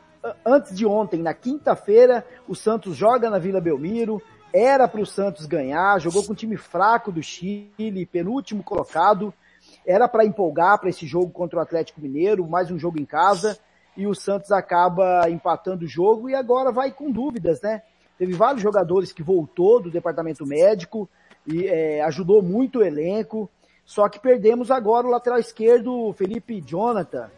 antes 0.43 0.75
de 0.75 0.83
ontem, 0.83 1.21
na 1.21 1.35
quinta-feira, 1.35 2.25
o 2.47 2.55
Santos 2.55 2.95
joga 2.95 3.29
na 3.29 3.37
Vila 3.37 3.61
Belmiro. 3.61 4.19
Era 4.51 4.87
para 4.87 5.01
o 5.01 5.05
Santos 5.05 5.45
ganhar, 5.45 5.99
jogou 5.99 6.23
com 6.23 6.31
um 6.31 6.35
time 6.35 6.57
fraco 6.57 7.11
do 7.11 7.21
Chile, 7.21 8.05
penúltimo 8.05 8.63
colocado 8.63 9.31
era 9.85 10.07
para 10.07 10.25
empolgar 10.25 10.79
para 10.79 10.89
esse 10.89 11.05
jogo 11.05 11.29
contra 11.29 11.59
o 11.59 11.61
Atlético 11.61 12.01
Mineiro, 12.01 12.47
mais 12.47 12.71
um 12.71 12.79
jogo 12.79 12.99
em 12.99 13.05
casa, 13.05 13.57
e 13.95 14.07
o 14.07 14.15
Santos 14.15 14.51
acaba 14.51 15.29
empatando 15.29 15.85
o 15.85 15.87
jogo 15.87 16.29
e 16.29 16.35
agora 16.35 16.71
vai 16.71 16.91
com 16.91 17.11
dúvidas, 17.11 17.61
né? 17.61 17.81
Teve 18.17 18.33
vários 18.33 18.61
jogadores 18.61 19.11
que 19.11 19.23
voltou 19.23 19.81
do 19.81 19.91
departamento 19.91 20.45
médico 20.45 21.07
e 21.45 21.67
é, 21.67 22.01
ajudou 22.01 22.41
muito 22.41 22.79
o 22.79 22.83
elenco, 22.83 23.49
só 23.85 24.09
que 24.09 24.19
perdemos 24.19 24.71
agora 24.71 25.05
o 25.05 25.11
lateral 25.11 25.37
esquerdo, 25.37 26.11
Felipe 26.13 26.59
Jonathan, 26.59 27.29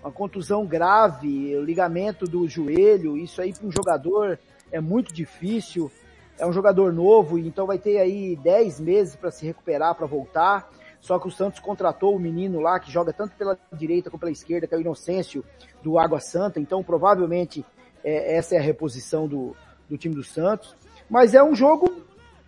uma 0.00 0.12
contusão 0.12 0.64
grave, 0.64 1.56
o 1.56 1.62
ligamento 1.62 2.24
do 2.24 2.48
joelho, 2.48 3.16
isso 3.16 3.42
aí 3.42 3.52
para 3.52 3.66
um 3.66 3.72
jogador 3.72 4.38
é 4.70 4.80
muito 4.80 5.12
difícil. 5.12 5.90
é 6.38 6.46
um 6.46 6.52
jogador 6.52 6.92
novo, 6.92 7.36
então 7.36 7.66
vai 7.66 7.78
ter 7.78 7.98
aí 7.98 8.36
10 8.36 8.78
meses 8.78 9.16
para 9.16 9.32
se 9.32 9.44
recuperar, 9.44 9.96
para 9.96 10.06
voltar. 10.06 10.70
Só 11.00 11.18
que 11.18 11.26
o 11.26 11.32
Santos 11.32 11.58
contratou 11.58 12.14
o 12.14 12.18
menino 12.18 12.60
lá 12.60 12.78
que 12.78 12.92
joga 12.92 13.12
tanto 13.12 13.34
pela 13.34 13.58
direita 13.72 14.08
como 14.08 14.20
pela 14.20 14.30
esquerda, 14.30 14.68
que 14.68 14.74
é 14.74 14.78
o 14.78 14.80
Inocêncio 14.80 15.44
do 15.82 15.98
Água 15.98 16.20
Santa. 16.20 16.60
Então 16.60 16.80
provavelmente 16.82 17.64
é, 18.04 18.36
essa 18.36 18.54
é 18.54 18.58
a 18.58 18.62
reposição 18.62 19.26
do, 19.26 19.56
do 19.88 19.98
time 19.98 20.14
do 20.14 20.22
Santos. 20.22 20.76
Mas 21.10 21.34
é 21.34 21.42
um 21.42 21.56
jogo 21.56 21.92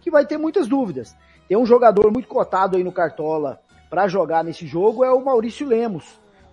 que 0.00 0.10
vai 0.10 0.24
ter 0.24 0.38
muitas 0.38 0.68
dúvidas. 0.68 1.16
Tem 1.50 1.58
um 1.58 1.66
jogador 1.66 2.12
muito 2.12 2.28
cotado 2.28 2.76
aí 2.76 2.84
no 2.84 2.92
Cartola 2.92 3.60
para 3.90 4.06
jogar 4.06 4.44
nesse 4.44 4.68
jogo, 4.68 5.02
é 5.02 5.12
o 5.12 5.24
Maurício 5.24 5.66
Lemos, 5.66 6.04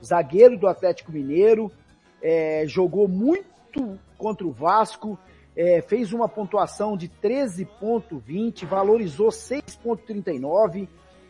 zagueiro 0.03 0.57
do 0.57 0.68
Atlético 0.68 1.11
Mineiro, 1.11 1.72
é, 2.19 2.64
jogou 2.65 3.07
muito 3.07 3.99
contra 4.18 4.48
o 4.48 4.52
Vasco, 4.52 5.15
é, 5.56 5.82
fez 5.82 6.14
uma 6.14 6.28
pontuação 6.28 6.98
de 6.98 7.10
13.20, 7.10 8.65
valorizou 8.65 9.28
6.39 9.28 10.88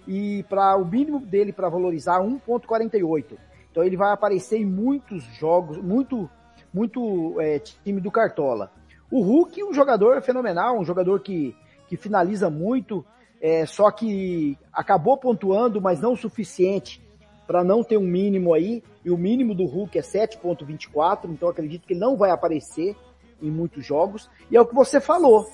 e 0.08 0.46
para 0.48 0.78
o 0.78 0.86
mínimo 0.86 1.20
dele 1.20 1.52
para 1.52 1.68
valorizar 1.68 2.22
1.48. 2.22 3.38
Então 3.70 3.84
ele 3.84 3.98
vai 3.98 4.14
aparecer 4.14 4.62
em 4.62 4.66
muitos 4.66 5.26
jogos, 5.38 5.76
muito 5.76 6.30
muito 6.74 7.36
é, 7.42 7.60
time 7.60 8.00
do 8.00 8.12
Cartola. 8.12 8.72
O 9.12 9.22
Hulk, 9.22 9.62
um 9.62 9.74
jogador 9.74 10.22
fenomenal, 10.22 10.80
um 10.80 10.86
jogador 10.86 11.20
que, 11.20 11.54
que 11.90 11.98
finaliza 11.98 12.50
muito, 12.50 13.06
é, 13.42 13.66
só 13.66 13.92
que 13.92 14.58
acabou 14.74 15.18
pontuando, 15.18 15.82
mas 15.82 16.00
não 16.00 16.14
o 16.14 16.18
suficiente 16.18 17.02
para 17.46 17.64
não 17.64 17.84
ter 17.84 17.98
um 17.98 18.02
mínimo 18.02 18.54
aí, 18.54 18.84
e 19.06 19.10
o 19.10 19.18
mínimo 19.18 19.56
do 19.56 19.66
Hulk 19.66 19.98
é 19.98 20.02
7.24, 20.02 21.30
então 21.30 21.48
acredito 21.48 21.88
que 21.88 21.94
ele 21.94 22.00
não 22.00 22.18
vai 22.18 22.30
aparecer 22.30 22.96
em 23.42 23.50
muitos 23.50 23.86
jogos, 23.86 24.30
e 24.52 24.58
é 24.58 24.62
o 24.62 24.66
que 24.66 24.76
você 24.76 25.00
falou, 25.00 25.48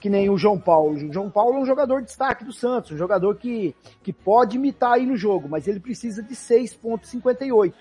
que 0.00 0.10
nem 0.10 0.28
o 0.28 0.36
João 0.36 0.58
Paulo. 0.58 0.94
O 0.94 1.12
João 1.12 1.30
Paulo 1.30 1.58
é 1.58 1.60
um 1.60 1.66
jogador 1.66 2.00
de 2.00 2.06
destaque 2.06 2.44
do 2.44 2.52
Santos, 2.52 2.90
um 2.90 2.96
jogador 2.96 3.36
que, 3.36 3.74
que 4.02 4.12
pode 4.12 4.56
imitar 4.56 4.94
aí 4.94 5.06
no 5.06 5.16
jogo, 5.16 5.48
mas 5.48 5.68
ele 5.68 5.78
precisa 5.78 6.22
de 6.22 6.34
6.58. 6.34 7.72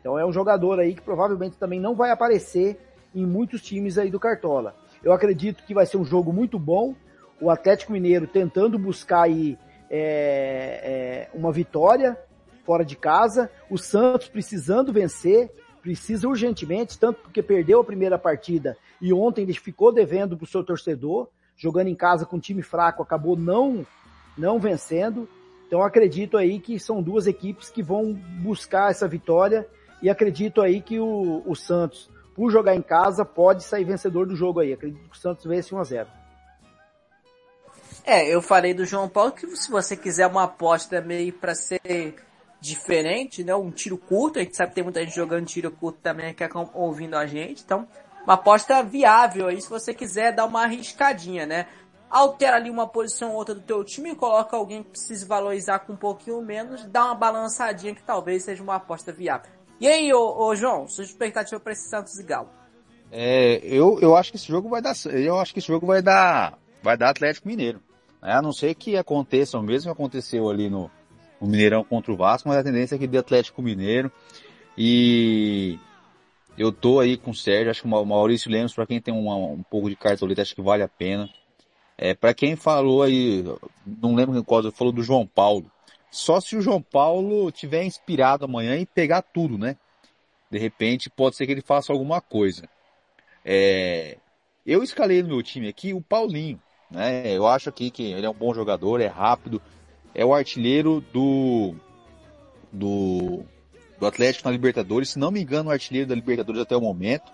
Então 0.00 0.18
é 0.18 0.24
um 0.24 0.32
jogador 0.32 0.78
aí 0.78 0.94
que 0.94 1.02
provavelmente 1.02 1.58
também 1.58 1.80
não 1.80 1.94
vai 1.94 2.10
aparecer 2.10 2.78
em 3.14 3.26
muitos 3.26 3.60
times 3.60 3.98
aí 3.98 4.10
do 4.10 4.20
Cartola. 4.20 4.76
Eu 5.02 5.12
acredito 5.12 5.64
que 5.64 5.74
vai 5.74 5.86
ser 5.86 5.96
um 5.96 6.04
jogo 6.04 6.32
muito 6.32 6.58
bom, 6.58 6.94
o 7.40 7.50
Atlético 7.50 7.92
Mineiro 7.92 8.26
tentando 8.26 8.78
buscar 8.78 9.22
aí 9.22 9.58
é, 9.90 11.28
é, 11.32 11.36
uma 11.36 11.50
vitória 11.50 12.18
fora 12.64 12.84
de 12.84 12.94
casa, 12.94 13.50
o 13.68 13.76
Santos 13.76 14.28
precisando 14.28 14.92
vencer, 14.92 15.50
precisa 15.82 16.28
urgentemente, 16.28 16.98
tanto 16.98 17.22
porque 17.22 17.42
perdeu 17.42 17.80
a 17.80 17.84
primeira 17.84 18.18
partida 18.18 18.76
e 19.00 19.12
ontem 19.12 19.42
ele 19.42 19.54
ficou 19.54 19.90
devendo 19.90 20.36
para 20.36 20.44
o 20.44 20.46
seu 20.46 20.62
torcedor, 20.62 21.28
jogando 21.56 21.88
em 21.88 21.94
casa 21.94 22.26
com 22.26 22.36
um 22.36 22.40
time 22.40 22.62
fraco, 22.62 23.02
acabou 23.02 23.36
não, 23.36 23.84
não 24.36 24.60
vencendo. 24.60 25.28
Então 25.66 25.82
acredito 25.82 26.36
aí 26.36 26.60
que 26.60 26.78
são 26.78 27.02
duas 27.02 27.26
equipes 27.26 27.70
que 27.70 27.82
vão 27.82 28.12
buscar 28.42 28.90
essa 28.90 29.08
vitória 29.08 29.66
e 30.02 30.10
acredito 30.10 30.60
aí 30.60 30.80
que 30.80 30.98
o, 31.00 31.42
o 31.46 31.54
Santos, 31.56 32.10
por 32.34 32.50
jogar 32.50 32.74
em 32.74 32.82
casa, 32.82 33.24
pode 33.24 33.64
sair 33.64 33.84
vencedor 33.84 34.26
do 34.26 34.36
jogo 34.36 34.60
aí. 34.60 34.72
Acredito 34.72 35.08
que 35.08 35.16
o 35.16 35.20
Santos 35.20 35.44
vence 35.44 35.74
1 35.74 35.78
a 35.78 35.84
0 35.84 36.19
é, 38.04 38.26
eu 38.28 38.40
falei 38.42 38.74
do 38.74 38.84
João 38.84 39.08
Paulo 39.08 39.32
que 39.32 39.46
se 39.56 39.70
você 39.70 39.96
quiser 39.96 40.26
uma 40.26 40.44
aposta 40.44 41.00
meio 41.00 41.32
para 41.32 41.54
ser 41.54 42.14
diferente, 42.60 43.42
né? 43.42 43.54
Um 43.54 43.70
tiro 43.70 43.96
curto, 43.96 44.38
a 44.38 44.42
gente 44.42 44.56
sabe 44.56 44.70
que 44.70 44.74
tem 44.76 44.84
muita 44.84 45.00
gente 45.00 45.14
jogando 45.14 45.46
tiro 45.46 45.70
curto 45.70 45.98
também 46.02 46.34
que 46.34 46.44
é 46.44 46.48
ouvindo 46.74 47.16
a 47.16 47.26
gente, 47.26 47.62
então 47.64 47.88
uma 48.24 48.34
aposta 48.34 48.82
viável 48.82 49.48
aí 49.48 49.60
se 49.60 49.68
você 49.68 49.94
quiser 49.94 50.34
dar 50.34 50.44
uma 50.44 50.62
arriscadinha, 50.62 51.46
né? 51.46 51.66
Altera 52.10 52.56
ali 52.56 52.68
uma 52.68 52.88
posição 52.88 53.30
ou 53.30 53.36
outra 53.36 53.54
do 53.54 53.60
teu 53.60 53.84
time, 53.84 54.14
coloca 54.16 54.56
alguém 54.56 54.82
que 54.82 54.90
precise 54.90 55.24
valorizar 55.24 55.78
com 55.80 55.92
um 55.92 55.96
pouquinho 55.96 56.42
menos, 56.42 56.84
dá 56.86 57.06
uma 57.06 57.14
balançadinha 57.14 57.94
que 57.94 58.02
talvez 58.02 58.44
seja 58.44 58.62
uma 58.62 58.74
aposta 58.76 59.12
viável. 59.12 59.50
E 59.80 59.86
aí, 59.86 60.12
ô, 60.12 60.48
ô 60.48 60.54
João, 60.54 60.88
sua 60.88 61.04
expectativa 61.04 61.58
para 61.60 61.72
esse 61.72 61.88
Santos 61.88 62.18
e 62.18 62.24
Galo? 62.24 62.50
É, 63.12 63.60
eu, 63.62 63.98
eu 64.00 64.16
acho 64.16 64.32
que 64.32 64.36
esse 64.36 64.46
jogo 64.46 64.68
vai 64.68 64.82
dar, 64.82 64.94
eu 65.06 65.38
acho 65.38 65.52
que 65.52 65.60
esse 65.60 65.68
jogo 65.68 65.86
vai 65.86 66.02
dar, 66.02 66.58
vai 66.82 66.96
dar 66.96 67.10
Atlético 67.10 67.48
Mineiro. 67.48 67.80
Né? 68.22 68.32
A 68.32 68.42
não 68.42 68.52
ser 68.52 68.74
que 68.74 68.96
aconteça 68.96 69.58
o 69.58 69.62
mesmo 69.62 69.90
que 69.90 69.92
aconteceu 69.92 70.48
ali 70.48 70.68
no, 70.68 70.90
no 71.40 71.46
Mineirão 71.46 71.84
contra 71.84 72.12
o 72.12 72.16
Vasco, 72.16 72.48
mas 72.48 72.58
a 72.58 72.64
tendência 72.64 72.94
é 72.94 72.98
que 72.98 73.06
dê 73.06 73.18
Atlético 73.18 73.62
Mineiro. 73.62 74.10
E 74.76 75.78
eu 76.56 76.72
tô 76.72 77.00
aí 77.00 77.16
com 77.16 77.30
o 77.30 77.34
Sérgio, 77.34 77.70
acho 77.70 77.82
que 77.82 77.88
o 77.88 78.04
Maurício 78.06 78.50
Lemos, 78.50 78.74
para 78.74 78.86
quem 78.86 79.00
tem 79.00 79.14
uma, 79.14 79.36
um 79.36 79.62
pouco 79.62 79.88
de 79.88 79.96
cartoleta, 79.96 80.42
acho 80.42 80.54
que 80.54 80.62
vale 80.62 80.82
a 80.82 80.88
pena. 80.88 81.28
É, 81.96 82.14
para 82.14 82.32
quem 82.32 82.56
falou 82.56 83.02
aí, 83.02 83.44
não 83.84 84.14
lembro 84.14 84.34
quem 84.34 84.42
qual, 84.42 84.70
falou 84.72 84.92
do 84.92 85.02
João 85.02 85.26
Paulo. 85.26 85.70
Só 86.10 86.40
se 86.40 86.56
o 86.56 86.62
João 86.62 86.82
Paulo 86.82 87.50
tiver 87.52 87.84
inspirado 87.84 88.44
amanhã 88.44 88.76
e 88.76 88.86
pegar 88.86 89.22
tudo, 89.22 89.56
né? 89.56 89.76
De 90.50 90.58
repente 90.58 91.08
pode 91.08 91.36
ser 91.36 91.46
que 91.46 91.52
ele 91.52 91.60
faça 91.60 91.92
alguma 91.92 92.20
coisa. 92.20 92.68
É, 93.44 94.16
eu 94.66 94.82
escalei 94.82 95.22
no 95.22 95.28
meu 95.28 95.42
time 95.42 95.68
aqui 95.68 95.94
o 95.94 96.00
Paulinho. 96.00 96.60
Né? 96.90 97.36
Eu 97.36 97.46
acho 97.46 97.68
aqui 97.68 97.90
que 97.90 98.02
ele 98.02 98.26
é 98.26 98.30
um 98.30 98.34
bom 98.34 98.52
jogador, 98.52 99.00
é 99.00 99.06
rápido, 99.06 99.62
é 100.14 100.24
o 100.24 100.34
artilheiro 100.34 101.04
do, 101.12 101.74
do, 102.72 103.44
do 103.98 104.06
Atlético 104.06 104.48
na 104.48 104.52
Libertadores. 104.52 105.10
Se 105.10 105.18
não 105.18 105.30
me 105.30 105.40
engano, 105.40 105.70
o 105.70 105.72
artilheiro 105.72 106.08
da 106.08 106.14
Libertadores 106.14 106.60
até 106.60 106.76
o 106.76 106.80
momento, 106.80 107.30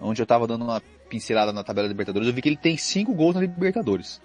onde 0.00 0.20
eu 0.20 0.24
estava 0.24 0.46
dando 0.46 0.64
uma 0.64 0.82
pincelada 1.08 1.52
na 1.52 1.64
tabela 1.64 1.86
da 1.86 1.92
Libertadores, 1.92 2.28
eu 2.28 2.34
vi 2.34 2.42
que 2.42 2.48
ele 2.48 2.56
tem 2.56 2.76
cinco 2.76 3.14
gols 3.14 3.34
na 3.34 3.40
Libertadores. 3.40 4.20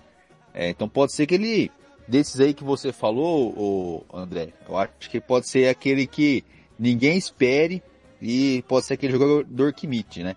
É, 0.54 0.70
então 0.70 0.88
pode 0.90 1.14
ser 1.14 1.26
que 1.26 1.36
ele, 1.36 1.72
desses 2.08 2.40
aí 2.40 2.54
que 2.54 2.64
você 2.64 2.92
falou, 2.92 4.06
André, 4.14 4.50
eu 4.68 4.78
acho 4.78 5.10
que 5.10 5.20
pode 5.20 5.48
ser 5.48 5.68
aquele 5.68 6.06
que 6.06 6.44
ninguém 6.78 7.18
espere 7.18 7.82
e 8.22 8.64
pode 8.68 8.86
ser 8.86 8.96
aquele 8.96 9.14
jogador 9.14 9.74
que 9.74 9.86
imite, 9.86 10.24
né? 10.24 10.36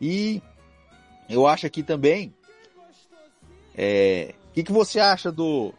E 0.00 0.42
eu 1.28 1.46
acho 1.46 1.66
aqui 1.66 1.82
também 1.82 2.34
é, 3.76 4.34
o 4.50 4.52
que, 4.54 4.62
que 4.62 4.72
você 4.72 5.00
acha 5.00 5.32
do, 5.32 5.74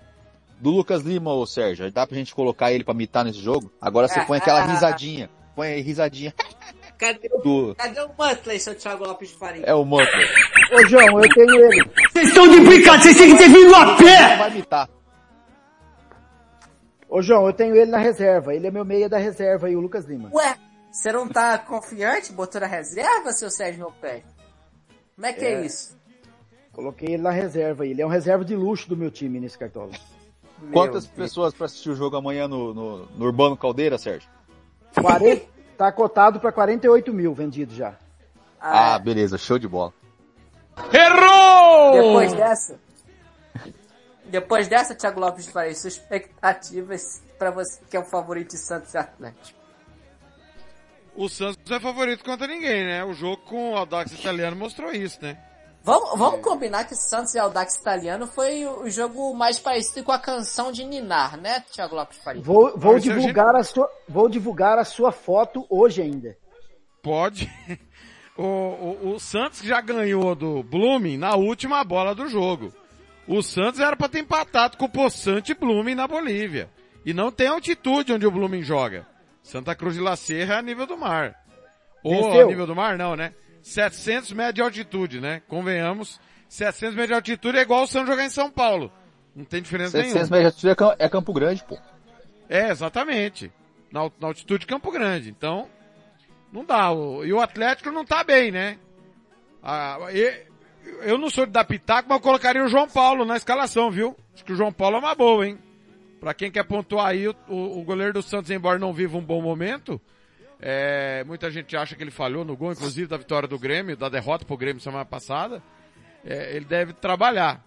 do 0.60 0.70
Lucas 0.70 1.02
Lima, 1.04 1.34
ô 1.34 1.46
Sérgio? 1.46 1.92
Dá 1.92 2.06
pra 2.06 2.18
gente 2.18 2.36
colocar 2.36 2.72
ele 2.72 2.84
pra 2.84 2.94
mitar 2.94 3.24
nesse 3.24 3.40
jogo? 3.40 3.72
Agora 3.80 4.08
você 4.08 4.22
põe 4.22 4.38
aquela 4.38 4.62
risadinha. 4.68 5.30
Põe 5.56 5.68
aí 5.68 5.82
risadinha. 5.82 6.34
Cadê, 6.98 7.28
do... 7.44 7.76
Cadê 7.76 8.02
o 8.02 8.10
Muttley, 8.18 8.60
seu 8.60 8.76
Thiago 8.76 9.06
Lopes 9.06 9.30
de 9.30 9.36
Faria? 9.36 9.66
É 9.66 9.74
o 9.74 9.84
Muttley. 9.84 10.28
Ô 10.74 10.88
João, 10.88 11.22
eu 11.22 11.30
tenho 11.34 11.56
ele. 11.56 11.92
Vocês 12.12 12.28
estão 12.30 12.48
de 12.48 12.60
brincadeira, 12.62 13.02
vocês 13.02 13.18
têm 13.18 13.32
que 13.32 13.38
ter 13.38 13.50
vindo 13.50 13.76
a 13.76 13.96
pé! 13.98 14.38
Vai 14.38 14.52
mitar. 14.52 14.90
Ô 17.10 17.22
João, 17.22 17.48
eu 17.48 17.54
tenho 17.54 17.76
ele 17.76 17.92
na 17.92 17.98
reserva. 17.98 18.54
Ele 18.54 18.68
é 18.68 18.72
meu 18.72 18.86
meia 18.86 19.08
da 19.08 19.18
reserva 19.18 19.68
aí, 19.68 19.76
o 19.76 19.80
Lucas 19.82 20.06
Lima. 20.06 20.30
Ué, 20.34 20.56
você 20.92 21.12
não 21.12 21.28
tá 21.28 21.58
confiante? 21.58 22.32
Botou 22.32 22.60
na 22.62 22.68
reserva, 22.68 23.32
seu 23.32 23.50
Sérgio 23.50 23.92
Pé? 24.02 24.24
Como 25.16 25.28
é 25.28 25.34
que 25.34 25.46
é, 25.46 25.54
é 25.54 25.66
isso? 25.66 25.98
Coloquei 26.76 27.14
ele 27.14 27.24
na 27.24 27.32
reserva. 27.32 27.88
Ele 27.88 28.02
é 28.02 28.06
um 28.06 28.10
reserva 28.10 28.44
de 28.44 28.54
luxo 28.54 28.90
do 28.90 28.98
meu 28.98 29.10
time 29.10 29.40
nesse 29.40 29.58
cartola. 29.58 29.92
Quantas 30.74 31.08
pessoas 31.08 31.54
para 31.54 31.68
assistir 31.68 31.90
o 31.90 31.96
jogo 31.96 32.18
amanhã 32.18 32.48
no, 32.50 32.74
no, 32.74 33.06
no 33.06 33.26
Urbano 33.26 33.56
Caldeira, 33.56 33.98
Sérgio? 33.98 34.30
40, 34.94 35.46
tá 35.78 35.92
cotado 35.92 36.40
para 36.40 36.52
48 36.52 37.14
mil 37.14 37.34
vendido 37.34 37.74
já. 37.74 37.96
Ah, 38.60 38.96
ah, 38.96 39.00
beleza, 39.00 39.38
show 39.38 39.58
de 39.58 39.68
bola. 39.68 39.94
Errou! 40.92 41.94
Depois 41.94 42.34
dessa, 42.34 42.80
depois 44.26 44.68
dessa, 44.68 44.96
Thiago 44.96 45.20
Lopes 45.20 45.48
Faria, 45.48 45.74
suas 45.74 45.94
expectativas 45.94 47.22
para 47.38 47.52
você 47.52 47.80
que 47.90 47.96
é 47.96 48.00
o 48.00 48.06
favorito 48.06 48.52
de 48.52 48.58
Santos 48.58 48.94
e 48.94 48.98
Atlético? 48.98 49.60
O 51.16 51.30
Santos 51.30 51.60
não 51.70 51.78
é 51.78 51.80
favorito 51.80 52.24
contra 52.26 52.48
ninguém, 52.48 52.84
né? 52.84 53.06
O 53.06 53.14
jogo 53.14 53.38
com 53.44 53.72
o 53.72 53.78
Audax 53.78 54.12
italiano 54.12 54.58
mostrou 54.58 54.92
isso, 54.92 55.22
né? 55.22 55.38
Vamos, 55.86 56.18
vamos 56.18 56.42
combinar 56.42 56.86
que 56.86 56.96
Santos 56.96 57.36
e 57.36 57.40
Audax 57.40 57.76
Italiano 57.76 58.26
foi 58.26 58.66
o 58.66 58.90
jogo 58.90 59.36
mais 59.36 59.60
parecido 59.60 60.04
com 60.04 60.12
a 60.12 60.18
canção 60.18 60.72
de 60.72 60.84
Ninar, 60.84 61.40
né, 61.40 61.64
Thiago 61.72 61.94
Lopes 61.94 62.18
Faria? 62.24 62.42
Vou, 62.42 62.76
vou 62.76 62.98
divulgar 62.98 63.56
a, 63.56 63.64
sua, 63.64 63.88
vou 64.10 64.28
divulgar 64.28 64.80
a 64.80 64.84
sua 64.84 65.12
foto 65.12 65.64
hoje 65.70 66.02
ainda. 66.02 66.36
Pode. 67.02 67.50
O, 68.38 68.44
o, 68.44 69.14
o 69.14 69.20
Santos 69.22 69.62
já 69.62 69.80
ganhou 69.80 70.36
do 70.36 70.62
Blooming 70.62 71.16
na 71.16 71.38
última 71.38 71.82
bola 71.86 72.14
do 72.14 72.28
jogo. 72.28 72.74
O 73.26 73.42
Santos 73.42 73.80
era 73.80 73.96
para 73.96 74.10
ter 74.10 74.20
empatado 74.20 74.76
com 74.76 74.84
o 74.84 74.92
Poçante 74.92 75.54
Blooming 75.54 75.96
na 75.96 76.06
Bolívia. 76.06 76.70
E 77.06 77.14
não 77.14 77.32
tem 77.32 77.48
altitude 77.48 78.12
onde 78.12 78.28
o 78.28 78.32
Blooming 78.32 78.62
joga. 78.62 79.08
Santa 79.42 79.74
Cruz 79.74 79.96
de 79.96 80.02
La 80.02 80.18
Serra 80.18 80.56
é 80.56 80.58
a 80.58 80.62
nível 80.62 80.86
do 80.86 80.98
mar. 80.98 81.34
Ou 82.04 82.42
a 82.42 82.44
nível 82.44 82.68
do 82.68 82.76
mar 82.76 82.98
não, 82.98 83.16
né? 83.16 83.34
700 83.66 84.32
metros 84.34 84.54
de 84.54 84.62
altitude, 84.62 85.20
né? 85.20 85.42
Convenhamos, 85.48 86.22
700 86.48 86.94
metros 86.94 87.08
de 87.08 87.14
altitude 87.16 87.58
é 87.58 87.62
igual 87.62 87.84
o 87.84 87.88
São 87.88 88.06
jogar 88.06 88.24
em 88.24 88.30
São 88.30 88.52
Paulo. 88.52 88.92
Não 89.36 89.44
tem 89.44 89.60
diferença 89.60 89.98
700 89.98 90.14
nenhuma. 90.14 90.28
700 90.28 90.30
metros 90.30 90.62
de 90.62 90.68
altitude 90.70 91.04
é 91.04 91.10
Campo 91.10 91.34
Grande, 91.34 91.64
pô. 91.64 91.78
É, 92.48 92.70
exatamente. 92.70 93.52
Na, 93.92 94.12
na 94.22 94.28
altitude 94.28 94.62
de 94.62 94.68
Campo 94.68 94.92
Grande. 94.92 95.32
Então, 95.32 95.68
não 96.54 96.64
dá. 96.64 96.92
E 97.26 97.34
o 97.34 97.42
Atlético 97.42 97.90
não 97.90 98.06
tá 98.06 98.24
bem, 98.24 98.52
né? 98.52 98.78
Ah, 99.64 99.98
e, 100.12 100.44
eu 101.02 101.18
não 101.18 101.32
sou 101.32 101.48
de 101.48 101.52
dar 101.52 101.66
pitaco, 101.66 102.08
mas 102.08 102.20
eu 102.20 102.22
colocaria 102.22 102.64
o 102.64 102.68
João 102.68 102.88
Paulo 102.88 103.26
na 103.26 103.36
escalação, 103.36 103.90
viu? 103.90 104.16
Acho 104.36 104.46
que 104.46 104.54
o 104.54 104.56
João 104.56 104.72
Paulo 104.72 104.98
é 104.98 105.00
uma 105.00 105.16
boa, 105.16 105.48
hein? 105.48 105.58
Pra 106.20 106.36
quem 106.36 106.52
quer 106.52 106.66
pontuar 106.66 107.08
aí, 107.08 107.28
o, 107.28 107.36
o, 107.50 107.80
o 107.80 107.84
goleiro 107.84 108.14
do 108.14 108.22
Santos, 108.22 108.52
embora 108.52 108.78
não 108.78 108.94
viva 108.94 109.18
um 109.18 109.26
bom 109.26 109.42
momento, 109.42 110.00
é, 110.60 111.24
muita 111.26 111.52
gente 111.52 111.76
acha 111.76 111.96
que 111.96 112.04
ele 112.04 112.12
falhou 112.12 112.46
no 112.46 112.56
gol, 112.56 112.72
inclusive 112.72 113.08
da 113.08 113.18
vitória 113.18 113.48
do 113.48 113.60
Grêmio, 113.60 113.98
da 113.98 114.10
derrota 114.10 114.46
pro 114.46 114.58
Grêmio 114.58 114.82
semana 114.82 115.06
passada. 115.06 115.62
É, 116.24 116.56
ele 116.56 116.66
deve 116.66 116.94
trabalhar. 116.94 117.64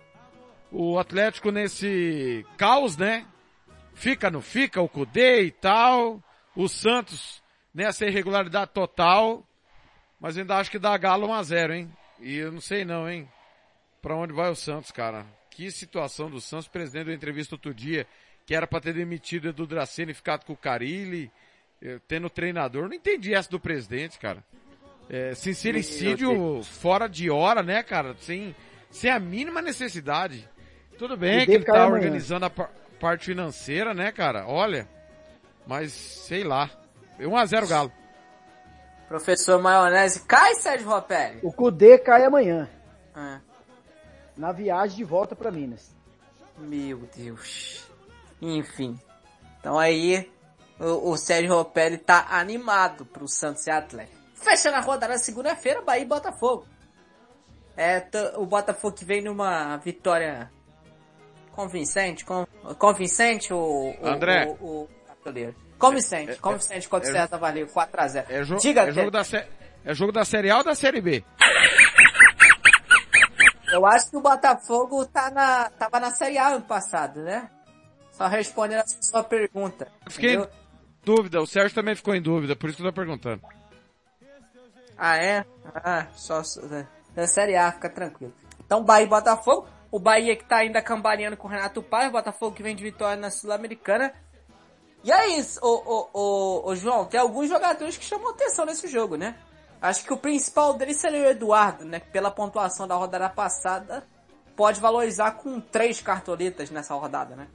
O 0.71 0.99
Atlético 0.99 1.51
nesse 1.51 2.45
caos, 2.57 2.97
né? 2.97 3.27
Fica, 3.95 4.31
não 4.31 4.41
fica, 4.41 4.81
o 4.81 4.89
Cudê 4.89 5.45
e 5.45 5.51
tal. 5.51 6.23
O 6.55 6.69
Santos 6.69 7.43
nessa 7.73 8.07
irregularidade 8.07 8.73
total. 8.73 9.47
Mas 10.21 10.37
ainda 10.37 10.57
acho 10.57 10.71
que 10.71 10.79
dá 10.79 10.97
Galo 10.97 11.29
1x0, 11.29 11.73
hein? 11.73 11.93
E 12.21 12.37
eu 12.37 12.51
não 12.51 12.61
sei 12.61 12.85
não, 12.85 13.09
hein? 13.09 13.29
Pra 14.03 14.17
onde 14.17 14.33
vai 14.33 14.51
o 14.51 14.57
Santos, 14.57 14.91
cara? 14.91 15.25
Que 15.51 15.71
situação 15.71 16.29
do 16.29 16.41
Santos. 16.41 16.67
O 16.67 16.71
presidente 16.71 17.07
deu 17.07 17.15
entrevista 17.15 17.55
outro 17.55 17.73
dia 17.73 18.07
que 18.49 18.55
era 18.55 18.67
para 18.67 18.81
ter 18.81 18.95
demitido 18.95 19.49
Edu 19.49 19.67
Dracena 19.67 20.11
e 20.11 20.15
ficado 20.15 20.47
com 20.47 20.55
o 20.55 20.57
Carilli, 20.57 21.31
tendo 22.07 22.29
treinador. 22.29 22.89
Não 22.89 22.95
entendi 22.95 23.35
essa 23.35 23.51
do 23.51 23.61
presidente, 23.61 24.19
cara. 24.19 24.45
É, 25.09 25.35
sincericídio 25.35 26.63
fora 26.63 27.09
de 27.09 27.31
hora, 27.31 27.63
né, 27.63 27.83
cara? 27.83 28.15
Sem, 28.21 28.55
sem 28.91 29.11
a 29.11 29.19
mínima 29.19 29.63
necessidade. 29.63 30.49
Tudo 30.99 31.17
bem 31.17 31.47
que 31.47 31.53
ele 31.53 31.65
tá 31.65 31.87
organizando 31.87 32.47
a 32.47 32.51
par 32.51 32.71
parte 33.01 33.27
financeira, 33.27 33.95
né, 33.95 34.11
cara? 34.11 34.47
Olha, 34.47 34.89
mas 35.67 35.93
sei 35.93 36.43
lá. 36.43 36.69
1x0 37.19 37.69
Galo. 37.69 37.93
Professor 39.07 39.61
Maionese 39.63 40.27
cai, 40.27 40.55
Sérgio 40.57 40.89
Ropelli? 40.89 41.39
O 41.43 41.53
Cudê 41.53 41.99
cai 41.99 42.25
amanhã. 42.25 42.69
É. 43.17 43.41
Na 44.37 44.53
viagem 44.53 44.97
de 44.97 45.05
volta 45.05 45.35
para 45.35 45.51
Minas. 45.51 45.97
Meu 46.59 47.09
Deus. 47.17 47.89
Enfim. 48.43 48.99
Então 49.59 49.79
aí, 49.79 50.31
o, 50.79 51.11
o 51.11 51.17
Sérgio 51.17 51.55
Ropelli 51.55 51.99
tá 51.99 52.27
animado 52.31 53.05
pro 53.05 53.29
Santos 53.29 53.67
e 53.67 53.71
Atlético. 53.71 54.17
Fechando 54.35 54.77
a 54.77 54.81
rodada 54.81 55.15
na 55.15 55.19
segunda-feira, 55.19 55.83
Bahia 55.83 56.03
e 56.03 56.07
Botafogo. 56.07 56.67
É, 57.77 58.05
o 58.37 58.47
Botafogo 58.47 58.97
que 58.97 59.05
vem 59.05 59.23
numa 59.23 59.77
vitória 59.79 60.51
convincente, 61.53 62.25
com, 62.25 62.47
convincente 62.79 63.53
o, 63.53 63.95
o 64.01 64.07
André. 64.07 64.47
o, 64.61 64.65
o, 64.65 64.83
o 64.85 65.69
Convincente, 65.79 66.33
é, 66.33 66.35
convincente 66.35 66.87
é, 66.87 66.91
contra 66.91 67.09
o 67.09 67.13
César 67.13 67.39
valeu 67.39 67.67
4x0. 67.67 68.25
É, 68.29 68.43
jo 68.43 68.57
Diga, 68.57 68.83
é 68.83 68.93
jogo, 68.93 69.11
da 69.13 69.23
é 69.85 69.95
jogo 69.95 70.13
da 70.13 70.25
Série 70.25 70.51
A 70.51 70.59
ou 70.59 70.65
da 70.65 70.75
Série 70.75 71.01
B? 71.01 71.25
Eu 73.73 73.87
acho 73.87 74.11
que 74.11 74.17
o 74.17 74.21
Botafogo 74.21 75.07
tá 75.07 75.31
na, 75.31 75.71
tava 75.71 76.01
na 76.01 76.11
Série 76.11 76.39
A 76.39 76.49
ano 76.49 76.65
passado, 76.65 77.23
né? 77.23 77.49
Só 78.11 78.27
respondendo 78.27 78.81
a 78.81 78.87
sua 78.87 79.23
pergunta. 79.23 79.87
Fiquei 80.09 80.35
entendeu? 80.35 80.58
Dúvida, 81.09 81.41
o 81.41 81.47
Sérgio 81.47 81.75
também 81.75 81.95
ficou 81.95 82.15
em 82.15 82.21
dúvida, 82.21 82.55
por 82.55 82.69
isso 82.69 82.77
que 82.77 82.83
eu 82.83 82.93
tô 82.93 82.95
perguntando. 82.95 83.43
Ah, 84.97 85.17
é? 85.17 85.47
Ah, 85.75 86.07
só 86.13 86.43
da 87.15 87.27
Série 87.27 87.57
A, 87.57 87.73
fica 87.73 87.89
tranquilo. 87.89 88.35
Então, 88.65 88.85
Bahia 88.85 89.07
e 89.07 89.09
Botafogo. 89.09 89.67
O 89.91 89.99
Bahia 89.99 90.37
que 90.37 90.45
tá 90.45 90.59
ainda 90.59 90.83
cambaleando 90.83 91.37
com 91.37 91.49
o 91.49 91.51
Renato 91.51 91.83
Paz, 91.83 92.13
Botafogo 92.13 92.55
que 92.55 92.63
vem 92.63 92.77
de 92.77 92.83
vitória 92.83 93.17
na 93.17 93.31
Sul-Americana. 93.31 94.13
E 95.03 95.11
é 95.11 95.29
isso, 95.29 95.59
ô, 95.63 95.83
ô, 95.87 96.09
ô, 96.13 96.71
ô, 96.71 96.77
João, 96.77 97.07
tem 97.07 97.19
alguns 97.19 97.49
jogadores 97.49 97.97
que 97.97 98.05
chamam 98.05 98.29
atenção 98.31 98.67
nesse 98.67 98.87
jogo, 98.89 99.17
né? 99.17 99.37
Acho 99.81 100.05
que 100.05 100.13
o 100.13 100.19
principal 100.19 100.75
deles 100.75 100.99
seria 100.99 101.21
o 101.21 101.31
Eduardo, 101.31 101.85
né? 101.87 102.01
Que 102.01 102.11
pela 102.11 102.31
pontuação 102.31 102.87
da 102.87 102.97
rodada 102.97 103.31
passada, 103.31 104.07
pode 104.55 104.79
valorizar 104.79 105.31
com 105.33 105.59
três 105.59 106.03
cartoletas 106.03 106.71
nessa 106.71 106.95
rodada, 106.95 107.35
né? 107.35 107.47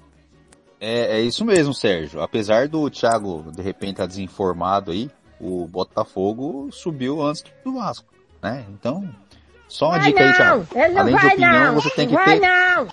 É, 0.85 1.18
é 1.18 1.22
isso 1.22 1.45
mesmo, 1.45 1.73
Sérgio. 1.73 2.22
Apesar 2.22 2.68
do 2.68 2.89
Thiago, 2.89 3.49
de 3.55 3.61
repente, 3.61 3.91
estar 3.91 4.03
tá 4.03 4.07
desinformado 4.07 4.91
aí, 4.91 5.10
o 5.39 5.65
Botafogo 5.65 6.69
subiu 6.73 7.22
antes 7.22 7.41
do 7.64 7.76
Vasco, 7.76 8.14
né? 8.41 8.65
Então, 8.68 9.10
só 9.65 9.85
uma 9.88 9.97
vai 9.97 10.07
dica 10.07 10.19
não, 10.19 10.27
aí, 10.27 10.35
Thiago. 10.35 10.99
Além 10.99 11.15
de 11.15 11.26
opinião, 11.26 11.51
não, 11.51 11.76
você 11.76 11.89
tem 11.91 12.07
que 12.10 12.18
ter... 12.18 12.39
Não. 12.41 12.88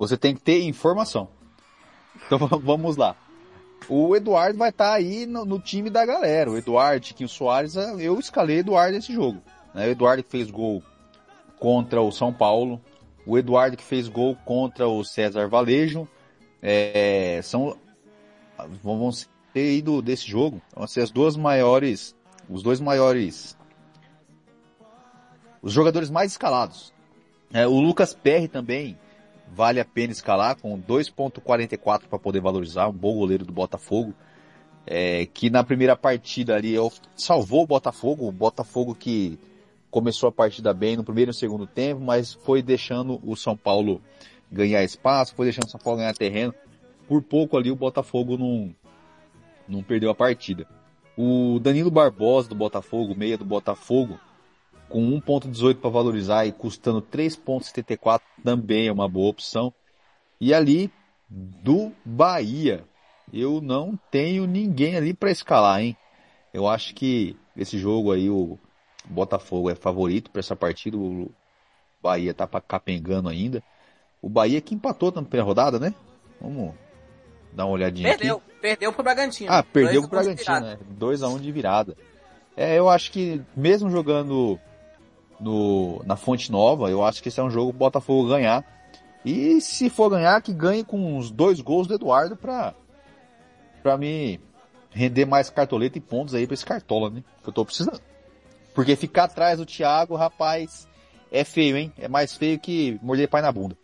Você 0.00 0.16
tem 0.16 0.34
que 0.34 0.40
ter 0.40 0.62
informação. 0.64 1.28
Então 2.26 2.38
vamos 2.58 2.96
lá. 2.96 3.14
O 3.88 4.16
Eduardo 4.16 4.58
vai 4.58 4.70
estar 4.70 4.90
tá 4.90 4.94
aí 4.94 5.26
no, 5.26 5.44
no, 5.44 5.60
time 5.60 5.90
da 5.90 6.04
galera. 6.04 6.50
O 6.50 6.58
Eduardo, 6.58 7.06
Tiquinho 7.06 7.28
Soares, 7.28 7.76
eu 7.76 8.18
escalei 8.18 8.58
Eduardo 8.58 8.96
nesse 8.96 9.12
jogo. 9.12 9.40
Né? 9.72 9.86
O 9.86 9.90
Eduardo 9.90 10.24
fez 10.28 10.50
gol 10.50 10.82
contra 11.60 12.02
o 12.02 12.10
São 12.10 12.32
Paulo. 12.32 12.80
O 13.26 13.38
Eduardo 13.38 13.76
que 13.76 13.82
fez 13.82 14.08
gol 14.08 14.36
contra 14.44 14.88
o 14.88 15.04
César 15.04 15.48
Valejo. 15.48 16.08
É, 16.60 17.40
são 17.42 17.76
vão 18.82 19.10
ser 19.12 19.26
ido 19.54 20.00
desse 20.00 20.26
jogo. 20.28 20.60
Vão 20.74 20.86
ser 20.86 21.02
as 21.02 21.10
duas 21.10 21.36
maiores, 21.36 22.14
os 22.48 22.62
dois 22.62 22.80
maiores, 22.80 23.56
os 25.60 25.72
jogadores 25.72 26.10
mais 26.10 26.32
escalados. 26.32 26.92
É, 27.52 27.66
o 27.66 27.80
Lucas 27.80 28.14
Perry 28.14 28.48
também 28.48 28.98
vale 29.54 29.78
a 29.78 29.84
pena 29.84 30.12
escalar 30.12 30.56
com 30.56 30.80
2.44 30.80 32.06
para 32.08 32.18
poder 32.18 32.40
valorizar, 32.40 32.88
um 32.88 32.92
bom 32.92 33.14
goleiro 33.14 33.44
do 33.44 33.52
Botafogo, 33.52 34.14
é, 34.86 35.26
que 35.26 35.50
na 35.50 35.62
primeira 35.62 35.94
partida 35.94 36.54
ali 36.54 36.74
salvou 37.14 37.62
o 37.62 37.66
Botafogo, 37.66 38.26
o 38.26 38.32
Botafogo 38.32 38.94
que 38.94 39.38
começou 39.92 40.30
a 40.30 40.32
partida 40.32 40.72
bem 40.72 40.96
no 40.96 41.04
primeiro 41.04 41.28
e 41.28 41.32
no 41.32 41.34
segundo 41.34 41.66
tempo, 41.66 42.00
mas 42.00 42.32
foi 42.32 42.62
deixando 42.62 43.20
o 43.22 43.36
São 43.36 43.54
Paulo 43.54 44.00
ganhar 44.50 44.82
espaço, 44.82 45.34
foi 45.34 45.44
deixando 45.44 45.66
o 45.66 45.70
São 45.70 45.78
Paulo 45.78 45.98
ganhar 45.98 46.14
terreno. 46.14 46.54
Por 47.06 47.22
pouco 47.22 47.58
ali 47.58 47.70
o 47.70 47.76
Botafogo 47.76 48.38
não, 48.38 48.74
não 49.68 49.82
perdeu 49.82 50.08
a 50.10 50.14
partida. 50.14 50.66
O 51.14 51.60
Danilo 51.60 51.90
Barbosa 51.90 52.48
do 52.48 52.54
Botafogo, 52.54 53.14
meia 53.14 53.36
do 53.36 53.44
Botafogo, 53.44 54.18
com 54.88 55.20
1.18 55.20 55.76
para 55.76 55.90
valorizar 55.90 56.46
e 56.46 56.52
custando 56.52 57.02
3.74 57.02 58.22
também 58.42 58.88
é 58.88 58.92
uma 58.92 59.08
boa 59.10 59.28
opção. 59.28 59.74
E 60.40 60.54
ali 60.54 60.90
do 61.28 61.92
Bahia, 62.02 62.84
eu 63.30 63.60
não 63.60 63.98
tenho 64.10 64.46
ninguém 64.46 64.96
ali 64.96 65.12
para 65.12 65.30
escalar, 65.30 65.82
hein? 65.82 65.94
Eu 66.52 66.66
acho 66.66 66.94
que 66.94 67.36
esse 67.54 67.78
jogo 67.78 68.10
aí 68.10 68.30
o 68.30 68.58
Botafogo 69.04 69.70
é 69.70 69.74
favorito 69.74 70.30
para 70.30 70.40
essa 70.40 70.56
partida, 70.56 70.96
o 70.96 71.30
Bahia 72.02 72.32
tá 72.32 72.46
capengando 72.60 73.28
ainda. 73.28 73.62
O 74.20 74.28
Bahia 74.28 74.60
que 74.60 74.74
empatou 74.74 75.12
na 75.12 75.22
primeira 75.22 75.44
rodada, 75.44 75.78
né? 75.78 75.94
Vamos 76.40 76.74
dar 77.52 77.66
uma 77.66 77.74
olhadinha 77.74 78.08
perdeu, 78.08 78.36
aqui. 78.36 78.60
Perdeu 78.60 78.92
pro 78.92 79.02
Bragantino. 79.02 79.52
Ah, 79.52 79.62
perdeu 79.62 80.02
pro 80.02 80.10
Bragantino, 80.10 80.60
né? 80.60 80.78
2x1 80.98 81.40
de 81.40 81.52
virada. 81.52 81.96
É, 82.56 82.78
eu 82.78 82.88
acho 82.88 83.10
que 83.10 83.42
mesmo 83.56 83.90
jogando 83.90 84.58
no, 85.42 86.00
na 86.06 86.16
Fonte 86.16 86.50
Nova. 86.50 86.88
Eu 86.88 87.04
acho 87.04 87.22
que 87.22 87.28
esse 87.28 87.40
é 87.40 87.42
um 87.42 87.50
jogo 87.50 87.70
o 87.70 87.72
Botafogo 87.72 88.28
ganhar. 88.28 88.64
E 89.24 89.60
se 89.60 89.90
for 89.90 90.08
ganhar, 90.08 90.40
que 90.40 90.52
ganhe 90.52 90.84
com 90.84 91.16
uns 91.16 91.30
dois 91.30 91.60
gols 91.60 91.86
do 91.86 91.94
Eduardo 91.94 92.36
pra, 92.36 92.74
pra 93.82 93.96
me 93.96 94.40
render 94.90 95.24
mais 95.24 95.50
cartoleta 95.50 95.98
e 95.98 96.00
pontos 96.00 96.34
aí 96.34 96.46
pra 96.46 96.54
esse 96.54 96.64
cartola, 96.64 97.10
né? 97.10 97.22
Que 97.42 97.48
eu 97.48 97.52
tô 97.52 97.64
precisando. 97.64 98.00
Porque 98.74 98.96
ficar 98.96 99.24
atrás 99.24 99.58
do 99.58 99.66
Thiago, 99.66 100.16
rapaz, 100.16 100.88
é 101.30 101.44
feio, 101.44 101.76
hein? 101.76 101.92
É 101.98 102.08
mais 102.08 102.36
feio 102.36 102.58
que 102.58 102.98
morder 103.02 103.28
pai 103.28 103.42
na 103.42 103.52
bunda. 103.52 103.76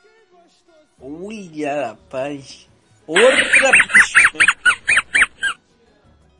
Uia, 1.00 1.88
rapaz. 1.88 2.68
Outra. 3.06 3.70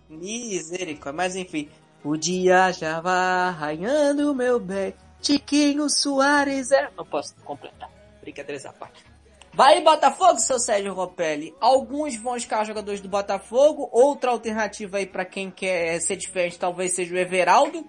Misericórdia. 0.08 1.12
Mas 1.12 1.36
enfim. 1.36 1.68
O 2.04 2.16
dia 2.16 2.72
já 2.72 3.00
vai 3.00 3.48
arranhando, 3.48 4.34
meu 4.34 4.60
bem. 4.60 4.94
Tiquinho 5.20 5.88
Soares 5.90 6.70
é... 6.70 6.88
Não 6.96 7.04
posso 7.04 7.34
completar. 7.44 7.90
Brincadeira 8.20 8.56
essa 8.56 8.72
parte. 8.72 9.04
Vai 9.52 9.80
Botafogo, 9.82 10.38
seu 10.38 10.60
Sérgio 10.60 10.94
Ropelli. 10.94 11.54
Alguns 11.60 12.14
vão 12.16 12.36
escalar 12.36 12.64
jogadores 12.64 13.00
do 13.00 13.08
Botafogo. 13.08 13.88
Outra 13.90 14.30
alternativa 14.30 14.98
aí 14.98 15.06
para 15.06 15.24
quem 15.24 15.50
quer 15.50 16.00
ser 16.00 16.16
diferente 16.16 16.58
talvez 16.58 16.94
seja 16.94 17.14
o 17.14 17.18
Everaldo. 17.18 17.84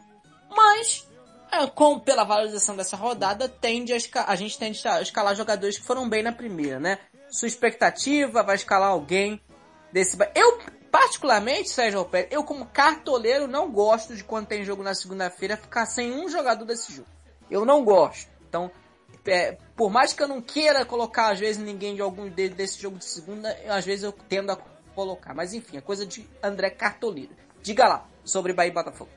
Mas, 0.49 1.07
é, 1.51 1.65
com, 1.67 1.99
pela 1.99 2.23
valorização 2.23 2.75
dessa 2.75 2.95
rodada, 2.95 3.47
tende 3.47 3.93
a, 3.93 3.97
a 4.25 4.35
gente 4.35 4.57
tende 4.57 4.87
a 4.87 5.01
escalar 5.01 5.35
jogadores 5.35 5.77
que 5.77 5.85
foram 5.85 6.07
bem 6.07 6.23
na 6.23 6.31
primeira, 6.31 6.79
né? 6.79 6.99
Sua 7.29 7.47
expectativa 7.47 8.43
vai 8.43 8.55
escalar 8.55 8.89
alguém 8.89 9.41
desse... 9.91 10.17
Eu, 10.35 10.59
particularmente, 10.91 11.69
Sérgio 11.69 11.99
Ropelli, 11.99 12.27
eu 12.31 12.43
como 12.43 12.65
cartoleiro 12.65 13.47
não 13.47 13.71
gosto 13.71 14.15
de 14.15 14.23
quando 14.23 14.47
tem 14.47 14.65
jogo 14.65 14.81
na 14.81 14.95
segunda-feira 14.95 15.55
ficar 15.55 15.85
sem 15.85 16.11
um 16.11 16.27
jogador 16.27 16.65
desse 16.65 16.93
jogo. 16.93 17.09
Eu 17.49 17.65
não 17.65 17.83
gosto. 17.83 18.29
Então, 18.47 18.71
é, 19.25 19.57
por 19.75 19.91
mais 19.91 20.13
que 20.13 20.23
eu 20.23 20.27
não 20.27 20.41
queira 20.41 20.85
colocar, 20.85 21.31
às 21.31 21.39
vezes, 21.39 21.61
ninguém 21.61 21.95
de 21.95 22.01
algum 22.01 22.29
de, 22.29 22.49
desse 22.49 22.81
jogo 22.81 22.97
de 22.97 23.05
segunda, 23.05 23.57
eu, 23.63 23.73
às 23.73 23.85
vezes 23.85 24.03
eu 24.03 24.11
tendo 24.11 24.51
a 24.51 24.57
colocar. 24.95 25.33
Mas 25.33 25.53
enfim, 25.53 25.77
é 25.77 25.81
coisa 25.81 26.05
de 26.05 26.27
André 26.41 26.69
Cartolino. 26.69 27.35
Diga 27.61 27.87
lá, 27.87 28.07
sobre 28.23 28.53
Bahia 28.53 28.71
e 28.71 28.73
Botafogo. 28.73 29.11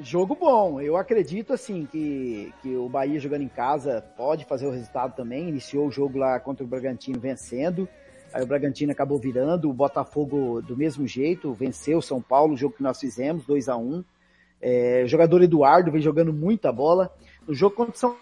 Jogo 0.00 0.34
bom. 0.34 0.80
Eu 0.80 0.96
acredito 0.96 1.52
assim 1.52 1.86
que, 1.86 2.52
que 2.62 2.74
o 2.74 2.88
Bahia 2.88 3.20
jogando 3.20 3.42
em 3.42 3.48
casa 3.48 4.02
pode 4.16 4.44
fazer 4.46 4.66
o 4.66 4.70
resultado 4.70 5.14
também. 5.14 5.48
Iniciou 5.48 5.86
o 5.86 5.90
jogo 5.90 6.18
lá 6.18 6.40
contra 6.40 6.64
o 6.64 6.66
Bragantino 6.66 7.20
vencendo. 7.20 7.86
Aí 8.32 8.42
o 8.42 8.46
Bragantino 8.46 8.90
acabou 8.90 9.18
virando, 9.18 9.68
o 9.68 9.74
Botafogo 9.74 10.62
do 10.62 10.74
mesmo 10.74 11.06
jeito, 11.06 11.52
venceu 11.52 11.98
o 11.98 12.02
São 12.02 12.22
Paulo, 12.22 12.54
o 12.54 12.56
jogo 12.56 12.76
que 12.76 12.82
nós 12.82 12.98
fizemos, 12.98 13.44
2 13.44 13.68
a 13.68 13.76
1 13.76 14.02
é, 14.62 15.02
O 15.04 15.06
jogador 15.06 15.42
Eduardo 15.42 15.92
vem 15.92 16.00
jogando 16.00 16.32
muita 16.32 16.72
bola. 16.72 17.12
No 17.46 17.52
jogo 17.52 17.76
contra 17.76 17.92
o 17.92 17.98
São 17.98 18.16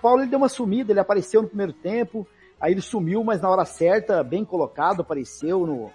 Paulo 0.00 0.22
ele 0.22 0.30
deu 0.30 0.38
uma 0.38 0.48
sumida, 0.48 0.92
ele 0.92 1.00
apareceu 1.00 1.42
no 1.42 1.48
primeiro 1.48 1.74
tempo, 1.74 2.26
aí 2.58 2.72
ele 2.72 2.80
sumiu, 2.80 3.22
mas 3.22 3.42
na 3.42 3.50
hora 3.50 3.66
certa, 3.66 4.24
bem 4.24 4.46
colocado, 4.46 5.02
apareceu 5.02 5.66
no 5.66 5.90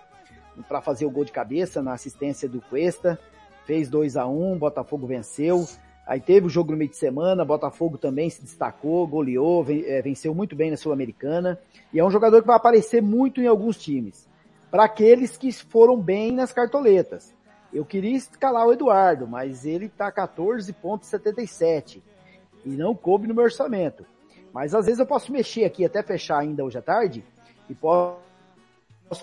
para 0.70 0.80
fazer 0.80 1.06
o 1.06 1.12
gol 1.12 1.26
de 1.26 1.34
cabeça 1.34 1.82
na 1.82 1.92
assistência 1.92 2.48
do 2.48 2.62
Cuesta 2.62 3.20
fez 3.66 3.90
2 3.90 4.16
a 4.18 4.26
1 4.26 4.58
Botafogo 4.58 5.06
venceu. 5.06 5.66
Aí 6.08 6.22
teve 6.22 6.46
o 6.46 6.50
jogo 6.50 6.72
no 6.72 6.78
meio 6.78 6.90
de 6.90 6.98
semana, 6.98 7.44
Botafogo 7.44 7.98
também 7.98 8.30
se 8.30 8.42
destacou, 8.44 9.08
goleou, 9.08 9.66
é, 9.70 10.02
venceu 10.04 10.36
muito 10.36 10.56
bem 10.56 10.70
na 10.70 10.78
Sul-Americana. 10.78 11.60
E 11.92 12.00
é 12.00 12.06
um 12.06 12.12
jogador 12.12 12.42
que 12.42 12.48
vai 12.48 12.56
aparecer 12.56 13.02
muito 13.02 13.42
em 13.42 13.48
alguns 13.48 13.78
times. 13.78 14.30
Para 14.70 14.86
aqueles 14.86 15.36
que 15.36 15.52
foram 15.52 16.00
bem 16.00 16.32
nas 16.32 16.54
cartoletas. 16.54 17.34
Eu 17.74 17.84
queria 17.84 18.16
escalar 18.16 18.68
o 18.68 18.74
Eduardo, 18.74 19.28
mas 19.28 19.66
ele 19.66 19.90
tá 19.90 20.12
14,77 20.12 22.02
e 22.64 22.70
não 22.70 22.94
coube 22.96 23.28
no 23.28 23.34
meu 23.34 23.44
orçamento. 23.46 24.06
Mas 24.54 24.74
às 24.74 24.86
vezes 24.86 25.00
eu 25.00 25.06
posso 25.06 25.32
mexer 25.32 25.66
aqui 25.66 25.84
até 25.84 26.02
fechar 26.04 26.40
ainda 26.40 26.64
hoje 26.64 26.78
à 26.78 26.82
tarde 26.82 27.26
e 27.70 27.76
posso 27.76 28.20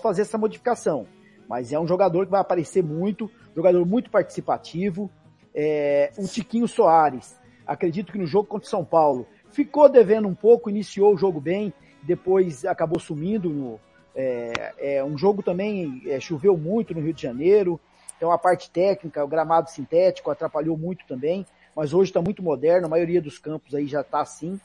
fazer 0.01 0.21
essa 0.23 0.37
modificação. 0.37 1.07
Mas 1.47 1.71
é 1.73 1.79
um 1.79 1.87
jogador 1.87 2.25
que 2.25 2.31
vai 2.31 2.41
aparecer 2.41 2.83
muito, 2.83 3.29
jogador 3.55 3.85
muito 3.85 4.09
participativo. 4.09 5.09
É, 5.53 6.11
o 6.17 6.27
Tiquinho 6.27 6.67
Soares, 6.67 7.37
acredito 7.65 8.11
que 8.11 8.17
no 8.17 8.25
jogo 8.25 8.47
contra 8.47 8.67
o 8.67 8.69
São 8.69 8.83
Paulo, 8.83 9.27
ficou 9.51 9.87
devendo 9.87 10.27
um 10.27 10.35
pouco, 10.35 10.69
iniciou 10.69 11.13
o 11.13 11.17
jogo 11.17 11.39
bem, 11.39 11.73
depois 12.01 12.65
acabou 12.65 12.99
sumindo. 12.99 13.49
No, 13.49 13.79
é, 14.15 14.73
é 14.77 15.03
um 15.03 15.17
jogo 15.17 15.41
também, 15.41 16.01
é, 16.05 16.19
choveu 16.19 16.57
muito 16.57 16.93
no 16.93 17.01
Rio 17.01 17.13
de 17.13 17.21
Janeiro, 17.21 17.79
então 18.15 18.31
a 18.31 18.37
parte 18.37 18.69
técnica, 18.69 19.23
o 19.23 19.27
gramado 19.27 19.69
sintético 19.69 20.29
atrapalhou 20.29 20.77
muito 20.77 21.05
também, 21.07 21.45
mas 21.75 21.93
hoje 21.93 22.11
está 22.11 22.21
muito 22.21 22.43
moderno, 22.43 22.85
a 22.85 22.89
maioria 22.89 23.21
dos 23.21 23.39
campos 23.39 23.73
aí 23.73 23.87
já 23.87 24.01
está 24.01 24.21
assim, 24.21 24.59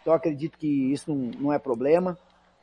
então 0.00 0.12
acredito 0.12 0.56
que 0.56 0.92
isso 0.92 1.12
não, 1.12 1.30
não 1.40 1.52
é 1.52 1.58
problema. 1.58 2.16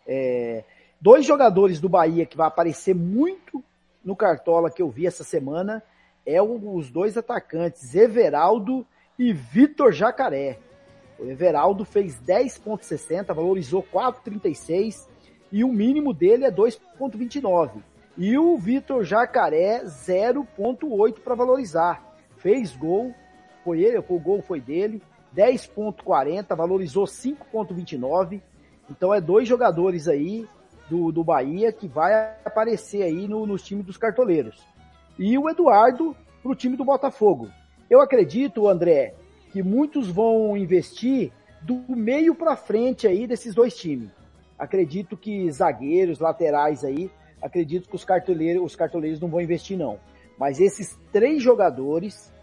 É, 0.08 0.64
dois 1.02 1.26
jogadores 1.26 1.80
do 1.80 1.90
Bahia 1.90 2.26
que 2.26 2.38
vai 2.38 2.48
aparecer 2.48 2.94
muito 2.94 3.64
no 4.06 4.16
Cartola 4.16 4.70
que 4.70 4.82
eu 4.82 4.90
vi 4.90 5.08
essa 5.08 5.24
semana 5.24 5.84
é 6.26 6.40
os 6.42 6.92
dois 6.92 7.18
atacantes, 7.18 7.96
Everaldo 7.96 8.86
e 9.18 9.34
Vitor 9.34 9.92
Jacaré. 9.92 10.60
O 11.20 11.26
Everaldo 11.26 11.84
fez 11.84 12.20
10.60, 12.22 13.34
valorizou 13.34 13.84
4.36 13.84 15.08
e 15.52 15.64
o 15.64 15.68
mínimo 15.68 16.14
dele 16.14 16.46
é 16.46 16.52
2.29. 16.52 17.82
E 18.18 18.38
o 18.38 18.56
Vitor 18.58 19.04
Jacaré 19.04 19.84
0.8 19.84 21.20
para 21.20 21.36
valorizar. 21.36 22.16
Fez 22.38 22.76
gol, 22.76 23.14
foi 23.64 23.82
ele, 23.82 23.98
o 23.98 24.20
gol 24.20 24.42
foi 24.42 24.60
dele, 24.60 25.02
10.40, 25.36 26.56
valorizou 26.56 27.06
5.29. 27.06 28.42
Então 28.90 29.14
é 29.14 29.22
dois 29.22 29.48
jogadores 29.48 30.08
aí 30.08 30.48
do, 30.92 31.10
do 31.10 31.24
Bahia 31.24 31.72
que 31.72 31.88
vai 31.88 32.36
aparecer 32.44 33.04
aí 33.04 33.26
no, 33.26 33.48
nos 33.48 33.64
times 33.64 33.86
dos 33.86 33.96
cartoleiros. 33.96 34.62
E 35.18 35.38
o 35.38 35.50
Eduardo 35.50 36.14
para 36.44 36.52
o 36.52 36.56
time 36.56 36.76
do 36.76 36.84
Botafogo. 36.84 37.50
Eu 37.90 38.02
acredito, 38.02 38.68
André, 38.68 39.14
que 39.54 39.64
muitos 39.64 40.10
vão 40.10 40.58
investir 40.58 41.32
do 41.62 41.82
meio 41.88 42.36
para 42.36 42.58
frente 42.58 43.08
aí 43.08 43.26
desses 43.26 43.56
dois 43.56 43.74
times. 43.78 44.12
Acredito 44.60 45.16
que 45.16 45.50
zagueiros, 45.50 46.20
laterais 46.20 46.84
aí, 46.84 47.10
acredito 47.42 47.88
que 47.88 47.96
os 47.96 48.04
cartoleiros, 48.04 48.62
os 48.62 48.76
cartoleiros 48.76 49.22
não 49.22 49.30
vão 49.30 49.40
investir 49.40 49.78
não. 49.78 49.98
Mas 50.38 50.60
esses 50.60 51.00
três 51.12 51.42
jogadores 51.42 52.34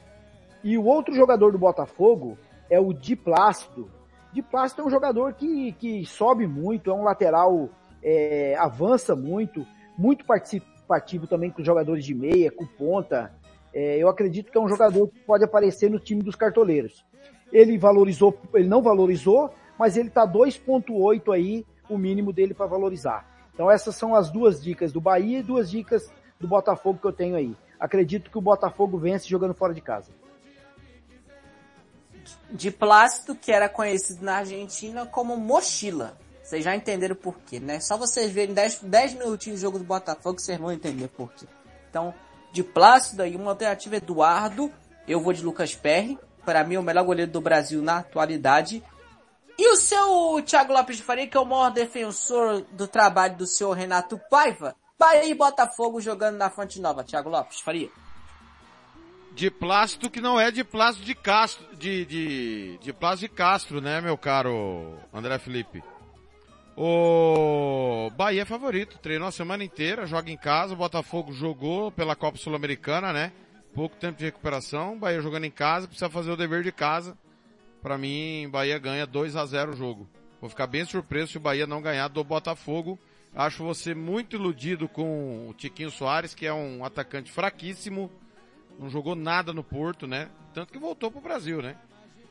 e 0.65 0.79
o 0.79 0.85
outro 0.87 1.15
jogador 1.15 1.53
do 1.53 1.59
Botafogo 1.59 2.39
é 2.71 2.81
o 2.81 2.95
Di 2.95 3.15
Plácido. 3.15 3.91
Di 4.33 4.41
Plácido 4.41 4.83
é 4.83 4.85
um 4.87 4.91
jogador 4.91 5.35
que, 5.35 5.73
que 5.73 6.07
sobe 6.07 6.47
muito, 6.47 6.91
é 6.91 6.95
um 6.95 7.03
lateral 7.03 7.69
é, 8.03 8.57
avança 8.57 9.15
muito, 9.15 9.67
muito 9.97 10.25
participativo 10.25 11.27
também 11.27 11.51
com 11.51 11.63
jogadores 11.63 12.05
de 12.05 12.15
meia, 12.15 12.51
com 12.51 12.67
ponta. 12.67 13.33
É, 13.73 13.99
eu 13.99 14.09
acredito 14.09 14.51
que 14.51 14.59
é 14.59 14.61
um 14.61 14.69
jogador 14.69 15.09
que 15.09 15.21
pode 15.21 15.45
aparecer 15.45 15.91
no 15.91 15.99
time 15.99 16.23
dos 16.23 16.35
cartoleiros. 16.35 17.05
Ele 17.53 17.79
valorizou, 17.79 18.39
ele 18.55 18.69
não 18.69 18.83
valorizou, 18.83 19.51
mas 19.79 19.97
ele 19.97 20.09
está 20.09 20.27
2.8 20.27 21.35
aí, 21.35 21.65
o 21.89 21.97
mínimo 21.97 22.33
dele 22.33 22.55
para 22.55 22.67
valorizar. 22.67 23.27
Então 23.55 23.71
essas 23.71 23.97
são 23.97 24.15
as 24.15 24.31
duas 24.31 24.63
dicas 24.63 24.93
do 24.93 25.01
Bahia 25.01 25.41
e 25.41 25.43
duas 25.43 25.71
dicas 25.71 26.11
do 26.39 26.47
Botafogo 26.47 26.99
que 27.01 27.07
eu 27.07 27.13
tenho 27.13 27.37
aí. 27.37 27.57
Acredito 27.79 28.31
que 28.31 28.39
o 28.39 28.43
Botafogo 28.43 28.99
vence 28.99 29.29
jogando 29.29 29.55
fora 29.55 29.73
de 29.73 29.81
casa. 29.81 30.11
De 32.51 32.71
Plácido, 32.71 33.35
que 33.35 33.51
era 33.51 33.69
conhecido 33.69 34.25
na 34.25 34.37
Argentina 34.39 35.07
como 35.07 35.37
mochila. 35.37 36.17
Vocês 36.49 36.65
já 36.65 36.75
entenderam 36.75 37.15
por 37.15 37.39
quê, 37.41 37.61
né? 37.61 37.79
Só 37.79 37.99
vocês 37.99 38.33
verem 38.33 38.55
10, 38.55 38.81
10 38.85 39.15
minutinhos 39.15 39.59
de 39.59 39.63
jogo 39.67 39.79
do 39.79 39.85
Botafogo, 39.85 40.41
vocês 40.41 40.59
vão 40.59 40.73
entender 40.73 41.07
por 41.09 41.31
quê. 41.35 41.45
Então, 41.91 42.15
de 42.51 42.65
Plácido 42.65 43.23
aí, 43.23 43.37
uma 43.37 43.51
alternativa 43.51 43.97
Eduardo. 43.97 44.73
Eu 45.07 45.21
vou 45.21 45.35
de 45.35 45.43
Lucas 45.45 45.75
Perry. 45.75 46.19
Para 46.47 46.65
mim, 46.65 46.79
o 46.79 46.83
melhor 46.83 47.05
goleiro 47.05 47.31
do 47.31 47.39
Brasil 47.43 47.83
na 47.83 47.99
atualidade. 47.99 48.83
E 49.59 49.71
o 49.71 49.77
seu 49.77 50.43
Thiago 50.43 50.73
Lopes 50.73 50.97
de 50.97 51.03
Faria, 51.03 51.27
que 51.27 51.37
é 51.37 51.41
o 51.41 51.45
maior 51.45 51.69
defensor 51.71 52.63
do 52.73 52.89
trabalho 52.89 53.37
do 53.37 53.47
senhor 53.47 53.75
Renato 53.75 54.19
Paiva. 54.31 54.75
Bahia 54.99 55.27
e 55.27 55.35
Botafogo 55.35 56.01
jogando 56.01 56.39
na 56.39 56.49
Fonte 56.49 56.81
Nova. 56.81 57.05
Thiago 57.05 57.29
Lopes 57.29 57.61
Faria. 57.61 57.91
De 59.33 59.51
plástico 59.51 60.09
que 60.09 60.23
não 60.23 60.41
é 60.41 60.51
de 60.51 60.65
plástico 60.65 61.05
de 61.05 61.15
Castro, 61.15 61.77
de, 61.77 62.07
de, 62.07 62.79
de 62.79 62.93
plástico 62.95 63.31
de 63.31 63.37
Castro, 63.37 63.81
né, 63.83 64.01
meu 64.01 64.17
caro 64.17 64.99
André 65.13 65.39
Felipe? 65.39 65.85
O 66.81 68.09
Bahia 68.17 68.43
é 68.43 68.45
favorito, 68.45 68.99
treinou 68.99 69.27
a 69.27 69.33
semana 69.33 69.65
inteira, 69.65 70.07
joga 70.07 70.31
em 70.31 70.37
casa, 70.37 70.75
o 70.75 70.77
Botafogo 70.77 71.33
jogou 71.33 71.91
pela 71.91 72.15
Copa 72.15 72.39
Sul-Americana, 72.39 73.13
né? 73.13 73.33
Pouco 73.75 73.97
tempo 73.97 74.17
de 74.17 74.27
recuperação, 74.27 74.97
Bahia 74.97 75.21
jogando 75.21 75.43
em 75.43 75.51
casa, 75.51 75.89
precisa 75.89 76.09
fazer 76.09 76.31
o 76.31 76.37
dever 76.37 76.63
de 76.63 76.71
casa. 76.71 77.19
Para 77.83 77.99
mim, 77.99 78.49
Bahia 78.49 78.79
ganha 78.79 79.05
2 79.09 79.35
a 79.35 79.45
0 79.45 79.73
o 79.73 79.77
jogo. 79.77 80.09
Vou 80.41 80.49
ficar 80.49 80.69
bem 80.69 80.85
surpreso 80.85 81.33
se 81.33 81.37
o 81.37 81.41
Bahia 81.41 81.67
não 81.67 81.83
ganhar 81.83 82.07
do 82.07 82.23
Botafogo. 82.23 82.97
Acho 83.35 83.65
você 83.65 83.93
muito 83.93 84.37
iludido 84.37 84.89
com 84.89 85.49
o 85.49 85.55
Tiquinho 85.55 85.91
Soares, 85.91 86.33
que 86.33 86.47
é 86.47 86.55
um 86.55 86.85
atacante 86.85 87.33
fraquíssimo, 87.33 88.09
não 88.79 88.89
jogou 88.89 89.17
nada 89.17 89.53
no 89.53 89.65
Porto, 89.65 90.07
né? 90.07 90.29
Tanto 90.55 90.73
que 90.73 90.79
voltou 90.79 91.11
pro 91.11 91.21
Brasil, 91.21 91.61
né? 91.61 91.77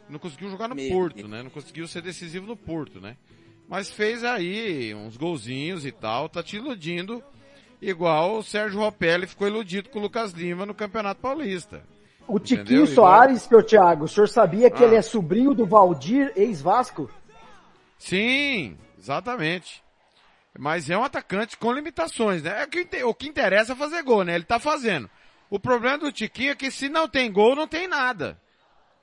Não 0.08 0.18
conseguiu 0.18 0.50
jogar 0.50 0.70
no 0.70 0.76
Porto, 0.88 1.28
né? 1.28 1.44
Não 1.44 1.50
conseguiu 1.50 1.86
ser 1.86 2.02
decisivo 2.02 2.48
no 2.48 2.56
Porto, 2.56 3.02
né? 3.02 3.18
Mas 3.68 3.92
fez 3.92 4.24
aí 4.24 4.96
uns 4.96 5.18
golzinhos 5.18 5.86
e 5.86 5.92
tal, 5.92 6.30
tá 6.30 6.42
te 6.42 6.56
iludindo, 6.56 7.24
igual 7.82 8.38
o 8.38 8.44
Sérgio 8.44 8.80
Ropelli 8.80 9.28
ficou 9.28 9.48
iludido 9.48 9.90
com 9.90 10.00
o 10.00 10.02
Lucas 10.02 10.32
Lima 10.32 10.66
no 10.66 10.74
Campeonato 10.74 11.22
Paulista. 11.22 11.84
O 12.28 12.38
Entendeu? 12.38 12.64
Tiquinho 12.64 12.88
Soares, 12.88 13.44
seu 13.44 13.64
Thiago, 13.64 14.06
o 14.06 14.08
senhor 14.08 14.28
sabia 14.28 14.70
que 14.70 14.84
ah. 14.84 14.88
ele 14.88 14.96
é 14.96 15.02
sobrinho 15.02 15.54
do 15.54 15.66
Valdir, 15.66 16.32
ex-Vasco? 16.36 17.10
Sim, 17.98 18.78
exatamente. 18.98 19.84
Mas 20.58 20.90
é 20.90 20.98
um 20.98 21.04
atacante 21.04 21.56
com 21.56 21.72
limitações, 21.72 22.42
né? 22.44 22.66
É 22.92 23.06
o 23.06 23.14
que 23.14 23.28
interessa 23.28 23.74
é 23.74 23.76
fazer 23.76 24.02
gol, 24.04 24.24
né? 24.24 24.36
Ele 24.36 24.44
tá 24.44 24.60
fazendo. 24.60 25.10
O 25.50 25.60
problema 25.60 26.00
do 26.00 26.12
Tiquinho 26.12 26.52
é 26.52 26.56
que 26.56 26.72
se 26.72 26.90
não 26.90 27.08
tem 27.08 27.32
gol, 27.32 27.56
não 27.56 27.68
tem 27.68 27.88
nada. 27.88 28.38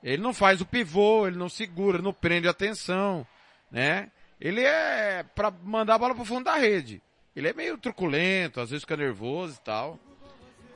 Ele 0.03 0.21
não 0.21 0.33
faz 0.33 0.61
o 0.61 0.65
pivô, 0.65 1.25
ele 1.25 1.37
não 1.37 1.49
segura, 1.49 2.01
não 2.01 2.13
prende 2.13 2.47
atenção, 2.47 3.25
né? 3.71 4.11
Ele 4.45 4.61
é 4.61 5.25
para 5.33 5.49
mandar 5.49 5.95
a 5.95 5.97
bola 5.97 6.13
pro 6.13 6.23
fundo 6.23 6.43
da 6.43 6.55
rede. 6.55 7.01
Ele 7.35 7.47
é 7.47 7.53
meio 7.53 7.79
truculento, 7.79 8.61
às 8.61 8.69
vezes 8.69 8.83
fica 8.83 8.95
nervoso 8.95 9.55
e 9.59 9.65
tal. 9.65 9.99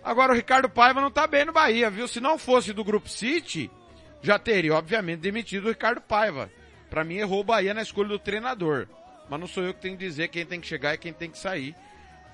Agora 0.03 0.33
o 0.33 0.35
Ricardo 0.35 0.67
Paiva 0.67 0.99
não 0.99 1.11
tá 1.11 1.27
bem 1.27 1.45
no 1.45 1.53
Bahia, 1.53 1.87
viu? 1.87 2.07
Se 2.07 2.19
não 2.19 2.39
fosse 2.39 2.73
do 2.73 2.83
Grupo 2.83 3.07
City, 3.07 3.69
já 4.23 4.39
teria, 4.39 4.73
obviamente, 4.73 5.19
demitido 5.19 5.65
o 5.65 5.69
Ricardo 5.69 6.01
Paiva. 6.01 6.49
Para 6.89 7.03
mim 7.03 7.17
errou 7.17 7.41
o 7.41 7.43
Bahia 7.43 7.71
na 7.71 7.83
escolha 7.83 8.09
do 8.09 8.17
treinador. 8.17 8.87
Mas 9.29 9.39
não 9.39 9.45
sou 9.45 9.63
eu 9.63 9.71
que 9.71 9.81
tenho 9.81 9.95
que 9.95 10.03
dizer 10.03 10.29
quem 10.29 10.47
tem 10.47 10.59
que 10.59 10.65
chegar 10.65 10.95
e 10.95 10.97
quem 10.97 11.13
tem 11.13 11.29
que 11.29 11.37
sair. 11.37 11.75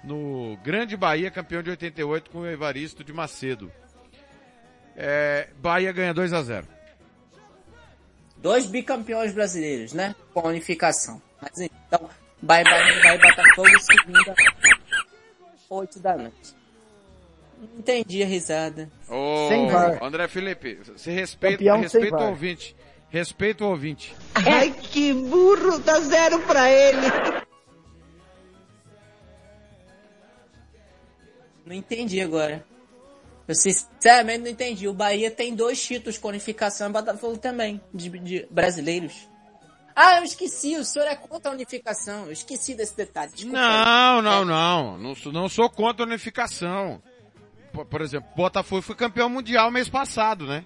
No 0.05 0.57
Grande 0.63 0.95
Bahia, 0.95 1.29
campeão 1.29 1.61
de 1.61 1.69
88 1.71 2.29
com 2.29 2.39
o 2.39 2.47
Evaristo 2.47 3.03
de 3.03 3.11
Macedo. 3.11 3.69
É, 4.95 5.49
Bahia 5.57 5.91
ganha 5.91 6.13
2 6.13 6.31
a 6.31 6.41
0 6.41 6.74
dois 8.45 8.67
bicampeões 8.67 9.33
brasileiros, 9.33 9.91
né? 9.91 10.15
Com 10.31 10.41
a 10.41 10.49
unificação. 10.49 11.19
Mas 11.41 11.61
então, 11.61 12.07
vai, 12.43 12.63
vai, 12.63 13.01
vai 13.01 13.17
Botafogo 13.17 13.79
segunda, 13.79 14.35
8 15.67 15.99
da 15.99 16.15
noite. 16.15 16.55
Entendi 17.75 18.21
a 18.21 18.27
risada. 18.27 18.87
Ô, 19.09 19.47
Sem 19.49 19.67
VAR. 19.67 19.97
André 20.03 20.27
Felipe, 20.27 20.79
se 20.95 21.09
respeita, 21.09 21.57
Campeão 21.57 21.81
respeita 21.81 22.17
o 22.17 22.29
ouvinte. 22.29 22.75
Respeita 23.09 23.65
o 23.65 23.69
ouvinte. 23.69 24.15
Ai, 24.35 24.69
que 24.69 25.11
burro, 25.11 25.79
dá 25.79 25.99
zero 26.01 26.39
pra 26.41 26.69
ele. 26.69 27.07
Não 31.65 31.73
entendi 31.73 32.21
agora. 32.21 32.63
Eu 33.47 33.53
sinceramente 33.53 34.39
não 34.39 34.49
entendi. 34.49 34.87
O 34.87 34.93
Bahia 34.93 35.29
tem 35.29 35.55
dois 35.55 35.83
títulos 35.83 36.17
com 36.17 36.29
unificação 36.29 36.87
e 36.87 36.89
o 36.89 36.93
Botafogo 36.93 37.37
também, 37.37 37.79
de, 37.93 38.09
de 38.09 38.47
brasileiros. 38.49 39.27
Ah, 39.95 40.17
eu 40.17 40.23
esqueci, 40.23 40.75
o 40.75 40.83
senhor 40.83 41.07
é 41.07 41.15
contra 41.15 41.51
a 41.51 41.53
unificação. 41.53 42.25
Eu 42.25 42.33
esqueci 42.33 42.73
desse 42.73 42.97
detalhe. 42.97 43.31
Desculpa. 43.31 43.57
Não, 43.57 44.21
não, 44.21 44.43
não. 44.43 44.97
Não 44.97 45.15
sou, 45.15 45.31
não 45.31 45.47
sou 45.47 45.69
contra 45.69 46.03
a 46.03 46.07
unificação. 46.07 47.01
Por, 47.71 47.85
por 47.85 48.01
exemplo, 48.01 48.29
Botafogo 48.35 48.81
foi 48.81 48.95
campeão 48.95 49.29
mundial 49.29 49.71
mês 49.71 49.87
passado, 49.87 50.45
né? 50.45 50.65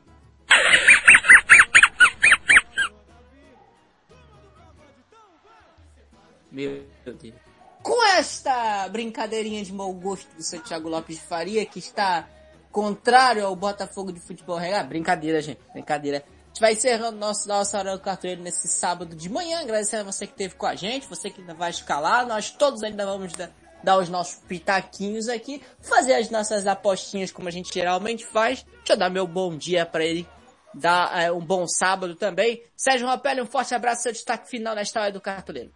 Meu 6.52 6.86
Deus. 7.06 7.36
Com 7.84 8.04
esta 8.04 8.90
brincadeirinha 8.90 9.64
de 9.64 9.72
mau 9.72 9.94
gosto 9.94 10.36
do 10.36 10.44
seu 10.44 10.62
Thiago 10.62 10.90
Lopes 10.90 11.18
de 11.18 11.22
Faria, 11.22 11.66
que 11.66 11.80
está 11.80 12.28
contrário 12.72 13.46
ao 13.46 13.56
Botafogo 13.56 14.12
de 14.12 14.20
futebol 14.20 14.58
real. 14.58 14.84
Brincadeira, 14.86 15.42
gente. 15.42 15.60
Brincadeira. 15.74 16.18
A 16.18 16.48
gente 16.48 16.62
vai 16.62 16.74
encerrando 16.74 17.18
nosso, 17.18 17.48
nossa 17.48 17.78
hora 17.78 17.96
do 17.96 18.02
cartoleiro 18.02 18.42
nesse 18.42 18.68
sábado 18.68 19.16
de 19.16 19.30
manhã. 19.30 19.62
Agradecendo 19.62 20.02
a 20.08 20.12
você 20.12 20.26
que 20.26 20.34
esteve 20.34 20.56
com 20.56 20.66
a 20.66 20.76
gente, 20.76 21.08
você 21.08 21.30
que 21.30 21.42
ainda 21.42 21.54
vai 21.54 21.70
escalar. 21.70 22.26
Nós 22.28 22.50
todos 22.50 22.84
ainda 22.84 23.06
vamos 23.06 23.34
dar, 23.34 23.52
dar 23.84 23.98
os 23.98 24.10
nossos 24.10 24.36
pitaquinhos 24.48 25.30
aqui, 25.30 25.62
fazer 25.80 26.16
as 26.16 26.30
nossas 26.30 26.66
apostinhas 26.68 27.32
como 27.32 27.48
a 27.48 27.52
gente 27.52 27.74
geralmente 27.74 28.26
faz. 28.26 28.66
Deixa 28.78 28.94
eu 28.94 28.98
dar 28.98 29.10
meu 29.10 29.28
bom 29.28 29.56
dia 29.56 29.86
para 29.86 30.04
ele. 30.04 30.28
Dar 30.74 31.20
é, 31.20 31.32
um 31.32 31.40
bom 31.40 31.68
sábado 31.68 32.16
também. 32.16 32.64
Sérgio 32.76 33.08
Rapelli, 33.08 33.42
um 33.42 33.46
forte 33.46 33.74
abraço, 33.74 34.04
seu 34.04 34.12
destaque 34.12 34.50
final 34.50 34.76
nesta 34.76 35.02
hora 35.02 35.12
do 35.12 35.20
cartoleiro. 35.20 35.72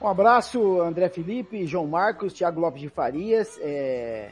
Um 0.00 0.06
abraço, 0.06 0.80
André 0.82 1.08
Felipe, 1.08 1.66
João 1.66 1.86
Marcos, 1.86 2.34
Thiago 2.34 2.60
Lopes 2.60 2.82
de 2.82 2.88
Farias. 2.90 3.58
É... 3.60 4.30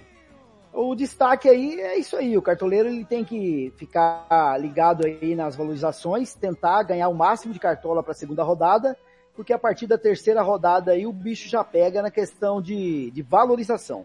O 0.76 0.92
destaque 0.96 1.48
aí 1.48 1.80
é 1.80 1.96
isso 1.96 2.16
aí. 2.16 2.36
O 2.36 2.42
cartoleiro 2.42 2.88
ele 2.88 3.04
tem 3.04 3.24
que 3.24 3.72
ficar 3.76 4.60
ligado 4.60 5.06
aí 5.06 5.36
nas 5.36 5.54
valorizações, 5.54 6.34
tentar 6.34 6.82
ganhar 6.82 7.08
o 7.08 7.14
máximo 7.14 7.52
de 7.52 7.60
cartola 7.60 8.02
para 8.02 8.10
a 8.10 8.16
segunda 8.16 8.42
rodada, 8.42 8.96
porque 9.36 9.52
a 9.52 9.58
partir 9.58 9.86
da 9.86 9.96
terceira 9.96 10.42
rodada 10.42 10.90
aí 10.90 11.06
o 11.06 11.12
bicho 11.12 11.48
já 11.48 11.62
pega 11.62 12.02
na 12.02 12.10
questão 12.10 12.60
de, 12.60 13.12
de 13.12 13.22
valorização, 13.22 14.04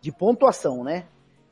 de 0.00 0.10
pontuação, 0.10 0.82
né? 0.82 1.04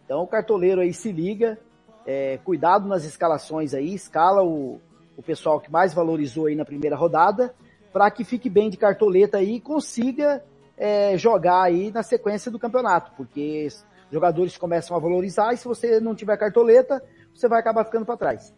Então 0.07 0.23
o 0.23 0.27
cartoleiro 0.27 0.81
aí 0.81 0.95
se 0.95 1.13
liga, 1.13 1.59
é, 2.07 2.39
cuidado 2.39 2.89
nas 2.89 3.05
escalações 3.05 3.75
aí, 3.75 3.93
escala 3.93 4.43
o, 4.43 4.81
o 5.15 5.23
pessoal 5.23 5.61
que 5.61 5.71
mais 5.71 5.93
valorizou 5.93 6.47
aí 6.47 6.57
na 6.57 6.65
primeira 6.65 6.97
rodada, 6.97 7.55
para 7.93 8.11
que 8.11 8.25
fique 8.25 8.49
bem 8.49 8.71
de 8.71 8.79
cartoleta 8.79 9.37
aí 9.37 9.57
e 9.57 9.61
consiga 9.61 10.43
é, 10.75 11.19
jogar 11.19 11.61
aí 11.61 11.91
na 11.91 12.03
sequência 12.03 12.51
do 12.51 12.59
campeonato, 12.59 13.13
porque 13.15 13.69
jogadores 14.11 14.57
começam 14.57 14.97
a 14.97 15.01
valorizar 15.01 15.53
e 15.53 15.57
se 15.57 15.67
você 15.67 16.01
não 16.01 16.15
tiver 16.15 16.37
cartoleta, 16.37 17.03
você 17.35 17.49
vai 17.49 17.61
acabar 17.61 17.85
ficando 17.85 18.07
para 18.07 18.17
trás. 18.17 18.55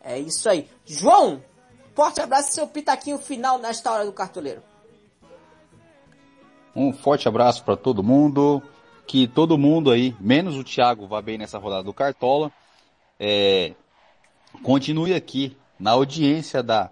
É 0.00 0.18
isso 0.18 0.48
aí. 0.48 0.68
João, 0.84 1.42
forte 1.94 2.20
abraço 2.20 2.52
seu 2.52 2.66
pitaquinho 2.66 3.18
final 3.18 3.58
nesta 3.58 3.90
hora 3.90 4.04
do 4.04 4.12
cartoleiro. 4.12 4.62
Um 6.74 6.92
forte 6.92 7.28
abraço 7.28 7.64
para 7.64 7.76
todo 7.76 8.02
mundo. 8.02 8.62
Que 9.06 9.26
todo 9.26 9.56
mundo 9.56 9.90
aí, 9.90 10.14
menos 10.20 10.54
o 10.56 10.62
Thiago, 10.62 11.06
vá 11.06 11.22
bem 11.22 11.38
nessa 11.38 11.58
rodada 11.58 11.82
do 11.82 11.94
Cartola. 11.94 12.52
É, 13.18 13.72
continue 14.62 15.14
aqui 15.14 15.56
na 15.78 15.92
audiência 15.92 16.62
da, 16.62 16.90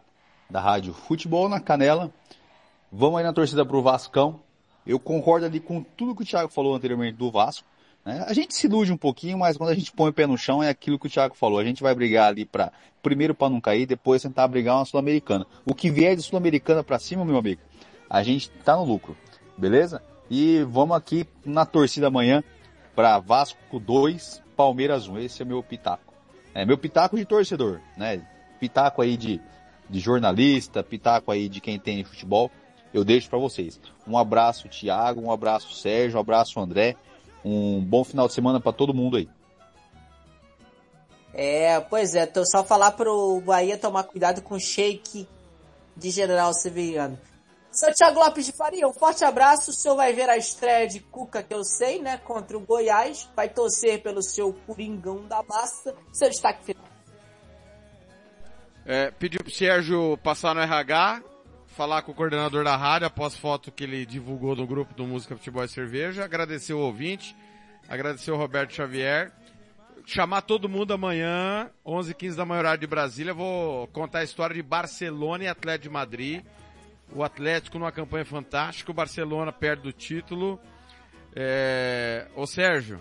da 0.48 0.58
Rádio 0.58 0.94
Futebol 0.94 1.46
na 1.46 1.60
Canela. 1.60 2.10
Vamos 2.90 3.18
aí 3.18 3.24
na 3.24 3.34
torcida 3.34 3.66
pro 3.66 3.82
Vascão. 3.82 4.40
Eu 4.86 4.98
concordo 4.98 5.46
ali 5.46 5.60
com 5.60 5.82
tudo 5.82 6.14
que 6.14 6.22
o 6.22 6.26
Thiago 6.26 6.50
falou 6.50 6.74
anteriormente 6.74 7.16
do 7.16 7.30
Vasco. 7.30 7.66
né? 8.04 8.24
A 8.26 8.32
gente 8.32 8.54
se 8.54 8.66
ilude 8.66 8.92
um 8.92 8.96
pouquinho, 8.96 9.38
mas 9.38 9.56
quando 9.56 9.70
a 9.70 9.74
gente 9.74 9.90
põe 9.92 10.10
o 10.10 10.12
pé 10.12 10.26
no 10.26 10.38
chão 10.38 10.62
é 10.62 10.68
aquilo 10.68 10.98
que 10.98 11.06
o 11.06 11.10
Thiago 11.10 11.34
falou. 11.34 11.58
A 11.58 11.64
gente 11.64 11.82
vai 11.82 11.94
brigar 11.94 12.28
ali 12.28 12.44
para 12.44 12.72
primeiro 13.02 13.34
para 13.34 13.50
não 13.50 13.60
cair, 13.60 13.86
depois 13.86 14.22
tentar 14.22 14.46
brigar 14.48 14.76
uma 14.76 14.84
sul-americana. 14.84 15.46
O 15.64 15.74
que 15.74 15.90
vier 15.90 16.16
de 16.16 16.22
sul-americana 16.22 16.82
para 16.82 16.98
cima, 16.98 17.24
meu 17.24 17.36
amigo, 17.36 17.60
a 18.08 18.22
gente 18.22 18.50
tá 18.64 18.76
no 18.76 18.84
lucro, 18.84 19.16
beleza? 19.56 20.02
E 20.30 20.64
vamos 20.68 20.96
aqui 20.96 21.26
na 21.44 21.64
torcida 21.64 22.08
amanhã 22.08 22.42
para 22.94 23.18
Vasco 23.18 23.78
2, 23.78 24.42
Palmeiras 24.56 25.06
1. 25.06 25.18
Esse 25.18 25.42
é 25.42 25.44
meu 25.44 25.62
pitaco. 25.62 26.14
É 26.54 26.64
meu 26.64 26.78
pitaco 26.78 27.16
de 27.16 27.24
torcedor, 27.24 27.80
né? 27.96 28.22
Pitaco 28.58 29.02
aí 29.02 29.16
de, 29.16 29.40
de 29.88 30.00
jornalista, 30.00 30.82
pitaco 30.82 31.30
aí 31.30 31.48
de 31.48 31.60
quem 31.60 31.78
tem 31.78 32.02
futebol. 32.02 32.50
Eu 32.92 33.04
deixo 33.04 33.28
para 33.28 33.38
vocês. 33.38 33.80
Um 34.06 34.16
abraço, 34.16 34.68
Thiago, 34.68 35.20
um 35.20 35.30
abraço, 35.30 35.74
Sérgio, 35.74 36.16
um 36.16 36.20
abraço, 36.20 36.58
André. 36.58 36.96
Um 37.44 37.80
bom 37.80 38.02
final 38.04 38.26
de 38.26 38.34
semana 38.34 38.60
para 38.60 38.72
todo 38.72 38.94
mundo 38.94 39.16
aí. 39.16 39.28
É, 41.32 41.78
pois 41.80 42.14
é, 42.14 42.24
tô 42.24 42.44
só 42.46 42.64
falar 42.64 42.92
pro 42.92 43.42
Bahia 43.44 43.76
tomar 43.76 44.04
cuidado 44.04 44.40
com 44.40 44.54
o 44.54 44.60
shake 44.60 45.28
de 45.94 46.10
General 46.10 46.52
Severiano. 46.54 47.18
Seu 47.70 47.92
Thiago 47.92 48.18
Lopes 48.18 48.46
de 48.46 48.52
Faria, 48.52 48.88
um 48.88 48.92
forte 48.94 49.22
abraço. 49.22 49.70
O 49.70 49.74
senhor 49.74 49.96
vai 49.96 50.14
ver 50.14 50.30
a 50.30 50.36
estreia 50.38 50.88
de 50.88 50.98
Cuca, 50.98 51.42
que 51.42 51.52
eu 51.52 51.62
sei, 51.62 52.00
né? 52.00 52.16
Contra 52.16 52.56
o 52.56 52.60
Goiás. 52.60 53.28
Vai 53.36 53.50
torcer 53.50 54.02
pelo 54.02 54.22
seu 54.22 54.54
Coringão 54.66 55.28
da 55.28 55.42
Massa. 55.42 55.94
Seu 56.10 56.30
destaque 56.30 56.64
final. 56.64 56.86
É, 58.86 59.10
pediu 59.10 59.40
pro 59.42 59.52
Sérgio 59.52 60.16
passar 60.22 60.54
no 60.54 60.62
RH, 60.62 61.22
falar 61.76 62.00
com 62.00 62.10
o 62.10 62.14
coordenador 62.14 62.64
da 62.64 62.74
rádio 62.74 63.06
após 63.06 63.36
foto 63.36 63.70
que 63.70 63.84
ele 63.84 64.06
divulgou 64.06 64.56
no 64.56 64.66
grupo 64.66 64.94
do 64.94 65.06
Música 65.06 65.36
Futebol 65.36 65.62
e 65.62 65.68
Cerveja, 65.68 66.24
agradecer 66.24 66.72
o 66.72 66.78
ouvinte, 66.78 67.36
agradecer 67.86 68.30
o 68.30 68.36
Roberto 68.36 68.72
Xavier, 68.72 69.30
chamar 70.06 70.40
todo 70.40 70.70
mundo 70.70 70.94
amanhã, 70.94 71.70
11 71.84 72.12
h 72.12 72.18
15 72.18 72.36
da 72.38 72.46
manhã 72.46 72.60
horário 72.60 72.80
de 72.80 72.86
Brasília, 72.86 73.34
vou 73.34 73.86
contar 73.88 74.20
a 74.20 74.24
história 74.24 74.56
de 74.56 74.62
Barcelona 74.62 75.44
e 75.44 75.48
Atlético 75.48 75.82
de 75.82 75.90
Madrid, 75.90 76.42
o 77.12 77.22
Atlético 77.22 77.78
numa 77.78 77.92
campanha 77.92 78.24
fantástica, 78.24 78.90
o 78.90 78.94
Barcelona 78.94 79.52
perde 79.52 79.86
o 79.86 79.92
título, 79.92 80.58
é... 81.34 82.26
Ô 82.34 82.46
Sérgio, 82.46 82.98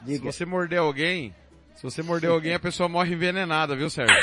Diga. 0.00 0.18
se 0.18 0.24
você 0.38 0.46
morder 0.46 0.78
alguém, 0.78 1.34
se 1.74 1.82
você 1.82 2.02
morder 2.02 2.30
alguém, 2.32 2.54
a 2.54 2.58
pessoa 2.58 2.88
morre 2.88 3.12
envenenada, 3.12 3.76
viu 3.76 3.90
Sérgio? 3.90 4.16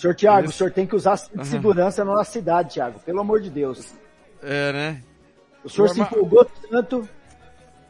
Senhor 0.00 0.14
Thiago, 0.14 0.46
Isso. 0.46 0.54
o 0.54 0.56
senhor 0.56 0.72
tem 0.72 0.86
que 0.86 0.96
usar 0.96 1.18
cinto 1.18 1.42
de 1.42 1.46
segurança 1.46 2.02
na 2.02 2.14
nossa 2.14 2.32
cidade, 2.32 2.72
Thiago. 2.74 2.98
Pelo 3.00 3.20
amor 3.20 3.42
de 3.42 3.50
Deus. 3.50 3.94
É, 4.42 4.72
né? 4.72 5.02
O 5.62 5.68
senhor 5.68 5.90
se 5.90 6.00
empolgou 6.00 6.42
tanto 6.70 7.06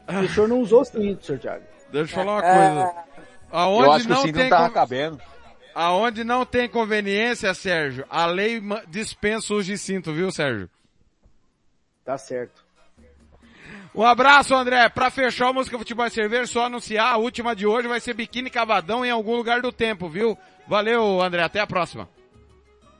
que 0.05 0.15
o 0.15 0.29
senhor 0.29 0.49
não 0.49 0.59
usou 0.59 0.81
o 0.81 0.85
cinto, 0.85 1.25
senhor 1.25 1.39
Thiago. 1.39 1.63
Deixa 1.89 2.11
eu 2.11 2.25
falar 2.25 2.33
uma 2.33 2.41
coisa. 2.41 3.05
Aonde 3.49 3.85
Eu 3.85 3.91
acho 3.93 4.05
que 4.07 4.11
o 4.11 4.15
não 4.15 4.21
cinto 4.23 4.33
tem 4.33 4.43
não 4.43 4.49
tava 4.49 4.73
cabendo. 4.73 5.21
Aonde 5.73 6.23
não 6.25 6.45
tem 6.45 6.67
conveniência, 6.67 7.53
Sérgio, 7.53 8.05
a 8.09 8.25
lei 8.25 8.61
dispensa 8.89 9.53
o 9.53 9.57
uso 9.57 9.67
de 9.67 9.77
cinto, 9.77 10.13
viu, 10.13 10.29
Sérgio? 10.31 10.69
Tá 12.03 12.17
certo. 12.17 12.61
Um 13.93 14.03
abraço, 14.03 14.55
André. 14.55 14.87
Pra 14.89 15.09
fechar 15.11 15.49
a 15.49 15.53
música 15.53 15.77
Futebol 15.77 16.05
e 16.05 16.09
Cerveja, 16.11 16.47
só 16.47 16.65
anunciar, 16.65 17.13
a 17.13 17.17
última 17.17 17.55
de 17.55 17.65
hoje 17.67 17.87
vai 17.87 17.99
ser 17.99 18.13
Biquíni 18.13 18.49
Cavadão 18.49 19.05
em 19.05 19.11
algum 19.11 19.35
lugar 19.35 19.61
do 19.61 19.71
tempo, 19.71 20.07
viu? 20.07 20.37
Valeu, 20.67 21.21
André. 21.21 21.43
Até 21.43 21.59
a 21.59 21.67
próxima. 21.67 22.07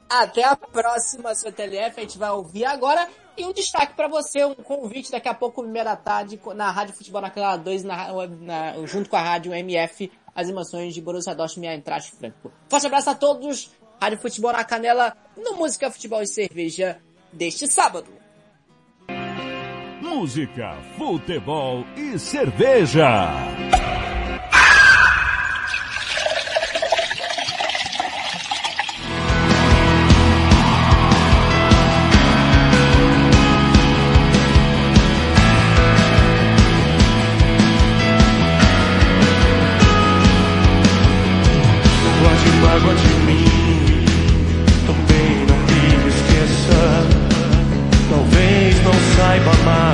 Até 0.09 0.43
a 0.43 0.55
próxima, 0.57 1.33
seu 1.33 1.51
TLF. 1.51 1.97
A 1.97 2.01
gente 2.03 2.17
vai 2.17 2.29
ouvir 2.31 2.65
agora. 2.65 3.07
E 3.37 3.45
um 3.45 3.53
destaque 3.53 3.93
para 3.93 4.09
você, 4.09 4.43
um 4.43 4.53
convite 4.55 5.09
daqui 5.09 5.29
a 5.29 5.33
pouco, 5.33 5.63
primeira 5.63 5.95
tarde, 5.95 6.37
na 6.53 6.69
Rádio 6.69 6.93
Futebol 6.93 7.21
na 7.21 7.29
Canal 7.29 7.57
2, 7.57 7.83
na, 7.85 8.11
na- 8.41 8.85
junto 8.85 9.09
com 9.09 9.15
a 9.15 9.21
Rádio 9.21 9.53
MF, 9.53 10.11
as 10.35 10.49
emoções 10.49 10.93
de 10.93 11.01
Borussia 11.01 11.33
Dortmund 11.33 11.65
e 11.67 11.71
Eintracht 11.73 12.13
Frankfurt. 12.17 12.53
Forte 12.67 12.87
abraço 12.87 13.09
a 13.09 13.15
todos. 13.15 13.71
Rádio 14.01 14.19
Futebol 14.19 14.51
na 14.51 14.65
Canela, 14.65 15.15
no 15.37 15.55
Música, 15.55 15.89
Futebol 15.89 16.21
e 16.21 16.27
Cerveja 16.27 16.99
deste 17.31 17.65
sábado. 17.67 18.11
Música, 20.13 20.75
futebol 20.97 21.85
e 21.95 22.19
cerveja. 22.19 23.29
Mágoa 42.61 42.95
de 42.95 43.10
saiba 49.31 49.51
amar, 49.61 49.93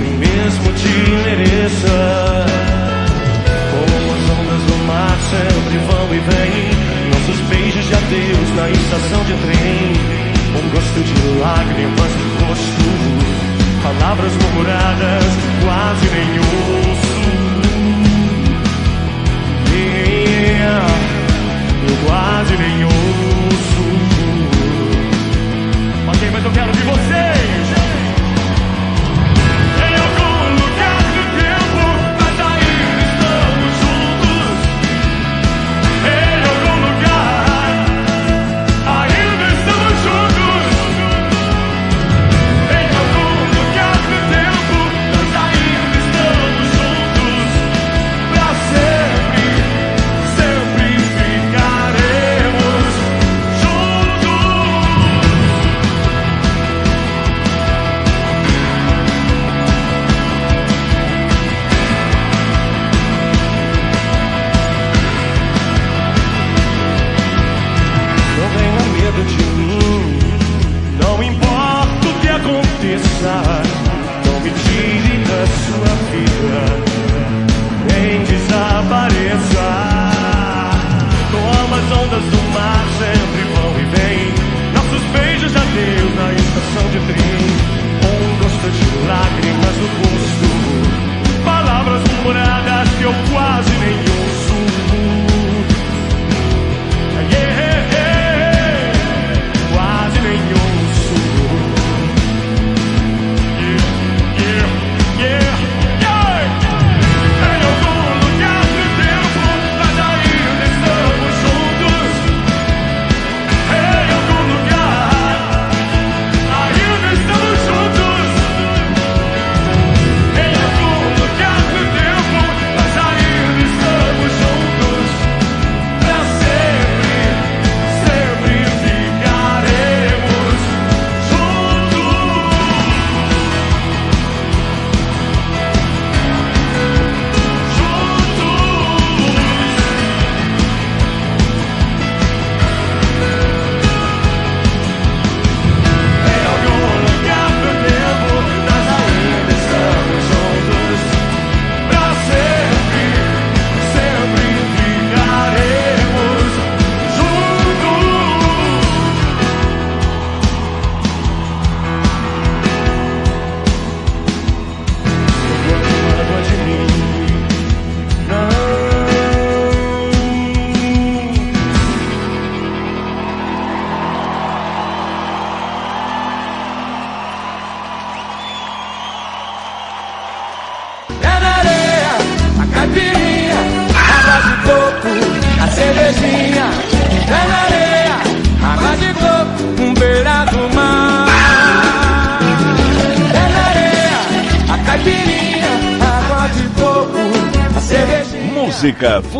nem 0.00 0.12
mesmo 0.16 0.72
te 0.72 0.88
mereça. 1.24 2.46
Como 3.70 4.12
as 4.14 4.24
ondas 4.38 4.62
do 4.68 4.76
mar 4.86 5.18
sempre 5.28 5.76
vão 5.86 6.06
e 6.14 6.18
vêm, 6.18 6.70
nossos 7.12 7.40
beijos 7.48 7.84
de 7.86 7.94
adeus 7.94 8.48
na 8.56 8.70
estação 8.70 9.22
de 9.24 9.34
trem. 9.34 9.92
Um 10.50 10.68
gosto 10.70 11.00
de 11.04 11.38
lágrimas 11.40 12.12
no 12.16 12.46
rosto, 12.46 12.88
palavras 13.82 14.32
murmuradas, 14.32 15.24
quase 15.62 16.06
nem 16.08 16.38
ouço 16.38 17.20
Yeah, 19.72 20.86
eu 21.88 21.96
quase 22.06 22.56
nem 22.56 22.84
ouço 22.84 24.19
mas 26.28 26.44
eu 26.44 26.50
quero 26.50 26.72
de 26.72 26.82
vocês. 26.82 28.09